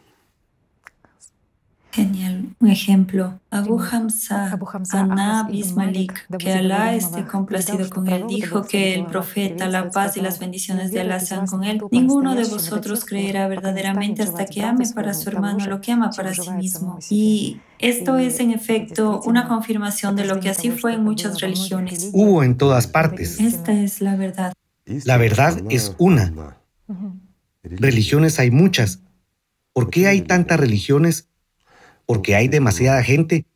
Genial. 1.94 2.56
Un 2.58 2.70
ejemplo, 2.70 3.38
Abu 3.50 3.80
Hamza, 3.80 4.58
Anna 4.90 5.46
Bismalik, 5.48 6.26
que 6.38 6.52
Alá 6.52 6.96
esté 6.96 7.24
complacido 7.24 7.88
con 7.88 8.08
él, 8.08 8.24
dijo 8.26 8.64
que 8.64 8.94
el 8.94 9.06
profeta, 9.06 9.68
la 9.68 9.92
paz 9.92 10.16
y 10.16 10.20
las 10.20 10.40
bendiciones 10.40 10.90
de 10.90 11.02
Alá 11.02 11.20
sean 11.20 11.46
con 11.46 11.62
él. 11.62 11.80
Ninguno 11.92 12.34
de 12.34 12.46
vosotros 12.46 13.04
creerá 13.04 13.46
verdaderamente 13.46 14.24
hasta 14.24 14.44
que 14.44 14.64
ame 14.64 14.88
para 14.92 15.14
su 15.14 15.28
hermano 15.28 15.64
lo 15.66 15.80
que 15.80 15.92
ama 15.92 16.10
para 16.10 16.34
sí 16.34 16.50
mismo. 16.50 16.98
Y 17.10 17.60
esto 17.78 18.18
es, 18.18 18.40
en 18.40 18.50
efecto, 18.50 19.20
una 19.24 19.46
confirmación 19.46 20.16
de 20.16 20.24
lo 20.24 20.40
que 20.40 20.50
así 20.50 20.72
fue 20.72 20.94
en 20.94 21.04
muchas 21.04 21.40
religiones. 21.40 22.10
Hubo 22.12 22.42
en 22.42 22.56
todas 22.56 22.88
partes. 22.88 23.38
Esta 23.38 23.72
es 23.72 24.00
la 24.00 24.16
verdad. 24.16 24.52
La 24.84 25.16
verdad 25.16 25.62
es 25.70 25.94
una. 25.98 26.56
Religiones 27.62 28.40
hay 28.40 28.50
muchas. 28.50 28.98
¿Por 29.72 29.90
qué 29.90 30.08
hay 30.08 30.22
tantas 30.22 30.58
religiones? 30.58 31.28
Porque 32.06 32.34
hay 32.34 32.48
demasiada 32.48 33.02
gente 33.02 33.46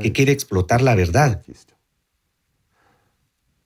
que 0.00 0.12
quiere 0.12 0.32
explotar 0.32 0.82
la 0.82 0.94
verdad. 0.94 1.42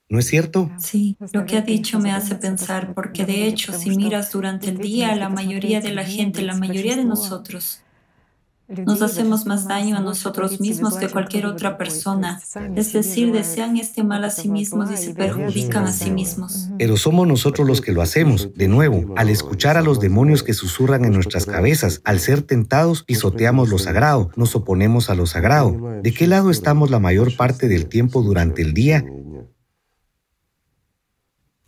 ¿No 0.08 0.18
es 0.18 0.26
cierto? 0.26 0.70
Sí, 0.78 1.16
lo 1.32 1.46
que 1.46 1.56
ha 1.56 1.60
dicho 1.60 2.00
me 2.00 2.10
hace 2.10 2.34
pensar, 2.34 2.94
porque 2.94 3.24
de 3.24 3.46
hecho, 3.46 3.72
si 3.72 3.90
miras 3.90 4.32
durante 4.32 4.68
el 4.68 4.78
día, 4.78 5.14
la 5.14 5.28
mayoría 5.28 5.80
de 5.80 5.92
la 5.92 6.04
gente, 6.04 6.42
la 6.42 6.56
mayoría 6.56 6.96
de 6.96 7.04
nosotros, 7.04 7.82
nos 8.86 9.02
hacemos 9.02 9.46
más 9.46 9.66
daño 9.66 9.96
a 9.96 10.00
nosotros 10.00 10.60
mismos 10.60 10.94
que 10.96 11.08
cualquier 11.08 11.46
otra 11.46 11.76
persona. 11.76 12.40
Es 12.76 12.92
decir, 12.92 13.32
desean 13.32 13.76
este 13.76 14.04
mal 14.04 14.24
a 14.24 14.30
sí 14.30 14.48
mismos 14.48 14.90
y 14.92 14.96
se 14.96 15.14
perjudican 15.14 15.84
a 15.84 15.92
sí 15.92 16.10
mismos. 16.10 16.68
Pero 16.78 16.96
somos 16.96 17.26
nosotros 17.26 17.66
los 17.66 17.80
que 17.80 17.92
lo 17.92 18.02
hacemos. 18.02 18.54
De 18.54 18.68
nuevo, 18.68 19.14
al 19.16 19.28
escuchar 19.28 19.76
a 19.76 19.82
los 19.82 20.00
demonios 20.00 20.42
que 20.42 20.54
susurran 20.54 21.04
en 21.04 21.12
nuestras 21.12 21.46
cabezas, 21.46 22.00
al 22.04 22.20
ser 22.20 22.42
tentados, 22.42 23.02
pisoteamos 23.02 23.68
lo 23.68 23.78
sagrado, 23.78 24.30
nos 24.36 24.54
oponemos 24.54 25.10
a 25.10 25.14
lo 25.14 25.26
sagrado. 25.26 26.00
¿De 26.02 26.12
qué 26.12 26.26
lado 26.26 26.50
estamos 26.50 26.90
la 26.90 27.00
mayor 27.00 27.36
parte 27.36 27.68
del 27.68 27.86
tiempo 27.86 28.22
durante 28.22 28.62
el 28.62 28.72
día? 28.72 29.04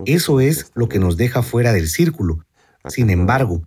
Eso 0.04 0.40
es 0.40 0.70
lo 0.74 0.88
que 0.88 0.98
nos 0.98 1.16
deja 1.16 1.42
fuera 1.42 1.72
del 1.72 1.88
círculo. 1.88 2.44
Sin 2.88 3.10
embargo, 3.10 3.62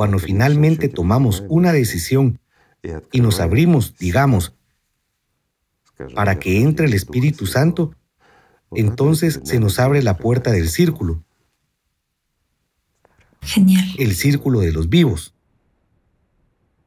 cuando 0.00 0.18
finalmente 0.18 0.88
tomamos 0.88 1.44
una 1.50 1.74
decisión 1.74 2.40
y 3.12 3.20
nos 3.20 3.38
abrimos, 3.38 3.98
digamos, 3.98 4.54
para 6.14 6.38
que 6.38 6.62
entre 6.62 6.86
el 6.86 6.94
Espíritu 6.94 7.44
Santo, 7.44 7.94
entonces 8.70 9.40
se 9.44 9.60
nos 9.60 9.78
abre 9.78 10.02
la 10.02 10.16
puerta 10.16 10.52
del 10.52 10.70
círculo. 10.70 11.22
Genial. 13.42 13.84
El 13.98 14.14
círculo 14.14 14.60
de 14.60 14.72
los 14.72 14.88
vivos. 14.88 15.34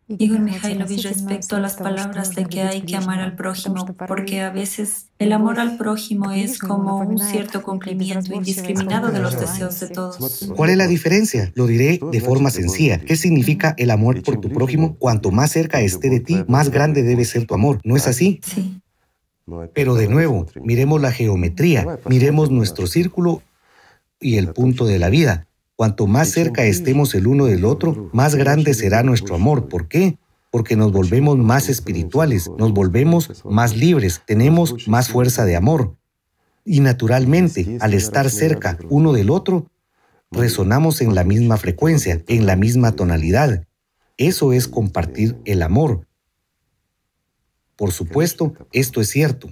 Igor 0.07 0.39
Mikhailovich, 0.39 1.03
respecto 1.03 1.55
a 1.55 1.59
las 1.59 1.75
palabras 1.75 2.35
de 2.35 2.45
que 2.45 2.61
hay 2.61 2.81
que 2.81 2.95
amar 2.95 3.21
al 3.21 3.35
prójimo, 3.35 3.85
porque 4.07 4.41
a 4.41 4.49
veces 4.49 5.07
el 5.17 5.31
amor 5.31 5.59
al 5.59 5.77
prójimo 5.77 6.31
es 6.31 6.59
como 6.59 6.97
un 6.97 7.17
cierto 7.19 7.63
cumplimiento 7.63 8.33
indiscriminado 8.33 9.11
de 9.11 9.19
los 9.19 9.39
deseos 9.39 9.79
de 9.79 9.89
todos. 9.89 10.51
¿Cuál 10.55 10.71
es 10.71 10.77
la 10.77 10.87
diferencia? 10.87 11.51
Lo 11.55 11.67
diré 11.67 11.99
de 12.11 12.19
forma 12.19 12.49
sencilla. 12.49 12.99
¿Qué 12.99 13.15
significa 13.15 13.73
el 13.77 13.91
amor 13.91 14.21
por 14.23 14.41
tu 14.41 14.49
prójimo? 14.49 14.95
Cuanto 14.95 15.31
más 15.31 15.51
cerca 15.51 15.81
esté 15.81 16.09
de 16.09 16.19
ti, 16.19 16.43
más 16.47 16.69
grande 16.69 17.03
debe 17.03 17.23
ser 17.23 17.45
tu 17.45 17.53
amor. 17.53 17.79
¿No 17.83 17.95
es 17.95 18.07
así? 18.07 18.41
Sí. 18.43 18.81
Pero 19.73 19.95
de 19.95 20.07
nuevo, 20.07 20.47
miremos 20.61 21.01
la 21.01 21.11
geometría, 21.11 21.99
miremos 22.07 22.49
nuestro 22.49 22.87
círculo 22.87 23.41
y 24.19 24.37
el 24.37 24.53
punto 24.53 24.85
de 24.85 24.99
la 24.99 25.09
vida. 25.09 25.47
Cuanto 25.75 26.05
más 26.05 26.29
cerca 26.29 26.65
estemos 26.65 27.15
el 27.15 27.25
uno 27.25 27.45
del 27.45 27.65
otro, 27.65 28.09
más 28.13 28.35
grande 28.35 28.73
será 28.73 29.01
nuestro 29.01 29.35
amor. 29.35 29.69
¿Por 29.69 29.87
qué? 29.87 30.17
Porque 30.51 30.75
nos 30.75 30.91
volvemos 30.91 31.37
más 31.37 31.67
espirituales, 31.67 32.49
nos 32.59 32.73
volvemos 32.73 33.43
más 33.43 33.75
libres, 33.75 34.21
tenemos 34.27 34.87
más 34.87 35.09
fuerza 35.09 35.45
de 35.45 35.55
amor. 35.55 35.95
Y 36.63 36.79
naturalmente, 36.79 37.77
al 37.81 37.95
estar 37.95 38.29
cerca 38.29 38.77
uno 38.89 39.13
del 39.13 39.31
otro, 39.31 39.67
resonamos 40.29 41.01
en 41.01 41.15
la 41.15 41.23
misma 41.23 41.57
frecuencia, 41.57 42.23
en 42.27 42.45
la 42.45 42.55
misma 42.55 42.91
tonalidad. 42.91 43.65
Eso 44.17 44.53
es 44.53 44.67
compartir 44.67 45.37
el 45.45 45.63
amor. 45.63 46.07
Por 47.75 47.91
supuesto, 47.91 48.53
esto 48.71 49.01
es 49.01 49.09
cierto. 49.09 49.49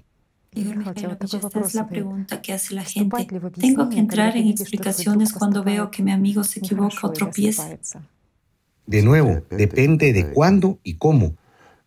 Igor 0.53 0.83
esta 1.21 1.61
es 1.61 1.75
la 1.75 1.87
pregunta 1.87 2.41
que 2.41 2.51
hace 2.51 2.75
la 2.75 2.83
gente. 2.83 3.25
¿Tengo 3.57 3.89
que 3.89 3.99
entrar 3.99 4.35
en 4.35 4.47
explicaciones 4.49 5.31
cuando 5.31 5.63
veo 5.63 5.91
que 5.91 6.03
mi 6.03 6.11
amigo 6.11 6.43
se 6.43 6.59
equivoca 6.59 7.07
o 7.07 7.11
tropieza? 7.11 7.77
De 8.85 9.01
nuevo, 9.01 9.43
depende 9.49 10.11
de 10.11 10.27
cuándo 10.31 10.79
y 10.83 10.95
cómo. 10.95 11.37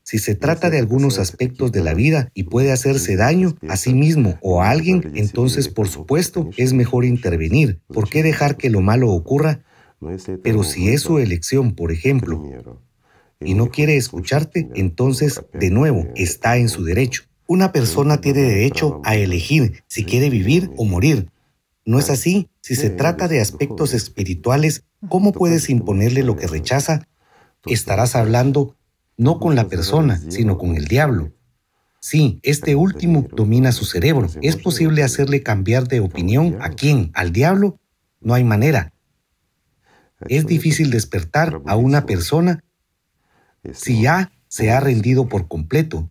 Si 0.02 0.18
se 0.18 0.34
trata 0.34 0.70
de 0.70 0.78
algunos 0.78 1.18
aspectos 1.18 1.72
de 1.72 1.82
la 1.82 1.92
vida 1.92 2.30
y 2.32 2.44
puede 2.44 2.72
hacerse 2.72 3.16
daño 3.16 3.54
a 3.68 3.76
sí 3.76 3.92
mismo 3.92 4.38
o 4.40 4.62
a 4.62 4.70
alguien, 4.70 5.12
entonces 5.14 5.68
por 5.68 5.88
supuesto 5.88 6.48
es 6.56 6.72
mejor 6.72 7.04
intervenir. 7.04 7.80
¿Por 7.88 8.08
qué 8.08 8.22
dejar 8.22 8.56
que 8.56 8.70
lo 8.70 8.80
malo 8.80 9.10
ocurra? 9.10 9.62
Pero 10.42 10.62
si 10.64 10.88
es 10.88 11.02
su 11.02 11.18
elección, 11.18 11.74
por 11.74 11.92
ejemplo, 11.92 12.42
y 13.40 13.52
no 13.52 13.70
quiere 13.70 13.96
escucharte, 13.98 14.70
entonces, 14.74 15.42
de 15.52 15.70
nuevo, 15.70 16.06
está 16.14 16.56
en 16.56 16.70
su 16.70 16.82
derecho. 16.82 17.24
Una 17.46 17.72
persona 17.72 18.20
tiene 18.20 18.40
derecho 18.40 19.00
a 19.04 19.16
elegir 19.16 19.84
si 19.86 20.04
quiere 20.04 20.30
vivir 20.30 20.70
o 20.76 20.84
morir. 20.84 21.30
¿No 21.84 21.98
es 21.98 22.08
así? 22.08 22.48
Si 22.62 22.74
se 22.74 22.88
trata 22.88 23.28
de 23.28 23.40
aspectos 23.40 23.92
espirituales, 23.92 24.84
¿cómo 25.08 25.32
puedes 25.32 25.68
imponerle 25.68 26.22
lo 26.22 26.36
que 26.36 26.46
rechaza? 26.46 27.06
Estarás 27.66 28.16
hablando 28.16 28.76
no 29.16 29.38
con 29.38 29.54
la 29.54 29.68
persona, 29.68 30.20
sino 30.30 30.56
con 30.56 30.76
el 30.76 30.86
diablo. 30.86 31.32
Sí, 32.00 32.38
este 32.42 32.74
último 32.74 33.26
domina 33.32 33.72
su 33.72 33.84
cerebro. 33.84 34.28
¿Es 34.42 34.56
posible 34.56 35.02
hacerle 35.02 35.42
cambiar 35.42 35.88
de 35.88 36.00
opinión 36.00 36.56
a 36.60 36.70
quién? 36.70 37.10
¿Al 37.14 37.32
diablo? 37.32 37.78
No 38.20 38.34
hay 38.34 38.44
manera. 38.44 38.92
Es 40.28 40.46
difícil 40.46 40.90
despertar 40.90 41.60
a 41.66 41.76
una 41.76 42.06
persona 42.06 42.64
si 43.72 44.02
ya 44.02 44.32
se 44.48 44.70
ha 44.70 44.80
rendido 44.80 45.28
por 45.28 45.48
completo. 45.48 46.10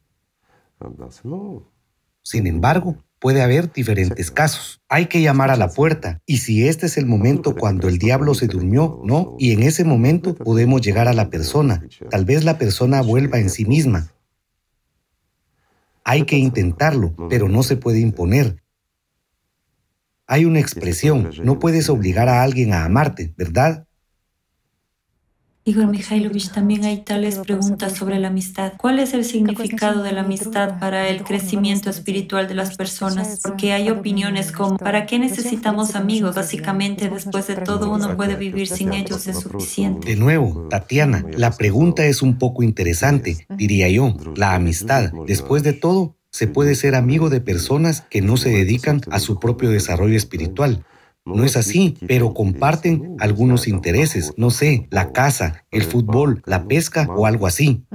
Sin 2.23 2.47
embargo, 2.47 2.97
puede 3.19 3.41
haber 3.41 3.71
diferentes 3.71 4.31
casos. 4.31 4.81
Hay 4.89 5.05
que 5.05 5.21
llamar 5.21 5.49
a 5.49 5.55
la 5.55 5.69
puerta 5.69 6.21
y 6.25 6.37
si 6.37 6.67
este 6.67 6.87
es 6.87 6.97
el 6.97 7.05
momento 7.05 7.55
cuando 7.55 7.87
el 7.87 7.97
diablo 7.97 8.33
se 8.33 8.47
durmió, 8.47 9.01
no, 9.03 9.35
y 9.39 9.51
en 9.51 9.63
ese 9.63 9.85
momento 9.85 10.35
podemos 10.35 10.81
llegar 10.81 11.07
a 11.07 11.13
la 11.13 11.29
persona. 11.29 11.85
Tal 12.09 12.25
vez 12.25 12.43
la 12.43 12.57
persona 12.57 13.01
vuelva 13.01 13.39
en 13.39 13.49
sí 13.49 13.65
misma. 13.65 14.11
Hay 16.03 16.23
que 16.23 16.37
intentarlo, 16.37 17.15
pero 17.29 17.47
no 17.47 17.63
se 17.63 17.77
puede 17.77 17.99
imponer. 17.99 18.61
Hay 20.27 20.45
una 20.45 20.59
expresión, 20.59 21.31
no 21.43 21.59
puedes 21.59 21.89
obligar 21.89 22.27
a 22.27 22.43
alguien 22.43 22.73
a 22.73 22.85
amarte, 22.85 23.33
¿verdad? 23.37 23.87
Igor 25.65 25.87
Mikhailovich, 25.87 26.51
también 26.51 26.83
hay 26.83 27.03
tales 27.03 27.39
preguntas 27.39 27.93
sobre 27.93 28.19
la 28.19 28.27
amistad. 28.27 28.73
¿Cuál 28.77 28.99
es 28.99 29.13
el 29.13 29.23
significado 29.23 30.03
de 30.03 30.11
la 30.11 30.21
amistad 30.21 30.77
para 30.77 31.07
el 31.07 31.23
crecimiento 31.23 31.89
espiritual 31.89 32.49
de 32.49 32.53
las 32.53 32.75
personas? 32.75 33.39
Porque 33.41 33.71
hay 33.71 33.89
opiniones 33.89 34.51
como, 34.51 34.77
¿para 34.77 35.05
qué 35.05 35.19
necesitamos 35.19 35.95
amigos? 35.95 36.35
Básicamente, 36.35 37.09
después 37.09 37.47
de 37.47 37.55
todo, 37.55 37.91
uno 37.91 38.17
puede 38.17 38.35
vivir 38.35 38.67
sin 38.67 38.91
ellos, 38.91 39.25
es 39.27 39.39
suficiente. 39.39 40.09
De 40.09 40.15
nuevo, 40.17 40.67
Tatiana, 40.69 41.25
la 41.37 41.51
pregunta 41.51 42.05
es 42.05 42.21
un 42.21 42.37
poco 42.37 42.61
interesante, 42.63 43.47
diría 43.55 43.87
yo. 43.87 44.17
La 44.35 44.55
amistad, 44.55 45.13
después 45.25 45.63
de 45.63 45.71
todo, 45.71 46.17
se 46.29 46.47
puede 46.47 46.75
ser 46.75 46.93
amigo 46.93 47.29
de 47.29 47.39
personas 47.39 48.01
que 48.01 48.21
no 48.21 48.35
se 48.35 48.49
dedican 48.49 48.99
a 49.11 49.19
su 49.19 49.39
propio 49.39 49.69
desarrollo 49.69 50.17
espiritual. 50.17 50.83
No 51.25 51.45
es 51.45 51.55
así, 51.55 51.95
pero 52.05 52.33
comparten 52.33 53.15
algunos 53.19 53.67
intereses, 53.67 54.33
no 54.35 54.49
sé, 54.49 54.87
la 54.91 55.13
casa, 55.13 55.65
el 55.71 55.83
fútbol, 55.83 56.41
la 56.45 56.67
pesca 56.67 57.07
o 57.09 57.25
algo 57.25 57.47
así. 57.47 57.85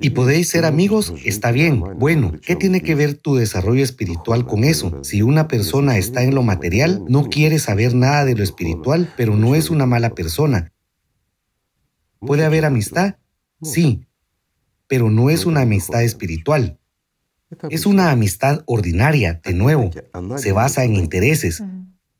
¿Y 0.00 0.10
podéis 0.10 0.48
ser 0.48 0.64
amigos? 0.64 1.12
Está 1.24 1.50
bien. 1.50 1.82
Bueno, 1.98 2.32
¿qué 2.40 2.56
tiene 2.56 2.80
que 2.82 2.94
ver 2.94 3.14
tu 3.14 3.34
desarrollo 3.34 3.82
espiritual 3.82 4.46
con 4.46 4.64
eso? 4.64 5.02
Si 5.02 5.22
una 5.22 5.48
persona 5.48 5.98
está 5.98 6.22
en 6.22 6.34
lo 6.34 6.42
material, 6.42 7.04
no 7.08 7.28
quiere 7.28 7.58
saber 7.58 7.94
nada 7.94 8.24
de 8.24 8.34
lo 8.34 8.44
espiritual, 8.44 9.12
pero 9.16 9.36
no 9.36 9.54
es 9.54 9.70
una 9.70 9.86
mala 9.86 10.14
persona. 10.14 10.72
¿Puede 12.20 12.44
haber 12.44 12.64
amistad? 12.64 13.16
Sí, 13.60 14.06
pero 14.86 15.10
no 15.10 15.30
es 15.30 15.44
una 15.46 15.62
amistad 15.62 16.02
espiritual. 16.02 16.78
Es 17.68 17.84
una 17.84 18.10
amistad 18.10 18.62
ordinaria, 18.66 19.40
de 19.44 19.52
nuevo. 19.52 19.90
Se 20.36 20.52
basa 20.52 20.84
en 20.84 20.94
intereses 20.94 21.62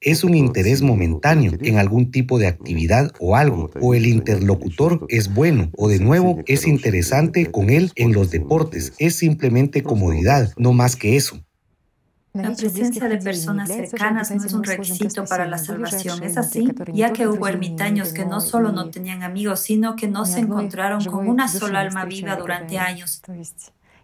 es 0.01 0.25
un 0.25 0.35
interés 0.35 0.83
momentáneo 0.83 1.53
en 1.61 1.79
algún 1.79 2.11
tipo 2.11 2.39
de 2.39 2.47
actividad 2.47 3.13
o 3.19 3.37
algo, 3.37 3.71
o 3.81 3.95
el 3.95 4.07
interlocutor 4.07 5.07
es 5.09 5.33
bueno, 5.33 5.71
o 5.77 5.89
de 5.89 5.99
nuevo 5.99 6.43
es 6.47 6.67
interesante 6.67 7.51
con 7.51 7.71
él 7.71 7.93
en 7.97 8.13
los 8.13 8.31
deportes, 8.31 8.93
es 8.99 9.17
simplemente 9.17 9.83
comodidad, 9.83 10.53
no 10.57 10.73
más 10.73 10.97
que 10.97 11.17
eso. 11.17 11.41
La 12.35 12.55
presencia 12.55 13.09
de 13.09 13.17
personas 13.19 13.69
cercanas 13.69 14.31
no 14.31 14.45
es 14.45 14.53
un 14.53 14.63
requisito 14.63 15.25
para 15.25 15.47
la 15.47 15.59
salvación, 15.59 16.23
¿es 16.23 16.37
así? 16.37 16.69
Ya 16.93 17.13
que 17.13 17.27
hubo 17.27 17.49
ermitaños 17.49 18.13
que 18.13 18.25
no 18.25 18.41
solo 18.41 18.71
no 18.71 18.91
tenían 18.91 19.23
amigos, 19.23 19.61
sino 19.61 19.97
que 19.97 20.07
no 20.09 20.25
se 20.25 20.41
encontraron 20.41 21.05
con 21.05 21.27
una 21.29 21.49
sola 21.49 21.81
alma 21.81 22.05
viva 22.05 22.37
durante 22.37 22.79
años. 22.79 23.23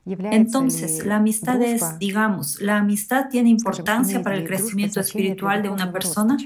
Entonces, 0.07 1.05
la 1.07 1.17
amistad 1.17 1.63
es, 1.63 1.99
digamos, 1.99 2.61
¿la 2.61 2.79
amistad 2.79 3.29
tiene 3.31 3.49
importancia 3.49 4.23
para 4.23 4.37
el 4.37 4.47
crecimiento 4.47 5.01
espiritual 5.01 5.63
de 5.63 5.71
una 5.71 5.93
persona? 5.93 6.37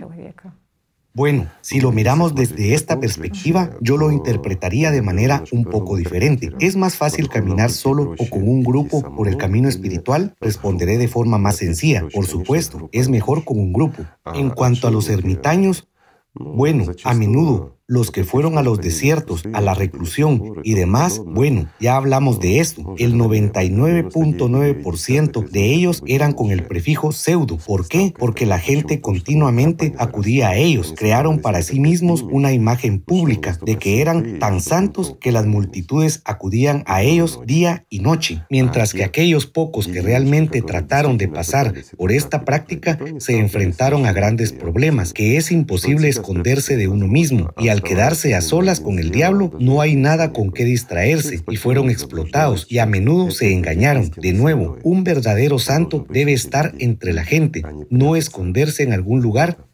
Bueno, 1.15 1.51
si 1.63 1.81
lo 1.81 1.91
miramos 1.91 2.37
desde 2.37 2.75
esta 2.75 3.01
perspectiva, 3.01 3.71
yo 3.81 3.97
lo 3.97 4.13
interpretaría 4.13 4.93
de 4.93 5.03
manera 5.03 5.43
un 5.51 5.65
poco 5.65 5.97
diferente. 5.97 6.53
¿Es 6.61 6.77
más 6.77 6.97
fácil 6.97 7.29
caminar 7.29 7.71
solo 7.71 8.15
o 8.17 8.31
con 8.31 8.47
un 8.49 8.63
grupo 8.63 9.03
por 9.17 9.27
el 9.27 9.37
camino 9.37 9.69
espiritual? 9.69 10.37
Responderé 10.41 10.97
de 10.97 11.09
forma 11.09 11.39
más 11.39 11.57
sencilla. 11.57 12.07
Por 12.15 12.27
supuesto, 12.27 12.89
es 12.93 13.09
mejor 13.09 13.45
con 13.45 13.59
un 13.59 13.73
grupo. 13.73 14.05
En 14.33 14.51
cuanto 14.51 14.87
a 14.87 14.93
los 14.93 15.09
ermitaños, 15.09 15.89
bueno, 16.35 16.85
a 17.03 17.15
menudo 17.15 17.78
los 17.91 18.11
que 18.11 18.23
fueron 18.23 18.59
a 18.59 18.63
los 18.63 18.83
desiertos, 18.83 19.45
a 19.55 19.63
la 19.63 19.73
reclusión 19.73 20.57
y 20.63 20.75
demás, 20.75 21.23
bueno, 21.25 21.71
ya 21.81 21.97
hablamos 21.97 22.39
de 22.39 22.61
esto. 22.61 22.95
El 22.99 23.15
99.9% 23.15 25.49
de 25.49 25.73
ellos 25.73 26.03
eran 26.07 26.35
con 26.35 26.51
el 26.51 26.65
prefijo 26.65 27.13
pseudo. 27.13 27.57
¿Por 27.57 27.89
qué? 27.89 28.13
Porque 28.19 28.45
la 28.45 28.59
gente 28.59 29.01
continuamente 29.01 29.95
acudía 29.97 30.51
a 30.51 30.57
ellos. 30.57 30.93
Crearon 30.99 31.39
para 31.39 31.63
sí 31.63 31.81
mismos 31.81 32.27
una 32.31 32.53
imagen 32.53 33.01
pública 33.01 33.57
de 33.65 33.77
que 33.77 34.03
eran 34.03 34.39
tan 34.39 34.61
santos 34.61 35.17
que 35.19 35.33
las 35.33 35.47
multitudes 35.47 36.21
acudían 36.27 36.85
a 36.87 37.03
ellos 37.03 37.41
día 37.47 37.87
y 37.89 38.01
noche. 38.01 38.43
Mientras 38.51 38.93
que 38.93 39.05
aquellos 39.05 39.47
pocos 39.47 39.89
que 39.89 40.03
realmente 40.03 40.61
trataron 40.61 41.17
de 41.17 41.29
pasar 41.29 41.73
por 41.97 42.13
esta 42.13 42.45
práctica 42.45 42.99
se 43.17 43.39
enfrentaron 43.39 44.05
a 44.05 44.13
grandes 44.13 44.53
problemas, 44.53 45.15
que 45.15 45.39
es 45.39 45.51
imposible 45.51 46.11
esconderse 46.11 46.77
de 46.77 46.89
uno 46.89 47.09
mismo 47.09 47.49
y 47.57 47.71
al 47.71 47.78
al 47.79 47.85
quedarse 47.85 48.35
a 48.35 48.41
solas 48.41 48.81
con 48.81 48.99
el 48.99 49.13
diablo, 49.13 49.53
no 49.61 49.81
hay 49.81 49.95
nada 49.95 50.33
con 50.33 50.51
qué 50.51 50.65
distraerse 50.65 51.45
y 51.49 51.57
fueron 51.57 51.91
explotados 51.91 52.67
y 52.69 52.79
a 52.79 52.87
menudo 52.87 53.31
se 53.31 53.53
engañaron. 53.53 54.11
De 54.17 54.33
nuevo, 54.33 54.79
un 54.83 55.05
verdadero 55.05 55.61
santo 55.61 56.05
debe 56.11 56.33
estar 56.33 56.75
entre 56.81 57.13
la 57.13 57.23
gente, 57.23 57.63
no 57.89 58.17
esconderse 58.17 58.83
en 58.83 58.93
algún 58.93 59.23
lugar 59.23 59.69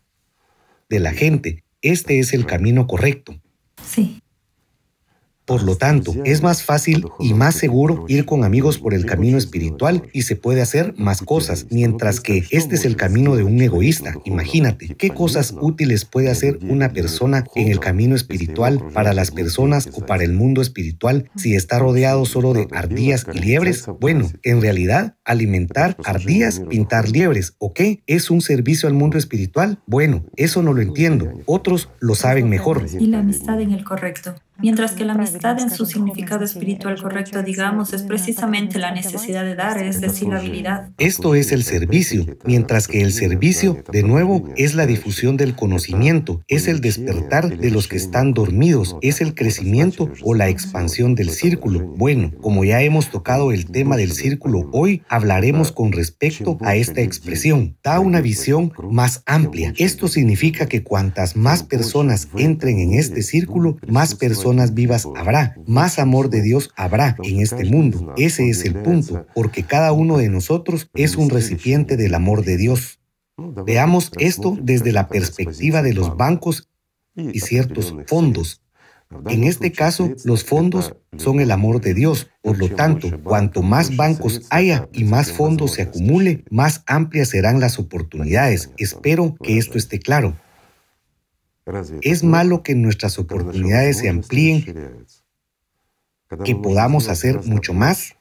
de 0.90 1.00
la 1.00 1.12
gente. 1.12 1.64
Este 1.80 2.18
es 2.18 2.34
el 2.34 2.44
camino 2.44 2.86
correcto. 2.86 3.40
Sí. 3.82 4.20
Por 5.46 5.62
lo 5.62 5.76
tanto, 5.76 6.14
es 6.24 6.42
más 6.42 6.62
fácil 6.62 7.06
y 7.20 7.34
más 7.34 7.54
seguro 7.54 8.06
ir 8.08 8.24
con 8.24 8.44
amigos 8.44 8.78
por 8.78 8.94
el 8.94 9.04
camino 9.04 9.36
espiritual 9.36 10.02
y 10.12 10.22
se 10.22 10.36
puede 10.36 10.62
hacer 10.62 10.94
más 10.96 11.20
cosas, 11.20 11.66
mientras 11.70 12.20
que 12.20 12.44
este 12.50 12.76
es 12.76 12.86
el 12.86 12.96
camino 12.96 13.36
de 13.36 13.44
un 13.44 13.60
egoísta. 13.60 14.14
Imagínate, 14.24 14.94
¿qué 14.96 15.10
cosas 15.10 15.54
útiles 15.60 16.06
puede 16.06 16.30
hacer 16.30 16.58
una 16.62 16.94
persona 16.94 17.44
en 17.54 17.68
el 17.68 17.78
camino 17.78 18.16
espiritual 18.16 18.82
para 18.94 19.12
las 19.12 19.30
personas 19.30 19.90
o 19.92 20.06
para 20.06 20.24
el 20.24 20.32
mundo 20.32 20.62
espiritual 20.62 21.30
si 21.36 21.54
está 21.54 21.78
rodeado 21.78 22.24
solo 22.24 22.54
de 22.54 22.66
ardillas 22.72 23.26
y 23.34 23.38
liebres? 23.38 23.84
Bueno, 24.00 24.30
en 24.44 24.62
realidad, 24.62 25.16
alimentar 25.24 25.96
ardillas, 26.04 26.60
pintar 26.70 27.10
liebres, 27.10 27.54
¿o 27.58 27.74
qué? 27.74 28.02
¿Es 28.06 28.30
un 28.30 28.40
servicio 28.40 28.88
al 28.88 28.94
mundo 28.94 29.18
espiritual? 29.18 29.78
Bueno, 29.86 30.24
eso 30.36 30.62
no 30.62 30.72
lo 30.72 30.80
entiendo. 30.80 31.30
Otros 31.44 31.90
lo 32.00 32.14
saben 32.14 32.48
mejor. 32.48 32.86
Y 32.98 33.08
la 33.08 33.18
amistad 33.18 33.60
en 33.60 33.72
el 33.72 33.84
correcto. 33.84 34.34
Mientras 34.58 34.92
que 34.92 35.04
la 35.04 35.14
amistad 35.14 35.58
en 35.58 35.68
su 35.68 35.84
significado 35.84 36.44
espiritual 36.44 37.00
correcto, 37.02 37.42
digamos, 37.42 37.92
es 37.92 38.02
precisamente 38.02 38.78
la 38.78 38.92
necesidad 38.92 39.44
de 39.44 39.56
dar, 39.56 39.82
es 39.82 40.00
decir, 40.00 40.28
la 40.28 40.38
habilidad. 40.38 40.90
Esto 40.96 41.34
es 41.34 41.50
el 41.50 41.64
servicio, 41.64 42.24
mientras 42.44 42.86
que 42.86 43.02
el 43.02 43.12
servicio, 43.12 43.82
de 43.90 44.04
nuevo, 44.04 44.48
es 44.56 44.74
la 44.74 44.86
difusión 44.86 45.36
del 45.36 45.56
conocimiento, 45.56 46.40
es 46.46 46.68
el 46.68 46.80
despertar 46.80 47.58
de 47.58 47.70
los 47.70 47.88
que 47.88 47.96
están 47.96 48.32
dormidos, 48.32 48.96
es 49.02 49.20
el 49.20 49.34
crecimiento 49.34 50.08
o 50.22 50.34
la 50.34 50.48
expansión 50.48 51.16
del 51.16 51.30
círculo. 51.30 51.80
Bueno, 51.80 52.30
como 52.40 52.64
ya 52.64 52.80
hemos 52.80 53.10
tocado 53.10 53.50
el 53.50 53.66
tema 53.66 53.96
del 53.96 54.12
círculo 54.12 54.70
hoy, 54.72 55.02
hablaremos 55.08 55.72
con 55.72 55.90
respecto 55.90 56.58
a 56.60 56.76
esta 56.76 57.00
expresión. 57.00 57.76
Da 57.82 57.98
una 57.98 58.20
visión 58.20 58.72
más 58.88 59.24
amplia. 59.26 59.74
Esto 59.78 60.06
significa 60.06 60.66
que 60.66 60.84
cuantas 60.84 61.34
más 61.34 61.64
personas 61.64 62.28
entren 62.36 62.78
en 62.78 62.94
este 62.94 63.22
círculo, 63.22 63.78
más 63.88 64.14
personas 64.14 64.43
vivas 64.74 65.06
habrá, 65.16 65.56
más 65.66 65.98
amor 65.98 66.30
de 66.30 66.42
Dios 66.42 66.70
habrá 66.76 67.16
en 67.22 67.40
este 67.40 67.64
mundo. 67.64 68.12
Ese 68.16 68.48
es 68.48 68.64
el 68.64 68.74
punto, 68.74 69.26
porque 69.34 69.62
cada 69.62 69.92
uno 69.92 70.18
de 70.18 70.28
nosotros 70.28 70.90
es 70.94 71.16
un 71.16 71.30
recipiente 71.30 71.96
del 71.96 72.14
amor 72.14 72.44
de 72.44 72.56
Dios. 72.56 73.00
Veamos 73.36 74.10
esto 74.18 74.56
desde 74.60 74.92
la 74.92 75.08
perspectiva 75.08 75.82
de 75.82 75.94
los 75.94 76.16
bancos 76.16 76.68
y 77.16 77.40
ciertos 77.40 77.94
fondos. 78.06 78.60
En 79.26 79.44
este 79.44 79.70
caso, 79.70 80.12
los 80.24 80.44
fondos 80.44 80.94
son 81.16 81.40
el 81.40 81.50
amor 81.50 81.80
de 81.80 81.94
Dios. 81.94 82.28
Por 82.42 82.58
lo 82.58 82.68
tanto, 82.68 83.08
cuanto 83.22 83.62
más 83.62 83.96
bancos 83.96 84.42
haya 84.50 84.88
y 84.92 85.04
más 85.04 85.32
fondos 85.32 85.74
se 85.74 85.82
acumule, 85.82 86.44
más 86.50 86.82
amplias 86.86 87.28
serán 87.28 87.60
las 87.60 87.78
oportunidades. 87.78 88.70
Espero 88.76 89.36
que 89.42 89.58
esto 89.58 89.78
esté 89.78 89.98
claro. 90.00 90.36
Es 92.02 92.22
malo 92.22 92.62
que 92.62 92.74
nuestras 92.74 93.18
oportunidades 93.18 93.98
se 93.98 94.08
amplíen, 94.08 94.64
que 96.44 96.56
podamos 96.56 97.08
hacer 97.08 97.42
mucho 97.44 97.72
más 97.72 98.16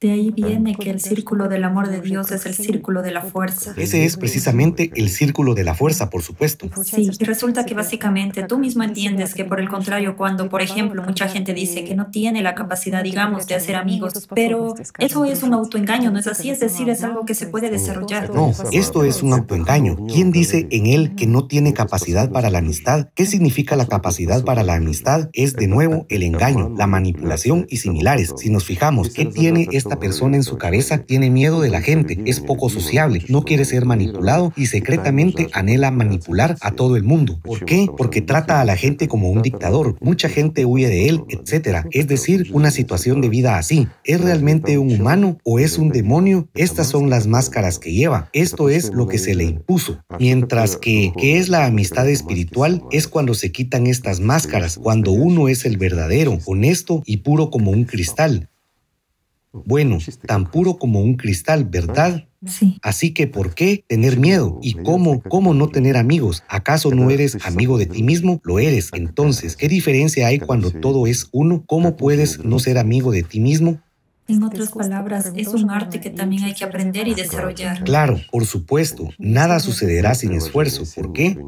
de 0.00 0.10
ahí 0.10 0.30
viene 0.30 0.74
que 0.74 0.90
el 0.90 1.00
círculo 1.00 1.48
del 1.48 1.64
amor 1.64 1.88
de 1.88 2.00
Dios 2.00 2.30
es 2.30 2.44
el 2.46 2.54
círculo 2.54 3.02
de 3.02 3.10
la 3.10 3.22
fuerza. 3.22 3.74
Ese 3.76 4.04
es 4.04 4.16
precisamente 4.16 4.90
el 4.96 5.08
círculo 5.08 5.54
de 5.54 5.64
la 5.64 5.74
fuerza, 5.74 6.10
por 6.10 6.22
supuesto. 6.22 6.68
Sí, 6.84 7.10
y 7.18 7.24
resulta 7.24 7.64
que 7.64 7.74
básicamente 7.74 8.42
tú 8.42 8.58
mismo 8.58 8.82
entiendes 8.82 9.34
que 9.34 9.44
por 9.44 9.60
el 9.60 9.68
contrario, 9.68 10.16
cuando, 10.16 10.48
por 10.48 10.60
ejemplo, 10.60 11.02
mucha 11.02 11.28
gente 11.28 11.54
dice 11.54 11.84
que 11.84 11.94
no 11.94 12.08
tiene 12.08 12.42
la 12.42 12.54
capacidad, 12.54 13.02
digamos, 13.02 13.46
de 13.46 13.54
hacer 13.54 13.76
amigos, 13.76 14.28
pero 14.34 14.74
eso 14.98 15.24
es 15.24 15.42
un 15.42 15.54
autoengaño, 15.54 16.10
¿no 16.10 16.18
es 16.18 16.26
así? 16.26 16.50
Es 16.50 16.60
decir, 16.60 16.88
es 16.90 17.02
algo 17.02 17.24
que 17.24 17.34
se 17.34 17.46
puede 17.46 17.70
desarrollar. 17.70 18.34
No, 18.34 18.52
esto 18.72 19.04
es 19.04 19.22
un 19.22 19.32
autoengaño. 19.32 19.96
¿Quién 20.06 20.32
dice 20.32 20.66
en 20.70 20.86
él 20.86 21.14
que 21.14 21.26
no 21.26 21.46
tiene 21.46 21.72
capacidad 21.72 22.30
para 22.30 22.50
la 22.50 22.58
amistad? 22.58 23.08
¿Qué 23.14 23.26
significa 23.26 23.76
la 23.76 23.86
capacidad 23.86 24.44
para 24.44 24.62
la 24.64 24.74
amistad? 24.74 25.30
Es 25.32 25.54
de 25.54 25.66
nuevo 25.66 26.06
el 26.10 26.22
engaño, 26.22 26.74
la 26.76 26.86
manipulación 26.86 27.66
y 27.70 27.78
similares. 27.78 28.34
Si 28.36 28.50
nos 28.50 28.64
fijamos, 28.64 29.10
¿qué 29.10 29.24
tiene 29.24 29.68
esta 29.72 29.93
persona 29.98 30.36
en 30.36 30.42
su 30.42 30.58
cabeza 30.58 30.98
tiene 30.98 31.30
miedo 31.30 31.60
de 31.60 31.70
la 31.70 31.80
gente, 31.80 32.20
es 32.26 32.40
poco 32.40 32.68
sociable, 32.68 33.24
no 33.28 33.42
quiere 33.42 33.64
ser 33.64 33.84
manipulado 33.84 34.52
y 34.56 34.66
secretamente 34.66 35.48
anhela 35.52 35.90
manipular 35.90 36.56
a 36.60 36.72
todo 36.72 36.96
el 36.96 37.02
mundo. 37.02 37.40
¿Por 37.42 37.64
qué? 37.64 37.86
Porque 37.96 38.20
trata 38.20 38.60
a 38.60 38.64
la 38.64 38.76
gente 38.76 39.08
como 39.08 39.30
un 39.30 39.42
dictador. 39.42 39.96
Mucha 40.00 40.28
gente 40.28 40.64
huye 40.64 40.88
de 40.88 41.08
él, 41.08 41.24
etc. 41.28 41.86
Es 41.90 42.08
decir, 42.08 42.50
una 42.52 42.70
situación 42.70 43.20
de 43.20 43.28
vida 43.28 43.58
así. 43.58 43.88
¿Es 44.04 44.20
realmente 44.20 44.78
un 44.78 44.92
humano 44.92 45.38
o 45.44 45.58
es 45.58 45.78
un 45.78 45.90
demonio? 45.90 46.48
Estas 46.54 46.88
son 46.88 47.10
las 47.10 47.26
máscaras 47.26 47.78
que 47.78 47.92
lleva. 47.92 48.28
Esto 48.32 48.68
es 48.68 48.92
lo 48.92 49.06
que 49.06 49.18
se 49.18 49.34
le 49.34 49.44
impuso. 49.44 50.02
Mientras 50.18 50.76
que, 50.76 51.12
¿qué 51.16 51.38
es 51.38 51.48
la 51.48 51.66
amistad 51.66 52.08
espiritual? 52.08 52.82
Es 52.90 53.08
cuando 53.08 53.34
se 53.34 53.52
quitan 53.52 53.86
estas 53.86 54.20
máscaras, 54.20 54.78
cuando 54.78 55.12
uno 55.12 55.48
es 55.48 55.64
el 55.64 55.76
verdadero, 55.76 56.38
honesto 56.46 57.02
y 57.06 57.18
puro 57.18 57.50
como 57.50 57.70
un 57.70 57.84
cristal. 57.84 58.50
Bueno, 59.64 59.98
tan 60.26 60.50
puro 60.50 60.78
como 60.78 61.00
un 61.00 61.14
cristal, 61.14 61.64
¿verdad? 61.64 62.26
Sí. 62.44 62.78
Así 62.82 63.14
que, 63.14 63.26
¿por 63.26 63.54
qué 63.54 63.84
tener 63.88 64.18
miedo? 64.18 64.58
¿Y 64.60 64.74
cómo, 64.74 65.22
cómo 65.22 65.54
no 65.54 65.68
tener 65.68 65.96
amigos? 65.96 66.42
¿Acaso 66.48 66.90
no 66.90 67.08
eres 67.10 67.38
amigo 67.46 67.78
de 67.78 67.86
ti 67.86 68.02
mismo? 68.02 68.40
Lo 68.44 68.58
eres. 68.58 68.90
Entonces, 68.92 69.56
¿qué 69.56 69.68
diferencia 69.68 70.26
hay 70.26 70.40
cuando 70.40 70.70
todo 70.70 71.06
es 71.06 71.28
uno? 71.32 71.64
¿Cómo 71.66 71.96
puedes 71.96 72.44
no 72.44 72.58
ser 72.58 72.78
amigo 72.78 73.12
de 73.12 73.22
ti 73.22 73.40
mismo? 73.40 73.80
En 74.26 74.42
otras 74.42 74.70
palabras, 74.70 75.32
es 75.36 75.48
un 75.48 75.70
arte 75.70 76.00
que 76.00 76.08
también 76.08 76.44
hay 76.44 76.54
que 76.54 76.64
aprender 76.64 77.06
y 77.08 77.14
desarrollar. 77.14 77.84
Claro, 77.84 78.18
por 78.30 78.46
supuesto, 78.46 79.10
nada 79.18 79.60
sucederá 79.60 80.14
sin 80.14 80.32
esfuerzo. 80.32 80.84
¿Por 80.94 81.12
qué? 81.12 81.38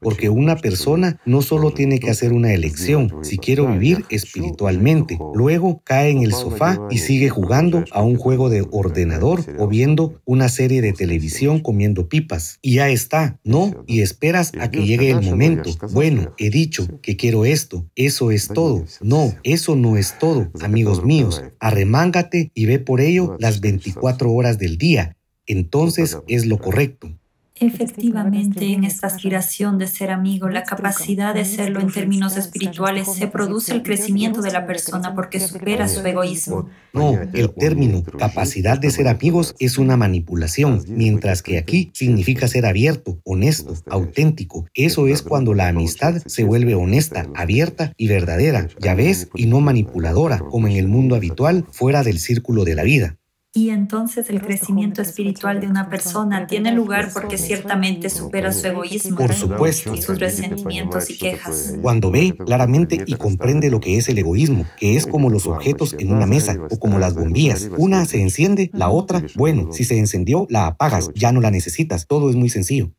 Porque 0.00 0.30
una 0.30 0.56
persona 0.56 1.20
no 1.26 1.42
solo 1.42 1.72
tiene 1.72 1.98
que 1.98 2.08
hacer 2.08 2.32
una 2.32 2.54
elección, 2.54 3.12
si 3.22 3.36
quiero 3.36 3.66
vivir 3.66 4.06
espiritualmente, 4.08 5.18
luego 5.34 5.82
cae 5.84 6.10
en 6.10 6.22
el 6.22 6.32
sofá 6.32 6.80
y 6.88 6.98
sigue 6.98 7.28
jugando 7.28 7.84
a 7.90 8.02
un 8.02 8.16
juego 8.16 8.48
de 8.48 8.66
ordenador 8.70 9.44
o 9.58 9.68
viendo 9.68 10.22
una 10.24 10.48
serie 10.48 10.80
de 10.80 10.92
televisión 10.94 11.60
comiendo 11.60 12.08
pipas. 12.08 12.58
Y 12.62 12.76
ya 12.76 12.88
está, 12.88 13.38
¿no? 13.44 13.84
Y 13.86 14.00
esperas 14.00 14.52
a 14.58 14.70
que 14.70 14.86
llegue 14.86 15.10
el 15.10 15.20
momento. 15.20 15.70
Bueno, 15.92 16.32
he 16.38 16.48
dicho 16.48 16.86
que 17.02 17.16
quiero 17.16 17.44
esto, 17.44 17.86
eso 17.94 18.30
es 18.30 18.48
todo. 18.48 18.84
No, 19.02 19.34
eso 19.42 19.76
no 19.76 19.98
es 19.98 20.18
todo, 20.18 20.50
amigos 20.62 21.04
míos. 21.04 21.42
Y 22.54 22.66
ve 22.66 22.78
por 22.78 23.00
ello 23.00 23.36
las 23.38 23.60
24 23.60 24.32
horas 24.32 24.58
del 24.58 24.78
día. 24.78 25.16
Entonces 25.46 26.18
es 26.28 26.46
lo 26.46 26.58
correcto. 26.58 27.19
Efectivamente, 27.60 28.72
en 28.72 28.84
esta 28.84 29.06
aspiración 29.06 29.76
de 29.76 29.86
ser 29.86 30.10
amigo, 30.10 30.48
la 30.48 30.64
capacidad 30.64 31.34
de 31.34 31.44
serlo 31.44 31.80
en 31.80 31.92
términos 31.92 32.38
espirituales, 32.38 33.12
se 33.12 33.26
produce 33.26 33.74
el 33.74 33.82
crecimiento 33.82 34.40
de 34.40 34.50
la 34.50 34.66
persona 34.66 35.14
porque 35.14 35.40
supera 35.40 35.86
su 35.86 36.00
egoísmo. 36.00 36.70
No, 36.94 37.18
el 37.34 37.50
término 37.52 38.02
capacidad 38.02 38.78
de 38.78 38.90
ser 38.90 39.08
amigos 39.08 39.54
es 39.58 39.76
una 39.76 39.98
manipulación, 39.98 40.82
mientras 40.88 41.42
que 41.42 41.58
aquí 41.58 41.90
significa 41.92 42.48
ser 42.48 42.64
abierto, 42.64 43.20
honesto, 43.24 43.74
auténtico. 43.90 44.66
Eso 44.72 45.06
es 45.06 45.20
cuando 45.20 45.52
la 45.52 45.68
amistad 45.68 46.22
se 46.24 46.44
vuelve 46.44 46.74
honesta, 46.74 47.26
abierta 47.34 47.92
y 47.98 48.08
verdadera, 48.08 48.68
ya 48.80 48.94
ves, 48.94 49.28
y 49.34 49.44
no 49.44 49.60
manipuladora, 49.60 50.38
como 50.38 50.66
en 50.66 50.76
el 50.76 50.88
mundo 50.88 51.14
habitual 51.14 51.66
fuera 51.70 52.02
del 52.02 52.20
círculo 52.20 52.64
de 52.64 52.74
la 52.74 52.84
vida. 52.84 53.19
Y 53.52 53.70
entonces 53.70 54.30
el 54.30 54.40
crecimiento 54.40 55.02
espiritual 55.02 55.60
de 55.60 55.66
una 55.66 55.88
persona 55.88 56.46
tiene 56.46 56.70
lugar 56.70 57.10
porque 57.12 57.36
ciertamente 57.36 58.08
supera 58.08 58.52
su 58.52 58.68
egoísmo 58.68 59.16
Por 59.16 59.34
supuesto. 59.34 59.92
y 59.92 60.02
sus 60.02 60.20
resentimientos 60.20 61.10
y 61.10 61.18
quejas. 61.18 61.74
Cuando 61.82 62.12
ve 62.12 62.36
claramente 62.46 63.02
y 63.04 63.14
comprende 63.14 63.68
lo 63.68 63.80
que 63.80 63.96
es 63.96 64.08
el 64.08 64.18
egoísmo, 64.18 64.66
que 64.78 64.96
es 64.96 65.04
como 65.04 65.30
los 65.30 65.48
objetos 65.48 65.96
en 65.98 66.12
una 66.12 66.26
mesa 66.26 66.56
o 66.70 66.78
como 66.78 67.00
las 67.00 67.14
bombillas. 67.14 67.68
Una 67.76 68.04
se 68.04 68.22
enciende, 68.22 68.70
la 68.72 68.88
otra, 68.88 69.24
bueno, 69.34 69.72
si 69.72 69.82
se 69.82 69.98
encendió, 69.98 70.46
la 70.48 70.68
apagas, 70.68 71.10
ya 71.16 71.32
no 71.32 71.40
la 71.40 71.50
necesitas. 71.50 72.06
Todo 72.06 72.30
es 72.30 72.36
muy 72.36 72.50
sencillo. 72.50 72.92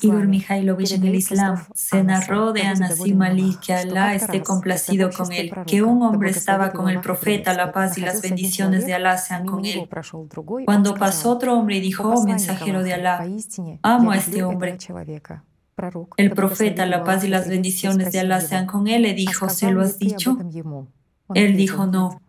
Igor 0.00 0.26
Mikhailovich 0.26 0.92
en 0.92 1.04
el 1.04 1.14
Islam 1.14 1.64
se 1.74 2.02
narró 2.02 2.52
de 2.52 2.62
Anasim 2.62 3.20
Ali 3.22 3.56
que 3.64 3.74
Alá 3.74 4.14
esté 4.14 4.42
complacido 4.42 5.10
con 5.10 5.32
él, 5.32 5.52
que 5.66 5.82
un 5.82 6.02
hombre 6.02 6.30
estaba 6.30 6.72
con 6.72 6.88
el 6.88 7.00
profeta, 7.00 7.54
la 7.54 7.72
paz 7.72 7.98
y 7.98 8.02
las 8.02 8.22
bendiciones 8.22 8.86
de 8.86 8.94
Alá 8.94 9.18
sean 9.18 9.46
con 9.46 9.64
él. 9.64 9.88
Cuando 10.64 10.94
pasó 10.94 11.30
otro 11.30 11.58
hombre 11.58 11.76
y 11.76 11.80
dijo, 11.80 12.08
oh 12.08 12.24
mensajero 12.24 12.82
de 12.82 12.94
Alá, 12.94 13.26
amo 13.82 14.10
a 14.12 14.16
este 14.16 14.42
hombre. 14.42 14.76
El 16.16 16.30
profeta, 16.32 16.86
la 16.86 17.04
paz 17.04 17.24
y 17.24 17.28
las 17.28 17.48
bendiciones 17.48 18.12
de 18.12 18.20
Alá 18.20 18.40
sean 18.40 18.66
con 18.66 18.88
él, 18.88 19.02
le 19.02 19.14
dijo, 19.14 19.48
¿se 19.48 19.70
lo 19.70 19.82
has 19.82 19.98
dicho? 19.98 20.36
Él 21.34 21.56
dijo, 21.56 21.86
no. 21.86 22.20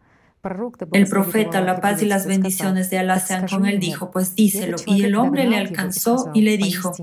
El 0.91 1.07
profeta, 1.07 1.61
la 1.61 1.81
paz 1.81 2.01
y 2.01 2.05
las 2.05 2.25
bendiciones 2.25 2.89
de 2.89 2.99
Alá 2.99 3.19
sean 3.19 3.47
con 3.47 3.65
él, 3.65 3.79
dijo, 3.79 4.11
pues 4.11 4.35
díselo. 4.35 4.77
Y 4.85 5.03
el 5.03 5.15
hombre 5.15 5.47
le 5.47 5.57
alcanzó 5.57 6.31
y 6.33 6.41
le 6.41 6.57
dijo, 6.57 6.93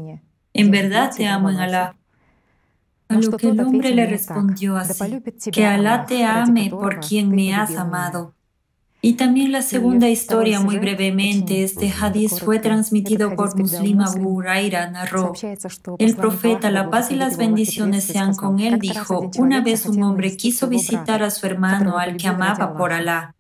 en 0.53 0.71
verdad 0.71 1.11
te 1.15 1.27
amo 1.27 1.51
en 1.51 1.59
Alá. 1.59 1.97
A 3.09 3.15
lo 3.19 3.37
que 3.37 3.51
el 3.51 3.61
hombre 3.61 3.95
le 3.95 4.07
respondió 4.07 4.77
así, 4.77 5.23
que 5.53 5.67
Alá 5.67 6.07
te 6.07 6.25
ame 6.25 6.71
por 6.71 7.01
quien 7.01 7.31
me 7.31 7.55
has 7.55 7.77
amado. 7.77 8.35
Y 9.07 9.13
también 9.13 9.53
la 9.53 9.63
segunda 9.63 10.09
historia, 10.09 10.59
muy 10.59 10.81
brevemente, 10.81 11.63
este 11.63 11.93
hadith 11.93 12.41
fue 12.45 12.59
transmitido 12.59 13.37
por 13.37 13.57
Muslim 13.57 14.01
Abu 14.01 14.31
Huraira, 14.31 14.91
narró. 14.91 15.33
El 16.01 16.17
profeta, 16.17 16.73
la 16.73 16.91
paz 16.91 17.13
y 17.13 17.15
las 17.15 17.37
bendiciones 17.37 18.03
sean 18.03 18.35
con 18.35 18.59
él, 18.59 18.81
dijo, 18.81 19.31
una 19.39 19.61
vez 19.61 19.87
un 19.87 20.03
hombre 20.03 20.37
quiso 20.37 20.67
visitar 20.67 21.23
a 21.23 21.31
su 21.31 21.47
hermano 21.47 21.99
al 21.99 22.17
que 22.17 22.27
amaba 22.27 22.77
por 22.77 22.93
Alá. 22.93 23.36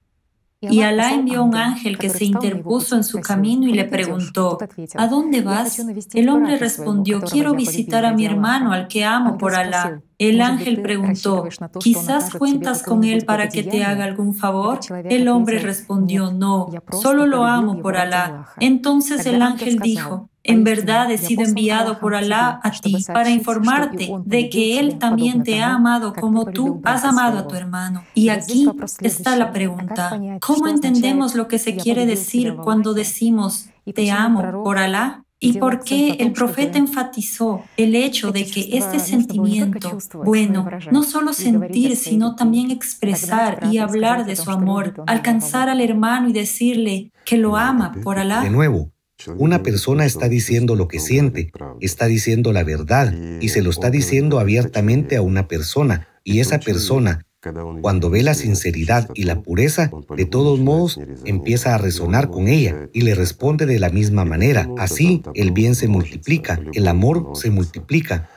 Y 0.60 0.80
Alá 0.80 1.12
envió 1.12 1.44
un 1.44 1.54
ángel 1.54 1.98
que 1.98 2.08
se 2.08 2.24
interpuso 2.24 2.96
en 2.96 3.04
su 3.04 3.20
camino 3.20 3.68
y 3.68 3.74
le 3.74 3.84
preguntó, 3.84 4.58
¿A 4.96 5.06
dónde 5.06 5.42
vas? 5.42 5.78
El 6.14 6.28
hombre 6.30 6.56
respondió, 6.56 7.20
quiero 7.20 7.54
visitar 7.54 8.04
a 8.06 8.12
mi 8.12 8.24
hermano 8.24 8.72
al 8.72 8.88
que 8.88 9.04
amo 9.04 9.36
por 9.36 9.54
Alá. 9.54 10.00
El 10.18 10.40
ángel 10.40 10.80
preguntó, 10.80 11.46
¿quizás 11.78 12.34
cuentas 12.34 12.82
con 12.82 13.04
él 13.04 13.26
para 13.26 13.50
que 13.50 13.62
te 13.62 13.84
haga 13.84 14.04
algún 14.04 14.34
favor? 14.34 14.80
El 15.04 15.28
hombre 15.28 15.58
respondió, 15.58 16.32
no, 16.32 16.68
solo 17.02 17.26
lo 17.26 17.44
amo 17.44 17.80
por 17.82 17.96
Alá. 17.96 18.48
Entonces 18.58 19.26
el 19.26 19.42
ángel 19.42 19.78
dijo, 19.78 20.30
en 20.46 20.64
verdad 20.64 21.10
he 21.10 21.18
sido 21.18 21.42
enviado 21.42 21.98
por 21.98 22.14
Alá 22.14 22.60
a 22.62 22.70
ti 22.70 22.96
para 23.12 23.30
informarte 23.30 24.10
de 24.24 24.48
que 24.48 24.78
Él 24.78 24.98
también 24.98 25.42
te 25.42 25.60
ha 25.60 25.74
amado 25.74 26.14
como 26.14 26.46
tú 26.46 26.80
has 26.84 27.04
amado 27.04 27.38
a 27.38 27.48
tu 27.48 27.54
hermano. 27.54 28.04
Y 28.14 28.28
aquí 28.28 28.68
está 29.00 29.36
la 29.36 29.52
pregunta, 29.52 30.18
¿cómo 30.40 30.68
entendemos 30.68 31.34
lo 31.34 31.48
que 31.48 31.58
se 31.58 31.76
quiere 31.76 32.06
decir 32.06 32.56
cuando 32.56 32.94
decimos 32.94 33.68
te 33.92 34.10
amo 34.10 34.62
por 34.62 34.78
Alá? 34.78 35.22
¿Y 35.38 35.58
por 35.58 35.84
qué 35.84 36.12
el 36.12 36.32
profeta 36.32 36.78
enfatizó 36.78 37.62
el 37.76 37.94
hecho 37.94 38.32
de 38.32 38.46
que 38.46 38.70
este 38.78 38.98
sentimiento, 38.98 39.98
bueno, 40.24 40.66
no 40.90 41.02
solo 41.02 41.34
sentir, 41.34 41.94
sino 41.96 42.36
también 42.36 42.70
expresar 42.70 43.68
y 43.70 43.76
hablar 43.76 44.24
de 44.24 44.34
su 44.34 44.50
amor, 44.50 44.94
alcanzar 45.06 45.68
al 45.68 45.82
hermano 45.82 46.30
y 46.30 46.32
decirle 46.32 47.12
que 47.26 47.36
lo 47.36 47.56
ama 47.56 47.92
por 48.02 48.18
Alá? 48.18 48.40
De 48.40 48.48
nuevo, 48.48 48.92
una 49.36 49.62
persona 49.62 50.04
está 50.04 50.28
diciendo 50.28 50.76
lo 50.76 50.88
que 50.88 51.00
siente, 51.00 51.50
está 51.80 52.06
diciendo 52.06 52.52
la 52.52 52.64
verdad 52.64 53.14
y 53.40 53.48
se 53.48 53.62
lo 53.62 53.70
está 53.70 53.90
diciendo 53.90 54.38
abiertamente 54.38 55.16
a 55.16 55.22
una 55.22 55.48
persona. 55.48 56.08
Y 56.24 56.40
esa 56.40 56.58
persona 56.58 57.26
cuando 57.80 58.10
ve 58.10 58.22
la 58.22 58.34
sinceridad 58.34 59.08
y 59.14 59.24
la 59.24 59.42
pureza, 59.42 59.90
de 60.16 60.24
todos 60.24 60.58
modos 60.58 60.98
empieza 61.24 61.74
a 61.74 61.78
resonar 61.78 62.30
con 62.30 62.48
ella 62.48 62.88
y 62.92 63.02
le 63.02 63.14
responde 63.14 63.66
de 63.66 63.78
la 63.78 63.90
misma 63.90 64.24
manera. 64.24 64.68
Así 64.78 65.22
el 65.34 65.52
bien 65.52 65.74
se 65.74 65.88
multiplica, 65.88 66.60
el 66.72 66.88
amor 66.88 67.30
se 67.34 67.50
multiplica. 67.50 68.28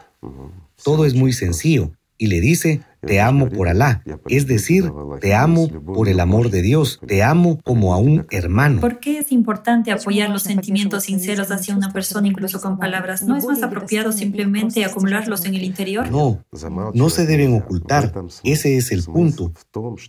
Todo 0.84 1.06
es 1.06 1.16
muy 1.16 1.34
sencillo. 1.34 1.92
Y 2.18 2.28
le 2.28 2.42
dice, 2.42 2.82
te 3.02 3.22
amo 3.22 3.50
por 3.50 3.68
Alá, 3.68 4.04
es 4.28 4.48
decir, 4.48 4.92
te 5.22 5.34
amo 5.34 5.70
por 5.70 6.10
el 6.10 6.20
amor 6.20 6.50
de 6.50 6.62
Dios, 6.62 7.00
te 7.06 7.24
amo 7.24 7.60
como 7.64 7.94
a 7.94 7.98
un 7.98 8.26
hermano. 8.32 8.82
¿Por 8.82 9.00
qué 9.00 9.20
es 9.20 9.32
importante 9.32 9.92
apoyar 9.92 10.30
los 10.30 10.44
sentimientos 10.44 11.04
sinceros 11.04 11.52
hacia 11.52 11.76
una 11.76 11.92
persona 11.92 12.28
incluso 12.28 12.60
con 12.62 12.78
palabras? 12.78 13.24
¿No 13.24 13.38
es 13.38 13.46
más 13.46 13.64
apropiado 13.64 14.12
simplemente 14.12 14.84
acumularlos 14.86 15.46
en 15.46 15.56
el 15.56 15.64
interior? 15.64 16.10
No, 16.12 16.44
no 16.94 17.10
se 17.10 17.26
deben 17.26 17.54
ocultar. 17.54 18.14
Ese 18.44 18.78
es 18.78 18.92
el 18.92 19.04
punto. 19.04 19.54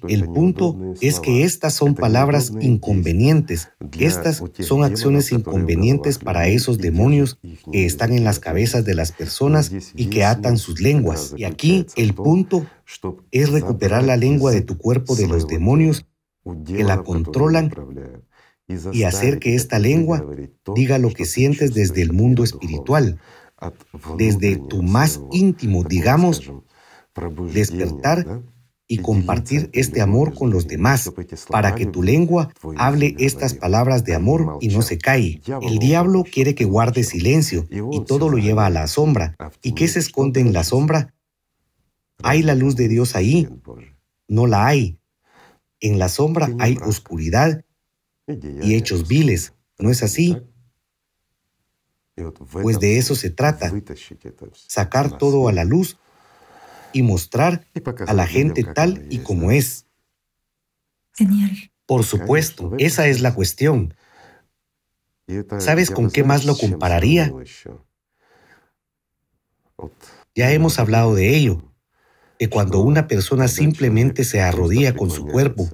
El 0.09 0.25
punto 0.25 0.77
es 1.01 1.21
que 1.21 1.45
estas 1.45 1.75
son 1.75 1.95
palabras 1.95 2.53
inconvenientes. 2.61 3.71
Estas 3.99 4.43
son 4.61 4.85
acciones 4.85 5.33
inconvenientes 5.33 6.19
para 6.19 6.49
esos 6.49 6.79
demonios 6.79 7.39
que 7.73 7.87
están 7.87 8.13
en 8.13 8.25
las 8.25 8.39
cabezas 8.39 8.85
de 8.85 8.95
las 8.95 9.13
personas 9.13 9.73
y 9.95 10.07
que 10.07 10.25
atan 10.25 10.59
sus 10.59 10.81
lenguas. 10.81 11.35
Y 11.37 11.45
aquí 11.45 11.87
el 11.97 12.15
punto 12.15 12.67
es 13.31 13.51
recuperar 13.51 14.05
la 14.05 14.17
lengua 14.17 14.53
de 14.53 14.63
tu 14.63 14.79
cuerpo 14.79 15.15
de 15.17 15.27
los 15.27 15.47
demonios 15.47 16.07
que 16.67 16.85
la 16.85 17.03
controlan 17.03 17.73
y 18.93 19.03
hacer 19.05 19.39
que 19.39 19.55
esta 19.55 19.79
lengua 19.79 20.25
diga 20.75 20.99
lo 20.99 21.11
que 21.11 21.25
sientes 21.25 21.75
desde 21.75 22.03
el 22.03 22.13
mundo 22.13 22.45
espiritual, 22.45 23.19
desde 24.17 24.57
tu 24.57 24.83
más 24.83 25.21
íntimo, 25.33 25.85
digamos, 25.85 26.53
despertar 27.53 28.43
y 28.87 28.99
compartir 28.99 29.71
este 29.73 30.01
amor 30.01 30.35
con 30.35 30.51
los 30.51 30.67
demás, 30.67 31.13
para 31.49 31.77
que 31.77 31.87
tu 31.87 32.03
lengua 32.03 32.53
hable 32.77 33.15
estas 33.19 33.55
palabras 33.55 34.05
de 34.05 34.15
amor 34.15 34.59
y 34.61 34.69
no 34.69 34.83
se 34.83 34.99
cae. 34.99 35.41
El 35.63 35.79
diablo 35.79 36.25
quiere 36.25 36.57
que 36.57 36.65
guarde 36.65 37.05
silencio 37.05 37.69
y 37.71 38.05
todo 38.05 38.29
lo 38.29 38.39
lleva 38.39 38.67
a 38.67 38.71
la 38.71 38.89
sombra. 38.89 39.37
¿Y 39.63 39.73
qué 39.73 39.87
se 39.87 40.01
esconde 40.01 40.41
en 40.41 40.53
la 40.53 40.65
sombra? 40.65 41.15
¿Hay 42.23 42.43
la 42.43 42.55
luz 42.55 42.77
de 42.77 42.89
Dios 42.89 43.17
ahí? 43.17 43.49
No 44.29 44.47
la 44.47 44.67
hay. 44.67 44.99
En 45.81 45.99
la 45.99 46.09
sombra 46.09 46.49
hay 46.59 46.77
oscuridad 46.85 47.65
y 48.27 48.75
hechos 48.75 49.09
viles. 49.09 49.55
¿No 49.79 49.91
es 49.91 50.03
así? 50.03 50.37
Pues 52.53 52.79
de 52.79 52.99
eso 52.99 53.15
se 53.15 53.31
trata, 53.31 53.73
sacar 54.53 55.17
todo 55.17 55.49
a 55.49 55.53
la 55.53 55.65
luz 55.65 55.99
y 56.93 57.03
mostrar 57.03 57.67
a 58.07 58.13
la 58.13 58.27
gente 58.27 58.63
tal 58.63 59.07
y 59.11 59.19
como 59.21 59.51
es. 59.51 59.87
Genial. 61.15 61.73
Por 61.87 62.05
supuesto, 62.05 62.75
esa 62.79 63.07
es 63.07 63.21
la 63.21 63.35
cuestión. 63.35 63.95
¿Sabes 65.59 65.91
con 65.91 66.11
qué 66.11 66.25
más 66.25 66.45
lo 66.45 66.57
compararía? 66.57 67.33
Ya 70.35 70.53
hemos 70.53 70.79
hablado 70.79 71.15
de 71.15 71.35
ello 71.37 71.70
que 72.41 72.49
cuando 72.49 72.81
una 72.81 73.07
persona 73.07 73.49
simplemente 73.49 74.25
se 74.25 74.41
arrodilla 74.41 74.97
con 74.97 75.11
su 75.11 75.27
cuerpo 75.27 75.69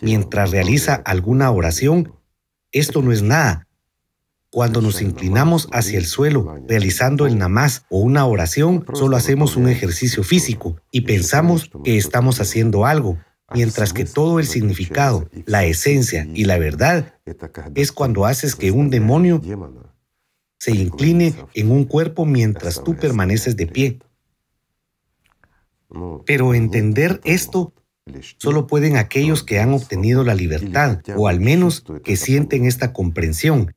mientras 0.00 0.52
realiza 0.52 0.94
alguna 0.94 1.50
oración, 1.50 2.14
esto 2.70 3.02
no 3.02 3.10
es 3.10 3.22
nada. 3.22 3.66
Cuando 4.50 4.80
nos 4.80 5.02
inclinamos 5.02 5.66
hacia 5.72 5.98
el 5.98 6.06
suelo 6.06 6.62
realizando 6.68 7.26
el 7.26 7.38
namaz 7.38 7.86
o 7.90 7.98
una 7.98 8.24
oración, 8.24 8.86
solo 8.94 9.16
hacemos 9.16 9.56
un 9.56 9.68
ejercicio 9.68 10.22
físico 10.22 10.76
y 10.92 11.00
pensamos 11.00 11.68
que 11.82 11.96
estamos 11.96 12.40
haciendo 12.40 12.86
algo, 12.86 13.18
mientras 13.52 13.92
que 13.92 14.04
todo 14.04 14.38
el 14.38 14.46
significado, 14.46 15.28
la 15.44 15.64
esencia 15.64 16.24
y 16.34 16.44
la 16.44 16.56
verdad 16.56 17.18
es 17.74 17.90
cuando 17.90 18.26
haces 18.26 18.54
que 18.54 18.70
un 18.70 18.90
demonio 18.90 19.42
se 20.60 20.70
incline 20.70 21.34
en 21.52 21.72
un 21.72 21.84
cuerpo 21.84 22.26
mientras 22.26 22.84
tú 22.84 22.94
permaneces 22.94 23.56
de 23.56 23.66
pie. 23.66 23.98
Pero 26.26 26.54
entender 26.54 27.20
esto 27.24 27.72
solo 28.38 28.66
pueden 28.66 28.96
aquellos 28.96 29.42
que 29.42 29.60
han 29.60 29.72
obtenido 29.72 30.24
la 30.24 30.34
libertad, 30.34 31.00
o 31.16 31.28
al 31.28 31.40
menos 31.40 31.84
que 32.04 32.16
sienten 32.16 32.66
esta 32.66 32.92
comprensión. 32.92 33.74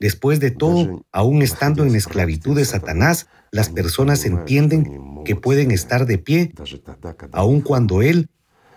Después 0.00 0.40
de 0.40 0.50
todo, 0.50 1.06
aún 1.12 1.42
estando 1.42 1.84
en 1.84 1.94
esclavitud 1.94 2.56
de 2.56 2.64
Satanás, 2.64 3.28
las 3.52 3.68
personas 3.68 4.24
entienden 4.24 5.22
que 5.24 5.36
pueden 5.36 5.70
estar 5.70 6.06
de 6.06 6.18
pie, 6.18 6.52
aun 7.30 7.60
cuando 7.60 8.02
Él 8.02 8.28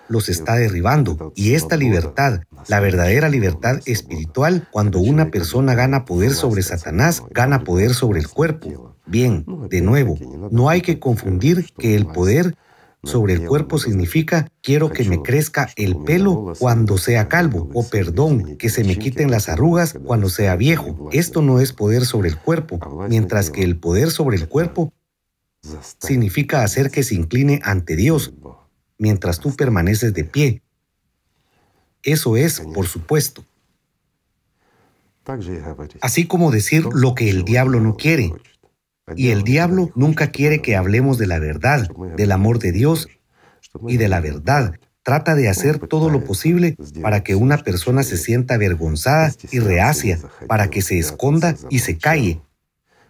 los 0.07 0.29
está 0.29 0.55
derribando. 0.55 1.33
Y 1.35 1.53
esta 1.55 1.77
libertad, 1.77 2.41
la 2.67 2.79
verdadera 2.79 3.29
libertad 3.29 3.79
espiritual, 3.85 4.67
cuando 4.71 4.99
una 4.99 5.31
persona 5.31 5.73
gana 5.73 6.05
poder 6.05 6.31
sobre 6.31 6.61
Satanás, 6.61 7.23
gana 7.31 7.63
poder 7.63 7.93
sobre 7.93 8.19
el 8.19 8.27
cuerpo. 8.27 8.94
Bien, 9.07 9.45
de 9.69 9.81
nuevo, 9.81 10.17
no 10.51 10.69
hay 10.69 10.81
que 10.81 10.99
confundir 10.99 11.71
que 11.77 11.95
el 11.95 12.07
poder 12.07 12.55
sobre 13.03 13.33
el 13.33 13.45
cuerpo 13.45 13.77
significa 13.77 14.51
quiero 14.61 14.89
que 14.89 15.03
me 15.03 15.21
crezca 15.21 15.69
el 15.75 15.95
pelo 15.97 16.53
cuando 16.57 16.97
sea 16.97 17.29
calvo 17.29 17.69
o 17.73 17.87
perdón, 17.87 18.57
que 18.57 18.69
se 18.69 18.83
me 18.83 18.97
quiten 18.97 19.29
las 19.29 19.47
arrugas 19.47 19.95
cuando 20.03 20.29
sea 20.29 20.55
viejo. 20.55 21.09
Esto 21.11 21.41
no 21.41 21.59
es 21.59 21.71
poder 21.71 22.05
sobre 22.05 22.29
el 22.29 22.37
cuerpo, 22.37 22.79
mientras 23.07 23.51
que 23.51 23.63
el 23.63 23.77
poder 23.77 24.09
sobre 24.09 24.37
el 24.37 24.47
cuerpo 24.47 24.91
significa 25.99 26.63
hacer 26.63 26.89
que 26.89 27.03
se 27.03 27.15
incline 27.15 27.59
ante 27.63 27.95
Dios 27.95 28.33
mientras 28.97 29.39
tú 29.39 29.55
permaneces 29.55 30.13
de 30.13 30.23
pie. 30.23 30.61
Eso 32.01 32.37
es, 32.37 32.59
por 32.59 32.87
supuesto. 32.87 33.43
Así 36.01 36.27
como 36.27 36.51
decir 36.51 36.85
lo 36.93 37.15
que 37.15 37.29
el 37.29 37.43
diablo 37.45 37.79
no 37.81 37.97
quiere. 37.97 38.31
Y 39.15 39.29
el 39.29 39.43
diablo 39.43 39.91
nunca 39.95 40.31
quiere 40.31 40.61
que 40.61 40.75
hablemos 40.75 41.17
de 41.17 41.27
la 41.27 41.39
verdad, 41.39 41.87
del 42.17 42.31
amor 42.31 42.59
de 42.59 42.71
Dios 42.71 43.07
y 43.87 43.97
de 43.97 44.07
la 44.07 44.19
verdad. 44.19 44.73
Trata 45.03 45.35
de 45.35 45.47
hacer 45.47 45.77
todo 45.77 46.09
lo 46.09 46.23
posible 46.23 46.75
para 47.01 47.23
que 47.23 47.35
una 47.35 47.59
persona 47.59 48.01
se 48.01 48.17
sienta 48.17 48.55
avergonzada 48.55 49.31
y 49.51 49.59
reacia, 49.59 50.17
para 50.47 50.71
que 50.71 50.81
se 50.81 50.97
esconda 50.97 51.55
y 51.69 51.79
se 51.79 51.99
calle. 51.99 52.41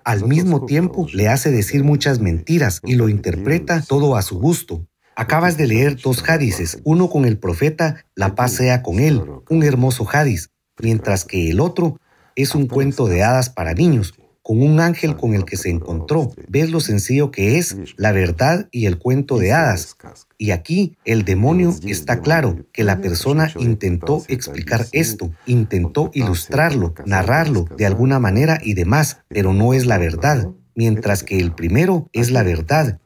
Al 0.04 0.26
mismo 0.26 0.66
tiempo, 0.66 1.08
le 1.14 1.30
hace 1.30 1.50
decir 1.52 1.86
muchas 1.86 2.20
mentiras 2.20 2.82
y 2.84 2.96
lo 2.96 3.08
interpreta 3.08 3.82
todo 3.82 4.18
a 4.18 4.22
su 4.22 4.38
gusto. 4.38 4.86
Acabas 5.16 5.56
de 5.56 5.68
leer 5.68 5.96
dos 5.96 6.28
hadices, 6.28 6.80
uno 6.84 7.10
con 7.10 7.24
el 7.24 7.40
profeta, 7.40 8.06
la 8.16 8.36
paz 8.36 8.52
sea 8.52 8.84
con 8.84 9.00
él, 9.00 9.22
un 9.50 9.64
hermoso 9.64 10.06
hadis, 10.12 10.50
mientras 10.82 11.24
que 11.24 11.50
el 11.50 11.62
otro 11.62 12.02
es 12.36 12.54
un 12.54 12.68
cuento 12.68 13.08
de 13.08 13.24
hadas 13.24 13.50
para 13.50 13.74
niños, 13.74 14.14
con 14.46 14.62
un 14.62 14.80
ángel 14.80 15.16
con 15.16 15.34
el 15.34 15.44
que 15.44 15.58
se 15.58 15.72
encontró. 15.72 16.32
¿Ves 16.48 16.70
lo 16.70 16.80
sencillo 16.80 17.32
que 17.32 17.58
es 17.58 17.78
la 17.98 18.12
verdad 18.12 18.70
y 18.72 18.86
el 18.86 19.00
cuento 19.00 19.40
de 19.40 19.54
hadas? 19.54 19.98
Y 20.38 20.52
aquí 20.52 20.98
el 21.04 21.26
demonio 21.26 21.74
está 21.88 22.22
claro 22.22 22.64
que 22.72 22.84
la 22.84 23.02
persona 23.02 23.52
intentó 23.58 24.24
explicar 24.28 24.86
esto, 24.92 25.32
intentó 25.48 26.12
ilustrarlo, 26.14 26.94
narrarlo 27.08 27.66
de 27.76 27.88
alguna 27.88 28.20
manera 28.20 28.60
y 28.62 28.76
demás, 28.76 29.18
pero 29.30 29.52
no 29.52 29.74
es 29.74 29.88
la 29.88 29.98
verdad, 29.98 30.52
mientras 30.76 31.24
que 31.24 31.40
el 31.40 31.56
primero 31.56 32.08
es 32.14 32.30
la 32.30 32.44
verdad. 32.44 33.02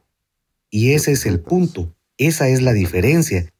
Y 0.68 0.92
ese 0.92 1.12
es 1.12 1.24
el 1.24 1.40
punto, 1.40 1.96
esa 2.18 2.48
es 2.48 2.60
la 2.60 2.74
diferencia 2.74 3.50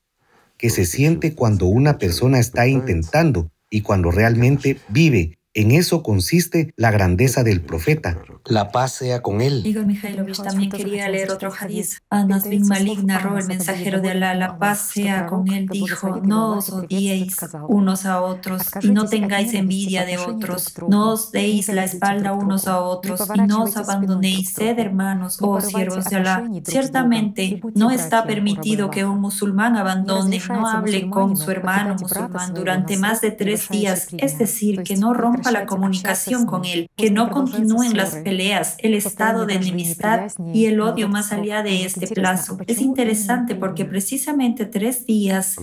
que 0.58 0.68
se 0.68 0.84
siente 0.84 1.34
cuando 1.34 1.64
una 1.64 1.96
persona 1.96 2.40
está 2.40 2.66
intentando 2.66 3.50
y 3.70 3.80
cuando 3.80 4.10
realmente 4.10 4.76
vive 4.90 5.39
en 5.52 5.72
eso 5.72 6.02
consiste 6.02 6.72
la 6.76 6.90
grandeza 6.90 7.42
del 7.42 7.60
profeta. 7.60 8.22
La 8.46 8.70
paz 8.70 8.92
sea 8.92 9.20
con 9.20 9.40
él. 9.40 9.66
Igor 9.66 9.84
Mikhailovich 9.84 10.40
también 10.42 10.70
quería 10.70 11.08
leer 11.08 11.30
otro 11.30 11.52
hadiz. 11.52 12.00
Anas 12.08 12.48
bin 12.48 12.66
Malik 12.66 13.00
narró 13.00 13.36
el 13.36 13.46
mensajero 13.46 14.00
de 14.00 14.10
Alá, 14.10 14.34
la 14.34 14.58
paz 14.58 14.90
sea 14.94 15.26
con 15.26 15.48
él, 15.48 15.66
dijo, 15.66 16.20
no 16.22 16.58
os 16.58 16.70
odiéis 16.70 17.36
unos 17.68 18.06
a 18.06 18.22
otros 18.22 18.62
y 18.80 18.90
no 18.90 19.06
tengáis 19.06 19.52
envidia 19.54 20.04
de 20.04 20.18
otros, 20.18 20.72
no 20.88 21.12
os 21.12 21.32
deis 21.32 21.68
la 21.68 21.84
espalda 21.84 22.32
unos 22.32 22.66
a 22.66 22.80
otros 22.80 23.20
y 23.34 23.40
no 23.40 23.64
os 23.64 23.76
abandonéis, 23.76 24.52
sed 24.52 24.78
hermanos, 24.78 25.38
oh 25.40 25.60
siervos 25.60 26.04
de 26.06 26.16
Alá. 26.16 26.48
Ciertamente 26.64 27.60
no 27.74 27.90
está 27.90 28.24
permitido 28.24 28.90
que 28.90 29.04
un 29.04 29.20
musulmán 29.20 29.76
abandone, 29.76 30.40
no 30.48 30.68
hable 30.68 31.10
con 31.10 31.36
su 31.36 31.50
hermano 31.50 31.96
musulmán 32.00 32.54
durante 32.54 32.96
más 32.96 33.20
de 33.20 33.32
tres 33.32 33.68
días, 33.68 34.08
es 34.16 34.38
decir, 34.38 34.82
que 34.82 34.96
no 34.96 35.12
rompa 35.12 35.39
la 35.50 35.66
comunicación 35.66 36.46
con 36.46 36.64
él, 36.64 36.88
que 36.96 37.10
no 37.10 37.30
continúen 37.30 37.96
las 37.96 38.16
peleas, 38.16 38.76
el 38.78 38.94
estado 38.94 39.46
de 39.46 39.54
enemistad 39.54 40.30
y 40.52 40.66
el 40.66 40.80
odio 40.80 41.08
más 41.08 41.32
allá 41.32 41.62
de 41.62 41.84
este 41.84 42.06
plazo. 42.08 42.58
Es 42.66 42.80
interesante 42.80 43.54
porque 43.54 43.84
precisamente 43.84 44.66
tres 44.66 45.06
días 45.06 45.56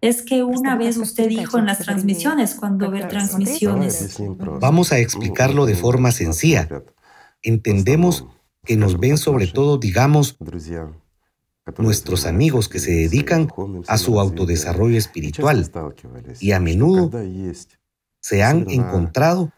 es 0.00 0.20
que 0.22 0.42
una 0.42 0.76
vez 0.76 0.98
usted 0.98 1.28
dijo 1.28 1.58
en 1.58 1.66
las 1.66 1.78
transmisiones, 1.78 2.54
cuando 2.54 2.90
ve 2.90 3.04
transmisiones. 3.04 4.18
Vamos 4.60 4.92
a 4.92 4.98
explicarlo 4.98 5.64
de 5.64 5.74
forma 5.74 6.12
sencilla. 6.12 6.68
Entendemos 7.42 8.26
que 8.64 8.76
nos 8.76 8.98
ven 8.98 9.16
sobre 9.16 9.46
todo, 9.46 9.78
digamos, 9.78 10.36
nuestros 11.78 12.26
amigos 12.26 12.68
que 12.68 12.78
se 12.78 12.90
dedican 12.90 13.48
a 13.88 13.96
su 13.96 14.20
autodesarrollo 14.20 14.98
espiritual 14.98 15.70
y 16.40 16.52
a 16.52 16.60
menudo 16.60 17.10
se 18.24 18.42
han 18.42 18.70
encontrado 18.70 19.52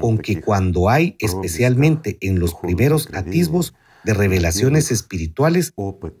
con 0.00 0.18
que 0.18 0.40
cuando 0.40 0.88
hay, 0.88 1.16
especialmente 1.18 2.18
en 2.20 2.38
los 2.38 2.54
primeros 2.54 3.08
atisbos 3.14 3.74
de 4.04 4.14
revelaciones 4.14 4.92
espirituales, 4.92 5.74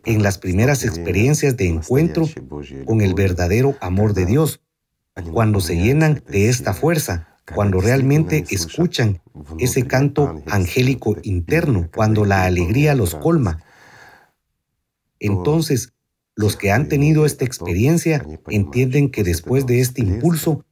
en 0.04 0.24
las 0.24 0.38
primeras 0.38 0.82
experiencias 0.82 1.56
de 1.56 1.68
encuentro 1.68 2.28
con 2.86 3.02
el 3.02 3.14
verdadero 3.14 3.76
amor 3.80 4.14
de 4.14 4.26
Dios, 4.26 4.62
cuando 5.32 5.60
se 5.60 5.76
llenan 5.76 6.24
de 6.28 6.48
esta 6.48 6.74
fuerza, 6.74 7.28
cuando 7.54 7.80
realmente 7.80 8.44
escuchan 8.50 9.22
ese 9.60 9.86
canto 9.86 10.42
angélico 10.48 11.18
interno, 11.22 11.88
cuando 11.94 12.24
la 12.24 12.46
alegría 12.46 12.96
los 12.96 13.14
colma, 13.14 13.62
entonces 15.20 15.92
los 16.34 16.56
que 16.56 16.72
han 16.72 16.88
tenido 16.88 17.26
esta 17.26 17.44
experiencia 17.44 18.26
entienden 18.48 19.12
que 19.12 19.22
después 19.22 19.66
de 19.66 19.78
este 19.78 20.00
impulso 20.00 20.64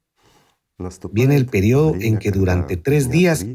Viene 1.13 1.37
el 1.37 1.47
periodo 1.47 1.95
en 2.01 2.19
que 2.19 2.31
durante 2.31 2.77
tres 2.77 3.11
días 3.11 3.47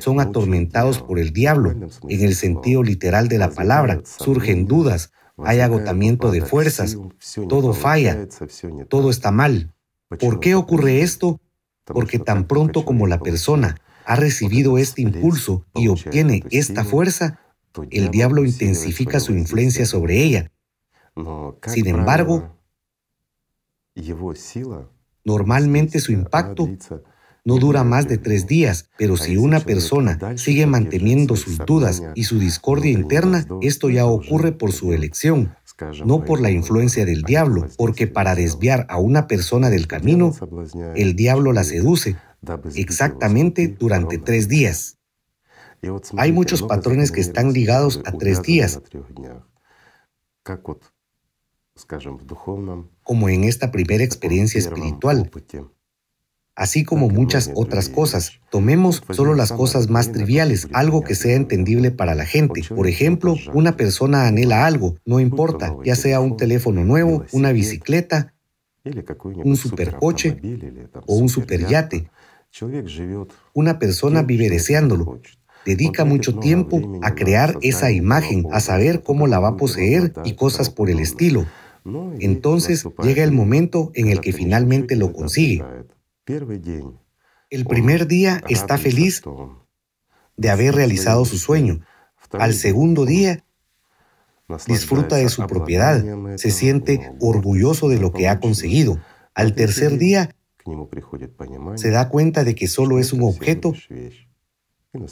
son 0.00 0.20
atormentados 0.20 1.00
por 1.00 1.18
el 1.18 1.32
diablo, 1.32 1.70
en 2.08 2.20
el 2.22 2.34
sentido 2.34 2.82
literal 2.82 3.28
de 3.28 3.38
la 3.38 3.50
palabra. 3.50 4.00
Surgen 4.04 4.66
dudas, 4.66 5.12
hay 5.38 5.60
agotamiento 5.60 6.30
de 6.30 6.40
fuerzas, 6.40 6.96
todo 7.48 7.72
falla, 7.74 8.26
todo 8.88 9.10
está 9.10 9.30
mal. 9.30 9.74
¿Por 10.18 10.40
qué 10.40 10.54
ocurre 10.54 11.02
esto? 11.02 11.40
Porque 11.84 12.18
tan 12.18 12.46
pronto 12.46 12.84
como 12.84 13.06
la 13.06 13.20
persona 13.20 13.76
ha 14.06 14.16
recibido 14.16 14.78
este 14.78 15.02
impulso 15.02 15.64
y 15.74 15.88
obtiene 15.88 16.42
esta 16.50 16.84
fuerza, 16.84 17.40
el 17.90 18.10
diablo 18.10 18.44
intensifica 18.44 19.20
su 19.20 19.32
influencia 19.32 19.86
sobre 19.86 20.22
ella. 20.22 20.52
Sin 21.66 21.86
embargo, 21.86 22.58
Normalmente 25.24 26.00
su 26.00 26.12
impacto 26.12 26.68
no 27.44 27.58
dura 27.58 27.84
más 27.84 28.08
de 28.08 28.18
tres 28.18 28.46
días, 28.46 28.88
pero 28.96 29.16
si 29.16 29.36
una 29.36 29.60
persona 29.60 30.18
sigue 30.36 30.66
manteniendo 30.66 31.36
sus 31.36 31.58
dudas 31.58 32.02
y 32.14 32.24
su 32.24 32.38
discordia 32.38 32.90
interna, 32.90 33.46
esto 33.60 33.90
ya 33.90 34.06
ocurre 34.06 34.52
por 34.52 34.72
su 34.72 34.92
elección, 34.92 35.54
no 36.04 36.24
por 36.24 36.40
la 36.40 36.50
influencia 36.50 37.04
del 37.04 37.22
diablo, 37.22 37.66
porque 37.76 38.06
para 38.06 38.34
desviar 38.34 38.86
a 38.88 38.98
una 38.98 39.26
persona 39.26 39.68
del 39.68 39.86
camino, 39.86 40.32
el 40.94 41.16
diablo 41.16 41.52
la 41.52 41.64
seduce 41.64 42.16
exactamente 42.74 43.68
durante 43.68 44.18
tres 44.18 44.48
días. 44.48 44.98
Hay 46.16 46.32
muchos 46.32 46.62
patrones 46.62 47.12
que 47.12 47.20
están 47.20 47.52
ligados 47.52 48.00
a 48.06 48.12
tres 48.12 48.40
días 48.40 48.80
como 53.04 53.28
en 53.28 53.44
esta 53.44 53.70
primera 53.70 54.02
experiencia 54.02 54.58
espiritual, 54.58 55.30
así 56.56 56.84
como 56.84 57.08
muchas 57.08 57.50
otras 57.54 57.88
cosas. 57.88 58.40
Tomemos 58.50 59.02
solo 59.10 59.34
las 59.34 59.52
cosas 59.52 59.90
más 59.90 60.12
triviales, 60.12 60.68
algo 60.72 61.02
que 61.02 61.14
sea 61.14 61.36
entendible 61.36 61.90
para 61.90 62.14
la 62.14 62.24
gente. 62.24 62.62
Por 62.74 62.88
ejemplo, 62.88 63.36
una 63.52 63.76
persona 63.76 64.26
anhela 64.26 64.66
algo, 64.66 64.96
no 65.04 65.20
importa, 65.20 65.76
ya 65.84 65.96
sea 65.96 66.20
un 66.20 66.36
teléfono 66.36 66.84
nuevo, 66.84 67.24
una 67.32 67.52
bicicleta, 67.52 68.34
un 69.44 69.56
supercoche 69.56 70.40
o 71.06 71.16
un 71.16 71.28
superyate. 71.28 72.10
Una 73.52 73.78
persona 73.78 74.22
vive 74.22 74.48
deseándolo. 74.48 75.20
Dedica 75.66 76.04
mucho 76.04 76.38
tiempo 76.38 77.00
a 77.02 77.14
crear 77.14 77.56
esa 77.62 77.90
imagen, 77.90 78.46
a 78.52 78.60
saber 78.60 79.02
cómo 79.02 79.26
la 79.26 79.40
va 79.40 79.48
a 79.48 79.56
poseer 79.56 80.12
y 80.24 80.34
cosas 80.34 80.68
por 80.68 80.90
el 80.90 81.00
estilo. 81.00 81.46
Entonces 81.84 82.86
llega 83.02 83.24
el 83.24 83.32
momento 83.32 83.90
en 83.94 84.08
el 84.08 84.20
que 84.20 84.32
finalmente 84.32 84.96
lo 84.96 85.12
consigue. 85.12 85.62
El 86.26 87.66
primer 87.66 88.06
día 88.06 88.42
está 88.48 88.78
feliz 88.78 89.22
de 90.36 90.50
haber 90.50 90.74
realizado 90.74 91.24
su 91.24 91.36
sueño. 91.36 91.80
Al 92.32 92.54
segundo 92.54 93.04
día 93.04 93.44
disfruta 94.66 95.16
de 95.16 95.28
su 95.28 95.46
propiedad, 95.46 96.02
se 96.36 96.50
siente 96.50 97.12
orgulloso 97.20 97.88
de 97.88 97.98
lo 97.98 98.12
que 98.12 98.28
ha 98.28 98.40
conseguido. 98.40 98.98
Al 99.34 99.54
tercer 99.54 99.98
día 99.98 100.34
se 101.74 101.90
da 101.90 102.08
cuenta 102.08 102.44
de 102.44 102.54
que 102.54 102.66
solo 102.66 102.98
es 102.98 103.12
un 103.12 103.22
objeto 103.22 103.74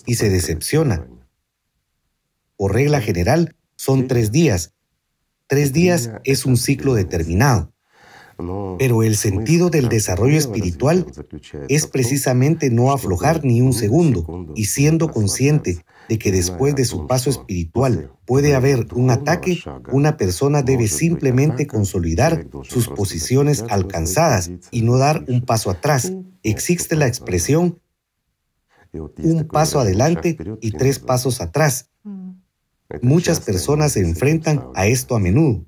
y 0.06 0.14
se 0.14 0.30
decepciona. 0.30 1.06
Por 2.56 2.72
regla 2.72 3.00
general, 3.00 3.56
son 3.76 4.06
tres 4.06 4.32
días. 4.32 4.72
Tres 5.52 5.74
días 5.74 6.10
es 6.24 6.46
un 6.46 6.56
ciclo 6.56 6.94
determinado. 6.94 7.74
Pero 8.78 9.02
el 9.02 9.16
sentido 9.16 9.68
del 9.68 9.90
desarrollo 9.90 10.38
espiritual 10.38 11.04
es 11.68 11.86
precisamente 11.86 12.70
no 12.70 12.90
aflojar 12.90 13.44
ni 13.44 13.60
un 13.60 13.74
segundo 13.74 14.54
y 14.54 14.64
siendo 14.64 15.08
consciente 15.10 15.84
de 16.08 16.18
que 16.18 16.32
después 16.32 16.74
de 16.74 16.86
su 16.86 17.06
paso 17.06 17.28
espiritual 17.28 18.12
puede 18.24 18.54
haber 18.54 18.86
un 18.94 19.10
ataque, 19.10 19.58
una 19.92 20.16
persona 20.16 20.62
debe 20.62 20.88
simplemente 20.88 21.66
consolidar 21.66 22.46
sus 22.62 22.88
posiciones 22.88 23.62
alcanzadas 23.68 24.50
y 24.70 24.80
no 24.80 24.96
dar 24.96 25.22
un 25.28 25.42
paso 25.42 25.68
atrás. 25.68 26.14
Existe 26.42 26.96
la 26.96 27.08
expresión 27.08 27.78
un 28.94 29.48
paso 29.52 29.80
adelante 29.80 30.38
y 30.62 30.70
tres 30.70 30.98
pasos 30.98 31.42
atrás. 31.42 31.91
Muchas 33.00 33.40
personas 33.40 33.92
se 33.92 34.00
enfrentan 34.00 34.66
a 34.74 34.86
esto 34.86 35.16
a 35.16 35.18
menudo. 35.18 35.64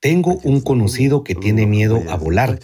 Tengo 0.00 0.38
un 0.44 0.60
conocido 0.60 1.24
que 1.24 1.34
tiene 1.34 1.66
miedo 1.66 2.02
a 2.08 2.16
volar. 2.16 2.60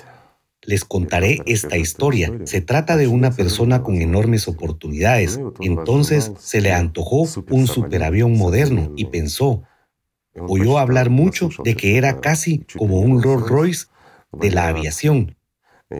Les 0.62 0.84
contaré 0.84 1.40
esta 1.46 1.76
historia. 1.76 2.32
Se 2.44 2.60
trata 2.60 2.96
de 2.96 3.06
una 3.06 3.30
persona 3.30 3.82
con 3.82 3.96
enormes 3.96 4.48
oportunidades. 4.48 5.40
Entonces 5.60 6.32
se 6.38 6.60
le 6.60 6.72
antojó 6.72 7.26
un 7.50 7.66
superavión 7.66 8.36
moderno 8.36 8.92
y 8.96 9.06
pensó, 9.06 9.62
oyó 10.34 10.78
hablar 10.78 11.10
mucho 11.10 11.50
de 11.64 11.74
que 11.74 11.96
era 11.96 12.20
casi 12.20 12.64
como 12.76 13.00
un 13.00 13.22
Rolls 13.22 13.48
Royce 13.48 13.86
de 14.32 14.50
la 14.50 14.68
aviación. 14.68 15.35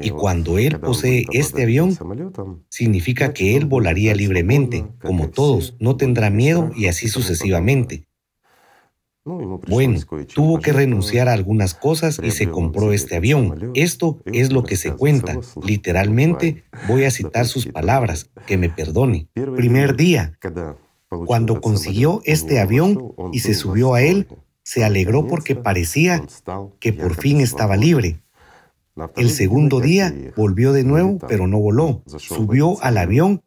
Y 0.03 0.11
cuando 0.11 0.59
él 0.59 0.81
posee 0.81 1.27
este 1.33 1.63
avión, 1.63 1.97
significa 2.69 3.33
que 3.33 3.57
él 3.57 3.67
volaría 3.67 4.15
libremente, 4.15 4.85
como 5.01 5.31
todos, 5.31 5.77
no 5.79 5.97
tendrá 5.97 6.29
miedo 6.31 6.71
y 6.75 6.87
así 6.87 7.09
sucesivamente. 7.09 8.07
Bueno, 9.25 9.99
tuvo 10.33 10.61
que 10.61 10.73
renunciar 10.73 11.29
a 11.29 11.33
algunas 11.33 11.75
cosas 11.75 12.21
y 12.23 12.31
se 12.31 12.49
compró 12.49 12.93
este 12.93 13.17
avión. 13.17 13.73
Esto 13.75 14.21
es 14.25 14.53
lo 14.53 14.63
que 14.63 14.77
se 14.77 14.93
cuenta. 14.93 15.39
Literalmente, 15.65 16.65
voy 16.87 17.05
a 17.05 17.11
citar 17.11 17.47
sus 17.47 17.67
palabras, 17.67 18.31
que 18.47 18.57
me 18.57 18.71
perdone. 18.71 19.29
Primer 19.57 19.97
día, 19.97 20.39
cuando 21.09 21.61
consiguió 21.61 22.23
este 22.25 22.61
avión 22.61 23.15
y 23.33 23.41
se 23.41 23.55
subió 23.55 23.95
a 23.95 24.03
él, 24.03 24.29
se 24.63 24.85
alegró 24.85 25.27
porque 25.27 25.57
parecía 25.57 26.25
que 26.79 26.93
por 26.93 27.15
fin 27.17 27.41
estaba 27.41 27.77
libre. 27.77 28.21
El 29.16 29.31
segundo 29.31 29.81
día 29.81 30.14
volvió 30.36 30.73
de 30.73 30.85
nuevo, 30.85 31.18
pero 31.28 31.47
no 31.47 31.59
voló. 31.59 32.02
Subió 32.18 32.82
al 32.82 32.98
avión 32.98 33.43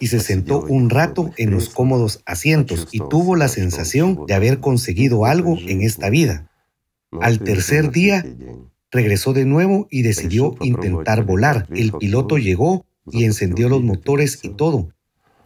y 0.00 0.08
se 0.08 0.20
sentó 0.20 0.62
un 0.62 0.90
rato 0.90 1.30
en 1.36 1.50
los 1.50 1.68
cómodos 1.68 2.22
asientos 2.26 2.88
y 2.90 2.98
tuvo 2.98 3.36
la 3.36 3.48
sensación 3.48 4.24
de 4.26 4.34
haber 4.34 4.58
conseguido 4.58 5.26
algo 5.26 5.56
en 5.58 5.82
esta 5.82 6.10
vida. 6.10 6.50
Al 7.20 7.40
tercer 7.40 7.90
día, 7.90 8.24
regresó 8.90 9.32
de 9.32 9.44
nuevo 9.44 9.86
y 9.90 10.02
decidió 10.02 10.56
intentar 10.60 11.24
volar. 11.24 11.66
El 11.74 11.92
piloto 11.92 12.38
llegó 12.38 12.86
y 13.10 13.24
encendió 13.24 13.68
los 13.68 13.82
motores 13.82 14.40
y 14.42 14.50
todo, 14.50 14.88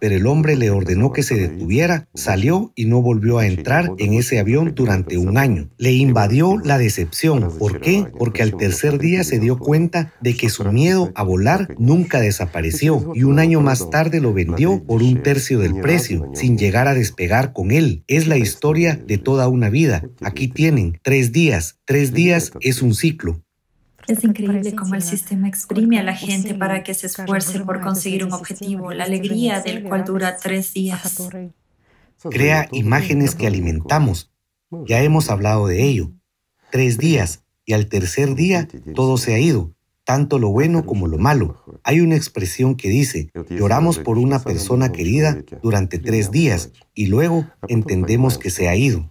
pero 0.04 0.16
el 0.16 0.26
hombre 0.26 0.54
le 0.54 0.68
ordenó 0.68 1.14
que 1.14 1.22
se 1.22 1.34
detuviera, 1.34 2.08
salió 2.12 2.74
y 2.74 2.84
no 2.84 3.00
volvió 3.00 3.38
a 3.38 3.46
entrar 3.46 3.90
en 3.96 4.12
ese 4.12 4.38
avión 4.38 4.74
durante 4.74 5.16
un 5.16 5.38
año. 5.38 5.70
Le 5.78 5.92
invadió 5.92 6.58
la 6.62 6.76
decepción. 6.76 7.56
¿Por 7.58 7.80
qué? 7.80 8.04
Porque 8.18 8.42
al 8.42 8.54
tercer 8.54 8.98
día 8.98 9.24
se 9.24 9.38
dio 9.38 9.58
cuenta 9.58 10.12
de 10.20 10.36
que 10.36 10.50
su 10.50 10.62
miedo 10.64 11.10
a 11.14 11.22
volar 11.22 11.74
nunca 11.78 12.20
desapareció 12.20 13.12
y 13.14 13.22
un 13.22 13.38
año 13.38 13.62
más 13.62 13.88
tarde 13.88 14.20
lo 14.20 14.34
vendió 14.34 14.84
por 14.84 15.02
un 15.02 15.22
tercio 15.22 15.58
del 15.58 15.80
precio, 15.80 16.30
sin 16.34 16.58
llegar 16.58 16.86
a 16.86 16.92
despegar 16.92 17.54
con 17.54 17.70
él. 17.70 18.04
Es 18.06 18.26
la 18.26 18.36
historia 18.36 19.02
de 19.06 19.16
toda 19.16 19.48
una 19.48 19.70
vida. 19.70 20.04
Aquí 20.20 20.48
tienen 20.48 21.00
tres 21.02 21.32
días. 21.32 21.78
Tres 21.86 22.12
días 22.12 22.52
es 22.60 22.82
un 22.82 22.94
ciclo. 22.94 23.42
Es 24.06 24.24
increíble 24.24 24.74
cómo 24.74 24.94
el 24.94 25.02
sistema 25.02 25.48
exprime 25.48 25.98
a 25.98 26.02
la 26.02 26.14
gente 26.14 26.54
para 26.54 26.82
que 26.82 26.94
se 26.94 27.06
esfuerce 27.06 27.60
por 27.60 27.80
conseguir 27.80 28.24
un 28.24 28.32
objetivo, 28.32 28.92
la 28.92 29.04
alegría 29.04 29.60
del 29.60 29.84
cual 29.84 30.04
dura 30.04 30.36
tres 30.36 30.74
días. 30.74 31.18
Crea 32.30 32.68
imágenes 32.72 33.34
que 33.34 33.46
alimentamos. 33.46 34.32
Ya 34.86 35.02
hemos 35.02 35.30
hablado 35.30 35.66
de 35.66 35.84
ello. 35.84 36.10
Tres 36.70 36.98
días 36.98 37.44
y 37.64 37.72
al 37.72 37.86
tercer 37.86 38.34
día 38.34 38.68
todo 38.94 39.16
se 39.16 39.34
ha 39.34 39.38
ido, 39.38 39.74
tanto 40.04 40.38
lo 40.38 40.50
bueno 40.50 40.84
como 40.84 41.06
lo 41.06 41.18
malo. 41.18 41.62
Hay 41.82 42.00
una 42.00 42.16
expresión 42.16 42.74
que 42.74 42.88
dice, 42.88 43.30
lloramos 43.48 43.98
por 43.98 44.18
una 44.18 44.38
persona 44.40 44.92
querida 44.92 45.42
durante 45.62 45.98
tres 45.98 46.30
días 46.30 46.72
y 46.94 47.06
luego 47.06 47.46
entendemos 47.68 48.38
que 48.38 48.50
se 48.50 48.68
ha 48.68 48.76
ido. 48.76 49.10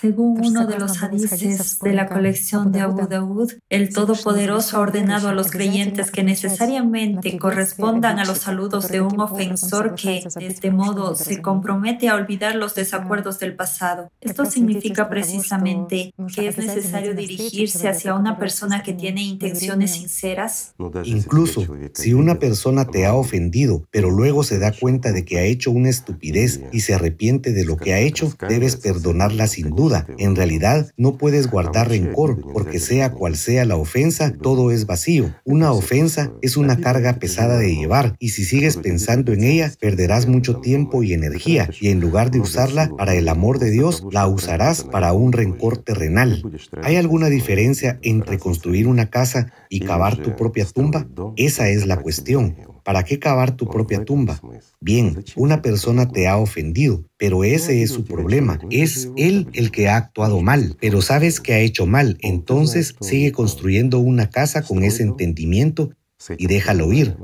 Según 0.00 0.44
uno 0.44 0.66
de 0.66 0.78
los 0.78 1.02
hadices 1.02 1.78
de 1.78 1.92
la 1.92 2.08
colección 2.08 2.72
de 2.72 2.80
Abu 2.80 3.06
Daud, 3.06 3.52
el 3.68 3.92
Todopoderoso 3.92 4.76
ha 4.76 4.80
ordenado 4.80 5.28
a 5.28 5.32
los 5.32 5.52
creyentes 5.52 6.10
que 6.10 6.24
necesariamente 6.24 7.38
correspondan 7.38 8.18
a 8.18 8.24
los 8.24 8.38
saludos 8.38 8.88
de 8.88 9.00
un 9.00 9.20
ofensor 9.20 9.94
que, 9.94 10.24
de 10.34 10.46
este 10.46 10.72
modo, 10.72 11.14
se 11.14 11.40
compromete 11.40 12.08
a 12.08 12.16
olvidar 12.16 12.56
los 12.56 12.74
desacuerdos 12.74 13.38
del 13.38 13.54
pasado. 13.54 14.10
Esto 14.20 14.44
significa 14.46 15.08
precisamente 15.08 16.12
que 16.34 16.48
es 16.48 16.58
necesario 16.58 17.14
dirigirse 17.14 17.88
hacia 17.88 18.14
una 18.14 18.36
persona 18.36 18.82
que 18.82 18.94
tiene 18.94 19.22
intenciones 19.22 19.92
sinceras. 19.92 20.74
Incluso 21.04 21.62
si 21.94 22.14
una 22.14 22.40
persona 22.40 22.84
te 22.84 23.06
ha 23.06 23.14
ofendido, 23.14 23.84
pero 23.92 24.10
luego 24.10 24.42
se 24.42 24.58
da 24.58 24.72
cuenta 24.72 25.12
de 25.12 25.24
que 25.24 25.38
ha 25.38 25.44
hecho 25.44 25.70
una 25.70 25.88
estupidez 25.88 26.62
y 26.72 26.80
se 26.80 26.94
arrepiente 26.94 27.52
de 27.52 27.64
lo 27.64 27.76
que 27.76 27.94
ha 27.94 28.00
hecho, 28.00 28.32
debes 28.48 28.76
perdonarla 28.76 29.46
sin 29.46 29.70
duda 29.70 29.84
en 30.18 30.36
realidad, 30.36 30.90
no 30.96 31.16
puedes 31.16 31.50
guardar 31.50 31.88
rencor, 31.88 32.40
porque 32.52 32.78
sea 32.78 33.12
cual 33.12 33.36
sea 33.36 33.64
la 33.64 33.76
ofensa, 33.76 34.32
todo 34.32 34.70
es 34.70 34.86
vacío. 34.86 35.34
Una 35.44 35.72
ofensa 35.72 36.32
es 36.42 36.56
una 36.56 36.78
carga 36.78 37.14
pesada 37.14 37.58
de 37.58 37.74
llevar, 37.74 38.16
y 38.18 38.30
si 38.30 38.44
sigues 38.44 38.76
pensando 38.76 39.32
en 39.32 39.44
ella, 39.44 39.72
perderás 39.80 40.26
mucho 40.26 40.60
tiempo 40.60 41.02
y 41.02 41.12
energía, 41.12 41.68
y 41.80 41.88
en 41.88 42.00
lugar 42.00 42.30
de 42.30 42.40
usarla 42.40 42.90
para 42.96 43.14
el 43.14 43.28
amor 43.28 43.58
de 43.58 43.70
Dios, 43.70 44.04
la 44.10 44.26
usarás 44.26 44.82
para 44.82 45.12
un 45.12 45.32
rencor 45.32 45.78
terrenal. 45.78 46.42
¿Hay 46.82 46.96
alguna 46.96 47.28
diferencia 47.28 47.98
entre 48.02 48.38
construir 48.38 48.88
una 48.88 49.10
casa 49.10 49.52
y 49.68 49.80
cavar 49.80 50.16
tu 50.16 50.36
propia 50.36 50.64
tumba? 50.64 51.06
Esa 51.36 51.68
es 51.68 51.86
la 51.86 51.98
cuestión. 51.98 52.73
¿Para 52.84 53.02
qué 53.02 53.18
cavar 53.18 53.56
tu 53.56 53.66
propia 53.66 54.04
tumba? 54.04 54.40
Bien, 54.80 55.24
una 55.36 55.62
persona 55.62 56.10
te 56.10 56.28
ha 56.28 56.36
ofendido, 56.36 57.02
pero 57.16 57.42
ese 57.42 57.82
es 57.82 57.90
su 57.90 58.04
problema. 58.04 58.60
Es 58.70 59.10
él 59.16 59.48
el 59.54 59.70
que 59.70 59.88
ha 59.88 59.96
actuado 59.96 60.42
mal, 60.42 60.76
pero 60.80 61.00
sabes 61.00 61.40
que 61.40 61.54
ha 61.54 61.60
hecho 61.60 61.86
mal, 61.86 62.18
entonces 62.20 62.94
sigue 63.00 63.32
construyendo 63.32 63.98
una 63.98 64.28
casa 64.28 64.62
con 64.62 64.84
ese 64.84 65.02
entendimiento 65.02 65.90
y 66.36 66.46
déjalo 66.46 66.92
ir. 66.92 67.16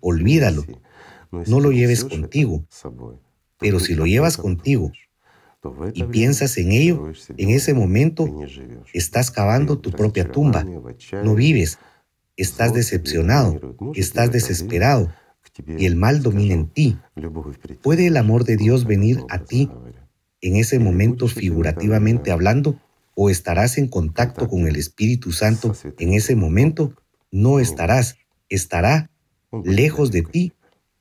Olvídalo. 0.00 0.64
No 1.46 1.60
lo 1.60 1.72
lleves 1.72 2.04
contigo. 2.04 2.64
Pero 3.58 3.80
si 3.80 3.94
lo 3.94 4.06
llevas 4.06 4.36
contigo 4.36 4.92
y 5.94 6.02
piensas 6.04 6.56
en 6.58 6.72
ello, 6.72 7.12
en 7.36 7.50
ese 7.50 7.74
momento 7.74 8.26
estás 8.92 9.30
cavando 9.30 9.78
tu 9.78 9.90
propia 9.90 10.30
tumba. 10.30 10.66
No 11.24 11.34
vives, 11.34 11.78
estás 12.40 12.72
decepcionado, 12.72 13.76
estás 13.94 14.32
desesperado 14.32 15.12
y 15.66 15.86
el 15.86 15.96
mal 15.96 16.22
domina 16.22 16.54
en 16.54 16.68
ti. 16.68 16.96
¿Puede 17.82 18.06
el 18.06 18.16
amor 18.16 18.44
de 18.44 18.56
Dios 18.56 18.86
venir 18.86 19.20
a 19.28 19.40
ti 19.40 19.70
en 20.40 20.56
ese 20.56 20.78
momento 20.78 21.28
figurativamente 21.28 22.30
hablando 22.30 22.80
o 23.14 23.28
estarás 23.28 23.76
en 23.76 23.88
contacto 23.88 24.48
con 24.48 24.66
el 24.66 24.76
Espíritu 24.76 25.32
Santo 25.32 25.74
en 25.98 26.14
ese 26.14 26.34
momento? 26.34 26.94
No 27.30 27.60
estarás, 27.60 28.16
estará 28.48 29.10
lejos 29.64 30.10
de 30.10 30.22
ti 30.22 30.52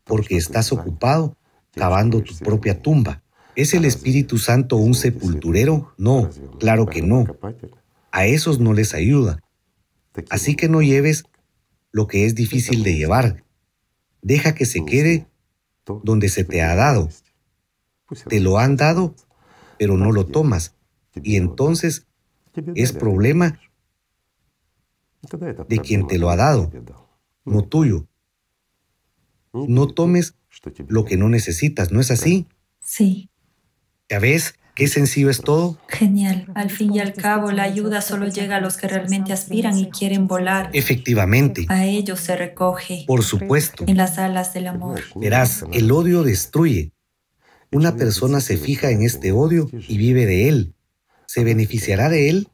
porque 0.03 0.35
estás 0.35 0.71
ocupado 0.73 1.37
cavando 1.73 2.21
tu 2.21 2.35
propia 2.37 2.81
tumba. 2.81 3.23
¿Es 3.55 3.73
el 3.73 3.85
Espíritu 3.85 4.37
Santo 4.37 4.77
un 4.77 4.93
sepulturero? 4.93 5.93
No, 5.97 6.29
claro 6.59 6.85
que 6.85 7.01
no. 7.01 7.25
A 8.11 8.25
esos 8.25 8.59
no 8.59 8.73
les 8.73 8.93
ayuda. 8.93 9.39
Así 10.29 10.55
que 10.55 10.67
no 10.69 10.81
lleves 10.81 11.25
lo 11.91 12.07
que 12.07 12.25
es 12.25 12.35
difícil 12.35 12.83
de 12.83 12.95
llevar. 12.95 13.43
Deja 14.21 14.53
que 14.53 14.65
se 14.65 14.85
quede 14.85 15.27
donde 16.03 16.29
se 16.29 16.43
te 16.43 16.61
ha 16.61 16.75
dado. 16.75 17.09
Te 18.27 18.39
lo 18.39 18.57
han 18.57 18.75
dado, 18.75 19.15
pero 19.77 19.97
no 19.97 20.11
lo 20.11 20.25
tomas. 20.25 20.75
Y 21.15 21.35
entonces 21.35 22.07
es 22.75 22.93
problema 22.93 23.59
de 25.67 25.79
quien 25.79 26.07
te 26.07 26.17
lo 26.17 26.29
ha 26.29 26.35
dado, 26.35 26.71
no 27.45 27.63
tuyo. 27.63 28.07
No 29.53 29.87
tomes 29.87 30.35
lo 30.87 31.05
que 31.05 31.17
no 31.17 31.29
necesitas, 31.29 31.91
¿no 31.91 31.99
es 31.99 32.11
así? 32.11 32.47
Sí. 32.81 33.29
Ya 34.09 34.19
ves 34.19 34.55
¿Qué 34.79 34.87
sencillo 34.87 35.29
es 35.29 35.41
todo? 35.41 35.77
Genial. 35.89 36.45
Al 36.55 36.69
fin 36.69 36.95
y 36.95 36.99
al 36.99 37.11
cabo, 37.13 37.51
la 37.51 37.63
ayuda 37.63 37.99
solo 37.99 38.29
llega 38.29 38.55
a 38.55 38.61
los 38.61 38.77
que 38.77 38.87
realmente 38.87 39.33
aspiran 39.33 39.77
y 39.77 39.89
quieren 39.89 40.25
volar. 40.25 40.69
Efectivamente. 40.71 41.65
A 41.67 41.85
ellos 41.85 42.21
se 42.21 42.37
recoge. 42.37 43.03
Por 43.05 43.21
supuesto. 43.21 43.83
En 43.87 43.97
las 43.97 44.17
alas 44.17 44.53
del 44.53 44.67
amor. 44.67 45.01
Verás, 45.15 45.65
el 45.73 45.91
odio 45.91 46.23
destruye. 46.23 46.93
Una 47.73 47.97
persona 47.97 48.39
se 48.39 48.55
fija 48.55 48.89
en 48.89 49.01
este 49.01 49.33
odio 49.33 49.69
y 49.73 49.97
vive 49.97 50.25
de 50.25 50.47
él. 50.47 50.75
¿Se 51.27 51.43
beneficiará 51.43 52.07
de 52.07 52.29
él? 52.29 52.47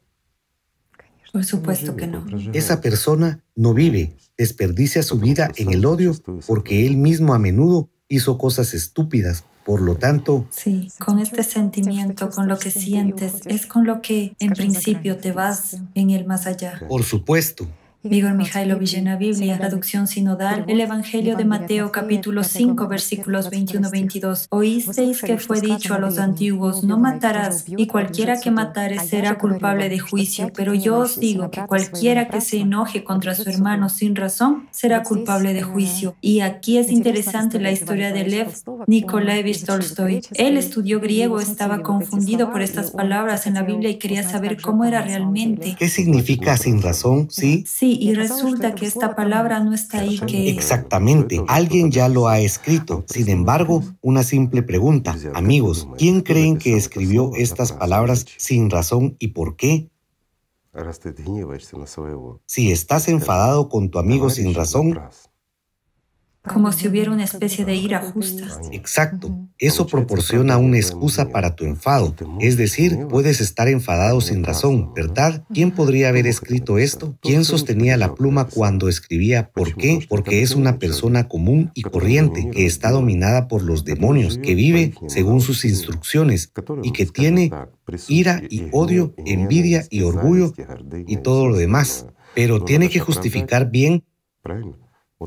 Por 1.32 1.44
supuesto 1.44 1.94
que 1.94 2.08
no. 2.08 2.26
Esa 2.54 2.80
persona 2.80 3.44
no 3.54 3.72
vive, 3.72 4.16
desperdicia 4.36 5.04
su 5.04 5.20
vida 5.20 5.52
en 5.54 5.72
el 5.72 5.86
odio 5.86 6.12
porque 6.48 6.88
él 6.88 6.96
mismo 6.96 7.34
a 7.34 7.38
menudo 7.38 7.88
hizo 8.08 8.36
cosas 8.36 8.74
estúpidas 8.74 9.44
por 9.66 9.80
lo 9.80 9.96
tanto, 9.96 10.46
sí, 10.50 10.92
con 11.04 11.18
este 11.18 11.42
sentimiento, 11.42 12.30
con 12.30 12.46
lo 12.46 12.56
que 12.56 12.70
sientes, 12.70 13.40
es 13.46 13.66
con 13.66 13.84
lo 13.84 14.00
que 14.00 14.36
en 14.38 14.52
principio 14.52 15.18
te 15.18 15.32
vas 15.32 15.78
en 15.96 16.10
el 16.10 16.24
más 16.24 16.46
allá. 16.46 16.80
Por 16.88 17.02
supuesto. 17.02 17.66
Igor 18.10 18.34
Mikhailovich 18.34 18.94
en 18.94 19.06
la 19.06 19.16
Biblia, 19.16 19.58
traducción 19.58 20.06
sinodal, 20.06 20.64
el 20.68 20.80
Evangelio 20.80 21.36
de 21.36 21.44
Mateo 21.44 21.90
capítulo 21.90 22.44
5 22.44 22.88
versículos 22.88 23.50
21-22. 23.50 24.46
Oísteis 24.50 25.22
que 25.22 25.38
fue 25.38 25.60
dicho 25.60 25.94
a 25.94 25.98
los 25.98 26.18
antiguos, 26.18 26.84
no 26.84 26.98
matarás, 26.98 27.64
y 27.66 27.86
cualquiera 27.86 28.40
que 28.40 28.50
matare 28.50 28.98
será 29.00 29.38
culpable 29.38 29.88
de 29.88 29.98
juicio, 29.98 30.50
pero 30.54 30.74
yo 30.74 30.98
os 30.98 31.18
digo 31.18 31.50
que 31.50 31.64
cualquiera 31.66 32.28
que 32.28 32.40
se 32.40 32.58
enoje 32.58 33.04
contra 33.04 33.34
su 33.34 33.48
hermano 33.48 33.88
sin 33.88 34.14
razón 34.14 34.68
será 34.70 35.02
culpable 35.02 35.52
de 35.52 35.62
juicio. 35.62 36.14
Y 36.20 36.40
aquí 36.40 36.78
es 36.78 36.90
interesante 36.90 37.58
la 37.60 37.70
historia 37.70 38.12
de 38.12 38.26
Lev 38.26 38.48
Nikolaevich 38.86 39.64
Tolstoy. 39.64 40.22
Él 40.34 40.56
estudió 40.56 41.00
griego, 41.00 41.40
estaba 41.40 41.82
confundido 41.82 42.50
por 42.50 42.62
estas 42.62 42.90
palabras 42.90 43.46
en 43.46 43.54
la 43.54 43.62
Biblia 43.62 43.90
y 43.90 43.96
quería 43.96 44.22
saber 44.22 44.60
cómo 44.60 44.84
era 44.84 45.02
realmente. 45.02 45.76
¿Qué 45.78 45.88
significa 45.88 46.56
sin 46.56 46.82
razón? 46.82 47.28
Sí. 47.30 47.64
Sí, 47.66 47.95
y 48.00 48.14
resulta 48.14 48.74
que 48.74 48.86
esta 48.86 49.14
palabra 49.14 49.60
no 49.60 49.72
está 49.72 50.00
ahí 50.00 50.18
que... 50.20 50.50
Exactamente, 50.50 51.42
alguien 51.48 51.90
ya 51.90 52.08
lo 52.08 52.28
ha 52.28 52.40
escrito. 52.40 53.04
Sin 53.08 53.28
embargo, 53.28 53.82
una 54.00 54.22
simple 54.22 54.62
pregunta. 54.62 55.16
Amigos, 55.34 55.88
¿quién 55.98 56.20
creen 56.20 56.58
que 56.58 56.76
escribió 56.76 57.32
estas 57.36 57.72
palabras 57.72 58.26
sin 58.36 58.70
razón 58.70 59.16
y 59.18 59.28
por 59.28 59.56
qué? 59.56 59.90
Si 62.46 62.72
estás 62.72 63.08
enfadado 63.08 63.68
con 63.68 63.90
tu 63.90 63.98
amigo 63.98 64.30
sin 64.30 64.54
razón, 64.54 64.98
como 66.46 66.72
si 66.72 66.88
hubiera 66.88 67.10
una 67.10 67.24
especie 67.24 67.64
de 67.64 67.74
ira 67.74 68.00
justa. 68.00 68.46
Exacto. 68.72 69.36
Eso 69.58 69.86
proporciona 69.86 70.58
una 70.58 70.76
excusa 70.76 71.30
para 71.30 71.54
tu 71.54 71.64
enfado. 71.64 72.14
Es 72.40 72.56
decir, 72.56 73.06
puedes 73.08 73.40
estar 73.40 73.68
enfadado 73.68 74.20
sin 74.20 74.44
razón, 74.44 74.92
¿verdad? 74.94 75.44
¿Quién 75.52 75.70
podría 75.70 76.08
haber 76.08 76.26
escrito 76.26 76.78
esto? 76.78 77.16
¿Quién 77.20 77.44
sostenía 77.44 77.96
la 77.96 78.14
pluma 78.14 78.46
cuando 78.46 78.88
escribía? 78.88 79.50
¿Por 79.50 79.74
qué? 79.74 80.00
Porque 80.08 80.42
es 80.42 80.54
una 80.54 80.78
persona 80.78 81.28
común 81.28 81.70
y 81.74 81.82
corriente 81.82 82.50
que 82.50 82.66
está 82.66 82.90
dominada 82.90 83.48
por 83.48 83.62
los 83.62 83.84
demonios, 83.84 84.38
que 84.38 84.54
vive 84.54 84.94
según 85.08 85.40
sus 85.40 85.64
instrucciones 85.64 86.52
y 86.82 86.92
que 86.92 87.06
tiene 87.06 87.50
ira 88.08 88.42
y 88.48 88.68
odio, 88.72 89.14
envidia 89.24 89.84
y 89.90 90.02
orgullo 90.02 90.52
y 91.06 91.16
todo 91.18 91.48
lo 91.48 91.56
demás. 91.56 92.06
Pero 92.34 92.62
tiene 92.64 92.90
que 92.90 93.00
justificar 93.00 93.70
bien 93.70 94.04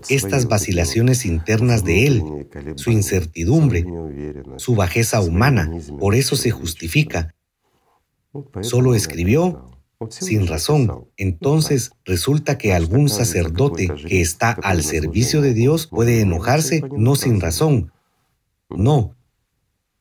estas 0.09 0.47
vacilaciones 0.47 1.25
internas 1.25 1.83
de 1.83 2.05
él, 2.07 2.23
su 2.75 2.91
incertidumbre, 2.91 3.85
su 4.57 4.75
bajeza 4.75 5.21
humana, 5.21 5.71
por 5.99 6.15
eso 6.15 6.35
se 6.35 6.51
justifica. 6.51 7.35
Solo 8.61 8.93
escribió 8.93 9.71
sin 10.09 10.47
razón. 10.47 11.07
Entonces 11.17 11.91
resulta 12.05 12.57
que 12.57 12.73
algún 12.73 13.09
sacerdote 13.09 13.89
que 14.07 14.21
está 14.21 14.51
al 14.51 14.83
servicio 14.83 15.41
de 15.41 15.53
Dios 15.53 15.87
puede 15.87 16.21
enojarse 16.21 16.83
no 16.95 17.15
sin 17.15 17.41
razón. 17.41 17.91
No, 18.69 19.17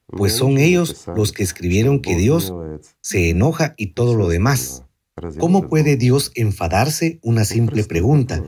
pues 0.06 0.34
son 0.34 0.58
ellos 0.58 1.06
los 1.16 1.32
que 1.32 1.42
escribieron 1.42 2.00
que 2.00 2.16
Dios 2.16 2.52
se 3.00 3.30
enoja 3.30 3.74
y 3.76 3.88
todo 3.88 4.14
lo 4.14 4.28
demás. 4.28 4.84
¿Cómo 5.38 5.68
puede 5.68 5.96
Dios 5.96 6.30
enfadarse? 6.34 7.18
Una 7.22 7.44
simple 7.44 7.84
pregunta. 7.84 8.42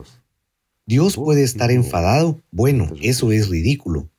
Dios 0.91 1.15
puede 1.15 1.41
estar 1.43 1.71
enfadado. 1.71 2.41
Bueno, 2.51 2.91
eso 3.01 3.31
es 3.31 3.47
ridículo. 3.47 4.09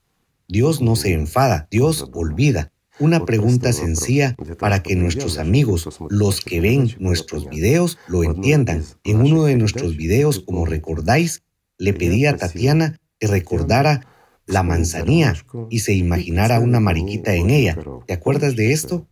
Dios 0.48 0.80
no 0.80 0.96
se 0.96 1.12
enfada, 1.12 1.68
Dios 1.70 2.08
olvida. 2.14 2.72
Una 2.98 3.26
pregunta 3.26 3.74
sencilla 3.74 4.34
para 4.58 4.82
que 4.82 4.96
nuestros 4.96 5.36
amigos, 5.36 5.86
los 6.08 6.40
que 6.40 6.62
ven 6.62 6.96
nuestros 6.98 7.46
videos, 7.50 7.98
lo 8.08 8.24
entiendan. 8.24 8.84
En 9.04 9.20
uno 9.20 9.44
de 9.44 9.56
nuestros 9.56 9.98
videos, 9.98 10.40
como 10.40 10.64
recordáis, 10.64 11.42
le 11.76 11.92
pedí 11.92 12.24
a 12.24 12.38
Tatiana 12.38 12.98
que 13.20 13.26
recordara 13.26 14.06
la 14.46 14.62
manzanilla 14.62 15.34
y 15.68 15.80
se 15.80 15.92
imaginara 15.92 16.58
una 16.58 16.80
mariquita 16.80 17.34
en 17.34 17.50
ella. 17.50 17.76
¿Te 18.06 18.14
acuerdas 18.14 18.56
de 18.56 18.72
esto? 18.72 19.06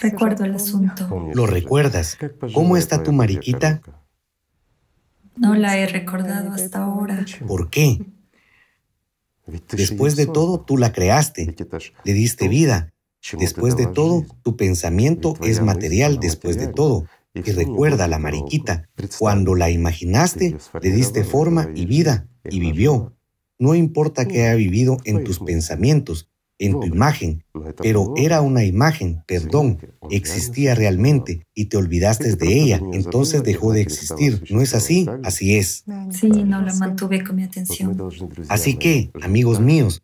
Recuerdo 0.00 0.44
el 0.44 0.56
asunto. 0.56 1.30
¿Lo 1.34 1.46
recuerdas? 1.46 2.18
¿Cómo 2.52 2.76
está 2.76 3.04
tu 3.04 3.12
mariquita? 3.12 3.80
No 5.36 5.54
la 5.54 5.78
he 5.78 5.86
recordado 5.86 6.52
hasta 6.52 6.84
ahora. 6.84 7.24
¿Por 7.46 7.70
qué? 7.70 7.98
Después 9.72 10.16
de 10.16 10.26
todo, 10.26 10.60
tú 10.60 10.76
la 10.76 10.92
creaste, 10.92 11.54
le 12.04 12.12
diste 12.12 12.48
vida. 12.48 12.92
Después 13.38 13.76
de 13.76 13.86
todo, 13.86 14.24
tu 14.42 14.56
pensamiento 14.56 15.36
es 15.42 15.60
material 15.60 16.18
después 16.20 16.58
de 16.58 16.68
todo. 16.68 17.06
Y 17.34 17.42
recuerda 17.42 18.08
la 18.08 18.18
mariquita, 18.18 18.88
cuando 19.18 19.54
la 19.54 19.70
imaginaste, 19.70 20.56
le 20.80 20.90
diste 20.90 21.22
forma 21.22 21.68
y 21.74 21.84
vida, 21.84 22.28
y 22.48 22.60
vivió. 22.60 23.14
No 23.58 23.74
importa 23.74 24.26
que 24.26 24.44
haya 24.44 24.54
vivido 24.54 24.96
en 25.04 25.24
tus 25.24 25.40
pensamientos, 25.40 26.30
en 26.58 26.72
tu 26.72 26.84
imagen, 26.84 27.44
pero 27.82 28.14
era 28.16 28.40
una 28.40 28.64
imagen, 28.64 29.22
perdón, 29.26 29.78
existía 30.10 30.74
realmente 30.74 31.46
y 31.54 31.66
te 31.66 31.76
olvidaste 31.76 32.34
de 32.36 32.52
ella, 32.52 32.80
entonces 32.92 33.42
dejó 33.42 33.72
de 33.72 33.82
existir. 33.82 34.42
¿No 34.50 34.60
es 34.60 34.74
así? 34.74 35.06
Así 35.22 35.56
es. 35.56 35.84
Sí, 36.10 36.28
no 36.28 36.62
la 36.62 36.74
mantuve 36.74 37.22
con 37.22 37.36
mi 37.36 37.44
atención. 37.44 37.96
Así 38.48 38.76
que, 38.76 39.10
amigos 39.22 39.60
míos, 39.60 40.02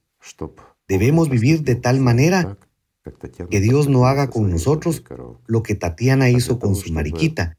debemos 0.88 1.30
vivir 1.30 1.62
de 1.62 1.74
tal 1.74 2.00
manera 2.00 2.58
que 3.50 3.60
Dios 3.60 3.88
no 3.88 4.06
haga 4.06 4.28
con 4.28 4.50
nosotros 4.50 5.02
lo 5.46 5.62
que 5.62 5.74
Tatiana 5.74 6.30
hizo 6.30 6.58
con 6.58 6.74
su 6.74 6.92
mariquita. 6.92 7.56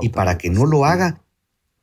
Y 0.00 0.10
para 0.10 0.38
que 0.38 0.50
no 0.50 0.66
lo 0.66 0.84
haga, 0.84 1.22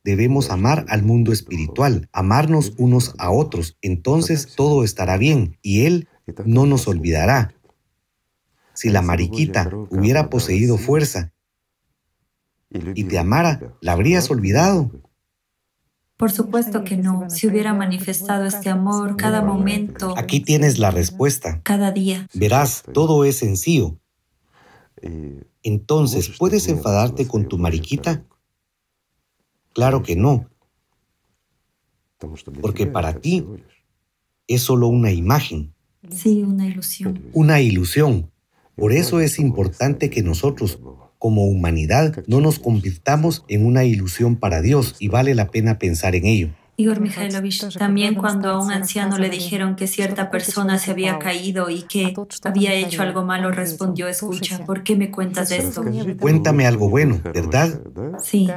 debemos 0.04 0.50
amar 0.50 0.84
al 0.88 1.02
mundo 1.02 1.32
espiritual, 1.32 2.08
amarnos 2.12 2.74
unos 2.78 3.14
a 3.18 3.30
otros, 3.30 3.78
entonces 3.80 4.54
todo 4.54 4.84
estará 4.84 5.16
bien 5.16 5.58
y 5.62 5.86
Él 5.86 6.08
no 6.44 6.66
nos 6.66 6.88
olvidará. 6.88 7.54
Si 8.72 8.90
la 8.90 9.02
mariquita 9.02 9.70
hubiera 9.90 10.30
poseído 10.30 10.78
fuerza 10.78 11.32
y 12.70 13.04
te 13.04 13.18
amara, 13.18 13.76
¿la 13.80 13.92
habrías 13.92 14.30
olvidado? 14.30 14.90
Por 16.16 16.30
supuesto 16.30 16.84
que 16.84 16.96
no. 16.96 17.28
Si 17.28 17.46
hubiera 17.46 17.74
manifestado 17.74 18.46
este 18.46 18.70
amor 18.70 19.16
cada 19.16 19.42
momento. 19.42 20.14
Aquí 20.16 20.40
tienes 20.40 20.78
la 20.78 20.90
respuesta. 20.90 21.60
Cada 21.62 21.90
día. 21.90 22.28
Verás, 22.34 22.84
todo 22.92 23.24
es 23.24 23.36
sencillo. 23.36 23.98
Entonces, 25.62 26.30
¿puedes 26.38 26.68
enfadarte 26.68 27.26
con 27.26 27.46
tu 27.46 27.58
mariquita? 27.58 28.24
Claro 29.72 30.02
que 30.02 30.16
no. 30.16 30.48
Porque 32.62 32.86
para 32.86 33.20
ti 33.20 33.46
es 34.46 34.62
solo 34.62 34.86
una 34.88 35.10
imagen. 35.10 35.73
Sí, 36.10 36.42
una 36.42 36.66
ilusión. 36.66 37.22
Una 37.32 37.60
ilusión. 37.60 38.30
Por 38.76 38.92
eso 38.92 39.20
es 39.20 39.38
importante 39.38 40.10
que 40.10 40.22
nosotros, 40.22 40.78
como 41.18 41.44
humanidad, 41.46 42.24
no 42.26 42.40
nos 42.40 42.58
convirtamos 42.58 43.44
en 43.48 43.64
una 43.64 43.84
ilusión 43.84 44.36
para 44.36 44.60
Dios 44.60 44.96
y 44.98 45.08
vale 45.08 45.34
la 45.34 45.50
pena 45.50 45.78
pensar 45.78 46.14
en 46.14 46.26
ello. 46.26 46.50
Igor 46.76 47.00
Mikhailovich, 47.00 47.78
también 47.78 48.16
cuando 48.16 48.50
a 48.50 48.60
un 48.60 48.72
anciano 48.72 49.16
le 49.16 49.30
dijeron 49.30 49.76
que 49.76 49.86
cierta 49.86 50.28
persona 50.30 50.78
se 50.78 50.90
había 50.90 51.20
caído 51.20 51.70
y 51.70 51.82
que 51.82 52.14
había 52.42 52.74
hecho 52.74 53.02
algo 53.02 53.24
malo, 53.24 53.52
respondió, 53.52 54.08
escucha, 54.08 54.64
¿por 54.64 54.82
qué 54.82 54.96
me 54.96 55.12
cuentas 55.12 55.52
esto? 55.52 55.84
Cuéntame 56.18 56.66
algo 56.66 56.88
bueno, 56.88 57.20
¿verdad? 57.22 57.80
Sí. 58.20 58.50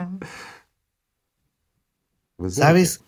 ¿Sabes? 2.48 3.02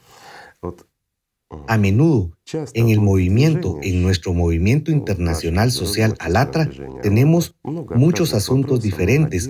A 1.68 1.78
menudo, 1.78 2.32
en 2.74 2.90
el 2.90 3.00
movimiento, 3.00 3.80
en 3.82 4.02
nuestro 4.02 4.34
movimiento 4.34 4.92
internacional 4.92 5.72
social 5.72 6.16
Alatra, 6.20 6.70
tenemos 7.02 7.56
muchos 7.64 8.34
asuntos 8.34 8.82
diferentes, 8.82 9.50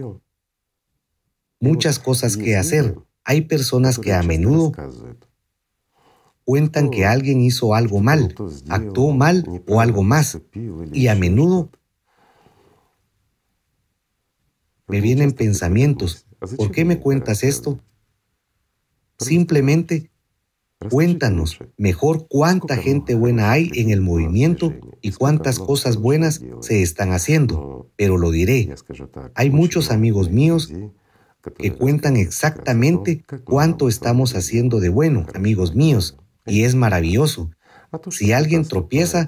muchas 1.59 1.99
cosas 1.99 2.37
que 2.37 2.55
hacer. 2.55 2.95
Hay 3.25 3.41
personas 3.41 3.99
que 3.99 4.13
a 4.13 4.23
menudo 4.23 4.71
cuentan 6.45 6.89
que 6.89 7.05
alguien 7.05 7.41
hizo 7.41 7.75
algo 7.75 7.99
mal, 7.99 8.33
actuó 8.69 9.11
mal 9.11 9.45
o 9.67 9.81
algo 9.81 10.03
más, 10.03 10.39
y 10.93 11.07
a 11.07 11.15
menudo 11.15 11.69
Me 14.89 15.01
vienen 15.01 15.33
pensamientos. 15.33 16.25
¿Por 16.57 16.71
qué 16.71 16.83
me 16.83 16.99
cuentas 16.99 17.43
esto? 17.43 17.79
Simplemente 19.19 20.08
cuéntanos 20.87 21.59
mejor 21.77 22.27
cuánta 22.29 22.77
gente 22.77 23.13
buena 23.13 23.51
hay 23.51 23.69
en 23.75 23.89
el 23.89 24.01
movimiento 24.01 24.73
y 25.01 25.11
cuántas 25.11 25.59
cosas 25.59 25.97
buenas 25.97 26.41
se 26.61 26.81
están 26.81 27.11
haciendo. 27.11 27.91
Pero 27.97 28.17
lo 28.17 28.31
diré, 28.31 28.73
hay 29.35 29.49
muchos 29.49 29.91
amigos 29.91 30.31
míos 30.31 30.71
que 31.57 31.73
cuentan 31.73 32.15
exactamente 32.15 33.23
cuánto 33.43 33.89
estamos 33.89 34.35
haciendo 34.35 34.79
de 34.79 34.89
bueno, 34.89 35.25
amigos 35.33 35.75
míos, 35.75 36.17
y 36.45 36.63
es 36.63 36.75
maravilloso. 36.75 37.51
Si 38.09 38.31
alguien 38.31 38.65
tropieza, 38.65 39.27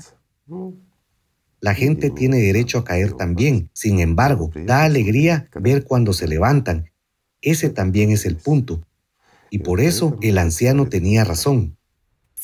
la 1.60 1.74
gente 1.74 2.10
tiene 2.10 2.38
derecho 2.38 2.80
a 2.80 2.84
caer 2.84 3.14
también. 3.14 3.70
Sin 3.74 4.00
embargo, 4.00 4.52
da 4.66 4.84
alegría 4.84 5.50
ver 5.56 5.84
cuando 5.84 6.14
se 6.14 6.28
levantan. 6.28 6.92
Ese 7.42 7.70
también 7.70 8.12
es 8.12 8.26
el 8.26 8.38
punto. 8.38 8.82
Y 9.54 9.60
por 9.60 9.82
eso 9.82 10.18
el 10.22 10.38
anciano 10.38 10.88
tenía 10.88 11.26
razón. 11.26 11.78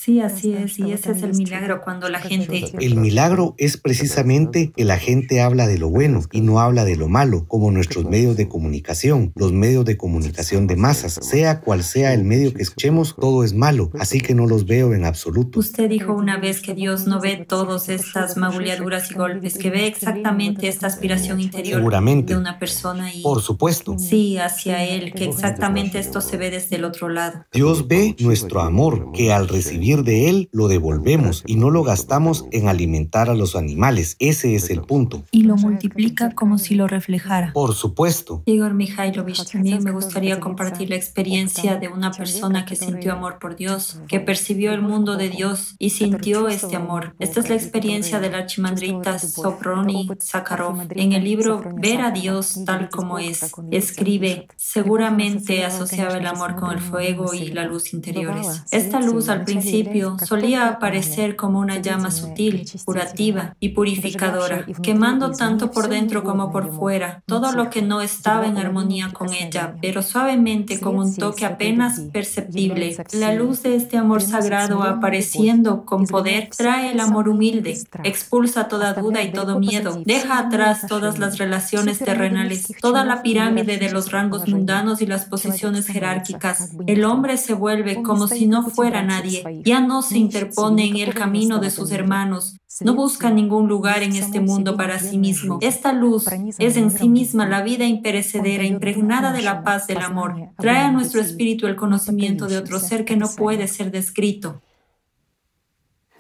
Sí, 0.07 0.21
así 0.21 0.53
es, 0.53 0.79
y 0.79 0.93
ese 0.93 1.11
es 1.11 1.21
el 1.21 1.35
milagro 1.35 1.81
cuando 1.81 2.07
la 2.07 2.21
gente... 2.21 2.71
El 2.79 2.95
milagro 2.95 3.55
es 3.57 3.75
precisamente 3.75 4.71
que 4.73 4.85
la 4.85 4.97
gente 4.97 5.41
habla 5.41 5.67
de 5.67 5.77
lo 5.77 5.89
bueno 5.89 6.21
y 6.31 6.39
no 6.39 6.61
habla 6.61 6.85
de 6.85 6.95
lo 6.95 7.09
malo, 7.09 7.45
como 7.45 7.71
nuestros 7.71 8.05
medios 8.05 8.37
de 8.37 8.47
comunicación, 8.47 9.33
los 9.35 9.51
medios 9.51 9.83
de 9.83 9.97
comunicación 9.97 10.65
de 10.65 10.77
masas. 10.77 11.19
Sea 11.21 11.59
cual 11.59 11.83
sea 11.83 12.13
el 12.13 12.23
medio 12.23 12.53
que 12.53 12.61
escuchemos, 12.61 13.17
todo 13.19 13.43
es 13.43 13.53
malo, 13.53 13.91
así 13.99 14.21
que 14.21 14.33
no 14.33 14.47
los 14.47 14.65
veo 14.65 14.93
en 14.93 15.03
absoluto. 15.03 15.59
Usted 15.59 15.89
dijo 15.89 16.13
una 16.13 16.37
vez 16.37 16.61
que 16.61 16.73
Dios 16.73 17.05
no 17.05 17.19
ve 17.19 17.45
todas 17.45 17.89
estas 17.89 18.37
magulladuras 18.37 19.11
y 19.11 19.15
golpes, 19.15 19.57
que 19.57 19.71
ve 19.71 19.87
exactamente 19.87 20.69
esta 20.69 20.87
aspiración 20.87 21.41
interior 21.41 21.81
de 22.25 22.37
una 22.37 22.59
persona 22.59 23.13
y... 23.13 23.23
Por 23.23 23.41
supuesto. 23.41 23.99
Sí, 23.99 24.37
hacia 24.37 24.85
Él, 24.85 25.11
que 25.11 25.25
exactamente 25.25 25.99
esto 25.99 26.21
se 26.21 26.37
ve 26.37 26.49
desde 26.49 26.77
el 26.77 26.85
otro 26.85 27.09
lado. 27.09 27.45
Dios 27.51 27.89
ve 27.89 28.15
nuestro 28.21 28.61
amor, 28.61 29.11
que 29.11 29.33
al 29.33 29.49
recibir 29.49 29.96
de 30.03 30.29
él 30.29 30.49
lo 30.51 30.67
devolvemos 30.67 31.43
y 31.45 31.55
no 31.55 31.69
lo 31.69 31.83
gastamos 31.83 32.45
en 32.51 32.67
alimentar 32.67 33.29
a 33.29 33.35
los 33.35 33.55
animales. 33.55 34.15
Ese 34.19 34.55
es 34.55 34.69
el 34.69 34.81
punto. 34.81 35.23
Y 35.31 35.43
lo 35.43 35.55
multiplica 35.55 36.33
como 36.33 36.57
si 36.57 36.75
lo 36.75 36.87
reflejara. 36.87 37.51
Por 37.53 37.73
supuesto. 37.73 38.43
Igor 38.45 38.73
Mikhailovich, 38.73 39.51
también 39.51 39.83
me 39.83 39.91
gustaría 39.91 40.39
compartir 40.39 40.89
la 40.89 40.95
experiencia 40.95 41.77
de 41.77 41.87
una 41.87 42.11
persona 42.11 42.65
que 42.65 42.75
sintió 42.75 43.13
amor 43.13 43.39
por 43.39 43.55
Dios, 43.55 43.99
que 44.07 44.19
percibió 44.19 44.73
el 44.73 44.81
mundo 44.81 45.17
de 45.17 45.29
Dios 45.29 45.75
y 45.79 45.91
sintió 45.91 46.47
este 46.47 46.75
amor. 46.75 47.15
Esta 47.19 47.39
es 47.39 47.49
la 47.49 47.55
experiencia 47.55 48.19
del 48.19 48.35
archimandrita 48.35 49.19
Soproni 49.19 50.09
Sakharov. 50.19 50.87
En 50.91 51.13
el 51.13 51.23
libro 51.23 51.63
Ver 51.75 52.01
a 52.01 52.11
Dios 52.11 52.59
tal 52.65 52.89
como 52.89 53.19
es, 53.19 53.53
escribe, 53.71 54.47
seguramente 54.55 55.63
asociaba 55.65 56.17
el 56.17 56.27
amor 56.27 56.55
con 56.55 56.71
el 56.71 56.79
fuego 56.79 57.33
y 57.33 57.47
la 57.47 57.65
luz 57.65 57.93
interiores. 57.93 58.63
Esta 58.71 58.99
luz 58.99 59.29
al 59.29 59.45
principio 59.83 60.17
solía 60.25 60.67
aparecer 60.67 61.35
como 61.35 61.59
una 61.59 61.77
llama 61.77 62.11
sutil, 62.11 62.65
curativa 62.85 63.55
y 63.59 63.69
purificadora, 63.69 64.65
quemando 64.81 65.31
tanto 65.31 65.71
por 65.71 65.89
dentro 65.89 66.23
como 66.23 66.51
por 66.51 66.73
fuera 66.73 67.23
todo 67.25 67.51
lo 67.51 67.69
que 67.69 67.81
no 67.81 68.01
estaba 68.01 68.47
en 68.47 68.57
armonía 68.57 69.11
con 69.13 69.33
ella, 69.33 69.75
pero 69.81 70.01
suavemente 70.01 70.79
con 70.79 70.97
un 70.97 71.15
toque 71.15 71.45
apenas 71.45 71.99
perceptible. 72.11 72.97
La 73.13 73.33
luz 73.33 73.63
de 73.63 73.75
este 73.75 73.97
amor 73.97 74.21
sagrado 74.21 74.83
apareciendo 74.83 75.85
con 75.85 76.05
poder 76.05 76.49
trae 76.55 76.91
el 76.91 76.99
amor 76.99 77.29
humilde, 77.29 77.77
expulsa 78.03 78.67
toda 78.67 78.93
duda 78.93 79.21
y 79.23 79.31
todo 79.31 79.59
miedo, 79.59 80.01
deja 80.05 80.39
atrás 80.39 80.85
todas 80.87 81.19
las 81.19 81.37
relaciones 81.37 81.99
terrenales, 81.99 82.67
toda 82.81 83.03
la 83.05 83.21
pirámide 83.21 83.77
de 83.77 83.91
los 83.91 84.11
rangos 84.11 84.47
mundanos 84.47 85.01
y 85.01 85.05
las 85.05 85.25
posiciones 85.25 85.87
jerárquicas. 85.87 86.71
El 86.87 87.03
hombre 87.05 87.37
se 87.37 87.53
vuelve 87.53 88.01
como 88.01 88.27
si 88.27 88.47
no 88.47 88.63
fuera 88.69 89.03
nadie 89.03 89.43
ya 89.67 89.81
no 89.81 90.01
se 90.01 90.17
interpone 90.17 90.87
en 90.87 90.97
el 90.97 91.13
camino 91.13 91.59
de 91.59 91.69
sus 91.69 91.91
hermanos, 91.91 92.57
no 92.81 92.95
busca 92.95 93.29
ningún 93.29 93.67
lugar 93.67 94.01
en 94.01 94.15
este 94.15 94.39
mundo 94.39 94.77
para 94.77 94.97
sí 94.97 95.17
mismo. 95.17 95.59
Esta 95.61 95.91
luz 95.91 96.25
es 96.57 96.77
en 96.77 96.89
sí 96.89 97.09
misma 97.09 97.45
la 97.47 97.61
vida 97.61 97.85
imperecedera, 97.85 98.63
impregnada 98.63 99.33
de 99.33 99.41
la 99.41 99.63
paz 99.63 99.87
del 99.87 99.97
amor. 99.97 100.35
Trae 100.57 100.85
a 100.85 100.91
nuestro 100.91 101.19
espíritu 101.19 101.67
el 101.67 101.75
conocimiento 101.75 102.47
de 102.47 102.57
otro 102.57 102.79
ser 102.79 103.03
que 103.03 103.17
no 103.17 103.27
puede 103.29 103.67
ser 103.67 103.91
descrito. 103.91 104.61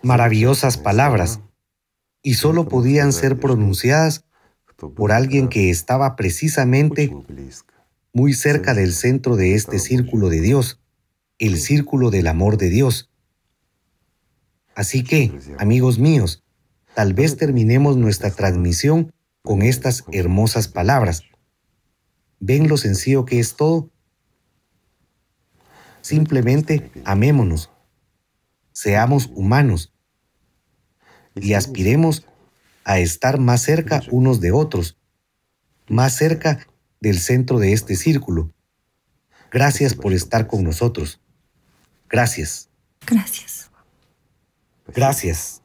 Maravillosas 0.03 0.77
palabras, 0.77 1.39
y 2.21 2.33
solo 2.33 2.67
podían 2.67 3.13
ser 3.13 3.39
pronunciadas 3.39 4.25
por 4.75 5.13
alguien 5.13 5.47
que 5.47 5.69
estaba 5.69 6.17
precisamente 6.17 7.15
muy 8.11 8.33
cerca 8.33 8.73
del 8.73 8.93
centro 8.93 9.37
de 9.37 9.53
este 9.55 9.79
círculo 9.79 10.27
de 10.27 10.41
Dios, 10.41 10.81
el 11.39 11.57
círculo 11.57 12.09
del 12.09 12.27
amor 12.27 12.57
de 12.57 12.69
Dios. 12.69 13.09
Así 14.77 15.03
que, 15.03 15.35
amigos 15.57 15.97
míos, 15.97 16.43
tal 16.93 17.15
vez 17.15 17.35
terminemos 17.35 17.97
nuestra 17.97 18.29
transmisión 18.29 19.11
con 19.41 19.63
estas 19.63 20.03
hermosas 20.11 20.67
palabras. 20.67 21.23
¿Ven 22.39 22.67
lo 22.67 22.77
sencillo 22.77 23.25
que 23.25 23.39
es 23.39 23.55
todo? 23.55 23.89
Simplemente 26.01 26.91
amémonos, 27.05 27.71
seamos 28.71 29.31
humanos 29.33 29.95
y 31.33 31.53
aspiremos 31.53 32.27
a 32.83 32.99
estar 32.99 33.39
más 33.39 33.63
cerca 33.63 34.03
unos 34.11 34.41
de 34.41 34.51
otros, 34.51 34.99
más 35.87 36.13
cerca 36.15 36.67
del 36.99 37.17
centro 37.17 37.57
de 37.57 37.73
este 37.73 37.95
círculo. 37.95 38.53
Gracias 39.49 39.95
por 39.95 40.13
estar 40.13 40.45
con 40.45 40.63
nosotros. 40.63 41.19
Gracias. 42.07 42.69
Gracias. 43.07 43.56
Gracias. 44.93 45.61